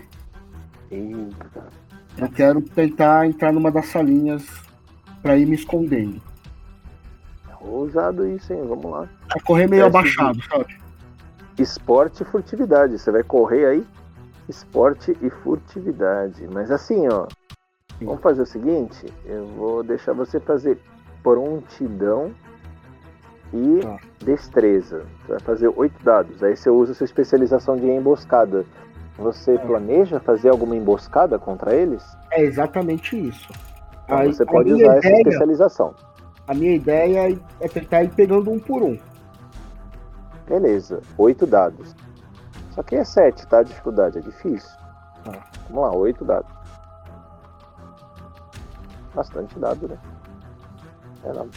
Eita. 0.91 1.78
Eu 2.21 2.29
quero 2.29 2.61
tentar 2.61 3.27
entrar 3.27 3.53
numa 3.53 3.71
das 3.71 3.87
salinhas 3.87 4.45
pra 5.23 5.37
ir 5.37 5.47
me 5.47 5.55
escondendo. 5.55 6.21
Ousado 7.61 8.27
isso, 8.27 8.53
hein? 8.53 8.63
Vamos 8.67 8.91
lá. 8.91 9.09
Pra 9.29 9.41
correr 9.43 9.67
meio 9.69 9.85
Teste 9.85 9.97
abaixado, 9.99 10.43
sabe? 10.45 10.79
Esporte 11.59 12.23
e 12.23 12.27
furtividade. 12.27 12.99
Você 12.99 13.11
vai 13.11 13.23
correr 13.23 13.67
aí? 13.67 13.87
Esporte 14.49 15.17
e 15.21 15.31
furtividade. 15.31 16.47
Mas 16.53 16.71
assim, 16.71 17.07
ó. 17.09 17.27
Vamos 18.01 18.23
fazer 18.23 18.43
o 18.43 18.47
seguinte: 18.47 19.07
eu 19.27 19.47
vou 19.57 19.83
deixar 19.83 20.13
você 20.13 20.39
fazer 20.41 20.79
prontidão 21.23 22.33
e 23.53 23.81
Tá. 23.81 23.99
destreza. 24.25 25.05
Você 25.23 25.33
vai 25.33 25.41
fazer 25.41 25.73
oito 25.77 26.03
dados. 26.03 26.43
Aí 26.43 26.57
você 26.57 26.71
usa 26.71 26.95
sua 26.95 27.05
especialização 27.05 27.77
de 27.77 27.87
emboscada. 27.87 28.65
Você 29.19 29.55
É. 29.55 29.59
planeja 29.59 30.21
fazer 30.21 30.49
alguma 30.51 30.77
emboscada 30.77 31.39
contra 31.39 31.75
eles? 31.75 32.05
É 32.31 32.43
exatamente 32.43 33.19
isso. 33.19 33.51
Então 34.05 34.19
Aí, 34.19 34.33
você 34.33 34.45
pode 34.47 34.73
usar 34.73 34.97
essa 34.97 35.09
ideia- 35.09 35.19
especialização. 35.21 35.95
A 36.47 36.55
minha 36.55 36.75
ideia 36.75 37.31
é- 37.33 37.39
é 37.61 37.69
tentar 37.69 38.05
ir 38.05 38.11
pegando 38.15 38.51
um 38.51 38.59
por 38.59 38.83
um. 38.83 38.99
Beleza, 40.49 41.01
oito 41.19 41.47
dados. 41.47 41.95
Só 42.71 42.83
que 42.83 42.95
é 42.97 43.05
sete, 43.05 43.47
tá? 43.47 43.59
A 43.59 43.63
dificuldade 43.63 44.19
é 44.19 44.21
difícil. 44.23 44.71
Tá. 45.25 45.33
Vamos 45.69 45.83
lá, 45.83 45.93
oito 45.97 46.25
dados. 46.25 46.51
Bastante 49.15 49.59
dado, 49.59 49.89
né? 49.89 49.99
É 51.25 51.33
nada. 51.33 51.49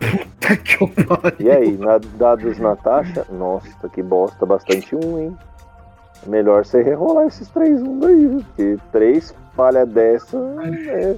Tá 0.40 0.56
que 0.56 0.86
pariu. 1.04 1.36
E 1.40 1.50
aí, 1.50 1.76
na- 1.76 1.98
dados 1.98 2.58
Natasha? 2.58 3.26
Nossa, 3.30 3.88
que 3.88 4.02
bosta, 4.02 4.46
bastante 4.46 4.94
um, 4.94 5.18
hein? 5.18 5.36
Melhor 6.26 6.64
você 6.64 6.82
rerolar 6.82 7.26
esses 7.26 7.48
três 7.48 7.80
um 7.82 7.98
daí, 7.98 8.26
viu? 8.26 8.40
Porque 8.44 8.78
três 8.92 9.34
falha 9.54 9.86
dessa, 9.86 10.36
é, 10.36 11.16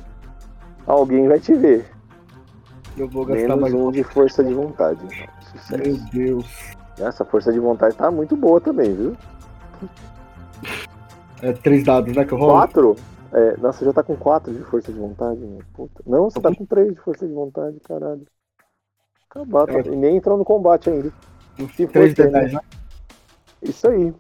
alguém 0.87 1.27
vai 1.29 1.41
te 1.41 1.55
ver. 1.55 1.91
Eu 2.97 3.09
vou 3.09 3.25
gastar 3.25 3.57
Menos 3.57 3.61
mais 3.61 3.75
um 3.75 3.91
de 3.91 4.03
força 4.05 4.45
de 4.45 4.53
vontade. 4.53 5.01
Então, 5.55 5.79
Meu. 5.79 5.97
Deus. 6.13 6.75
Essa 6.99 7.25
força 7.25 7.53
de 7.53 7.59
vontade 7.59 7.97
tá 7.97 8.11
muito 8.11 8.37
boa 8.37 8.61
também, 8.61 8.95
viu? 8.95 9.17
É 11.43 11.53
três 11.53 11.85
dados, 11.85 12.15
né? 12.15 12.25
Que 12.25 12.33
eu 12.33 12.39
rolo? 12.39 12.53
Quatro? 12.53 12.97
É, 13.33 13.57
nossa, 13.57 13.79
você 13.79 13.85
já 13.87 13.93
tá 13.93 14.03
com 14.03 14.17
quatro 14.17 14.53
de 14.53 14.63
força 14.65 14.93
de 14.93 14.99
vontade? 14.99 15.41
Puta. 15.73 16.03
Não, 16.07 16.29
você 16.29 16.41
tá 16.41 16.55
com 16.55 16.67
três 16.67 16.93
de 16.93 17.01
força 17.01 17.27
de 17.27 17.33
vontade, 17.33 17.79
caralho. 17.81 18.27
Acabar, 19.31 19.67
tá- 19.67 19.79
É. 19.79 19.87
e 19.87 19.97
nem 19.97 20.17
entrou 20.17 20.37
no 20.37 20.45
combate 20.45 20.91
ainda. 20.91 21.11
Se 21.57 21.87
for 21.87 21.93
Três 21.93 22.15
ter, 22.15 22.27
de 22.27 22.33
dez, 22.33 22.53
né? 22.53 22.61
Isso 23.63 23.89
aí. 23.89 24.13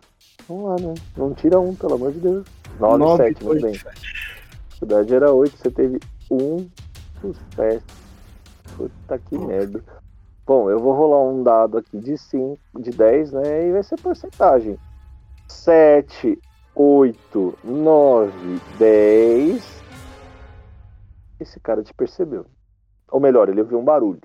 Vamos 0.50 0.64
lá, 0.64 0.88
né? 0.88 0.94
Não 1.16 1.32
tira 1.32 1.60
um, 1.60 1.76
pelo 1.76 1.94
amor 1.94 2.10
de 2.10 2.18
Deus. 2.18 2.44
9, 2.80 2.98
Nove, 2.98 3.22
7, 3.22 3.44
muito 3.44 3.62
bem. 3.62 3.76
A 3.86 4.68
dificuldade 4.68 5.14
era 5.14 5.32
8, 5.32 5.56
você 5.56 5.70
teve 5.70 6.00
um 6.28 6.68
sucesso. 7.20 7.86
Puta 8.76 9.18
que 9.20 9.38
merda. 9.38 9.80
Bom, 10.44 10.68
eu 10.68 10.80
vou 10.80 10.92
rolar 10.92 11.22
um 11.22 11.44
dado 11.44 11.78
aqui 11.78 11.96
de 11.98 12.18
5, 12.18 12.58
de 12.80 12.90
10, 12.90 13.30
né? 13.30 13.68
E 13.68 13.72
vai 13.72 13.82
ser 13.84 13.96
porcentagem. 14.00 14.76
7, 15.46 16.36
8, 16.74 17.58
9, 17.62 18.60
10. 18.76 19.82
Esse 21.38 21.60
cara 21.60 21.84
te 21.84 21.94
percebeu. 21.94 22.44
Ou 23.08 23.20
melhor, 23.20 23.48
ele 23.48 23.60
ouviu 23.60 23.78
um 23.78 23.84
barulho. 23.84 24.20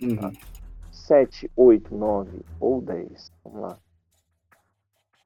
Uhum. 0.00 0.32
7, 0.90 1.50
8, 1.54 1.94
9 1.94 2.30
ou 2.58 2.80
10. 2.80 3.30
Vamos 3.44 3.60
lá. 3.60 3.78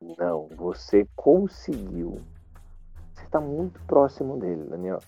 Não, 0.01 0.48
você 0.56 1.06
conseguiu. 1.14 2.20
Você 3.14 3.27
tá 3.31 3.40
muito 3.40 3.78
próximo 3.86 4.39
dele, 4.39 4.64
Daniel. 4.64 5.01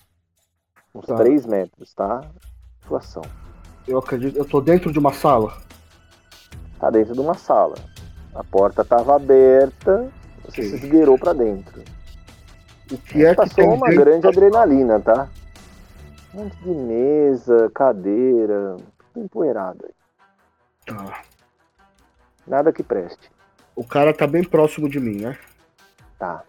Uns 0.93 1.05
Tá. 1.05 1.15
3 1.15 1.45
metros, 1.45 1.93
tá? 1.93 2.21
Situação. 2.81 3.23
Eu 3.87 3.97
acredito. 3.97 4.37
Eu 4.37 4.45
tô 4.47 4.61
dentro 4.61 4.91
de 4.91 4.99
uma 4.99 5.11
sala. 5.11 5.57
Tá 6.79 6.89
dentro 6.89 7.13
de 7.13 7.19
uma 7.19 7.33
sala. 7.33 7.75
A 8.35 8.43
porta 8.43 8.85
tava 8.85 9.15
aberta, 9.15 10.11
você 10.43 10.61
Ok. 10.61 10.63
se 10.69 10.75
esgueirou 10.75 11.17
pra 11.17 11.33
dentro. 11.33 11.81
O 12.91 12.97
que 12.97 13.25
é 13.25 13.29
que 13.29 13.35
Passou 13.35 13.73
uma 13.73 13.89
grande 13.89 14.27
adrenalina, 14.27 14.99
tá? 14.99 15.27
Um 16.33 16.43
monte 16.43 16.55
de 16.57 16.69
mesa, 16.69 17.71
cadeira, 17.73 18.77
tudo 19.13 19.25
empoeirado. 19.25 19.85
aí. 19.85 19.93
Tá. 20.85 21.23
Nada 22.45 22.71
que 22.73 22.83
preste. 22.83 23.31
O 23.75 23.83
cara 23.83 24.13
tá 24.13 24.27
bem 24.27 24.43
próximo 24.43 24.87
de 24.87 24.99
mim, 24.99 25.21
né? 25.21 25.37
Tá. 26.19 26.43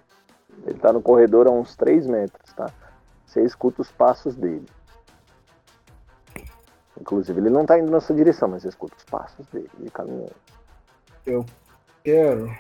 Ele 0.67 0.79
tá 0.79 0.93
no 0.93 1.03
corredor 1.03 1.47
a 1.47 1.51
uns 1.51 1.75
3 1.75 2.07
metros, 2.07 2.53
tá? 2.53 2.71
Você 3.27 3.43
escuta 3.43 3.83
os 3.83 3.91
passos 3.91 4.37
dele. 4.37 4.67
Inclusive, 7.01 7.41
ele 7.41 7.51
não 7.51 7.67
tá 7.67 7.79
indo 7.79 7.91
na 7.91 8.01
sua 8.01 8.15
direção, 8.15 8.49
mas 8.49 8.63
você 8.63 8.69
escuta 8.69 8.97
os 8.97 9.05
passos 9.05 9.47
dele, 9.49 9.69
ele 9.81 9.91
caminhando. 9.91 10.35
Quero. 12.05 12.55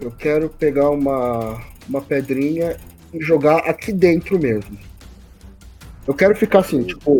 Eu 0.00 0.12
quero 0.12 0.48
pegar 0.48 0.90
uma, 0.90 1.60
uma 1.88 2.00
pedrinha 2.00 2.76
e 3.12 3.20
jogar 3.20 3.58
aqui 3.68 3.92
dentro 3.92 4.38
mesmo. 4.38 4.78
Eu 6.06 6.14
quero 6.14 6.34
ficar 6.34 6.60
assim, 6.60 6.84
tipo, 6.84 7.18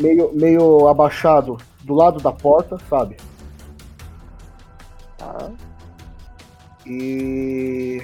meio, 0.00 0.32
meio 0.32 0.88
abaixado 0.88 1.58
do 1.86 1.94
lado 1.94 2.20
da 2.20 2.32
porta, 2.32 2.76
sabe? 2.90 3.16
Tá? 5.16 5.50
E 6.84 8.02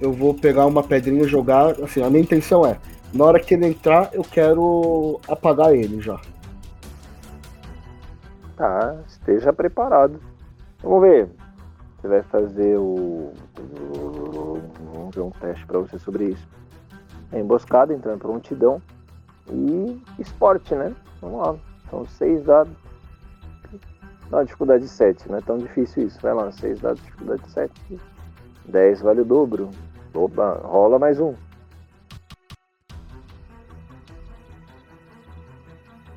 eu 0.00 0.12
vou 0.12 0.32
pegar 0.32 0.66
uma 0.66 0.82
pedrinha 0.82 1.24
e 1.24 1.28
jogar. 1.28 1.72
Assim, 1.82 2.02
a 2.02 2.08
minha 2.08 2.22
intenção 2.22 2.64
é, 2.64 2.78
na 3.12 3.24
hora 3.24 3.40
que 3.40 3.54
ele 3.54 3.66
entrar, 3.66 4.10
eu 4.12 4.22
quero 4.22 5.20
apagar 5.28 5.74
ele 5.74 6.00
já. 6.00 6.20
Tá, 8.56 8.96
esteja 9.08 9.52
preparado. 9.52 10.20
Vamos 10.80 11.00
ver. 11.02 11.28
Você 12.00 12.08
vai 12.08 12.22
fazer 12.22 12.78
o. 12.78 13.32
Vamos 14.94 15.14
ver 15.14 15.22
um 15.22 15.30
teste 15.30 15.66
pra 15.66 15.80
você 15.80 15.98
sobre 15.98 16.26
isso. 16.26 16.48
É 17.32 17.40
emboscada, 17.40 17.92
entrando 17.92 18.20
prontidão. 18.20 18.80
E 19.50 20.00
esporte, 20.20 20.74
né? 20.74 20.94
Vamos 21.20 21.40
lá. 21.40 21.69
São 21.90 22.06
seis 22.06 22.42
dados. 22.44 22.72
Não, 24.30 24.44
dificuldade 24.44 24.86
7, 24.86 25.28
não 25.28 25.38
é 25.38 25.40
tão 25.40 25.58
difícil 25.58 26.06
isso. 26.06 26.20
Vai 26.22 26.32
lá, 26.32 26.52
seis 26.52 26.80
dados, 26.80 27.02
dificuldade 27.02 27.50
7. 27.50 28.00
10 28.66 29.02
vale 29.02 29.22
o 29.22 29.24
dobro. 29.24 29.70
Opa, 30.14 30.60
rola 30.62 30.98
mais 30.98 31.18
um. 31.18 31.34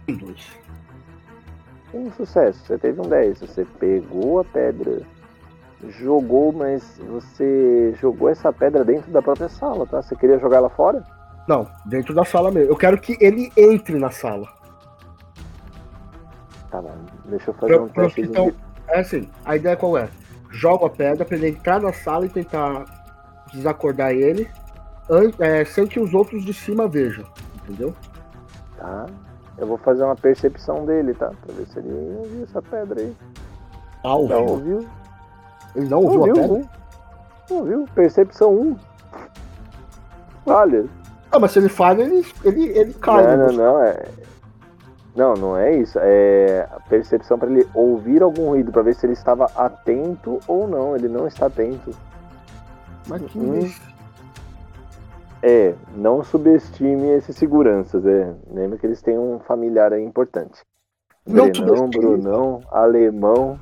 Um, 0.07 0.17
dois. 0.17 0.51
um 1.93 2.11
sucesso, 2.11 2.63
você 2.65 2.77
teve 2.77 3.01
um 3.01 3.09
10. 3.09 3.39
Você 3.39 3.65
pegou 3.79 4.41
a 4.41 4.43
pedra, 4.43 5.01
jogou, 5.89 6.51
mas 6.51 6.99
você 6.99 7.93
jogou 7.99 8.29
essa 8.29 8.53
pedra 8.53 8.83
dentro 8.85 9.11
da 9.11 9.23
própria 9.23 9.49
sala, 9.49 9.87
tá? 9.87 10.03
Você 10.03 10.15
queria 10.15 10.37
jogar 10.37 10.57
ela 10.57 10.69
fora? 10.69 11.03
Não, 11.47 11.67
dentro 11.85 12.13
da 12.13 12.23
sala 12.23 12.51
mesmo. 12.51 12.71
Eu 12.71 12.77
quero 12.77 12.99
que 12.99 13.17
ele 13.19 13.51
entre 13.57 13.97
na 13.97 14.11
sala. 14.11 14.47
Tá 16.73 16.81
bom, 16.81 16.95
deixa 17.25 17.51
eu 17.51 17.53
fazer 17.53 17.73
Pra- 17.75 17.83
um 17.83 17.87
teste. 17.87 18.23
de- 18.23 18.27
então, 18.29 18.51
é 18.87 18.99
assim, 19.01 19.29
a 19.45 19.55
ideia 19.55 19.77
qual 19.77 19.95
é? 19.95 20.09
Joga 20.49 20.87
a 20.87 20.89
pedra 20.89 21.23
pra 21.23 21.37
ele 21.37 21.49
entrar 21.49 21.79
na 21.79 21.93
sala 21.93 22.25
e 22.25 22.29
tentar 22.29 22.85
desacordar 23.53 24.11
ele 24.11 24.49
é, 25.39 25.63
sem 25.65 25.85
que 25.85 25.99
os 25.99 26.15
outros 26.15 26.43
de 26.43 26.51
cima 26.51 26.87
vejam. 26.87 27.23
Entendeu? 27.63 27.93
Tá. 28.75 29.05
Eu 29.55 29.67
vou 29.67 29.77
fazer 29.77 30.03
uma 30.03 30.15
percepção 30.15 30.83
dele, 30.83 31.13
tá? 31.13 31.31
Pra 31.45 31.53
ver 31.53 31.67
se 31.67 31.77
ele 31.77 31.93
ouviu 32.17 32.43
essa 32.43 32.59
pedra 32.63 33.01
aí. 33.01 33.15
Ah, 34.03 34.07
Não 34.07 34.15
ouviu. 34.17 34.39
ouviu? 34.47 34.87
Ele 35.75 35.87
não 35.89 35.99
ouviu, 36.03 36.23
a 36.23 36.33
pedra? 36.33 36.69
Não 37.51 37.57
ouviu? 37.57 37.85
Percepção 37.93 38.51
1. 38.51 38.77
Olha. 40.47 40.85
Ah, 41.31 41.37
mas 41.37 41.51
se 41.51 41.59
ele 41.59 41.69
falha, 41.69 42.01
ele, 42.01 42.25
ele, 42.43 42.63
ele 42.77 42.93
cai. 42.95 43.23
não, 43.23 43.37
né? 43.37 43.45
não, 43.51 43.53
não. 43.53 43.83
É... 43.83 44.05
Não, 45.15 45.35
não 45.35 45.57
é 45.57 45.75
isso. 45.75 45.99
É 46.01 46.67
a 46.71 46.79
percepção 46.79 47.37
pra 47.37 47.49
ele 47.49 47.67
ouvir 47.73 48.23
algum 48.23 48.49
ruído, 48.49 48.71
pra 48.71 48.81
ver 48.81 48.95
se 48.95 49.05
ele 49.05 49.13
estava 49.13 49.45
atento 49.55 50.39
ou 50.47 50.67
não. 50.67 50.95
Ele 50.95 51.07
não 51.07 51.27
está 51.27 51.45
atento. 51.45 51.91
Mas 53.07 53.21
que 53.23 53.37
Hum. 53.37 53.69
É, 55.45 55.75
não 55.93 56.23
subestime 56.23 57.09
esses 57.09 57.35
seguranças, 57.35 58.05
é. 58.05 58.33
Lembra 58.49 58.77
que 58.77 58.85
eles 58.87 59.01
têm 59.01 59.19
um 59.19 59.39
familiar 59.39 59.91
aí 59.91 60.01
importante. 60.01 60.61
Não 61.27 61.49
Brenão. 61.49 61.89
Brunão, 61.89 62.59
Alemão. 62.71 63.59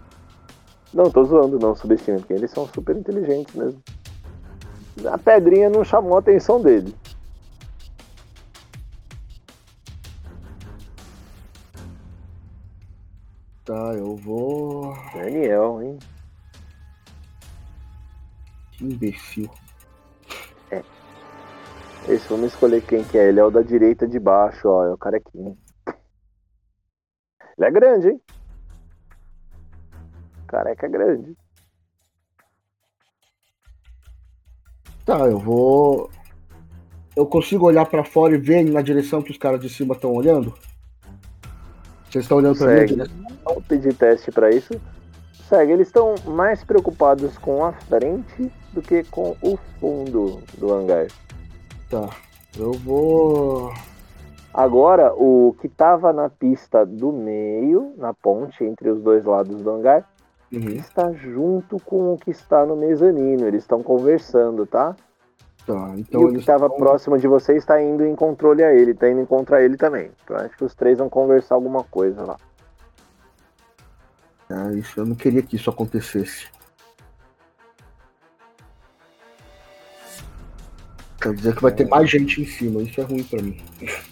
Não, 0.93 1.09
tô 1.09 1.23
zoando, 1.23 1.57
não 1.57 1.75
subestime, 1.75 2.19
porque 2.19 2.33
eles 2.33 2.51
são 2.51 2.67
super 2.67 2.95
inteligentes 2.95 3.55
mesmo. 3.55 3.81
A 5.05 5.17
pedrinha 5.17 5.69
não 5.69 5.83
chamou 5.83 6.17
a 6.17 6.19
atenção 6.19 6.61
dele. 6.61 6.93
Tá, 13.71 13.93
eu 13.93 14.17
vou. 14.17 14.93
Daniel, 15.13 15.81
hein? 15.81 15.97
Que 18.73 18.83
imbecil. 18.83 19.49
Esse, 22.05 22.27
vamos 22.27 22.47
escolher 22.47 22.85
quem 22.85 23.01
que 23.05 23.17
é. 23.17 23.29
Ele 23.29 23.39
é 23.39 23.43
o 23.45 23.49
da 23.49 23.61
direita 23.61 24.05
de 24.05 24.19
baixo, 24.19 24.67
ó. 24.67 24.83
É 24.83 24.91
o 24.91 24.97
carequinho. 24.97 25.57
Ele 27.57 27.65
é 27.65 27.71
grande, 27.71 28.09
hein? 28.09 28.21
Careca 30.47 30.85
é 30.85 30.89
grande. 30.89 31.37
Tá, 35.05 35.19
eu 35.19 35.39
vou. 35.39 36.11
Eu 37.15 37.25
consigo 37.25 37.67
olhar 37.67 37.85
pra 37.85 38.03
fora 38.03 38.35
e 38.35 38.37
ver 38.37 38.65
na 38.65 38.81
direção 38.81 39.21
que 39.21 39.31
os 39.31 39.37
caras 39.37 39.61
de 39.61 39.69
cima 39.69 39.95
estão 39.95 40.11
olhando? 40.11 40.53
Vocês 42.11 42.25
estão 42.25 42.37
olhando 42.39 42.57
pra 42.57 42.67
mim? 42.67 42.87
Segue. 42.87 43.11
Vou 43.45 43.61
pedir 43.61 43.93
teste 43.95 44.31
pra 44.31 44.49
isso. 44.49 44.73
Segue, 45.47 45.71
eles 45.71 45.87
estão 45.87 46.15
mais 46.25 46.63
preocupados 46.63 47.37
com 47.37 47.63
a 47.63 47.71
frente 47.73 48.51
do 48.73 48.81
que 48.81 49.03
com 49.05 49.35
o 49.41 49.57
fundo 49.79 50.39
do 50.57 50.73
hangar. 50.73 51.07
Tá. 51.89 52.09
Eu 52.57 52.73
vou. 52.73 53.71
Agora, 54.53 55.13
o 55.13 55.55
que 55.61 55.69
tava 55.69 56.11
na 56.11 56.29
pista 56.29 56.85
do 56.85 57.11
meio, 57.13 57.93
na 57.97 58.13
ponte 58.13 58.63
entre 58.63 58.89
os 58.89 59.01
dois 59.01 59.23
lados 59.23 59.61
do 59.61 59.69
hangar, 59.69 60.05
Uhum. 60.51 60.67
está 60.71 61.13
junto 61.13 61.79
com 61.79 62.13
o 62.13 62.17
que 62.17 62.31
está 62.31 62.65
no 62.65 62.75
mezanino. 62.75 63.47
Eles 63.47 63.63
estão 63.63 63.81
conversando, 63.81 64.65
tá? 64.65 64.93
Tá, 65.65 65.93
e 65.95 66.01
então 66.01 66.21
o 66.23 66.31
que 66.31 66.39
estava 66.39 66.67
tão- 66.69 66.77
próximo 66.77 67.17
de 67.17 67.27
você 67.27 67.55
está 67.55 67.81
indo 67.81 68.03
em 68.05 68.15
controle 68.15 68.63
a 68.63 68.73
ele, 68.73 68.93
tá 68.93 69.09
indo 69.09 69.25
contra 69.27 69.63
ele 69.63 69.77
também. 69.77 70.11
Então 70.23 70.35
acho 70.37 70.57
que 70.57 70.63
os 70.63 70.73
três 70.73 70.97
vão 70.97 71.09
conversar 71.09 71.55
alguma 71.55 71.83
coisa 71.83 72.23
lá. 72.23 72.37
Ah, 74.49 74.71
isso, 74.73 74.99
eu 74.99 75.05
não 75.05 75.15
queria 75.15 75.41
que 75.41 75.55
isso 75.55 75.69
acontecesse. 75.69 76.47
Quer 81.21 81.33
dizer 81.35 81.55
que 81.55 81.61
vai 81.61 81.71
ter 81.71 81.87
mais 81.87 82.09
gente 82.09 82.41
em 82.41 82.45
cima, 82.45 82.81
isso 82.81 82.99
é 82.99 83.03
ruim 83.03 83.23
pra 83.23 83.41
mim. 83.41 83.61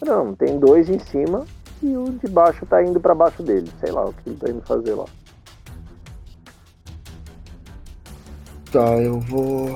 Não, 0.06 0.36
tem 0.36 0.60
dois 0.60 0.88
em 0.90 1.00
cima 1.00 1.46
e 1.82 1.98
o 1.98 2.06
de 2.12 2.28
baixo 2.28 2.66
tá 2.68 2.84
indo 2.84 3.00
pra 3.02 3.16
baixo 3.16 3.42
dele. 3.42 3.70
Sei 3.80 3.92
lá 3.92 4.06
o 4.06 4.14
que 4.14 4.30
ele 4.30 4.38
tá 4.38 4.50
indo 4.50 4.62
fazer 4.62 4.94
lá. 4.94 5.06
Tá, 8.72 8.96
eu 9.02 9.20
vou. 9.22 9.68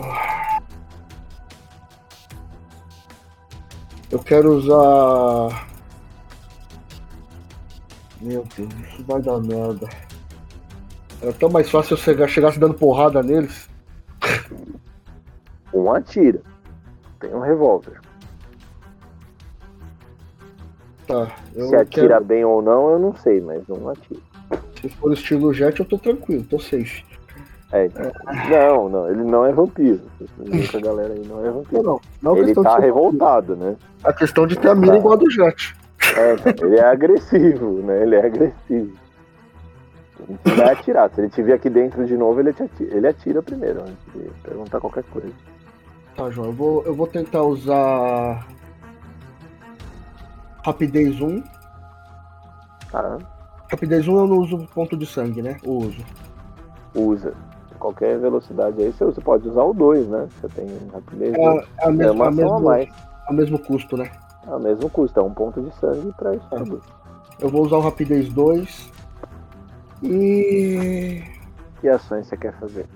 Eu 4.14 4.20
quero 4.20 4.54
usar. 4.56 5.68
Meu 8.22 8.46
Deus, 8.56 8.70
isso 8.88 9.04
vai 9.06 9.20
dar 9.20 9.40
merda. 9.40 9.90
Era 11.20 11.34
tão 11.34 11.50
mais 11.50 11.68
fácil 11.68 11.96
eu 11.96 11.98
chegar, 11.98 12.28
chegasse 12.28 12.60
dando 12.60 12.76
porrada 12.76 13.24
neles. 13.24 13.68
Um 15.74 15.92
atira. 15.92 16.40
Tem 17.20 17.34
um 17.34 17.40
revólver. 17.40 18.00
Tá, 21.08 21.36
Se 21.52 21.76
atira 21.76 22.08
quero. 22.10 22.24
bem 22.26 22.46
ou 22.46 22.62
não, 22.62 22.92
eu 22.92 23.00
não 23.00 23.16
sei, 23.16 23.42
mas 23.42 23.68
um 23.68 23.90
atira. 23.90 24.22
Se 24.80 24.88
for 24.90 25.12
estilo 25.12 25.52
jet, 25.52 25.80
eu 25.80 25.86
tô 25.88 25.98
tranquilo, 25.98 26.44
tô 26.44 26.60
safe. 26.60 27.04
É, 27.74 27.90
não, 28.52 28.88
não, 28.88 29.10
ele 29.10 29.24
não 29.24 29.44
é 29.44 29.52
vampiro. 29.52 30.00
Essa 30.52 30.80
galera 30.80 31.12
aí 31.12 31.26
não 31.28 31.40
é 31.40 31.48
Não, 31.48 31.54
vampiro. 31.54 31.82
não. 31.82 32.02
Não 32.22 32.38
Ele 32.38 32.46
questão 32.46 32.64
de 32.64 32.70
tá 32.70 32.78
revoltado, 32.78 33.56
né? 33.56 33.76
A 34.04 34.14
questão 34.14 34.46
de 34.46 34.56
ter 34.56 34.70
a 34.70 34.76
mira 34.76 34.96
igual 34.96 35.16
a 35.16 35.18
do 35.18 35.30
jet. 35.32 35.76
É, 36.16 36.64
ele 36.64 36.76
é 36.78 36.86
agressivo, 36.86 37.82
né? 37.82 38.04
Ele 38.04 38.16
é 38.16 38.26
agressivo. 38.28 38.94
Ele 40.46 40.56
vai 40.56 40.72
atirar. 40.72 41.10
Se 41.10 41.20
ele 41.20 41.28
estiver 41.30 41.54
aqui 41.54 41.68
dentro 41.68 42.06
de 42.06 42.16
novo, 42.16 42.40
ele 42.40 42.52
atira, 42.52 42.70
ele 42.80 43.08
atira 43.08 43.42
primeiro, 43.42 43.82
antes 43.82 44.14
de 44.14 44.30
perguntar 44.44 44.80
qualquer 44.80 45.04
coisa. 45.06 45.34
Tá, 46.16 46.30
João, 46.30 46.50
eu 46.50 46.54
vou, 46.54 46.84
eu 46.84 46.94
vou 46.94 47.08
tentar 47.08 47.42
usar. 47.42 48.46
Rapidez 50.64 51.20
1. 51.20 51.44
Tá? 52.92 53.18
Rapidez 53.72 54.08
1 54.08 54.16
eu 54.16 54.28
não 54.28 54.38
uso 54.38 54.68
ponto 54.76 54.96
de 54.96 55.08
sangue, 55.08 55.42
né? 55.42 55.58
Eu 55.64 55.72
uso. 55.72 56.06
Usa. 56.94 57.34
Qualquer 57.84 58.18
velocidade 58.18 58.82
aí, 58.82 58.94
você, 58.94 59.04
você 59.04 59.20
pode 59.20 59.46
usar 59.50 59.62
o 59.64 59.74
2, 59.74 60.08
né? 60.08 60.30
Você 60.40 60.48
tem 60.56 60.68
rapidez. 60.94 61.34
É, 61.34 61.38
dois. 61.38 61.68
é, 61.80 61.86
a 61.86 61.90
É 61.90 61.92
mesma, 61.92 62.14
uma 62.30 62.56
a 62.56 62.60
mais. 62.62 62.88
é 63.28 63.30
o 63.30 63.34
mesmo 63.34 63.60
custo, 63.60 63.98
né? 63.98 64.10
É 64.48 64.56
o 64.56 64.60
mesmo 64.62 64.90
custo, 64.90 65.20
é 65.20 65.24
um 65.24 65.34
ponto 65.34 65.62
de 65.62 65.70
sangue 65.76 66.14
pra 66.16 66.34
isso 66.34 66.48
tudo. 66.50 66.82
Eu 67.42 67.50
vou 67.50 67.62
usar 67.66 67.76
o 67.76 67.82
rapidez 67.82 68.30
2. 68.30 68.90
E. 70.02 71.22
Que 71.82 71.90
ações 71.90 72.26
você 72.26 72.38
quer 72.38 72.58
fazer? 72.58 72.88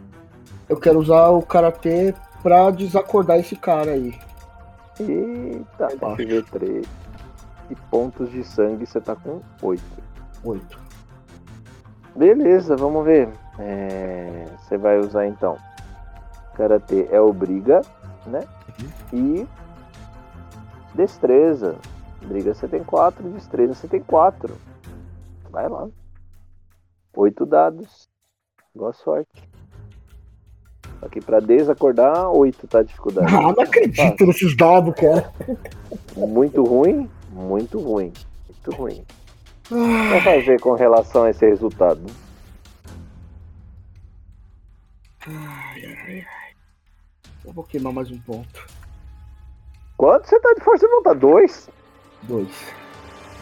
Eu 0.69 0.77
quero 0.77 0.99
usar 0.99 1.27
o 1.31 1.41
karatê 1.41 2.15
pra 2.41 2.69
desacordar 2.71 3.39
esse 3.39 3.57
cara 3.57 3.91
aí. 3.91 4.17
Eita, 5.01 5.89
ver 6.15 6.45
3. 6.45 6.87
E 7.69 7.75
pontos 7.91 8.31
de 8.31 8.41
sangue 8.41 8.85
você 8.85 9.01
tá 9.01 9.17
com 9.17 9.41
8. 9.61 9.83
8. 10.45 10.79
Beleza, 12.15 12.77
vamos 12.77 13.03
ver. 13.03 13.27
É, 13.59 14.45
Você 14.59 14.77
vai 14.77 14.99
usar 14.99 15.25
então. 15.27 15.57
Karatê 16.55 17.07
é 17.11 17.19
o 17.21 17.31
briga, 17.31 17.81
né? 18.25 18.43
E 19.13 19.47
destreza. 20.95 21.75
Briga 22.21 22.53
você 22.53 22.67
tem 22.67 22.83
4, 22.83 23.29
destreza 23.31 23.73
você 23.75 23.87
tem 23.87 24.01
4. 24.01 24.53
Vai 25.51 25.67
lá. 25.69 25.87
8 27.15 27.45
dados. 27.45 28.07
Boa 28.75 28.93
sorte. 28.93 29.47
Aqui 31.01 31.21
pra 31.21 31.39
desacordar, 31.39 32.29
8 32.31 32.67
tá 32.67 32.79
a 32.79 32.83
dificuldade. 32.83 33.33
Ah, 33.33 33.41
não 33.41 33.61
acredito 33.63 34.25
nesses 34.25 34.57
dados, 34.57 34.95
cara. 34.95 35.31
Muito 36.15 36.63
ruim? 36.63 37.07
Muito 37.31 37.79
ruim. 37.79 38.11
Muito 38.47 38.71
ruim. 38.75 39.05
O 39.69 39.75
que 39.75 39.75
Ah, 39.75 40.09
vai 40.09 40.21
fazer 40.21 40.59
com 40.59 40.73
relação 40.73 41.23
a 41.23 41.29
esse 41.29 41.45
resultado? 41.47 42.01
Ai, 45.27 45.85
ai, 45.85 46.19
ai. 46.19 46.25
Eu 47.45 47.53
vou 47.53 47.63
queimar 47.63 47.93
mais 47.93 48.11
um 48.11 48.19
ponto. 48.19 48.67
Quanto 49.95 50.27
você 50.27 50.39
tá 50.39 50.53
de 50.53 50.63
força 50.63 50.85
de 50.85 50.95
vontade? 50.95 51.19
2? 51.19 51.69
2. 52.23 52.47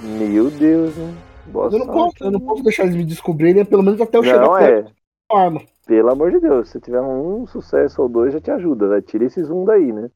Meu 0.02 0.52
Deus, 0.52 0.98
hein? 0.98 1.16
Boa 1.48 1.70
eu 1.72 1.80
não, 1.80 1.88
posso, 1.88 2.16
eu 2.24 2.32
não 2.32 2.40
posso 2.40 2.64
deixar 2.64 2.84
eles 2.84 2.96
me 2.96 3.06
descobrirem, 3.06 3.64
pelo 3.66 3.84
menos 3.84 4.02
até 4.02 4.18
eu 4.18 4.24
chegar 4.24 4.50
perto 4.58 4.90
é. 4.90 4.94
da 5.34 5.40
arma. 5.40 5.62
Pelo 5.86 6.12
amor 6.12 6.32
de 6.32 6.40
Deus, 6.40 6.70
se 6.70 6.80
tiver 6.80 7.02
um 7.02 7.46
sucesso 7.46 8.02
ou 8.02 8.10
dois, 8.10 8.34
já 8.34 8.42
te 8.42 8.50
ajuda. 8.50 8.88
Vai 8.88 9.02
tira 9.02 9.26
esses 9.26 9.50
um 9.50 9.64
daí, 9.64 9.92
né? 9.92 10.10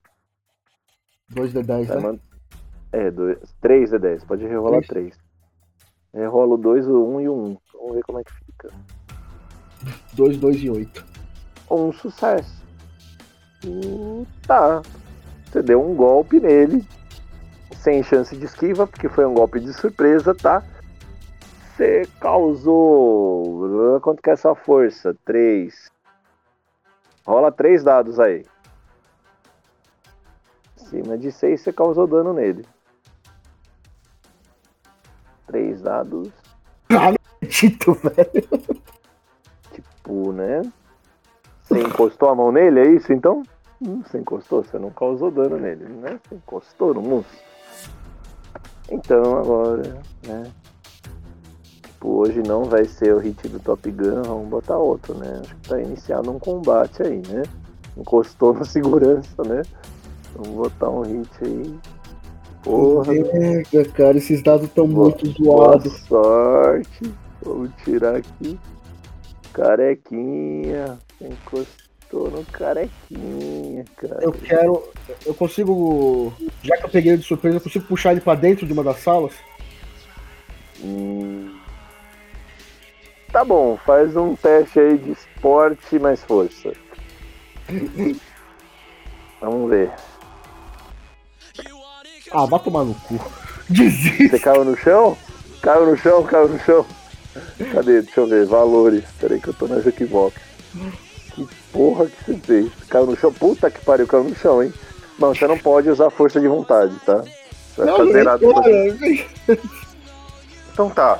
2 1.29 1.53
de 1.53 1.61
10, 1.61 1.87
Vai 1.87 1.97
né? 1.97 2.03
man- 2.03 2.19
É, 2.91 3.11
dois, 3.11 3.37
3 3.61 3.93
é 3.93 3.99
10. 3.99 4.23
Pode 4.23 4.45
rerolar 4.47 4.81
Três. 4.87 5.15
3. 5.15 5.19
É, 6.13 6.25
rola 6.25 6.55
o 6.55 6.57
2, 6.57 6.87
o 6.87 7.03
1 7.05 7.15
um 7.15 7.21
e 7.21 7.29
o 7.29 7.35
1. 7.35 7.45
Um. 7.45 7.57
Vamos 7.73 7.95
ver 7.95 8.03
como 8.03 8.19
é 8.19 8.23
que 8.23 8.33
fica. 8.33 8.73
2, 10.13 10.37
2 10.37 10.63
e 10.63 10.69
8. 10.71 11.08
Um 11.69 11.91
sucesso. 11.91 12.59
Tá. 14.47 14.81
Você 15.45 15.61
deu 15.61 15.83
um 15.83 15.95
golpe 15.95 16.39
nele. 16.39 16.85
Sem 17.77 18.03
chance 18.03 18.35
de 18.35 18.45
esquiva, 18.45 18.85
porque 18.87 19.07
foi 19.07 19.25
um 19.25 19.33
golpe 19.33 19.59
de 19.59 19.71
surpresa, 19.73 20.35
tá? 20.35 20.63
Você 21.75 22.07
causou. 22.19 23.99
Quanto 24.01 24.21
que 24.21 24.29
é 24.29 24.33
essa 24.33 24.53
força? 24.53 25.15
3. 25.23 25.89
Rola 27.25 27.51
3 27.51 27.83
dados 27.83 28.19
aí. 28.19 28.45
Acima 30.75 31.17
de 31.17 31.31
6 31.31 31.61
você 31.61 31.71
causou 31.71 32.07
dano 32.07 32.33
nele. 32.33 32.65
3 35.47 35.81
dados. 35.81 36.29
Não 36.89 37.15
acredito, 37.41 37.93
velho. 38.01 38.81
Tipo, 39.71 40.31
né? 40.33 40.61
Você 41.69 41.81
encostou 41.81 42.29
a 42.29 42.35
mão 42.35 42.51
nele, 42.51 42.79
é 42.79 42.91
isso 42.93 43.13
então? 43.13 43.43
Hum, 43.79 44.01
você 44.01 44.17
encostou, 44.17 44.63
você 44.63 44.79
não 44.79 44.89
causou 44.89 45.29
dano 45.29 45.57
nele, 45.57 45.85
né? 45.85 46.19
Você 46.27 46.35
encostou 46.35 46.95
no 46.95 47.01
moço. 47.01 47.29
Então 48.89 49.37
agora, 49.37 50.01
né? 50.25 50.51
Tipo, 51.83 52.09
hoje 52.09 52.41
não 52.41 52.63
vai 52.63 52.85
ser 52.85 53.13
o 53.13 53.19
hit 53.19 53.47
do 53.47 53.59
Top 53.59 53.89
Gun, 53.91 54.23
vamos 54.23 54.49
botar 54.49 54.77
outro, 54.77 55.13
né? 55.13 55.41
Acho 55.41 55.55
que 55.55 55.69
tá 55.69 55.79
iniciando 55.79 56.31
um 56.31 56.39
combate 56.39 57.03
aí, 57.03 57.21
né? 57.27 57.43
Encostou 57.95 58.53
na 58.53 58.63
segurança, 58.65 59.43
né? 59.43 59.61
Vamos 60.35 60.55
botar 60.55 60.89
um 60.89 61.01
hit 61.01 61.29
aí. 61.43 61.79
Porra. 62.63 63.13
Merda, 63.13 63.85
cara, 63.91 64.17
esses 64.17 64.41
dados 64.41 64.69
tão 64.71 64.87
muito 64.87 65.27
zoados. 65.31 65.93
sorte. 66.07 67.13
Vamos 67.43 67.69
tirar 67.83 68.15
aqui. 68.15 68.59
Carequinha. 69.53 70.97
Encostou 71.21 72.31
no 72.31 72.45
carequinha, 72.45 73.85
cara. 73.97 74.23
Eu 74.23 74.31
quero. 74.31 74.89
Eu 75.25 75.33
consigo. 75.33 76.33
Já 76.63 76.77
que 76.77 76.85
eu 76.85 76.89
peguei 76.89 77.11
ele 77.11 77.21
de 77.21 77.27
surpresa, 77.27 77.57
eu 77.57 77.61
consigo 77.61 77.85
puxar 77.85 78.11
ele 78.11 78.21
pra 78.21 78.35
dentro 78.35 78.65
de 78.65 78.73
uma 78.73 78.83
das 78.83 78.99
salas? 78.99 79.33
Hum. 80.81 81.59
Tá 83.31 83.45
bom, 83.45 83.77
faz 83.85 84.15
um 84.15 84.35
teste 84.35 84.79
aí 84.79 84.97
de 84.97 85.11
esporte 85.11 85.99
mais 85.99 86.23
força. 86.23 86.73
Vamos 89.39 89.69
ver. 89.69 89.91
Ah, 92.31 92.45
vai 92.45 92.59
tomar 92.59 92.85
no 92.85 92.95
cu. 92.95 93.19
Desiste. 93.69 94.29
Você 94.29 94.39
caiu 94.39 94.65
no 94.65 94.75
chão? 94.77 95.17
Caiu 95.61 95.85
no 95.85 95.97
chão, 95.97 96.23
caiu 96.23 96.49
no 96.49 96.59
chão. 96.59 96.85
Cadê? 97.71 98.01
Deixa 98.01 98.21
eu 98.21 98.27
ver. 98.27 98.45
Valores. 98.45 99.03
Peraí 99.19 99.39
que 99.39 99.49
eu 99.49 99.53
tô 99.53 99.67
na 99.67 99.79
Jukibox. 99.79 100.35
Que 101.47 101.55
porra 101.71 102.07
que 102.07 102.25
você 102.25 102.37
fez? 102.39 102.71
Caiu 102.89 103.05
no 103.05 103.15
chão? 103.15 103.31
Puta 103.31 103.71
que 103.71 103.83
pariu, 103.83 104.07
caiu 104.07 104.25
no 104.25 104.35
chão, 104.35 104.61
hein? 104.61 104.73
Não, 105.17 105.33
você 105.33 105.47
não 105.47 105.57
pode 105.57 105.89
usar 105.89 106.09
força 106.09 106.39
de 106.39 106.47
vontade, 106.47 106.93
tá? 107.05 107.23
Você 107.75 107.85
vai 107.85 108.11
zerado. 108.11 108.53
cara, 108.53 109.59
Então 110.73 110.89
tá. 110.89 111.19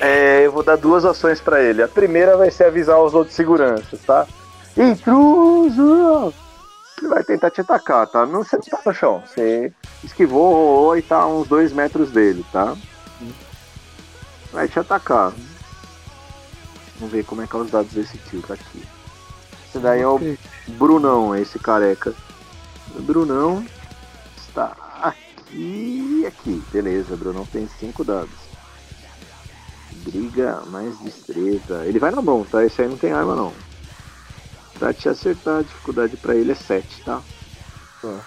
É, 0.00 0.46
eu 0.46 0.52
vou 0.52 0.62
dar 0.62 0.76
duas 0.76 1.04
ações 1.04 1.40
pra 1.40 1.62
ele. 1.62 1.82
A 1.82 1.88
primeira 1.88 2.36
vai 2.36 2.50
ser 2.50 2.64
avisar 2.64 3.00
os 3.00 3.14
outros 3.14 3.34
seguranças, 3.34 4.00
tá? 4.00 4.26
Intruso! 4.76 6.32
Ele 6.98 7.08
vai 7.08 7.24
tentar 7.24 7.50
te 7.50 7.60
atacar, 7.60 8.06
tá? 8.06 8.24
Não 8.26 8.42
você 8.44 8.56
não 8.56 8.62
tá 8.62 8.80
no 8.86 8.94
chão. 8.94 9.22
Você 9.26 9.72
esquivou, 10.02 10.96
e 10.96 11.02
tá 11.02 11.18
a 11.18 11.26
uns 11.28 11.48
dois 11.48 11.72
metros 11.72 12.10
dele, 12.10 12.44
tá? 12.52 12.76
Vai 14.52 14.68
te 14.68 14.78
atacar. 14.78 15.32
Vamos 16.96 17.12
ver 17.12 17.24
como 17.24 17.42
é 17.42 17.46
que 17.46 17.56
é 17.56 17.58
os 17.58 17.70
dados 17.70 17.92
desse 17.92 18.16
tio, 18.18 18.42
tá 18.42 18.54
aqui. 18.54 18.82
Esse 19.68 19.78
daí 19.78 20.00
é 20.00 20.06
o 20.06 20.20
Brunão, 20.68 21.34
esse 21.34 21.58
careca. 21.58 22.14
O 22.94 23.02
Brunão 23.02 23.66
está 24.36 24.76
aqui 25.02 26.20
e 26.22 26.26
aqui. 26.26 26.62
Beleza, 26.72 27.16
Brunão 27.16 27.44
tem 27.46 27.68
cinco 27.80 28.04
dados. 28.04 28.44
Briga 30.04 30.62
mais 30.66 30.96
destreza. 31.00 31.84
Ele 31.86 31.98
vai 31.98 32.10
na 32.10 32.22
mão, 32.22 32.44
tá? 32.44 32.64
Esse 32.64 32.82
aí 32.82 32.88
não 32.88 32.96
tem 32.96 33.12
arma 33.12 33.34
não. 33.34 33.52
Pra 34.78 34.92
te 34.92 35.08
acertar, 35.08 35.58
a 35.58 35.62
dificuldade 35.62 36.16
pra 36.16 36.34
ele 36.34 36.52
é 36.52 36.54
7, 36.54 37.02
tá? 37.04 37.22
Tá. 38.02 38.20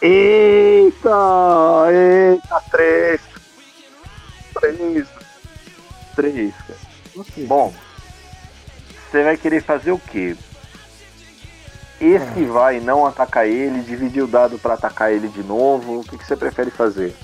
Eita! 0.00 1.10
Eita! 1.90 2.62
3! 2.70 3.20
3! 4.54 5.08
3, 6.14 6.54
cara. 6.54 6.78
Bom, 7.46 7.74
você 9.16 9.24
vai 9.24 9.36
querer 9.38 9.62
fazer 9.62 9.92
o 9.92 9.98
quê? 9.98 10.36
Esquivar 11.98 12.74
e 12.74 12.80
não 12.80 13.06
atacar 13.06 13.46
ele, 13.46 13.80
dividir 13.80 14.22
o 14.22 14.26
dado 14.26 14.58
pra 14.58 14.74
atacar 14.74 15.10
ele 15.10 15.28
de 15.28 15.42
novo. 15.42 16.00
O 16.00 16.04
que, 16.04 16.18
que 16.18 16.26
você 16.26 16.36
prefere 16.36 16.70
fazer? 16.70 17.16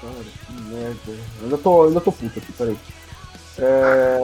Cara, 0.00 0.12
que 0.46 0.52
merda. 0.62 0.98
Eu 1.06 1.44
ainda 1.44 1.58
tô, 1.58 1.84
ainda 1.84 2.00
tô 2.00 2.10
puto 2.10 2.40
aqui, 2.40 2.52
peraí. 2.52 2.76
É... 3.58 4.18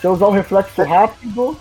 Se 0.00 0.06
eu 0.08 0.12
usar 0.12 0.26
o 0.26 0.32
reflexo 0.32 0.82
rápido. 0.82 1.56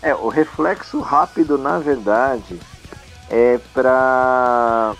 É, 0.00 0.14
o 0.14 0.28
reflexo 0.28 1.00
rápido, 1.00 1.58
na 1.58 1.80
verdade, 1.80 2.60
é 3.28 3.58
pra 3.74 4.94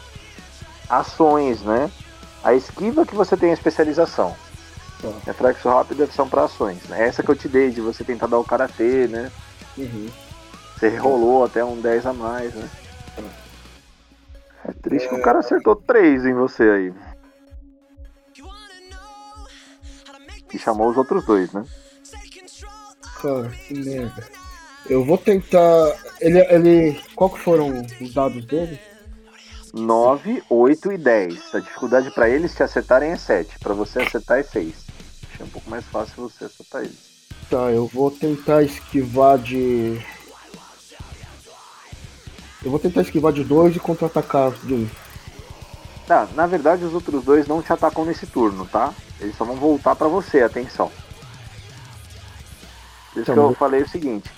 ações, 0.91 1.63
né? 1.63 1.89
A 2.43 2.53
esquiva 2.55 3.07
que 3.07 3.15
você 3.15 3.37
tem 3.37 3.51
a 3.51 3.55
especialização. 3.55 4.35
Tá. 5.01 5.13
Reflexo 5.27 5.69
rápido 5.69 6.03
é 6.03 6.07
são 6.07 6.29
pra 6.29 6.45
ações. 6.45 6.83
Né? 6.89 7.07
Essa 7.07 7.23
que 7.23 7.31
eu 7.31 7.37
te 7.37 7.49
dei, 7.49 7.71
de 7.71 7.81
você 7.81 8.03
tentar 8.05 8.27
dar 8.27 8.39
o 8.39 8.45
karatê, 8.45 9.07
né? 9.07 9.31
Uhum. 9.77 10.09
Você 10.77 10.97
rolou 10.97 11.45
até 11.45 11.65
um 11.65 11.81
10 11.81 12.07
a 12.07 12.13
mais, 12.13 12.55
né? 12.55 12.69
É 14.65 14.73
triste 14.73 15.09
que 15.09 15.15
o 15.15 15.23
cara 15.23 15.39
acertou 15.39 15.77
3 15.77 16.27
em 16.27 16.35
você 16.35 16.63
aí. 16.63 16.95
E 20.53 20.59
chamou 20.59 20.89
os 20.89 20.97
outros 20.97 21.25
dois, 21.27 21.53
né? 21.53 21.65
Cara, 23.21 23.49
que 23.51 23.75
merda. 23.75 24.27
Eu 24.89 25.05
vou 25.05 25.19
tentar. 25.19 25.95
Ele. 26.21 26.39
ele... 26.39 27.03
Qual 27.15 27.31
que 27.31 27.41
foram 27.41 27.85
os 28.01 28.15
dados 28.15 28.45
dele? 28.47 28.81
9, 29.79 30.43
8 30.51 30.93
e 30.93 30.99
10. 30.99 31.55
A 31.55 31.61
dificuldade 31.61 32.11
pra 32.11 32.29
eles 32.29 32.55
te 32.55 32.63
acertarem 32.63 33.11
é 33.13 33.17
7. 33.17 33.59
Pra 33.59 33.75
você 33.75 34.01
acertar 34.03 34.39
é 34.39 34.43
6. 34.43 34.75
Achei 35.33 35.47
um 35.47 35.51
pouco 35.51 35.71
mais 35.71 35.85
fácil 35.87 36.15
você 36.29 36.45
acertar 36.45 36.83
eles. 36.83 37.09
Tá, 37.51 37.71
eu 37.71 37.87
vou 37.87 38.11
tentar 38.11 38.63
esquivar 38.63 39.39
de. 39.39 40.01
Eu 42.63 42.71
vou 42.71 42.79
tentar 42.81 43.03
esquivar 43.03 43.33
de 43.33 43.45
dois 43.45 43.75
e 43.77 43.81
contra-atacar 43.81 44.51
de 44.65 44.75
um. 44.75 44.89
Tá, 46.07 46.27
na 46.35 46.47
verdade 46.47 46.85
os 46.85 46.93
outros 46.95 47.23
dois 47.25 47.47
não 47.47 47.63
te 47.63 47.73
atacam 47.73 48.05
nesse 48.05 48.27
turno, 48.27 48.67
tá? 48.67 48.93
Eles 49.21 49.37
só 49.37 49.45
vão 49.45 49.57
voltar 49.57 49.95
pra 49.95 50.09
você, 50.09 50.43
atenção. 50.43 50.91
Por 53.13 53.21
isso 53.21 53.27
Tá 53.27 53.33
que 53.33 53.39
eu 53.39 53.49
bom. 53.49 53.55
falei 53.55 53.83
o 53.83 53.89
seguinte. 53.89 54.31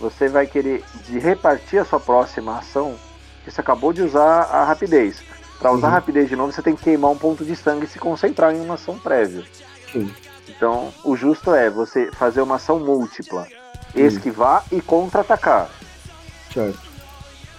Você 0.00 0.28
vai 0.28 0.46
querer 0.46 0.84
repartir 1.20 1.78
a 1.80 1.84
sua 1.84 1.98
próxima 2.00 2.58
ação, 2.58 2.96
que 3.46 3.52
você 3.54 3.60
acabou 3.60 3.92
de 3.92 4.02
usar 4.02 4.42
a 4.42 4.64
rapidez. 4.64 5.22
Pra 5.60 5.70
usar 5.70 5.86
Uhum. 5.86 5.92
a 5.92 5.96
rapidez 5.96 6.28
de 6.28 6.34
novo, 6.36 6.52
você 6.52 6.60
tem 6.60 6.74
que 6.76 6.82
queimar 6.82 7.12
um 7.12 7.16
ponto 7.16 7.44
de 7.44 7.54
sangue 7.56 7.86
e 7.86 7.88
se 7.88 7.98
concentrar 7.98 8.52
em 8.52 8.60
uma 8.60 8.74
ação 8.74 8.98
prévia. 8.98 9.44
Sim. 9.92 10.12
Então, 10.48 10.92
o 11.04 11.16
justo 11.16 11.54
é 11.54 11.70
você 11.70 12.10
fazer 12.12 12.40
uma 12.42 12.56
ação 12.56 12.78
múltipla, 12.80 13.46
esquivar 13.94 14.64
e 14.70 14.80
contra-atacar. 14.80 15.70
Certo. 16.52 16.78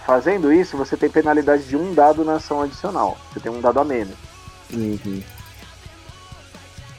Fazendo 0.06 0.52
isso, 0.52 0.76
você 0.76 0.96
tem 0.96 1.08
penalidade 1.10 1.64
de 1.64 1.76
um 1.76 1.92
dado 1.94 2.24
na 2.24 2.34
ação 2.34 2.62
adicional. 2.62 3.16
Você 3.32 3.40
tem 3.40 3.50
um 3.50 3.60
dado 3.60 3.80
a 3.80 3.84
menos. 3.84 4.14
Uhum. 4.72 5.22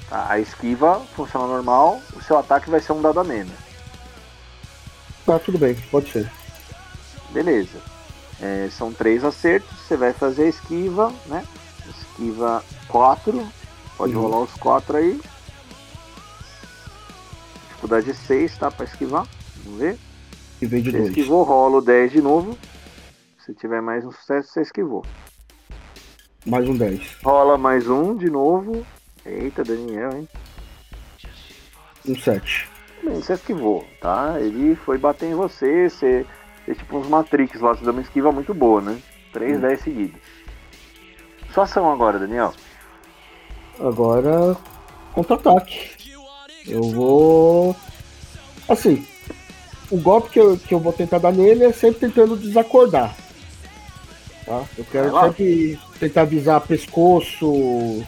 tá? 0.09 0.27
A 0.29 0.39
esquiva 0.39 1.01
funciona 1.15 1.45
normal, 1.47 2.01
o 2.15 2.21
seu 2.21 2.37
ataque 2.37 2.69
vai 2.69 2.79
ser 2.79 2.91
um 2.93 3.01
dado 3.01 3.19
a 3.19 3.23
menos. 3.23 3.53
Tá, 5.25 5.37
tudo 5.39 5.57
bem, 5.59 5.75
pode 5.91 6.11
ser. 6.11 6.31
Beleza. 7.31 7.77
É, 8.41 8.69
são 8.69 8.93
três 8.93 9.23
acertos, 9.23 9.69
você 9.81 9.97
vai 9.97 10.13
fazer 10.13 10.45
a 10.45 10.49
esquiva, 10.49 11.11
né? 11.25 11.43
Esquiva 11.87 12.63
4. 12.87 13.47
Pode 13.97 14.15
Uhum. 14.15 14.21
rolar 14.21 14.39
os 14.43 14.53
quatro 14.55 14.97
aí. 14.97 15.19
Dificuldade 17.67 18.13
6, 18.13 18.57
tá? 18.57 18.71
Pra 18.71 18.85
esquivar. 18.85 19.27
Vamos 19.65 19.79
ver. 19.79 19.97
E 20.61 20.65
vem 20.65 20.81
de 20.81 20.91
Você 20.91 20.97
dois. 20.97 21.09
esquivou, 21.09 21.43
rola 21.43 21.77
o 21.77 21.81
10 21.81 22.11
de 22.11 22.21
novo. 22.21 22.57
Se 23.45 23.53
tiver 23.53 23.81
mais 23.81 24.05
um 24.05 24.11
sucesso, 24.11 24.49
você 24.53 24.61
esquivou. 24.61 25.03
Mais 26.45 26.67
um 26.67 26.77
10. 26.77 27.17
Rola 27.23 27.57
mais 27.57 27.89
um 27.89 28.15
de 28.15 28.29
novo. 28.29 28.85
Eita, 29.25 29.63
Daniel, 29.63 30.17
hein? 30.17 30.27
Um 32.07 32.15
7. 32.15 32.67
Bem, 33.03 33.15
você 33.15 33.33
esquivou, 33.33 33.85
tá? 34.01 34.39
Ele 34.39 34.75
foi 34.77 34.97
bater 34.97 35.27
em 35.27 35.35
você, 35.35 35.89
você 35.89 36.25
fez 36.69 36.77
tipo 36.77 36.97
uns 36.97 37.07
Matrix 37.07 37.59
lá, 37.59 37.73
você 37.73 37.83
deu 37.83 37.91
uma 37.91 38.01
esquiva 38.01 38.31
muito 38.31 38.53
boa, 38.53 38.79
né? 38.79 38.97
3, 39.33 39.57
Hum. 39.57 39.61
10 39.61 39.81
seguidos. 39.81 40.21
Sua 41.53 41.63
ação 41.63 41.91
agora, 41.91 42.19
Daniel. 42.19 42.53
Agora, 43.79 44.55
contra-ataque. 45.13 45.91
Eu 46.67 46.83
vou. 46.83 47.75
Assim, 48.67 49.05
o 49.89 49.97
golpe 49.97 50.29
que 50.29 50.39
eu, 50.39 50.57
que 50.57 50.73
eu 50.75 50.79
vou 50.79 50.93
tentar 50.93 51.17
dar 51.17 51.31
nele 51.31 51.65
é 51.65 51.71
sempre 51.71 52.01
tentando 52.01 52.37
desacordar. 52.37 53.15
Tá? 54.45 54.63
Eu 54.77 54.85
quero 54.85 55.19
sempre 55.21 55.79
tentar 55.99 56.21
avisar 56.21 56.61
pescoço, 56.61 58.05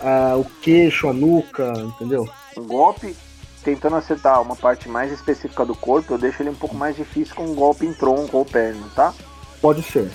a, 0.00 0.36
o 0.36 0.44
queixo, 0.60 1.08
a 1.08 1.12
nuca, 1.12 1.72
entendeu? 1.72 2.28
Um 2.56 2.66
golpe 2.66 3.14
tentando 3.62 3.96
acertar 3.96 4.40
uma 4.40 4.56
parte 4.56 4.88
mais 4.88 5.12
específica 5.12 5.64
do 5.64 5.74
corpo, 5.74 6.14
eu 6.14 6.18
deixo 6.18 6.42
ele 6.42 6.50
um 6.50 6.54
pouco 6.54 6.74
mais 6.74 6.96
difícil 6.96 7.34
com 7.34 7.44
um 7.44 7.54
golpe 7.54 7.86
em 7.86 7.92
tronco 7.92 8.38
ou 8.38 8.44
perna, 8.44 8.86
tá? 8.94 9.14
Pode 9.60 9.82
ser. 9.82 10.10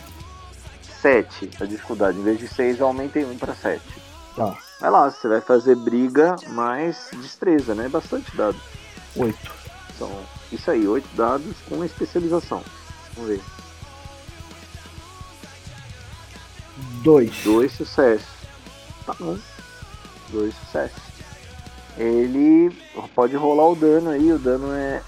7 1.02 1.52
a 1.62 1.66
dificuldade. 1.66 2.18
Em 2.18 2.24
vez 2.24 2.40
de 2.40 2.48
6, 2.48 2.80
eu 2.80 2.88
aumentei 2.88 3.24
1 3.24 3.38
para 3.38 3.54
7. 3.54 3.82
Tá. 4.36 4.58
Vai 4.82 4.90
lá, 4.90 5.10
você 5.10 5.28
vai 5.28 5.40
fazer 5.40 5.76
briga 5.76 6.36
mais 6.48 7.10
destreza, 7.14 7.76
né? 7.76 7.88
Bastante 7.88 8.36
dados. 8.36 8.62
8. 9.16 9.38
São 9.98 10.12
isso 10.52 10.70
aí, 10.70 10.88
8 10.88 11.08
dados 11.16 11.56
com 11.70 11.84
especialização. 11.86 12.64
Vamos 13.14 13.30
ver. 13.30 13.42
2. 17.04 17.44
2 17.44 17.72
sucessos. 17.72 18.28
Tá 19.06 19.14
bom. 19.20 19.38
2 20.30 20.54
sucessos. 20.56 21.05
Ele 21.98 22.76
pode 23.14 23.36
rolar 23.36 23.70
o 23.70 23.76
dano 23.76 24.10
aí, 24.10 24.32
o 24.32 24.40
dano 24.40 24.74
é. 24.74 25.02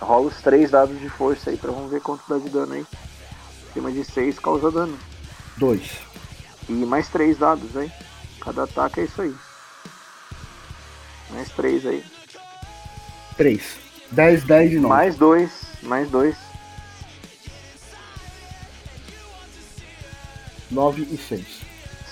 Rola 0.00 0.28
os 0.28 0.40
3 0.40 0.70
dados 0.70 0.98
de 0.98 1.08
força 1.10 1.50
aí 1.50 1.56
pra 1.58 1.70
vamos 1.70 1.90
ver 1.90 2.00
quanto 2.00 2.22
dá 2.26 2.38
de 2.38 2.48
dano 2.48 2.72
aí. 2.72 2.86
Acima 3.70 3.92
de 3.92 4.04
6 4.04 4.38
causa 4.38 4.70
dano. 4.70 4.98
2. 5.58 5.82
E 6.68 6.72
mais 6.72 7.08
3 7.08 7.36
dados 7.36 7.76
aí. 7.76 7.92
Cada 8.40 8.64
ataque 8.64 9.00
é 9.00 9.04
isso 9.04 9.20
aí. 9.20 9.34
Mais 11.30 11.50
3 11.50 11.86
aí. 11.86 12.04
3. 13.36 13.76
10, 14.10 14.44
10 14.44 14.70
de 14.70 14.76
novo. 14.76 14.88
Mais 14.88 15.16
2. 15.16 15.50
Mais 15.82 16.10
2. 16.10 16.36
9 20.70 21.02
e 21.02 21.16
6. 21.16 21.46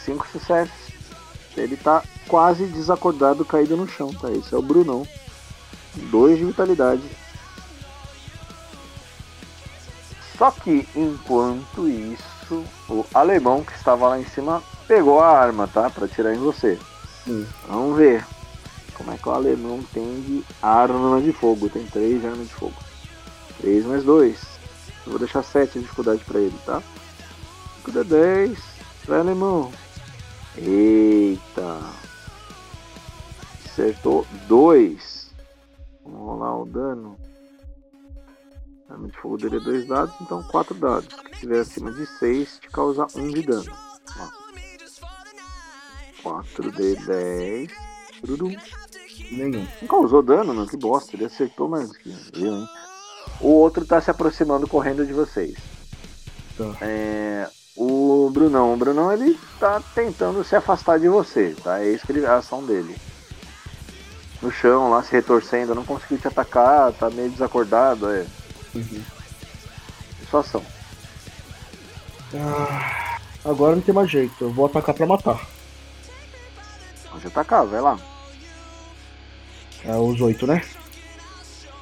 5 0.04 0.26
sucessos. 0.28 0.92
Ele 1.56 1.76
tá 1.76 2.02
quase 2.28 2.66
desacordado, 2.66 3.44
caído 3.44 3.76
no 3.76 3.88
chão, 3.88 4.12
tá? 4.12 4.30
Esse 4.30 4.54
é 4.54 4.58
o 4.58 4.62
Brunão. 4.62 5.06
2 5.96 6.38
de 6.38 6.44
vitalidade. 6.44 7.02
Só 10.36 10.52
que 10.52 10.86
enquanto 10.94 11.88
isso, 11.88 12.64
o 12.88 13.04
alemão 13.12 13.64
que 13.64 13.72
estava 13.72 14.08
lá 14.08 14.20
em 14.20 14.24
cima 14.26 14.62
pegou 14.86 15.20
a 15.20 15.28
arma, 15.28 15.66
tá? 15.66 15.90
Pra 15.90 16.06
tirar 16.06 16.32
em 16.34 16.38
você. 16.38 16.78
Hum. 17.26 17.44
Vamos 17.66 17.96
ver 17.96 18.24
como 18.94 19.12
é 19.12 19.16
que 19.16 19.28
o 19.28 19.32
alemão 19.32 19.82
tem 19.92 20.20
de 20.22 20.44
arma 20.62 21.20
de 21.20 21.32
fogo. 21.32 21.68
Tem 21.68 21.84
3 21.86 22.20
de 22.20 22.26
arma 22.26 22.44
de 22.44 22.54
fogo. 22.54 22.74
3 23.60 23.84
mais 23.86 24.04
2. 24.04 24.38
Eu 25.06 25.12
vou 25.12 25.18
deixar 25.18 25.42
7 25.42 25.72
de 25.72 25.80
dificuldade 25.80 26.22
pra 26.24 26.38
ele, 26.38 26.56
tá? 26.64 26.82
5 27.84 28.04
10. 28.04 28.58
Vai, 29.06 29.20
alemão. 29.20 29.72
Eita. 30.56 31.80
Acertou 33.78 34.26
2. 34.48 35.30
Vamos 36.02 36.18
rolar 36.18 36.62
o 36.62 36.66
dano. 36.66 37.16
A 38.88 38.94
arma 38.94 39.06
de 39.06 39.16
fogo 39.16 39.36
dele 39.36 39.58
é 39.58 39.60
2 39.60 39.86
dados, 39.86 40.14
então 40.20 40.42
4 40.42 40.74
dados. 40.74 41.08
Se 41.34 41.40
tiver 41.40 41.60
acima 41.60 41.92
de 41.92 42.04
6, 42.04 42.58
te 42.58 42.68
causa 42.70 43.06
1 43.14 43.20
um 43.20 43.28
de 43.30 43.42
dano. 43.42 43.72
4 46.24 46.72
de 46.72 46.96
10. 47.06 47.70
Tudo. 48.26 48.48
Nenhum. 49.30 49.64
Não 49.80 49.88
causou 49.88 50.24
dano, 50.24 50.52
não. 50.52 50.66
Que 50.66 50.76
bosta. 50.76 51.14
Ele 51.14 51.26
acertou, 51.26 51.68
mas 51.68 51.96
que 51.96 52.12
eu, 52.34 52.56
hein? 52.56 52.68
O 53.40 53.50
outro 53.50 53.86
tá 53.86 54.00
se 54.00 54.10
aproximando 54.10 54.66
correndo 54.66 55.06
de 55.06 55.12
vocês. 55.12 55.56
Tá. 56.56 56.64
É, 56.80 57.48
o 57.76 58.28
Brunão. 58.32 58.74
O 58.74 58.76
Brunão 58.76 59.12
ele 59.12 59.38
tá 59.60 59.80
tentando 59.94 60.42
se 60.42 60.56
afastar 60.56 60.98
de 60.98 61.08
você, 61.08 61.54
tá? 61.62 61.78
É 61.78 61.92
isso 61.92 62.04
que 62.04 62.10
ele, 62.10 62.26
a 62.26 62.38
ação 62.38 62.66
dele. 62.66 62.96
No 64.40 64.52
chão, 64.52 64.90
lá 64.90 65.02
se 65.02 65.12
retorcendo, 65.12 65.74
não 65.74 65.84
conseguiu 65.84 66.18
te 66.18 66.28
atacar, 66.28 66.92
tá 66.92 67.10
meio 67.10 67.30
desacordado, 67.30 68.08
é. 68.10 68.24
Uhum. 68.74 69.02
Sua 70.30 70.40
ação. 70.40 70.64
Ah, 72.34 73.18
agora 73.44 73.74
não 73.74 73.82
tem 73.82 73.94
mais 73.94 74.10
jeito. 74.10 74.34
Eu 74.40 74.52
vou 74.52 74.66
atacar 74.66 74.94
pra 74.94 75.06
matar. 75.06 75.46
Pode 77.10 77.26
atacar, 77.26 77.66
vai 77.66 77.80
lá. 77.80 77.98
É 79.84 79.96
os 79.96 80.20
8, 80.20 80.46
né? 80.46 80.62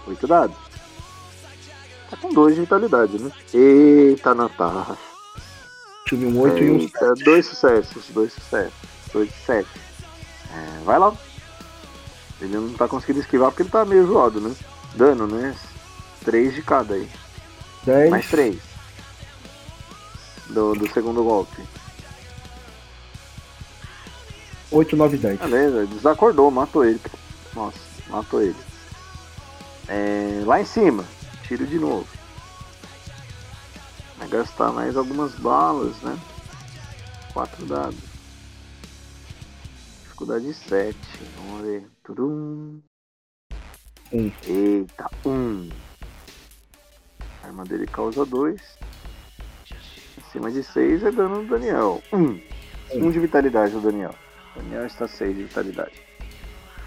8 0.07 0.27
dados. 0.27 0.57
Tá 2.11 2.17
com 2.17 2.33
2 2.33 2.55
de 2.55 2.61
vitalidade, 2.61 3.19
né? 3.19 3.31
Eita, 3.53 4.35
Natasha. 4.35 4.97
Tive 6.07 6.27
um 6.27 6.41
8 6.41 6.63
e 6.63 6.71
um 6.71 6.89
dois 7.25 7.47
sucessos, 7.47 8.05
dois 8.11 8.33
sucessos. 8.33 8.73
Dois 9.13 9.29
de 9.29 9.35
7. 9.45 9.69
É, 10.55 10.85
vai 10.85 10.99
lá. 10.99 11.13
Ele 12.41 12.57
não 12.57 12.73
tá 12.75 12.87
conseguindo 12.87 13.21
esquivar 13.21 13.51
porque 13.51 13.63
ele 13.63 13.71
tá 13.71 13.85
meio 13.85 14.07
zoado, 14.07 14.41
né? 14.41 14.55
Dano, 14.95 15.27
né? 15.27 15.55
3 16.25 16.55
de 16.55 16.63
cada 16.63 16.95
aí. 16.95 17.09
10. 17.85 18.11
Mais 18.11 18.29
3. 18.29 18.61
Do, 20.51 20.75
do 20.75 20.93
segundo 20.93 21.23
golpe. 21.23 21.63
8, 24.71 24.97
9, 24.97 25.17
10. 25.17 25.39
Beleza, 25.41 25.87
desacordou, 25.87 26.51
matou 26.51 26.85
ele. 26.85 27.01
Nossa, 27.55 27.79
matou 28.09 28.43
ele. 28.43 28.57
É, 29.89 30.43
lá 30.45 30.61
em 30.61 30.65
cima, 30.67 31.05
tiro 31.47 31.67
de 31.67 31.79
novo. 31.79 32.07
Vai 34.19 34.29
gastar 34.29 34.73
mais 34.73 34.97
algumas 34.97 35.35
balas, 35.37 35.97
né? 36.03 36.19
4 37.33 37.67
dados. 37.67 37.99
Dificuldade 40.03 40.53
7. 40.55 40.97
Vamos 41.37 41.63
ver. 41.63 41.96
Turum. 42.07 42.81
Um. 44.13 44.31
Eita, 44.47 45.11
1. 45.25 45.29
Um. 45.29 45.69
A 47.43 47.49
arma 47.49 47.65
dele 47.65 47.85
causa 47.85 48.25
2. 48.25 48.61
Acima 50.19 50.53
de 50.53 50.63
6 50.63 51.03
é 51.03 51.11
dano 51.11 51.43
do 51.43 51.49
Daniel. 51.49 52.01
1. 52.13 52.17
Um. 52.17 52.41
1 52.95 53.07
um 53.07 53.11
de 53.11 53.19
vitalidade 53.19 53.73
do 53.73 53.81
Daniel. 53.81 54.15
O 54.55 54.61
Daniel 54.61 54.87
está 54.87 55.09
6 55.09 55.37
de 55.37 55.43
vitalidade. 55.43 56.01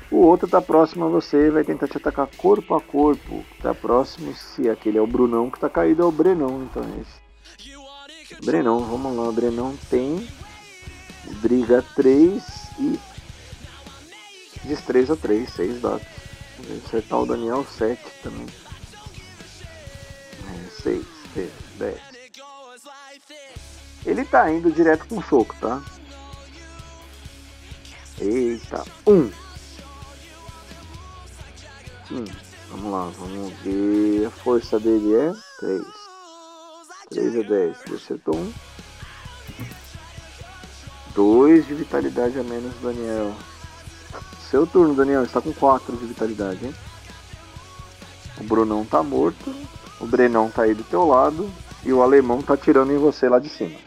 O 0.10 0.20
outro 0.20 0.48
tá 0.48 0.62
próximo 0.62 1.06
a 1.06 1.10
você 1.10 1.52
vai 1.52 1.66
tentar 1.66 1.90
te 1.90 1.98
atacar 1.98 2.28
corpo 2.38 2.74
a 2.74 2.80
corpo. 2.80 3.44
Tá 3.62 3.76
próximo, 3.76 4.34
se 4.34 4.70
aquele 4.70 4.98
é 4.98 5.02
o 5.02 5.08
Brunão 5.08 5.52
que 5.52 5.60
tá 5.60 5.70
caído, 5.70 6.02
é 6.02 6.06
o 6.06 6.12
Brenão, 6.14 6.64
então 6.64 6.82
é 6.82 7.02
esse. 7.02 8.46
Brenão, 8.46 8.80
vamos 8.80 9.18
lá, 9.18 9.28
o 9.28 9.34
Brenão 9.34 9.76
tem 9.90 10.26
briga 11.42 11.84
3 11.94 12.70
e 12.80 13.09
destreza 14.64 15.16
3, 15.16 15.50
6 15.50 15.82
dados. 15.82 16.08
Vamos 16.58 16.86
acertar 16.86 17.20
o 17.20 17.26
Daniel 17.26 17.66
7 17.66 18.02
também. 18.24 18.48
É, 20.48 20.82
6, 20.82 21.06
10. 21.78 22.00
Ele 24.06 24.26
tá 24.26 24.52
indo 24.52 24.72
direto 24.72 25.06
com 25.08 25.22
soco, 25.22 25.56
tá? 25.60 25.82
Eita, 28.20 28.84
1. 29.06 29.14
Um. 29.14 29.32
Sim, 32.08 32.26
vamos 32.70 32.92
lá, 32.92 33.12
vamos 33.18 33.54
ver. 33.60 34.26
A 34.26 34.32
força 34.32 34.80
dele 34.80 35.16
é 35.16 35.34
3. 35.60 35.84
3 37.10 37.40
a 37.40 37.50
10. 37.50 37.78
Ele 37.86 37.96
acertou 37.96 38.36
1. 38.36 38.54
2 41.14 41.68
de 41.68 41.74
vitalidade 41.76 42.40
a 42.40 42.44
menos, 42.44 42.74
Daniel. 42.82 43.36
Seu 44.50 44.66
turno, 44.66 44.96
Daniel. 44.96 45.24
Está 45.24 45.42
com 45.42 45.54
4 45.54 45.96
de 45.98 46.06
vitalidade, 46.06 46.66
hein? 46.66 46.76
O 48.40 48.44
Brunão 48.44 48.86
tá 48.86 49.04
morto. 49.04 49.54
O 50.00 50.08
Brenão 50.08 50.50
tá 50.50 50.64
aí 50.64 50.74
do 50.74 50.84
teu 50.84 51.06
lado. 51.08 51.52
E 51.84 51.94
o 51.94 52.02
alemão 52.02 52.42
tá 52.42 52.58
tirando 52.58 52.92
em 52.92 52.98
você 52.98 53.30
lá 53.30 53.40
de 53.40 53.50
cima. 53.50 53.78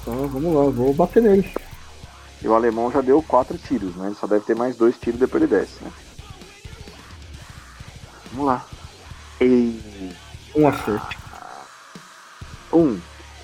Então 0.00 0.28
vamos 0.28 0.54
lá, 0.54 0.70
vou 0.70 0.94
bater 0.94 1.22
nele. 1.22 1.52
E 2.42 2.48
o 2.48 2.54
alemão 2.54 2.90
já 2.90 3.00
deu 3.00 3.22
4 3.22 3.58
tiros, 3.58 3.94
né? 3.96 4.06
Ele 4.06 4.16
só 4.16 4.26
deve 4.26 4.44
ter 4.44 4.56
mais 4.56 4.76
2 4.76 4.96
tiros 4.98 5.20
depois 5.20 5.42
ele 5.42 5.54
desce, 5.54 5.82
né? 5.82 5.92
Vamos 8.32 8.46
lá. 8.46 8.64
E... 9.40 10.12
Um 10.54 10.66
acerto. 10.66 11.16
Um. 12.72 12.98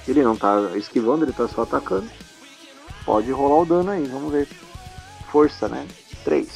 Ele 0.08 0.22
não 0.22 0.36
tá 0.36 0.56
esquivando, 0.76 1.24
ele 1.24 1.32
tá 1.32 1.46
só 1.48 1.62
atacando. 1.62 2.08
Pode 3.04 3.30
rolar 3.30 3.62
o 3.62 3.66
dano 3.66 3.90
aí, 3.90 4.06
vamos 4.06 4.32
ver. 4.32 4.48
Força, 5.30 5.68
né? 5.68 5.86
3. 6.24 6.48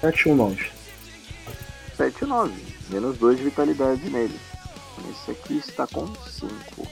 7 0.00 0.28
1, 0.28 0.34
9. 0.34 0.70
7 1.96 2.22
e 2.22 2.26
9. 2.26 2.64
Menos 2.90 3.18
2 3.18 3.38
de 3.38 3.44
vitalidade 3.44 4.08
nele. 4.08 4.38
Esse 5.10 5.30
aqui 5.32 5.58
está 5.58 5.86
com 5.86 6.06
5. 6.06 6.86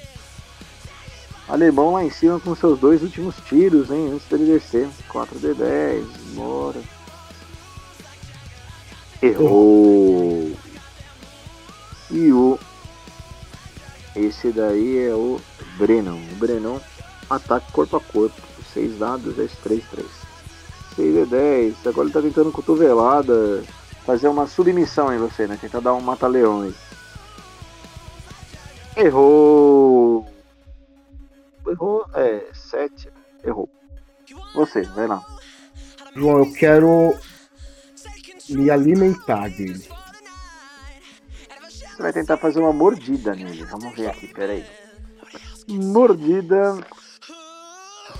Alemão 1.49 1.93
lá 1.93 2.05
em 2.05 2.11
cima 2.11 2.41
com 2.41 2.57
seus 2.57 2.79
dois 2.81 3.03
últimos 3.03 3.37
tiros, 3.49 3.91
hein? 3.91 4.13
Antes 4.13 4.27
dele 4.27 4.47
descer. 4.47 4.89
4D10, 5.09 6.05
bora. 6.35 6.81
Errou. 9.23 10.53
E 12.11 12.33
o. 12.33 12.59
Esse 14.17 14.51
daí 14.51 14.99
é 15.07 15.15
o 15.15 15.41
Brennan. 15.79 16.15
O 16.15 16.35
Brennan 16.37 16.81
ataque 17.31 17.71
corpo 17.71 17.97
a 17.97 18.01
corpo. 18.01 18.43
6 18.77 18.99
dados, 18.99 19.35
10, 19.35 19.53
3, 19.63 19.85
3. 19.91 20.07
6 20.97 21.17
é 21.17 21.25
10. 21.25 21.87
Agora 21.87 22.07
ele 22.07 22.13
tá 22.13 22.21
tentando 22.21 22.53
cotovelada. 22.53 23.65
Fazer 24.05 24.29
uma 24.29 24.47
submissão 24.47 25.13
em 25.13 25.19
você, 25.19 25.47
né? 25.47 25.59
Tentar 25.59 25.81
dar 25.81 25.95
um 25.95 26.01
mata-leão 26.01 26.61
aí. 26.61 26.75
Errou. 28.95 30.27
Errou. 31.67 32.05
É, 32.13 32.47
7. 32.53 33.09
Errou. 33.43 33.69
Você, 34.55 34.83
vai 34.83 35.07
lá. 35.07 35.25
João, 36.15 36.41
eu 36.41 36.53
quero 36.53 37.17
me 38.51 38.71
alimentar 38.71 39.49
dele. 39.49 39.89
Você 41.71 42.03
vai 42.03 42.13
tentar 42.13 42.37
fazer 42.37 42.61
uma 42.61 42.75
mordida 42.75 43.35
nele. 43.35 43.65
Vamos 43.65 43.97
ver 43.97 44.09
aqui, 44.09 44.29
peraí. 44.29 44.67
Mordida. 45.67 46.79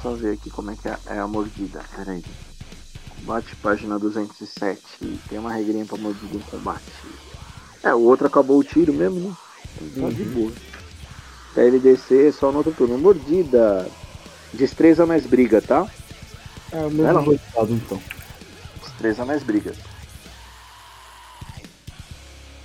Só 0.07 0.13
ver 0.13 0.35
aqui 0.35 0.49
como 0.51 0.71
é 0.71 0.77
que 0.77 0.89
é, 0.89 0.97
é 1.07 1.19
a 1.19 1.27
mordida. 1.27 1.83
Peraí. 1.97 2.23
Combate 3.17 3.57
página 3.57 3.99
207. 3.99 4.81
Tem 5.29 5.37
uma 5.37 5.53
regrinha 5.53 5.85
pra 5.85 5.99
mordida 5.99 6.37
em 6.37 6.41
combate. 6.43 6.85
É, 7.83 7.93
o 7.93 8.03
outro 8.03 8.29
acabou 8.29 8.61
o 8.61 8.63
tiro 8.63 8.93
mesmo, 8.93 9.19
né? 9.19 9.37
Tá 10.01 10.09
de 10.09 10.23
boa. 10.23 10.53
Pra 11.53 11.65
ele 11.65 11.81
descer 11.81 12.33
só 12.33 12.53
no 12.53 12.59
outro 12.59 12.73
turno. 12.73 12.97
Mordida. 12.97 13.91
Destreza 14.55 15.05
mais 15.05 15.27
briga, 15.27 15.61
tá? 15.61 15.91
É 16.71 16.87
o 16.87 16.91
mesmo 16.91 17.19
resultado, 17.19 17.73
então. 17.75 18.01
Destreza 18.81 19.25
mais 19.25 19.43
briga. 19.43 19.75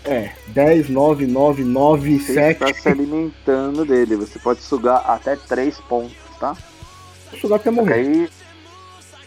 É, 0.05 0.35
10, 0.49 0.89
9, 0.89 1.25
9, 1.25 1.63
9, 1.63 2.19
Você 2.19 2.33
7. 2.35 2.63
está 2.63 2.81
se 2.81 2.87
alimentando 2.87 3.83
dele. 3.83 4.15
Você 4.15 4.37
pode 4.37 4.61
sugar 4.61 5.03
até 5.07 5.35
3 5.35 5.79
pontos, 5.79 6.15
tá? 6.39 6.55
Vou 7.31 7.39
sugar 7.39 7.55
até 7.59 7.71
morrer. 7.71 7.93
aí 7.93 8.29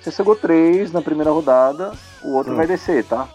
você 0.02 0.10
sugou 0.10 0.36
3 0.36 0.93
na 0.93 1.01
primeira 1.01 1.31
rodada, 1.31 1.93
o 2.22 2.35
outro 2.35 2.52
Hum. 2.52 2.56
vai 2.56 2.66
descer, 2.66 3.05
tá? 3.05 3.28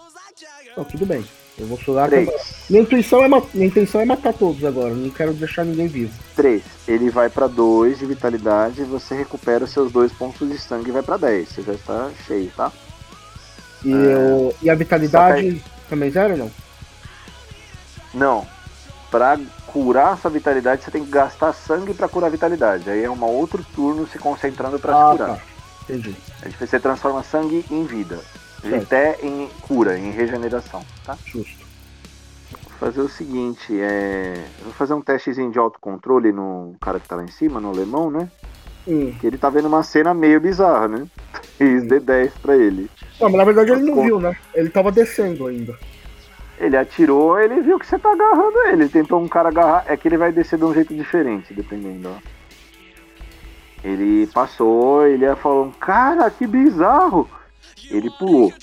Não, 0.78 0.84
tudo 0.84 1.06
bem. 1.06 1.26
Eu 1.58 1.66
vou 1.68 1.78
sugar 1.80 2.06
até 2.08 2.18
3. 2.18 2.28
morrer. 2.28 2.44
Minha 2.70 2.82
intuição, 2.84 3.24
é 3.24 3.28
ma- 3.28 3.42
Minha 3.54 3.68
intenção 3.68 4.00
é 4.00 4.06
matar 4.06 4.34
todos 4.34 4.64
agora. 4.64 4.94
Não 4.94 5.10
quero 5.10 5.34
deixar 5.34 5.66
ninguém 5.66 5.88
vivo. 5.88 6.14
3. 6.36 6.64
Ele 6.88 7.10
vai 7.10 7.30
pra 7.30 7.48
2 7.48 8.00
de 8.00 8.06
vitalidade 8.06 8.82
e 8.82 8.86
você 8.86 9.16
recupera 9.16 9.66
os 9.66 9.72
seus 9.72 9.92
2 9.92 10.12
pontos 10.14 10.48
de 10.48 10.58
sangue 10.58 10.90
e 10.90 10.94
vai 10.94 11.02
pra 11.04 11.18
10. 11.18 11.50
Você 11.50 11.62
já 11.64 11.74
está 11.74 12.12
cheio, 12.28 12.50
tá? 12.56 12.72
E, 13.84 13.92
É. 13.92 13.96
eu... 13.96 14.56
e 14.62 14.70
a 14.70 14.76
vitalidade 14.76 15.62
também 15.90 16.12
zero 16.12 16.34
ou 16.34 16.38
não? 16.38 16.52
Não. 18.14 18.48
Pra 19.12 19.38
curar 19.72 20.18
sua 20.18 20.32
vitalidade, 20.32 20.84
você 20.84 20.92
tem 20.92 21.06
que 21.06 21.12
gastar 21.12 21.54
sangue 21.54 21.94
pra 21.94 22.10
curar 22.10 22.28
a 22.28 22.32
vitalidade. 22.32 22.90
Aí 22.90 23.04
é 23.04 23.10
um 23.10 23.24
outro 23.24 23.64
turno 23.76 24.08
se 24.08 24.18
concentrando 24.18 24.80
pra 24.80 24.94
ah, 24.94 25.12
se 25.12 25.18
curar. 25.18 25.38
tá. 25.38 25.44
Entendi. 25.84 26.16
Você 26.60 26.80
transforma 26.80 27.24
sangue 27.24 27.66
em 27.70 27.84
vida. 27.86 28.20
Até 28.82 29.18
em 29.24 29.50
cura, 29.62 29.98
em 29.98 30.12
regeneração, 30.12 30.84
tá? 31.06 31.18
Justo. 31.26 31.66
Vou 32.52 32.92
fazer 32.92 33.02
o 33.02 33.10
seguinte, 33.10 33.80
é... 33.80 34.44
vou 34.64 34.74
fazer 34.74 34.94
um 34.94 35.02
testezinho 35.02 35.52
de 35.52 35.58
autocontrole 35.58 36.32
no 36.32 36.76
cara 36.80 37.00
que 37.00 37.08
tá 37.08 37.16
lá 37.16 37.24
em 37.24 37.32
cima, 37.32 37.60
no 37.60 37.70
alemão, 37.70 38.12
né? 38.12 38.30
Hum. 38.88 39.14
Que 39.20 39.28
ele 39.28 39.38
tá 39.38 39.50
vendo 39.50 39.68
uma 39.68 39.84
cena 39.84 40.14
meio 40.14 40.40
bizarra, 40.40 40.88
né? 40.88 41.08
Fiz 41.58 41.84
D10 41.84 42.32
pra 42.42 42.56
ele. 42.56 42.90
Não, 43.20 43.30
mas 43.30 43.38
na 43.38 43.44
verdade 43.46 43.72
ele 43.72 43.82
não 43.82 44.02
viu, 44.02 44.20
né? 44.20 44.36
Ele 44.54 44.70
tava 44.70 44.92
descendo 44.92 45.48
ainda. 45.48 45.78
Ele 46.60 46.76
atirou, 46.76 47.40
ele 47.40 47.62
viu 47.62 47.80
que 47.80 47.86
você 47.88 47.98
tá 47.98 48.12
agarrando 48.12 48.58
ele. 48.68 48.84
Ele 48.84 48.90
tentou 48.90 49.22
um 49.22 49.28
cara 49.28 49.48
agarrar. 49.50 49.86
É 49.88 49.96
que 49.96 50.08
ele 50.08 50.18
vai 50.18 50.32
descer 50.32 50.60
de 50.60 50.66
um 50.66 50.74
jeito 50.74 50.94
diferente, 50.94 51.54
dependendo, 51.54 52.10
ó. 52.10 52.18
Ele 53.82 54.28
passou, 54.28 55.08
ele 55.08 55.34
falou, 55.38 55.72
cara, 55.80 56.30
que 56.30 56.46
bizarro! 56.46 57.30
Ele 57.90 58.10
pulou, 58.20 58.54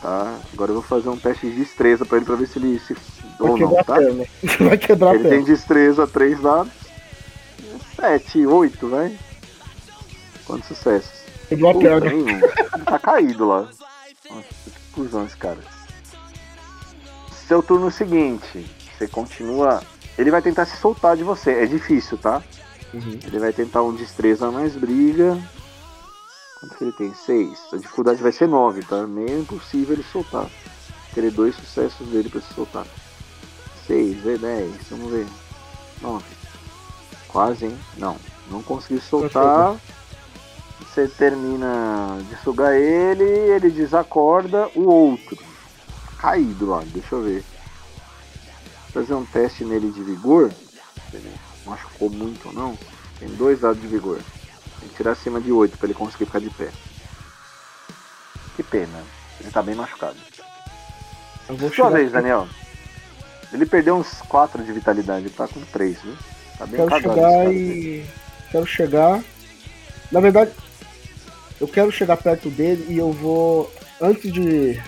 tá? 0.00 0.38
Agora 0.52 0.70
eu 0.70 0.76
vou 0.76 0.82
fazer 0.82 1.10
um 1.10 1.16
teste 1.18 1.46
de 1.50 1.56
destreza 1.56 2.06
pra 2.06 2.16
ele 2.16 2.24
pra 2.24 2.36
ver 2.36 2.46
se 2.48 2.58
ele 2.58 2.78
se. 2.78 2.94
Vai 3.38 3.50
ou 3.50 3.58
não, 3.58 3.74
tá? 3.84 3.96
a. 3.96 3.98
Vai 4.64 4.78
quebrar 4.78 5.10
a 5.10 5.14
Ele 5.14 5.22
tem 5.24 5.30
perna. 5.32 5.44
destreza 5.46 6.06
3 6.06 6.40
dados. 6.40 6.72
7, 7.96 8.46
8, 8.46 8.88
vai. 8.88 9.18
Quantos 10.46 10.68
sucessos? 10.68 11.20
Quebrou 11.48 11.70
a 11.70 11.74
perna. 11.74 12.10
tá 12.86 12.98
caído 12.98 13.46
lá. 13.46 13.68
Nossa, 14.30 14.42
que 14.64 14.92
cuzão 14.94 15.24
esse 15.26 15.36
cara. 15.36 15.58
Seu 17.46 17.62
turno 17.62 17.90
seguinte, 17.92 18.66
você 18.96 19.06
continua. 19.06 19.80
Ele 20.18 20.30
vai 20.30 20.42
tentar 20.42 20.66
se 20.66 20.76
soltar 20.76 21.16
de 21.16 21.22
você. 21.22 21.52
É 21.52 21.66
difícil, 21.66 22.18
tá? 22.18 22.42
Uhum. 22.92 23.20
Ele 23.24 23.38
vai 23.38 23.52
tentar 23.52 23.82
um 23.82 23.94
destreza 23.94 24.50
mais 24.50 24.74
briga. 24.74 25.38
Quanto 26.58 26.76
que 26.76 26.84
ele 26.84 26.92
tem? 26.92 27.14
6. 27.14 27.58
A 27.72 27.76
dificuldade 27.76 28.20
vai 28.20 28.32
ser 28.32 28.48
9, 28.48 28.82
tá? 28.82 29.06
Meio 29.06 29.40
impossível 29.40 29.94
ele 29.94 30.02
soltar. 30.02 30.46
Querer 31.14 31.30
dois 31.30 31.54
sucessos 31.54 32.08
dele 32.08 32.28
pra 32.28 32.40
se 32.40 32.52
soltar. 32.52 32.86
6, 33.86 34.26
é 34.26 34.38
10, 34.38 34.72
vamos 34.90 35.12
ver. 35.12 35.26
9. 36.02 36.24
Quase, 37.28 37.66
hein? 37.66 37.78
Não. 37.96 38.16
Não 38.50 38.62
conseguiu 38.62 39.00
soltar. 39.00 39.76
Você 40.80 41.06
termina 41.06 42.18
de 42.28 42.36
sugar 42.42 42.74
ele, 42.74 43.22
ele 43.22 43.70
desacorda 43.70 44.68
o 44.74 44.82
outro. 44.82 45.45
Caído 46.26 46.66
lá, 46.66 46.82
deixa 46.86 47.14
eu 47.14 47.22
ver. 47.22 47.44
Fazer 48.92 49.14
um 49.14 49.24
teste 49.24 49.64
nele 49.64 49.92
de 49.92 50.02
vigor. 50.02 50.52
Machucou 51.64 52.10
muito 52.10 52.48
ou 52.48 52.52
não. 52.52 52.78
Tem 53.20 53.28
dois 53.28 53.60
dados 53.60 53.80
de 53.80 53.86
vigor. 53.86 54.18
Tem 54.80 54.88
que 54.88 54.96
tirar 54.96 55.12
acima 55.12 55.40
de 55.40 55.52
8 55.52 55.78
para 55.78 55.86
ele 55.86 55.94
conseguir 55.94 56.26
ficar 56.26 56.40
de 56.40 56.50
pé. 56.50 56.68
Que 58.56 58.62
pena. 58.64 59.04
Ele 59.38 59.52
tá 59.52 59.62
bem 59.62 59.76
machucado. 59.76 60.16
Eu 61.48 61.56
vou 61.56 61.72
Sua 61.72 61.90
vez, 61.90 62.10
Daniel. 62.10 62.48
Ele 63.52 63.64
perdeu 63.64 63.94
uns 63.94 64.20
4 64.22 64.64
de 64.64 64.72
vitalidade, 64.72 65.26
ele 65.26 65.34
tá 65.34 65.46
com 65.46 65.60
3, 65.60 66.02
viu? 66.02 66.16
Tá 66.58 66.66
bem 66.66 66.76
quero 66.76 66.90
cagado 66.90 67.14
chegar 67.14 67.54
e. 67.54 68.06
Quero 68.50 68.66
chegar. 68.66 69.24
Na 70.10 70.18
verdade, 70.18 70.50
eu 71.60 71.68
quero 71.68 71.92
chegar 71.92 72.16
perto 72.16 72.50
dele 72.50 72.84
e 72.88 72.98
eu 72.98 73.12
vou. 73.12 73.72
Antes 74.00 74.32
de. 74.32 74.82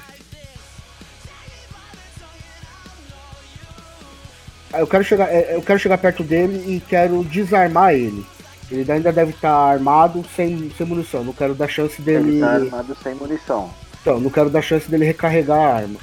Eu 4.73 4.87
quero 4.87 5.05
chegar, 5.05 5.29
é, 5.33 5.55
eu 5.55 5.63
quero 5.63 5.79
chegar 5.79 5.99
perto 5.99 6.23
dele 6.23 6.77
e 6.77 6.81
quero 6.81 7.25
desarmar 7.25 7.95
ele. 7.95 8.25
Ele 8.71 8.91
ainda 8.91 9.11
deve 9.11 9.31
estar 9.31 9.51
armado 9.51 10.25
sem, 10.37 10.71
sem 10.77 10.87
munição. 10.87 11.25
Não 11.25 11.33
quero 11.33 11.55
dar 11.55 11.69
chance 11.69 12.03
dele. 12.03 12.33
Ele 12.33 12.41
tá 12.41 12.53
armado 12.53 12.97
sem 13.03 13.15
munição. 13.15 13.71
Então, 14.01 14.21
não 14.21 14.31
quero 14.31 14.51
dar 14.51 14.61
chance 14.61 14.91
dele 14.91 15.07
recarregar 15.07 15.59
a 15.59 15.75
arma. 15.75 15.99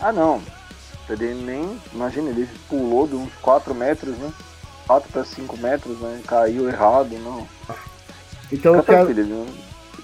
Ah 0.00 0.12
não. 0.12 0.40
Ele 1.08 1.34
nem. 1.34 1.78
Imagina, 1.92 2.30
ele 2.30 2.48
pulou 2.68 3.06
de 3.06 3.14
uns 3.14 3.32
4 3.42 3.74
metros, 3.74 4.16
né? 4.18 4.32
4 4.86 5.10
para 5.10 5.24
5 5.24 5.56
metros, 5.58 6.00
né? 6.00 6.20
Caiu 6.26 6.68
errado, 6.68 7.10
não. 7.18 7.46
Então 8.50 8.74
eu 8.74 8.80
Fica 8.80 8.94
quero. 8.94 9.06
tranquilo, 9.06 9.20
ele, 9.20 9.50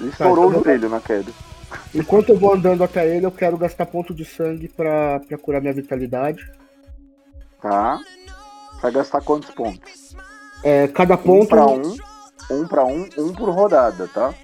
ele 0.00 0.08
estourou 0.10 0.48
então 0.48 0.60
o 0.60 0.64
joelho 0.64 0.88
na 0.88 1.00
queda. 1.00 1.32
Enquanto 1.94 2.30
eu 2.30 2.38
vou 2.38 2.54
andando 2.54 2.84
até 2.84 3.16
ele, 3.16 3.24
eu 3.24 3.30
quero 3.30 3.56
gastar 3.56 3.86
ponto 3.86 4.14
de 4.14 4.24
sangue 4.24 4.68
pra 4.68 5.20
curar 5.40 5.60
minha 5.60 5.72
vitalidade. 5.72 6.50
Tá? 7.62 7.98
Vai 8.82 8.90
gastar 8.92 9.20
quantos 9.22 9.50
pontos? 9.50 10.16
É, 10.64 10.88
cada 10.88 11.14
Um 11.14 11.18
ponto. 11.18 11.48
pra 11.48 11.66
um, 11.66 11.96
um 12.50 12.66
pra 12.66 12.84
um, 12.84 13.08
um 13.18 13.32
por 13.32 13.48
rodada, 13.50 14.08
tá? 14.08 14.34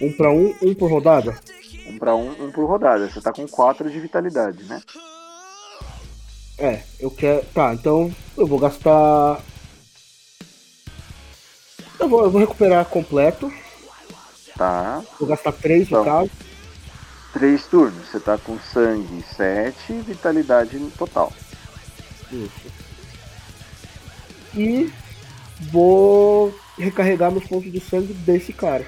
Um 0.00 0.12
pra 0.12 0.30
um, 0.30 0.54
um 0.62 0.74
por 0.74 0.90
rodada? 0.90 1.38
Um 1.86 1.98
pra 1.98 2.16
um, 2.16 2.30
um 2.46 2.50
por 2.50 2.64
rodada. 2.66 3.08
Você 3.10 3.20
tá 3.20 3.32
com 3.32 3.46
4 3.46 3.90
de 3.90 4.00
vitalidade, 4.00 4.64
né? 4.64 4.80
É, 6.58 6.82
eu 6.98 7.10
quero. 7.10 7.44
Tá, 7.52 7.74
então 7.74 8.10
eu 8.36 8.46
vou 8.46 8.58
gastar. 8.58 9.40
Eu 12.00 12.08
vou, 12.08 12.24
eu 12.24 12.30
vou 12.30 12.40
recuperar 12.40 12.84
completo. 12.86 13.52
Tá. 14.56 15.02
Vou 15.18 15.28
gastar 15.28 15.52
três 15.52 15.90
no 15.90 16.00
Então. 16.00 16.04
caso. 16.04 16.30
Três 17.32 17.66
turnos. 17.66 18.08
Você 18.08 18.20
tá 18.20 18.38
com 18.38 18.58
sangue 18.58 19.22
7 19.36 19.92
e 19.92 20.00
vitalidade 20.00 20.78
no 20.78 20.90
total. 20.92 21.32
Isso. 22.32 22.72
E 24.54 24.92
vou 25.70 26.54
recarregar 26.78 27.30
meus 27.30 27.44
pontos 27.44 27.70
de 27.70 27.80
sangue 27.80 28.12
desse 28.12 28.52
cara. 28.52 28.86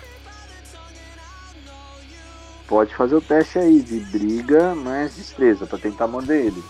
Pode 2.66 2.94
fazer 2.94 3.14
o 3.14 3.20
teste 3.20 3.58
aí 3.58 3.80
de 3.80 4.00
briga 4.00 4.74
mais 4.74 5.14
destreza 5.14 5.66
pra 5.66 5.78
tentar 5.78 6.06
morder 6.08 6.46
ele. 6.46 6.64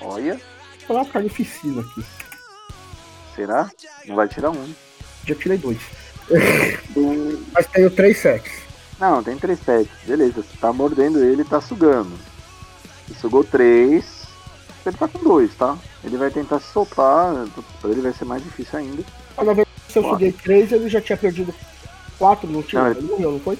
Olha, 0.00 0.40
Vou 0.86 0.96
uma 0.96 1.06
carnificina 1.06 1.82
aqui. 1.82 2.04
tirar? 3.34 3.70
Não 4.06 4.16
vai 4.16 4.26
tirar 4.28 4.50
um. 4.50 4.74
Já 5.26 5.34
tirei 5.34 5.56
dois. 5.56 5.78
Mas 7.52 7.66
tenho 7.68 7.90
três 7.90 8.18
sets. 8.18 8.52
Não, 8.98 9.22
tem 9.22 9.38
três 9.38 9.60
sets. 9.60 9.90
Beleza, 10.04 10.42
você 10.42 10.56
tá 10.60 10.72
mordendo 10.72 11.22
ele 11.22 11.42
e 11.42 11.44
tá 11.44 11.60
sugando. 11.60 12.10
Você 13.06 13.14
sugou 13.20 13.44
três. 13.44 14.19
Ele 14.86 14.96
tá 14.96 15.08
com 15.08 15.18
dois, 15.18 15.54
tá? 15.54 15.76
Ele 16.02 16.16
vai 16.16 16.30
tentar 16.30 16.60
se 16.60 16.72
soltar. 16.72 17.34
Pra 17.80 17.90
ele 17.90 18.00
vai 18.00 18.12
ser 18.12 18.24
mais 18.24 18.42
difícil 18.42 18.78
ainda. 18.78 19.02
Mas 19.36 19.46
na 19.46 19.52
verdade, 19.52 19.76
se 19.88 19.98
eu 19.98 20.02
suguei 20.04 20.32
três, 20.32 20.72
ele 20.72 20.88
já 20.88 21.00
tinha 21.00 21.18
perdido 21.18 21.54
quatro, 22.18 22.48
não 22.48 22.62
tinha? 22.62 22.82
Não, 22.82 22.90
ele 22.90 23.02
morreu, 23.02 23.32
não 23.32 23.40
foi? 23.40 23.58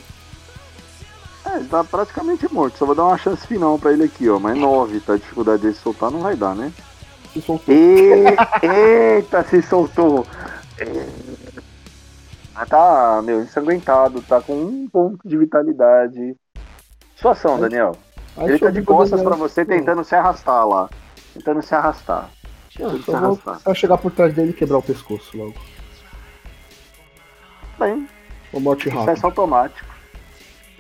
É, 1.44 1.56
ele 1.56 1.68
tá 1.68 1.84
praticamente 1.84 2.52
morto. 2.52 2.78
Só 2.78 2.86
vou 2.86 2.94
dar 2.94 3.04
uma 3.04 3.18
chance 3.18 3.46
final 3.46 3.78
pra 3.78 3.92
ele 3.92 4.04
aqui, 4.04 4.28
ó. 4.28 4.38
Mas 4.38 4.56
nove, 4.58 5.00
tá? 5.00 5.14
A 5.14 5.18
dificuldade 5.18 5.62
dele 5.62 5.74
soltar 5.74 6.10
não 6.10 6.20
vai 6.20 6.36
dar, 6.36 6.54
né? 6.54 6.72
Se 7.32 7.40
soltou. 7.40 7.74
E... 7.74 9.16
Eita, 9.16 9.44
se 9.44 9.62
soltou. 9.62 10.26
É... 10.78 11.06
Ah, 12.54 12.66
Tá, 12.66 13.22
meu, 13.22 13.40
ensanguentado, 13.42 14.20
tá 14.22 14.40
com 14.40 14.52
um 14.52 14.88
ponto 14.88 15.26
de 15.26 15.36
vitalidade. 15.36 16.36
Sua 17.16 17.32
ação, 17.32 17.58
Daniel. 17.58 17.96
Ele 18.38 18.58
tá 18.58 18.70
de 18.70 18.82
costas 18.82 19.22
pra 19.22 19.34
você, 19.34 19.64
tentando 19.64 20.04
se 20.04 20.14
arrastar 20.14 20.66
lá. 20.66 20.88
Tentando 21.34 21.62
se 21.62 21.74
arrastar. 21.74 22.28
Ah, 22.28 22.30
Tentando 22.76 22.98
se 22.98 23.04
só 23.04 23.12
vou 23.12 23.30
arrastar. 23.30 23.60
só 23.60 23.74
chegar 23.74 23.98
por 23.98 24.10
trás 24.12 24.34
dele 24.34 24.50
e 24.50 24.54
quebrar 24.54 24.78
o 24.78 24.82
pescoço 24.82 25.36
logo. 25.36 25.54
Bem, 27.78 28.06
Uma 28.52 28.60
morte 28.60 28.84
sucesso 28.84 29.06
rápida. 29.06 29.26
automático. 29.26 29.88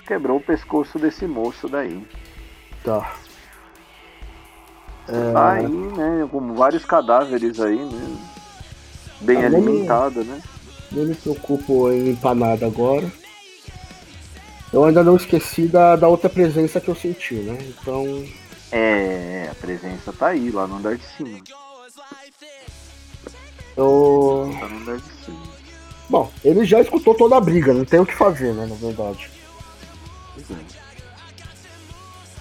Quebrou 0.06 0.38
o 0.38 0.42
pescoço 0.42 0.98
desse 0.98 1.26
moço 1.26 1.68
daí. 1.68 2.04
Tá. 2.84 3.12
Tá 5.32 5.52
aí, 5.52 5.66
né? 5.66 6.28
Com 6.30 6.54
vários 6.54 6.84
cadáveres 6.84 7.58
aí, 7.60 7.78
né? 7.78 8.18
Bem 9.20 9.38
Tá, 9.40 9.46
alimentado, 9.46 10.24
né? 10.24 10.40
Não 10.92 11.04
me 11.04 11.14
preocupo 11.14 11.90
em 11.90 12.04
limpar 12.04 12.34
nada 12.34 12.66
agora. 12.66 13.10
Eu 14.72 14.84
ainda 14.84 15.02
não 15.02 15.16
esqueci 15.16 15.66
da, 15.66 15.96
da 15.96 16.06
outra 16.08 16.28
presença 16.28 16.80
que 16.80 16.88
eu 16.88 16.94
senti, 16.94 17.34
né? 17.34 17.58
Então. 17.60 18.24
É, 18.72 19.48
a 19.50 19.54
presença 19.54 20.12
tá 20.12 20.28
aí, 20.28 20.50
lá 20.50 20.66
no 20.66 20.76
andar 20.76 20.96
de 20.96 21.04
cima. 21.16 21.40
Eu. 23.76 24.56
Tá 24.60 24.68
no 24.68 24.76
andar 24.76 24.96
de 24.96 25.24
cima. 25.24 25.42
Bom, 26.08 26.32
ele 26.44 26.64
já 26.64 26.80
escutou 26.80 27.14
toda 27.14 27.36
a 27.36 27.40
briga, 27.40 27.72
não 27.72 27.84
tem 27.84 28.00
o 28.00 28.06
que 28.06 28.14
fazer, 28.14 28.52
né? 28.52 28.66
Na 28.66 28.74
verdade. 28.74 29.30
É. 30.50 30.80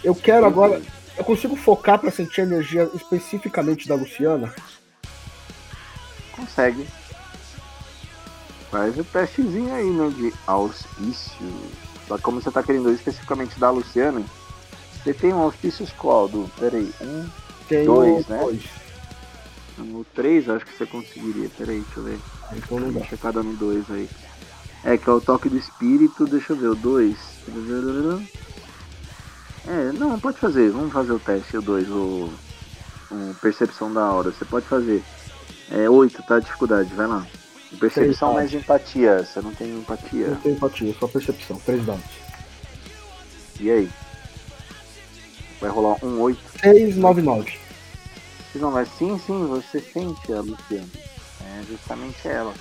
Eu 0.03 0.15
quero 0.15 0.45
agora. 0.45 0.81
Eu 1.17 1.23
consigo 1.23 1.55
focar 1.55 1.99
pra 1.99 2.11
sentir 2.11 2.41
a 2.41 2.45
energia 2.45 2.89
especificamente 2.93 3.87
da 3.87 3.95
Luciana? 3.95 4.53
Consegue. 6.31 6.87
Faz 8.71 8.97
o 8.97 9.03
testezinho 9.03 9.73
aí, 9.73 9.89
né? 9.89 10.09
De 10.15 10.33
auspício. 10.47 11.45
Só 12.07 12.17
que 12.17 12.23
como 12.23 12.41
você 12.41 12.49
tá 12.49 12.63
querendo 12.63 12.91
especificamente 12.91 13.59
da 13.59 13.69
Luciana, 13.69 14.23
você 15.03 15.13
tem 15.13 15.33
um 15.33 15.39
auspício 15.39 15.87
qual, 15.97 16.27
Du? 16.27 16.49
Pera 16.59 16.77
aí. 16.77 16.93
Um, 17.01 17.29
Tem 17.67 17.85
Dois, 17.85 18.27
né? 18.27 18.39
dois. 18.41 18.63
no 19.77 20.03
três, 20.03 20.49
acho 20.49 20.65
que 20.65 20.77
você 20.77 20.85
conseguiria. 20.85 21.49
Pera 21.57 21.71
aí, 21.71 21.79
deixa 21.79 21.99
eu 21.99 22.03
ver. 22.03 22.19
Então 22.53 22.79
não 22.79 22.91
dá. 22.91 22.99
Deixa 22.99 23.17
cada 23.17 23.41
no 23.41 23.53
dois 23.55 23.89
aí. 23.89 24.09
É, 24.83 24.97
que 24.97 25.09
é 25.09 25.13
o 25.13 25.21
toque 25.21 25.49
do 25.49 25.57
espírito, 25.57 26.25
deixa 26.25 26.53
eu 26.53 26.57
ver, 26.57 26.67
o 26.67 26.75
dois. 26.75 27.17
É, 29.67 29.91
não, 29.93 30.19
pode 30.19 30.37
fazer, 30.39 30.69
vamos 30.71 30.91
fazer 30.91 31.11
o 31.11 31.19
teste, 31.19 31.57
o 31.57 31.61
dois, 31.61 31.87
o, 31.89 32.29
o 33.11 33.35
percepção 33.41 33.93
da 33.93 34.11
hora. 34.11 34.31
Você 34.31 34.45
pode 34.45 34.65
fazer. 34.65 35.03
É 35.71 35.89
oito, 35.89 36.23
tá? 36.23 36.37
A 36.37 36.39
dificuldade, 36.39 36.93
vai 36.95 37.07
lá. 37.07 37.25
Percepção 37.79 38.33
mais 38.33 38.51
empatia, 38.53 39.23
você 39.23 39.41
não 39.41 39.53
tem 39.53 39.77
empatia. 39.77 40.29
Não 40.29 40.35
tem 40.37 40.53
empatia, 40.53 40.95
só 40.99 41.07
percepção. 41.07 41.57
Três 41.63 41.85
dados. 41.85 42.03
E 43.59 43.69
aí? 43.69 43.89
Vai 45.59 45.69
rolar 45.69 45.97
um 46.03 46.19
oito. 46.21 46.39
6, 46.61 46.95
9, 46.97 47.21
9. 47.21 47.59
Não, 48.55 48.71
mas 48.71 48.87
sim, 48.97 49.19
sim, 49.25 49.45
você 49.47 49.79
sente 49.79 50.31
a 50.33 50.41
Luciana. 50.41 50.87
É 51.41 51.63
justamente 51.67 52.27
ela. 52.27 52.53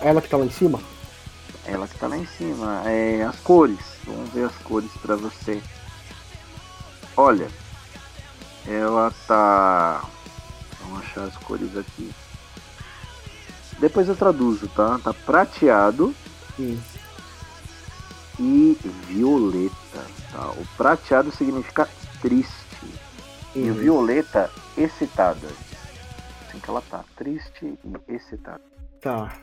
Ela 0.00 0.20
que 0.20 0.28
tá 0.28 0.36
lá 0.36 0.44
em 0.44 0.50
cima? 0.50 0.80
Ela 1.64 1.86
que 1.88 1.98
tá 1.98 2.06
lá 2.06 2.16
em 2.16 2.26
cima. 2.26 2.82
É, 2.86 3.22
as 3.22 3.36
cores. 3.40 3.78
Vamos 4.04 4.30
ver 4.30 4.44
as 4.46 4.56
cores 4.58 4.90
pra 5.02 5.16
você. 5.16 5.62
Olha. 7.16 7.48
Ela 8.66 9.12
tá. 9.26 10.02
Vamos 10.80 11.04
achar 11.04 11.24
as 11.24 11.36
cores 11.38 11.76
aqui. 11.76 12.10
Depois 13.78 14.08
eu 14.08 14.16
traduzo, 14.16 14.68
tá? 14.68 14.98
Tá 15.02 15.12
prateado 15.12 16.14
Hum. 16.58 16.78
e 18.38 18.76
violeta. 19.06 20.15
Tá? 20.36 20.50
O 20.50 20.66
prateado 20.76 21.32
significa 21.32 21.88
triste. 22.20 22.54
E 23.54 23.70
o 23.70 23.74
violeta, 23.74 24.50
excitada. 24.76 25.48
Assim 26.46 26.58
que 26.60 26.68
ela 26.68 26.82
tá. 26.82 27.02
Triste 27.16 27.78
e 27.82 28.14
excitada. 28.14 28.60
Tá. 29.00 29.34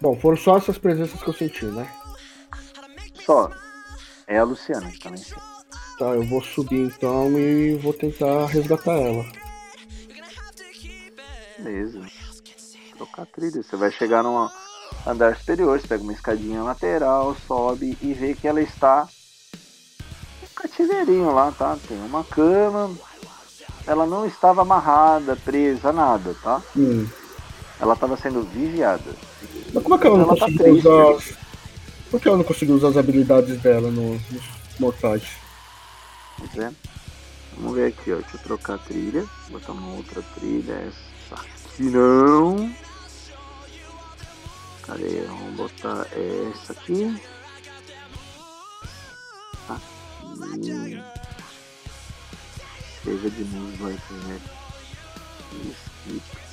Bom, 0.00 0.18
foram 0.18 0.36
só 0.36 0.56
essas 0.56 0.76
presenças 0.78 1.22
que 1.22 1.28
eu 1.28 1.34
senti, 1.34 1.66
né? 1.66 1.88
Só. 3.24 3.48
É 4.26 4.38
a 4.38 4.42
Luciana 4.42 4.90
que 4.90 4.98
tá 4.98 5.10
em 5.10 5.16
cima. 5.16 5.40
Tá, 5.96 6.06
eu 6.06 6.26
vou 6.26 6.42
subir 6.42 6.86
então 6.86 7.38
e 7.38 7.76
vou 7.76 7.92
tentar 7.92 8.46
resgatar 8.46 8.94
ela. 8.94 9.24
Beleza. 11.56 12.04
Trocar 12.96 13.26
trilha. 13.26 13.62
Você 13.62 13.76
vai 13.76 13.92
chegar 13.92 14.24
num 14.24 14.50
andar 15.06 15.36
superior, 15.36 15.80
você 15.80 15.86
pega 15.86 16.02
uma 16.02 16.12
escadinha 16.12 16.64
lateral, 16.64 17.36
sobe 17.46 17.96
e 18.02 18.12
vê 18.12 18.34
que 18.34 18.48
ela 18.48 18.60
está 18.60 19.02
no 19.04 19.13
cativeirinho 20.54 21.32
lá, 21.34 21.52
tá? 21.52 21.76
Tem 21.88 21.98
uma 21.98 22.24
cama. 22.24 22.90
Ela 23.86 24.06
não 24.06 24.26
estava 24.26 24.62
amarrada, 24.62 25.36
presa, 25.36 25.92
nada, 25.92 26.34
tá? 26.42 26.62
Hum. 26.76 27.06
Ela 27.80 27.94
estava 27.94 28.16
sendo 28.16 28.42
vigiada. 28.42 29.04
Mas 29.72 29.82
como 29.82 29.94
é 29.94 29.98
que 29.98 30.06
ela 30.06 30.16
não 30.18 30.24
Ela 30.24 30.36
tá 30.36 30.46
conseguiu 30.46 30.64
triste. 30.72 30.88
usar. 30.88 31.34
Por 32.10 32.20
que 32.20 32.28
ela 32.28 32.36
não 32.38 32.44
conseguiu 32.44 32.74
usar 32.76 32.88
as 32.88 32.96
habilidades 32.96 33.60
dela 33.60 33.90
no- 33.90 34.14
nos 34.14 34.44
mortais? 34.78 35.24
Pois 36.38 36.56
é. 36.58 36.72
Vamos 37.56 37.74
ver 37.74 37.88
aqui, 37.88 38.12
ó. 38.12 38.16
Deixa 38.16 38.36
eu 38.36 38.40
trocar 38.40 38.74
a 38.74 38.78
trilha. 38.78 39.24
Botar 39.50 39.72
uma 39.72 39.96
outra 39.96 40.22
trilha. 40.34 40.72
Essa 41.28 41.34
aqui 41.34 41.82
não. 41.82 42.72
Cadê? 44.82 45.22
Vamos 45.28 45.54
botar 45.56 46.06
essa 46.12 46.72
aqui. 46.72 47.20
Aqui. 49.68 49.93
Seja 53.02 53.30
de 53.30 53.44
música, 53.44 53.84
vai 53.84 53.92
ser. 53.92 54.40
Skip. 56.06 56.44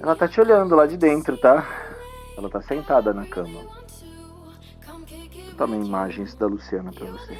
Ela 0.00 0.14
tá 0.14 0.28
te 0.28 0.40
olhando 0.40 0.74
lá 0.74 0.86
de 0.86 0.98
dentro, 0.98 1.36
tá? 1.38 1.66
Ela 2.36 2.50
tá 2.50 2.60
sentada 2.60 3.14
na 3.14 3.24
cama. 3.26 3.62
Vou 3.62 5.44
botar 5.46 5.64
uma 5.64 5.76
imagens 5.76 6.34
da 6.34 6.46
Luciana 6.46 6.92
pra 6.92 7.06
você. 7.06 7.38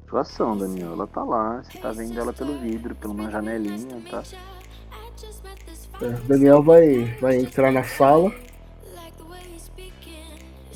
Situação, 0.00 0.56
Daniel. 0.56 0.92
Ela 0.92 1.06
tá 1.06 1.22
lá. 1.22 1.62
Você 1.62 1.78
tá 1.78 1.92
vendo 1.92 2.18
ela 2.18 2.32
pelo 2.32 2.58
vidro, 2.58 2.94
pela 2.96 3.12
uma 3.12 3.30
janelinha, 3.30 4.02
tá? 4.10 4.22
É, 6.02 6.08
Daniel 6.28 6.62
vai, 6.62 7.04
vai 7.20 7.36
entrar 7.36 7.72
na 7.72 7.82
sala. 7.82 8.32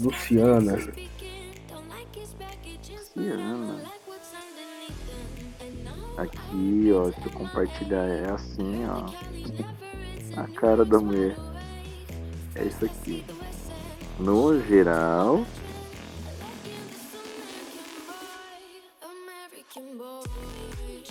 Luciana. 0.00 0.78
Luciana. 2.88 3.82
Aqui, 6.16 6.90
ó. 6.94 7.12
Se 7.12 7.26
eu 7.26 7.32
compartilhar 7.32 8.06
é 8.06 8.30
assim, 8.30 8.86
ó. 8.86 10.40
A 10.40 10.46
cara 10.48 10.84
da 10.86 10.98
mulher. 10.98 11.36
É 12.54 12.64
isso 12.64 12.84
aqui. 12.86 13.24
No 14.18 14.58
geral. 14.66 15.44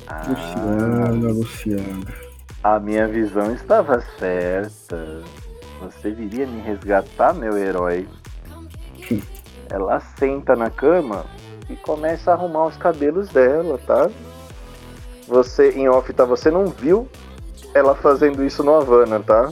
Ah, 0.07 0.23
Luciana, 0.27 1.31
Luciana. 1.31 2.28
A 2.63 2.79
minha 2.79 3.07
visão 3.07 3.53
estava 3.53 4.01
certa. 4.17 5.21
Você 5.81 6.11
viria 6.11 6.45
me 6.45 6.61
resgatar, 6.61 7.33
meu 7.33 7.57
herói. 7.57 8.07
Ela 9.69 9.99
senta 10.17 10.55
na 10.55 10.69
cama 10.69 11.25
e 11.69 11.75
começa 11.75 12.31
a 12.31 12.33
arrumar 12.33 12.65
os 12.65 12.75
cabelos 12.77 13.29
dela, 13.29 13.79
tá? 13.85 14.09
Você, 15.27 15.69
em 15.71 15.87
off, 15.87 16.11
tá? 16.11 16.25
Você 16.25 16.49
não 16.49 16.65
viu 16.67 17.07
ela 17.73 17.95
fazendo 17.95 18.43
isso 18.43 18.63
no 18.63 18.75
Havana, 18.75 19.19
tá? 19.19 19.51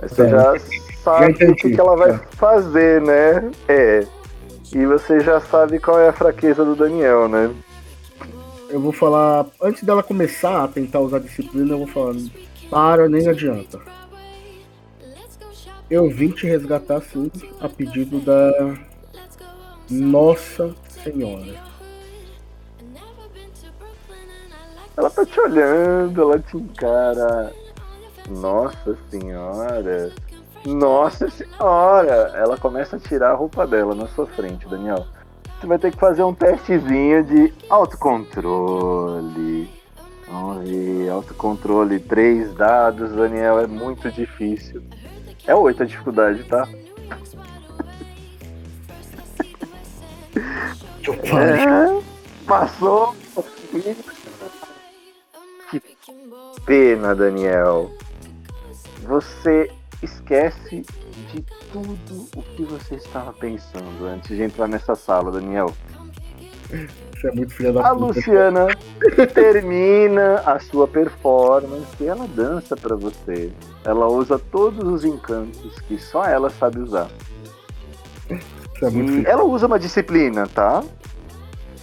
Mas 0.00 0.12
Você 0.12 0.24
Tá. 0.24 0.28
já 0.30 0.58
sabe 1.04 1.32
o 1.44 1.54
que, 1.54 1.70
que 1.70 1.80
ela 1.80 1.96
vai 1.96 2.12
tá. 2.18 2.24
fazer, 2.32 3.00
né? 3.02 3.50
É. 3.68 4.06
E 4.72 4.86
você 4.86 5.20
já 5.20 5.40
sabe 5.40 5.78
qual 5.78 5.98
é 5.98 6.08
a 6.08 6.12
fraqueza 6.12 6.64
do 6.64 6.74
Daniel, 6.74 7.28
né? 7.28 7.50
Eu 8.70 8.80
vou 8.80 8.92
falar. 8.92 9.46
Antes 9.60 9.82
dela 9.82 10.02
começar 10.02 10.64
a 10.64 10.68
tentar 10.68 11.00
usar 11.00 11.18
disciplina, 11.18 11.74
eu 11.74 11.78
vou 11.78 11.86
falar. 11.86 12.14
Para, 12.70 13.08
nem 13.08 13.28
adianta. 13.28 13.80
Eu 15.90 16.08
vim 16.08 16.30
te 16.30 16.46
resgatar 16.46 17.02
sim, 17.02 17.30
a 17.60 17.68
pedido 17.68 18.20
da 18.20 18.78
Nossa 19.90 20.72
Senhora. 21.02 21.70
Ela 24.96 25.10
tá 25.10 25.24
te 25.24 25.40
olhando, 25.40 26.22
ela 26.22 26.38
te 26.38 26.56
encara. 26.56 27.52
Nossa 28.28 28.96
senhora. 29.10 30.12
Nossa 30.66 31.28
senhora! 31.30 32.32
Ela 32.34 32.56
começa 32.58 32.96
a 32.96 33.00
tirar 33.00 33.30
a 33.30 33.34
roupa 33.34 33.66
dela 33.66 33.94
na 33.94 34.06
sua 34.08 34.26
frente, 34.26 34.68
Daniel. 34.68 35.06
Você 35.60 35.66
vai 35.66 35.78
ter 35.78 35.90
que 35.90 35.98
fazer 35.98 36.22
um 36.22 36.32
testezinho 36.32 37.22
de 37.22 37.52
autocontrole. 37.68 39.68
Vamos 40.26 40.66
ver, 40.66 41.10
autocontrole, 41.10 42.00
três 42.00 42.54
dados, 42.54 43.12
Daniel, 43.12 43.58
é 43.58 43.66
muito 43.66 44.10
difícil. 44.10 44.82
É 45.46 45.54
oito 45.54 45.82
a 45.82 45.86
dificuldade, 45.86 46.42
tá? 46.44 46.66
É, 51.32 52.02
passou. 52.46 53.14
Que 55.70 55.82
pena, 56.64 57.14
Daniel. 57.14 57.90
Você 59.02 59.70
esquece 60.02 60.84
de 61.32 61.42
tudo 61.72 62.28
o 62.36 62.42
que 62.42 62.64
você 62.64 62.96
estava 62.96 63.32
pensando 63.32 64.06
antes 64.06 64.36
de 64.36 64.42
entrar 64.42 64.66
nessa 64.68 64.94
sala, 64.94 65.30
Daniel. 65.30 65.72
Você 67.14 67.28
é 67.28 67.32
muito 67.32 67.52
filha 67.54 67.72
da 67.72 67.80
A 67.90 67.94
puta. 67.94 68.04
Luciana 68.06 68.66
termina 69.34 70.36
a 70.46 70.58
sua 70.60 70.86
performance 70.86 71.86
e 72.00 72.06
ela 72.06 72.26
dança 72.28 72.76
pra 72.76 72.94
você. 72.94 73.52
Ela 73.84 74.06
usa 74.08 74.38
todos 74.38 74.86
os 74.88 75.04
encantos 75.04 75.78
que 75.80 75.98
só 75.98 76.24
ela 76.24 76.48
sabe 76.50 76.78
usar. 76.80 77.08
Você 78.28 78.86
é 78.86 78.90
muito 78.90 79.10
E 79.12 79.16
filha. 79.16 79.28
ela 79.28 79.44
usa 79.44 79.66
uma 79.66 79.78
disciplina, 79.78 80.46
tá? 80.46 80.82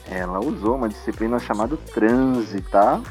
Ela 0.10 0.40
usou 0.40 0.76
uma 0.76 0.88
disciplina 0.88 1.38
chamada 1.38 1.76
transe, 1.94 2.62
tá? 2.62 3.02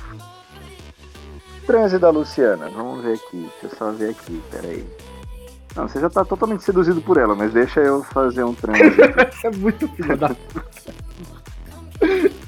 Transe 1.66 1.98
da 1.98 2.08
Luciana. 2.08 2.70
Vamos 2.70 3.04
ver 3.04 3.14
aqui. 3.14 3.50
Deixa 3.60 3.66
eu 3.74 3.78
só 3.78 3.90
ver 3.90 4.10
aqui, 4.10 4.42
peraí. 4.50 4.86
Não, 5.76 5.86
você 5.86 6.00
já 6.00 6.08
tá 6.08 6.24
totalmente 6.24 6.64
seduzido 6.64 7.02
por 7.02 7.18
ela, 7.18 7.34
mas 7.34 7.52
deixa 7.52 7.80
eu 7.80 8.02
fazer 8.02 8.42
um 8.44 8.54
transe. 8.54 8.80
Você 9.30 9.46
é 9.46 9.50
muito 9.50 9.86
filha 9.88 10.16
da. 10.16 10.30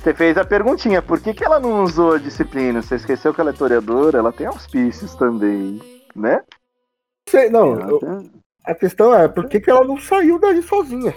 Você 0.03 0.15
fez 0.15 0.39
a 0.39 0.45
perguntinha, 0.45 1.03
por 1.03 1.21
que, 1.21 1.35
que 1.35 1.45
ela 1.45 1.61
não 1.61 1.83
usou 1.85 2.15
a 2.15 2.19
disciplina? 2.19 2.81
Você 2.81 2.95
esqueceu 2.95 3.35
que 3.35 3.41
ela 3.41 3.51
é 3.51 3.53
toreadora? 3.53 4.19
Ela 4.19 4.33
tem 4.33 4.47
auspícios 4.47 5.15
também, 5.15 5.79
né? 6.17 6.43
Sei, 7.29 7.51
Não, 7.51 7.79
eu- 7.79 7.99
tem- 7.99 8.33
a 8.65 8.75
questão 8.75 9.15
é 9.15 9.29
por 9.29 9.47
que, 9.47 9.61
que 9.61 9.71
ela 9.71 9.85
não 9.85 9.99
saiu 9.99 10.39
dali 10.39 10.63
sozinha? 10.63 11.15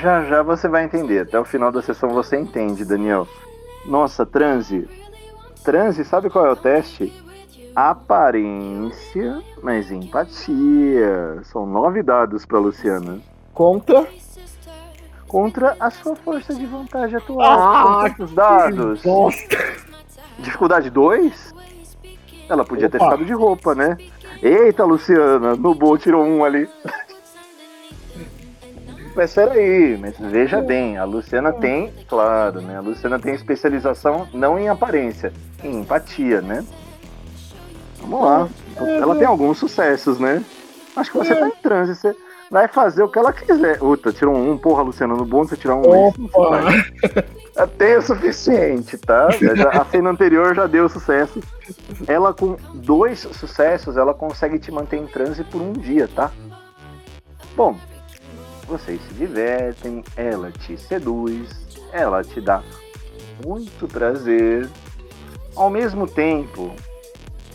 Já 0.00 0.24
já 0.24 0.42
você 0.42 0.68
vai 0.68 0.84
entender. 0.84 1.20
Até 1.20 1.40
o 1.40 1.44
final 1.44 1.72
da 1.72 1.82
sessão 1.82 2.10
você 2.10 2.36
entende, 2.38 2.84
Daniel. 2.84 3.26
Nossa, 3.86 4.24
transe. 4.24 4.88
Transe, 5.64 6.04
sabe 6.04 6.28
qual 6.30 6.46
é 6.46 6.52
o 6.52 6.56
teste? 6.56 7.12
Aparência, 7.74 9.42
mas 9.62 9.90
empatia. 9.90 11.40
São 11.44 11.66
nove 11.66 12.02
dados 12.02 12.44
pra 12.44 12.58
Luciana. 12.58 13.18
Contra. 13.54 14.06
Contra 15.26 15.76
a 15.80 15.90
sua 15.90 16.14
força 16.14 16.54
de 16.54 16.66
vontade 16.66 17.16
atual. 17.16 17.40
Ah, 17.40 18.00
quantos 18.02 18.34
dados? 18.34 19.02
Bosta. 19.02 19.56
Dificuldade 20.38 20.90
2? 20.90 21.54
Ela 22.48 22.64
podia 22.64 22.90
ter 22.90 22.98
Opa. 22.98 23.06
ficado 23.06 23.24
de 23.24 23.32
roupa, 23.32 23.74
né? 23.74 23.96
Eita, 24.42 24.84
Luciana, 24.84 25.54
no 25.56 25.74
bol 25.74 25.96
tirou 25.96 26.24
um 26.24 26.44
ali. 26.44 26.68
Mas 29.14 29.32
peraí, 29.34 29.96
mas 29.98 30.18
veja 30.18 30.60
bem, 30.60 30.98
a 30.98 31.04
Luciana 31.04 31.52
tem, 31.52 31.92
claro, 32.08 32.60
né? 32.60 32.76
A 32.76 32.80
Luciana 32.80 33.18
tem 33.18 33.34
especialização 33.34 34.26
não 34.32 34.58
em 34.58 34.68
aparência, 34.68 35.32
em 35.62 35.80
empatia, 35.80 36.40
né? 36.40 36.64
Vamos 38.02 38.22
lá. 38.24 38.48
Ela 38.76 39.14
tem 39.16 39.26
alguns 39.26 39.58
sucessos, 39.58 40.18
né? 40.18 40.44
Acho 40.94 41.10
que 41.10 41.18
você 41.18 41.34
tá 41.34 41.48
em 41.48 41.52
transe, 41.62 41.94
você 41.94 42.14
vai 42.50 42.68
fazer 42.68 43.02
o 43.02 43.08
que 43.08 43.18
ela 43.18 43.32
quiser. 43.32 43.82
Uta, 43.82 44.12
tirou 44.12 44.34
um, 44.36 44.58
porra, 44.58 44.82
Luciana, 44.82 45.14
no 45.14 45.24
bom 45.24 45.44
você 45.44 45.56
tirar 45.56 45.76
um. 45.76 46.08
Opa. 46.08 46.48
vai. 46.60 46.92
Já 47.56 47.66
tem 47.66 47.96
o 47.96 48.02
suficiente, 48.02 48.98
tá? 48.98 49.30
Já- 49.30 49.70
a 49.70 49.84
cena 49.86 50.10
anterior 50.10 50.54
já 50.54 50.66
deu 50.66 50.88
sucesso. 50.88 51.40
Ela 52.06 52.34
com 52.34 52.56
dois 52.74 53.20
sucessos, 53.20 53.96
ela 53.96 54.12
consegue 54.12 54.58
te 54.58 54.70
manter 54.70 54.98
em 54.98 55.06
transe 55.06 55.44
por 55.44 55.60
um 55.62 55.72
dia, 55.72 56.08
tá? 56.14 56.30
Bom, 57.56 57.76
vocês 58.66 59.00
se 59.06 59.14
divertem, 59.14 60.02
ela 60.16 60.50
te 60.50 60.76
seduz, 60.78 61.48
ela 61.92 62.22
te 62.22 62.40
dá 62.40 62.62
muito 63.44 63.86
prazer. 63.88 64.68
Ao 65.54 65.68
mesmo 65.68 66.06
tempo, 66.06 66.72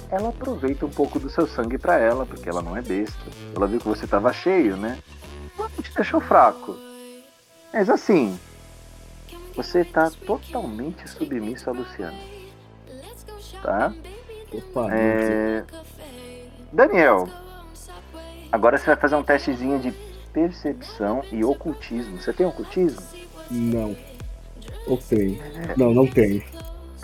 ela 0.09 0.29
aproveita 0.29 0.85
um 0.85 0.89
pouco 0.89 1.19
do 1.19 1.29
seu 1.29 1.47
sangue 1.47 1.77
pra 1.77 1.97
ela, 1.97 2.25
porque 2.25 2.47
ela 2.47 2.61
não 2.61 2.75
é 2.77 2.81
besta. 2.81 3.19
Ela 3.55 3.67
viu 3.67 3.79
que 3.79 3.88
você 3.88 4.07
tava 4.07 4.31
cheio, 4.31 4.77
né? 4.77 4.97
Ela 5.57 5.69
te 5.69 5.93
deixou 5.93 6.21
fraco. 6.21 6.75
Mas 7.73 7.89
assim, 7.89 8.39
você 9.55 9.84
tá 9.84 10.09
totalmente 10.25 11.09
submisso 11.09 11.69
a 11.69 11.73
Luciana. 11.73 12.17
Tá? 13.61 13.93
Opa, 14.53 14.93
É... 14.93 15.63
Daniel, 16.71 17.27
agora 18.51 18.77
você 18.77 18.85
vai 18.85 18.95
fazer 18.95 19.15
um 19.15 19.23
testezinho 19.23 19.79
de 19.79 19.91
percepção 20.31 21.23
e 21.31 21.43
ocultismo. 21.43 22.21
Você 22.21 22.31
tem 22.31 22.45
ocultismo? 22.45 23.01
Não. 23.49 23.95
Ou 24.85 24.97
tem? 24.97 25.41
Não, 25.75 25.93
não 25.93 26.07
tem. 26.07 26.43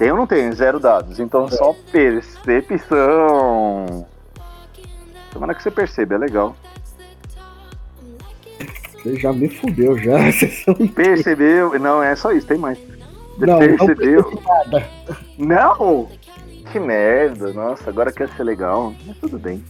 Tem 0.04 0.12
ou 0.12 0.18
não 0.18 0.28
tem? 0.28 0.52
Zero 0.52 0.82
dados. 0.82 1.18
Então 1.18 1.48
só 1.48 1.74
percepção. 1.90 2.86
Tomara 5.32 5.54
que 5.54 5.64
você 5.64 5.72
perceba, 5.72 6.16
é 6.16 6.18
legal. 6.18 6.54
Você 8.92 9.16
já 9.16 9.32
me 9.32 9.48
fudeu 9.48 9.98
já. 9.98 10.18
Percebeu? 10.94 11.80
Não, 11.80 12.04
é 12.04 12.18
só 12.18 12.34
isso, 12.34 12.46
tem 12.46 12.58
mais. 12.58 12.78
Não, 13.38 13.48
não 13.48 13.60
percebeu? 13.60 14.42
nada. 14.46 14.86
Não! 15.38 16.10
Que 16.70 16.82
merda, 16.82 17.54
nossa, 17.54 17.90
agora 17.90 18.12
quer 18.12 18.28
ser 18.36 18.44
legal. 18.44 18.94
Mas 19.08 19.16
tudo 19.20 19.40
bem. 19.40 19.64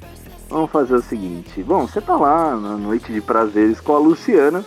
Vamos 0.50 0.72
fazer 0.72 0.96
o 0.96 1.02
seguinte. 1.04 1.62
Bom, 1.62 1.86
você 1.86 2.02
tá 2.02 2.16
lá 2.16 2.56
na 2.56 2.76
noite 2.76 3.14
de 3.14 3.22
prazeres 3.22 3.80
com 3.80 3.94
a 3.94 4.00
Luciana. 4.00 4.66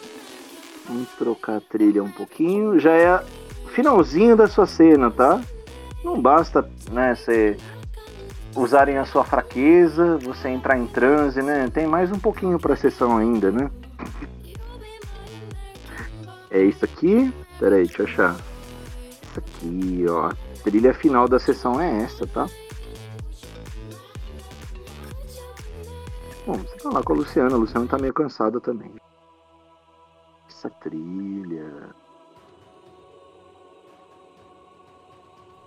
Vamos 0.87 1.09
trocar 1.19 1.57
a 1.57 1.61
trilha 1.61 2.05
um 2.05 2.11
pouquinho. 2.13 2.79
Já 2.79 2.93
é 2.93 3.21
finalzinho 3.75 4.37
da 4.37 4.47
sua 4.47 4.67
cena, 4.67 5.11
tá? 5.11 5.41
Não 6.07 6.23
basta, 6.23 6.71
né, 6.93 7.17
você 7.17 7.57
usarem 8.55 8.97
a 8.97 9.05
sua 9.05 9.25
fraqueza, 9.25 10.17
você 10.19 10.49
entrar 10.49 10.79
em 10.79 10.87
transe, 10.87 11.43
né? 11.43 11.69
Tem 11.69 11.85
mais 11.85 12.13
um 12.13 12.19
pouquinho 12.21 12.61
pra 12.61 12.77
sessão 12.77 13.19
ainda, 13.19 13.51
né? 13.51 13.69
É 16.49 16.63
isso 16.63 16.85
aqui. 16.85 17.35
Pera 17.59 17.75
aí, 17.75 17.87
deixa 17.89 18.03
eu 18.03 18.07
achar. 18.07 18.37
Isso 19.21 19.39
aqui, 19.41 20.05
ó. 20.09 20.29
A 20.29 20.63
trilha 20.63 20.95
final 20.95 21.27
da 21.27 21.41
sessão 21.41 21.81
é 21.81 22.05
essa, 22.05 22.25
tá? 22.25 22.47
Bom, 26.47 26.55
você 26.55 26.77
tá 26.77 26.89
lá 26.89 27.03
com 27.03 27.15
a 27.15 27.17
Luciana. 27.17 27.53
A 27.53 27.59
Luciana 27.59 27.89
tá 27.89 27.99
meio 27.99 28.15
cansada 28.15 28.61
também. 28.61 28.93
Essa 30.49 30.71
trilha. 30.71 31.91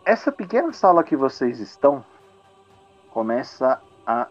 Essa 0.06 0.32
pequena 0.32 0.74
sala 0.74 1.04
que 1.04 1.16
vocês 1.16 1.60
estão 1.60 2.04
começa 3.12 3.82
a 4.06 4.28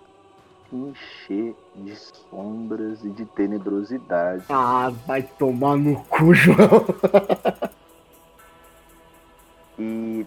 encher 0.73 1.55
de 1.75 1.97
sombras 1.97 3.05
e 3.05 3.11
de 3.11 3.25
tenebrosidade. 3.25 4.45
Ah, 4.49 4.93
vai 5.07 5.23
tomar 5.23 5.77
no 5.77 5.97
cu, 6.05 6.35
João. 6.35 6.59
e 9.79 10.27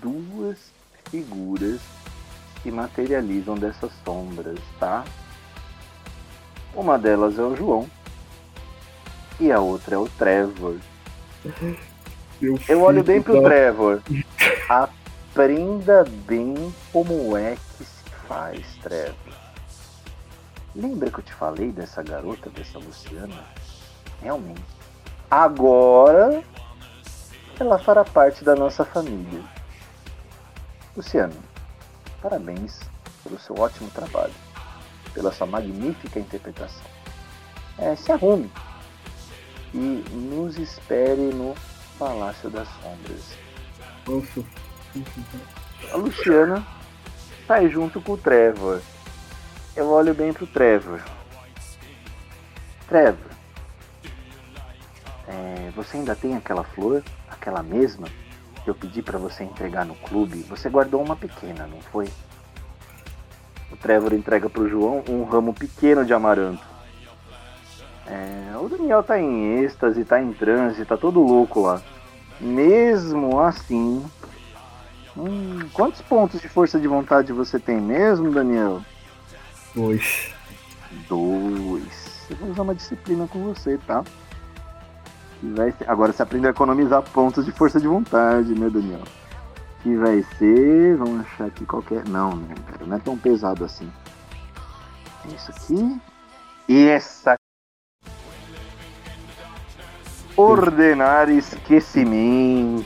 duas 0.00 0.72
figuras 1.10 1.80
se 2.62 2.70
materializam 2.70 3.54
dessas 3.54 3.92
sombras, 4.04 4.58
tá? 4.80 5.04
Uma 6.74 6.98
delas 6.98 7.38
é 7.38 7.42
o 7.42 7.56
João 7.56 7.88
e 9.38 9.52
a 9.52 9.60
outra 9.60 9.94
é 9.94 9.98
o 9.98 10.08
Trevor. 10.08 10.76
Meu 12.40 12.58
Eu 12.68 12.82
olho 12.82 13.02
bem 13.02 13.22
pro 13.22 13.40
da- 13.40 13.48
Trevor. 13.48 14.02
Aprenda 14.68 16.04
bem 16.26 16.74
como 16.92 17.36
é 17.36 17.56
que 17.76 17.84
se 17.84 18.04
faz, 18.28 18.64
Trevor. 18.82 19.14
Lembra 20.74 21.10
que 21.10 21.18
eu 21.20 21.24
te 21.24 21.32
falei 21.32 21.72
dessa 21.72 22.02
garota, 22.02 22.50
dessa 22.50 22.78
Luciana? 22.78 23.34
Realmente. 24.20 24.60
Agora 25.30 26.42
ela 27.58 27.78
fará 27.78 28.04
parte 28.04 28.44
da 28.44 28.54
nossa 28.54 28.84
família. 28.84 29.42
Luciano, 30.94 31.34
parabéns 32.22 32.80
pelo 33.24 33.38
seu 33.38 33.58
ótimo 33.58 33.90
trabalho, 33.90 34.32
pela 35.14 35.32
sua 35.32 35.46
magnífica 35.46 36.18
interpretação. 36.18 36.84
É, 37.78 37.94
se 37.96 38.12
arrume 38.12 38.50
e 39.74 39.78
nos 40.12 40.58
espere 40.58 41.32
no 41.34 41.54
Palácio 41.98 42.50
das 42.50 42.68
Sombras. 42.80 43.36
A 45.92 45.96
Luciana 45.96 46.66
sai 47.46 47.68
junto 47.68 48.00
com 48.00 48.12
o 48.12 48.18
Trevor. 48.18 48.80
Eu 49.74 49.88
olho 49.90 50.14
bem 50.14 50.32
pro 50.32 50.46
Trevor. 50.46 51.00
Trevor, 52.88 53.30
é, 55.26 55.72
você 55.74 55.96
ainda 55.96 56.14
tem 56.14 56.36
aquela 56.36 56.62
flor, 56.62 57.02
aquela 57.28 57.62
mesma 57.62 58.06
que 58.62 58.70
eu 58.70 58.74
pedi 58.74 59.02
para 59.02 59.18
você 59.18 59.42
entregar 59.42 59.84
no 59.84 59.94
clube? 59.94 60.42
Você 60.44 60.68
guardou 60.68 61.02
uma 61.02 61.16
pequena, 61.16 61.66
não 61.66 61.80
foi? 61.80 62.08
O 63.70 63.76
Trevor 63.76 64.12
entrega 64.12 64.48
pro 64.48 64.68
João 64.68 65.02
um 65.08 65.24
ramo 65.24 65.52
pequeno 65.52 66.04
de 66.04 66.14
amaranto. 66.14 66.64
É, 68.06 68.55
o 68.66 68.68
Daniel 68.68 69.02
tá 69.02 69.18
em 69.18 69.60
êxtase, 69.60 70.04
tá 70.04 70.20
em 70.20 70.32
transe, 70.32 70.84
tá 70.84 70.96
todo 70.96 71.22
louco 71.22 71.60
lá. 71.60 71.80
Mesmo 72.40 73.40
assim. 73.40 74.04
Hum, 75.16 75.60
quantos 75.72 76.02
pontos 76.02 76.40
de 76.40 76.48
força 76.48 76.78
de 76.78 76.88
vontade 76.88 77.32
você 77.32 77.58
tem 77.58 77.80
mesmo, 77.80 78.30
Daniel? 78.30 78.82
Dois. 79.74 80.34
Dois. 81.08 82.26
Eu 82.28 82.36
vou 82.36 82.50
usar 82.50 82.62
uma 82.62 82.74
disciplina 82.74 83.28
com 83.28 83.42
você, 83.44 83.78
tá? 83.86 84.02
Que 85.40 85.46
vai 85.52 85.70
ser... 85.70 85.88
Agora 85.88 86.12
você 86.12 86.22
aprende 86.22 86.48
a 86.48 86.50
economizar 86.50 87.02
pontos 87.02 87.44
de 87.44 87.52
força 87.52 87.80
de 87.80 87.86
vontade, 87.86 88.52
né, 88.52 88.68
Daniel? 88.68 89.04
Que 89.82 89.96
vai 89.96 90.24
ser. 90.38 90.96
Vamos 90.96 91.20
achar 91.20 91.46
aqui 91.46 91.64
qualquer. 91.64 92.06
Não, 92.08 92.32
não, 92.32 92.48
cara, 92.48 92.84
não 92.84 92.96
é 92.96 92.98
tão 92.98 93.16
pesado 93.16 93.64
assim. 93.64 93.90
É 95.24 95.34
isso 95.34 95.52
aqui. 95.52 96.00
E 96.68 96.88
essa 96.88 97.36
Ordenar 100.36 101.30
esquecimento. 101.30 102.84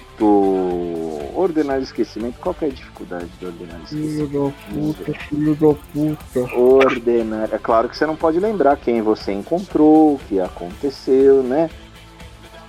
Ordenar 1.35 1.81
esquecimento. 1.81 2.39
Qual 2.39 2.55
que 2.55 2.64
é 2.66 2.68
a 2.68 2.70
dificuldade 2.70 3.27
de 3.39 3.47
ordenar 3.47 3.81
Filho 3.86 4.24
esquecimento? 4.24 4.32
da 4.32 4.52
puta, 4.72 5.18
filho 5.28 5.55
da 5.56 5.74
puta. 5.93 6.55
Ordenar. 6.56 7.48
É 7.52 7.59
claro 7.59 7.89
que 7.89 7.97
você 7.97 8.06
não 8.06 8.14
pode 8.14 8.39
lembrar 8.39 8.77
quem 8.77 9.02
você 9.02 9.32
encontrou, 9.32 10.14
o 10.14 10.20
que 10.28 10.39
aconteceu, 10.39 11.43
né? 11.43 11.68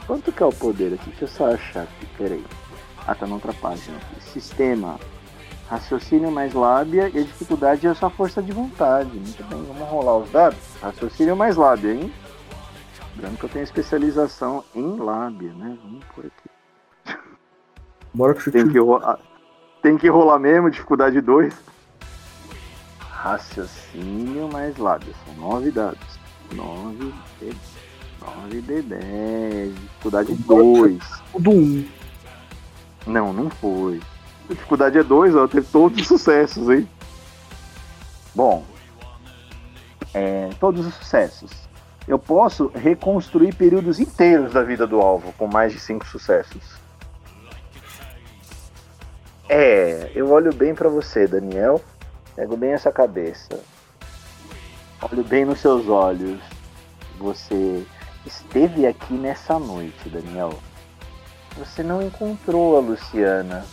Quanto 0.07 0.31
que 0.31 0.41
é 0.41 0.45
o 0.45 0.51
poder 0.51 0.93
aqui? 0.93 1.09
Deixa 1.09 1.25
eu 1.25 1.27
só 1.27 1.53
achar 1.53 1.83
aqui, 1.83 2.07
peraí. 2.17 2.43
Ah, 3.05 3.13
tá 3.13 3.27
na 3.27 3.35
outra 3.35 3.53
página 3.53 3.97
aqui. 3.97 4.31
Sistema. 4.31 4.99
Raciocínio 5.69 6.31
mais 6.31 6.53
lábia 6.53 7.09
e 7.13 7.19
a 7.19 7.23
dificuldade 7.23 7.87
é 7.87 7.89
a 7.91 7.95
sua 7.95 8.09
força 8.09 8.41
de 8.41 8.51
vontade. 8.51 9.11
Muito 9.13 9.43
bem, 9.45 9.63
vamos 9.63 9.87
rolar 9.87 10.17
os 10.17 10.29
dados. 10.31 10.57
Raciocínio 10.81 11.35
mais 11.35 11.55
lábia, 11.55 11.93
hein? 11.93 12.11
Lembrando 13.21 13.37
que 13.37 13.45
eu 13.45 13.49
tenho 13.49 13.63
especialização 13.63 14.63
em 14.73 14.97
lábia, 14.97 15.53
né? 15.53 15.77
Vamos 15.83 16.03
por 16.05 16.25
aqui. 16.25 17.19
Bora 18.11 18.33
que 18.33 18.49
Tem 18.49 18.67
que, 18.67 18.79
rolar, 18.79 19.19
tem 19.83 19.95
que 19.95 20.09
rolar 20.09 20.39
mesmo, 20.39 20.71
dificuldade 20.71 21.21
2. 21.21 21.53
Raciocínio 22.97 24.51
mais 24.51 24.75
lábia. 24.77 25.13
São 25.23 25.35
9 25.35 25.69
dados. 25.69 26.19
9 26.51 27.13
de, 27.39 27.55
9 28.19 28.61
de 28.63 28.81
10. 28.81 29.75
Dificuldade 29.75 30.33
2. 30.33 31.03
Tudo 31.31 31.51
um. 31.51 31.87
Não, 33.05 33.31
não 33.31 33.51
foi. 33.51 34.01
A 34.49 34.53
dificuldade 34.53 34.97
é 34.97 35.03
2, 35.03 35.35
ó. 35.35 35.47
Teve 35.47 35.67
todos 35.67 36.01
os 36.01 36.07
sucessos, 36.07 36.67
hein? 36.71 36.89
Bom. 38.33 38.65
É, 40.11 40.49
todos 40.59 40.87
os 40.87 40.95
sucessos. 40.95 41.69
Eu 42.11 42.19
posso 42.19 42.67
reconstruir 42.75 43.55
períodos 43.55 43.97
inteiros 43.97 44.51
da 44.51 44.61
vida 44.61 44.85
do 44.85 44.99
alvo 44.99 45.31
com 45.37 45.47
mais 45.47 45.71
de 45.71 45.79
5 45.79 46.05
sucessos. 46.05 46.75
É, 49.47 50.11
eu 50.13 50.29
olho 50.29 50.53
bem 50.53 50.75
pra 50.75 50.89
você, 50.89 51.25
Daniel. 51.25 51.81
Pego 52.35 52.57
bem 52.57 52.73
essa 52.73 52.91
cabeça. 52.91 53.57
Olho 55.09 55.23
bem 55.23 55.45
nos 55.45 55.61
seus 55.61 55.87
olhos. 55.87 56.41
Você 57.17 57.87
esteve 58.25 58.85
aqui 58.85 59.13
nessa 59.13 59.57
noite, 59.57 60.09
Daniel. 60.09 60.59
Você 61.57 61.81
não 61.81 62.01
encontrou 62.01 62.75
a 62.75 62.81
Luciana, 62.81 63.65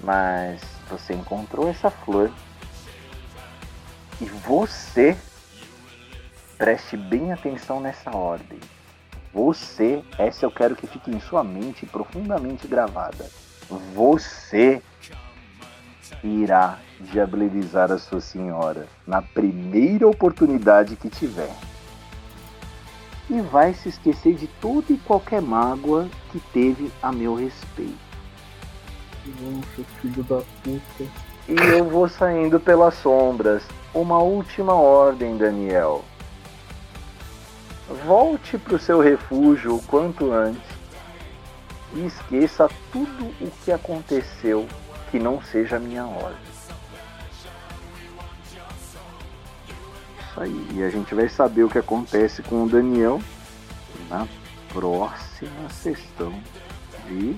mas 0.00 0.60
você 0.90 1.14
encontrou 1.14 1.68
essa 1.68 1.88
flor. 1.88 2.32
E 4.20 4.24
você 4.24 5.16
preste 6.62 6.96
bem 6.96 7.32
atenção 7.32 7.80
nessa 7.80 8.16
ordem. 8.16 8.60
Você, 9.34 10.00
essa 10.16 10.46
eu 10.46 10.50
quero 10.52 10.76
que 10.76 10.86
fique 10.86 11.10
em 11.10 11.18
sua 11.18 11.42
mente 11.42 11.84
profundamente 11.84 12.68
gravada. 12.68 13.28
Você 13.92 14.80
irá 16.22 16.78
diabilizar 17.00 17.90
a 17.90 17.98
sua 17.98 18.20
senhora 18.20 18.86
na 19.04 19.20
primeira 19.20 20.06
oportunidade 20.06 20.94
que 20.94 21.10
tiver. 21.10 21.52
E 23.28 23.40
vai 23.40 23.74
se 23.74 23.88
esquecer 23.88 24.36
de 24.36 24.46
toda 24.46 24.92
e 24.92 24.98
qualquer 24.98 25.42
mágoa 25.42 26.08
que 26.30 26.38
teve 26.52 26.92
a 27.02 27.10
meu 27.10 27.34
respeito. 27.34 27.98
Nossa, 29.26 29.82
filho 30.00 30.22
da 30.22 30.40
puta. 30.62 31.10
E 31.48 31.54
eu 31.76 31.90
vou 31.90 32.08
saindo 32.08 32.60
pelas 32.60 32.94
sombras. 32.94 33.64
Uma 33.92 34.18
última 34.20 34.74
ordem, 34.74 35.36
Daniel. 35.36 36.04
Volte 38.06 38.56
para 38.56 38.76
o 38.76 38.78
seu 38.78 39.00
refúgio 39.00 39.76
o 39.76 39.82
quanto 39.82 40.32
antes 40.32 40.62
e 41.94 42.06
esqueça 42.06 42.68
tudo 42.90 43.26
o 43.40 43.50
que 43.64 43.70
aconteceu 43.70 44.66
que 45.10 45.18
não 45.18 45.42
seja 45.42 45.78
minha 45.78 46.06
ordem. 46.06 46.52
Isso 50.18 50.40
aí. 50.40 50.68
E 50.72 50.82
a 50.82 50.88
gente 50.88 51.14
vai 51.14 51.28
saber 51.28 51.64
o 51.64 51.68
que 51.68 51.78
acontece 51.78 52.42
com 52.42 52.64
o 52.64 52.68
Daniel 52.68 53.20
na 54.08 54.26
próxima 54.72 55.68
sessão 55.68 56.32
de 57.06 57.36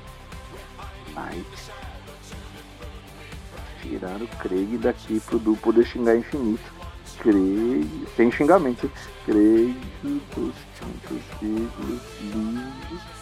Night. 1.14 1.72
Tirar 3.82 4.22
o 4.22 4.28
Craig 4.38 4.78
daqui 4.78 5.20
pro 5.20 5.38
Du 5.38 5.56
poder 5.56 5.84
xingar 5.84 6.16
infinito. 6.16 6.73
Craig. 7.18 7.88
Sem 8.16 8.30
xingamento. 8.30 8.90
Craig 9.24 9.76
dos 10.34 10.54
Santos 10.78 11.22
Filhos 11.38 12.02
Livres 12.20 13.13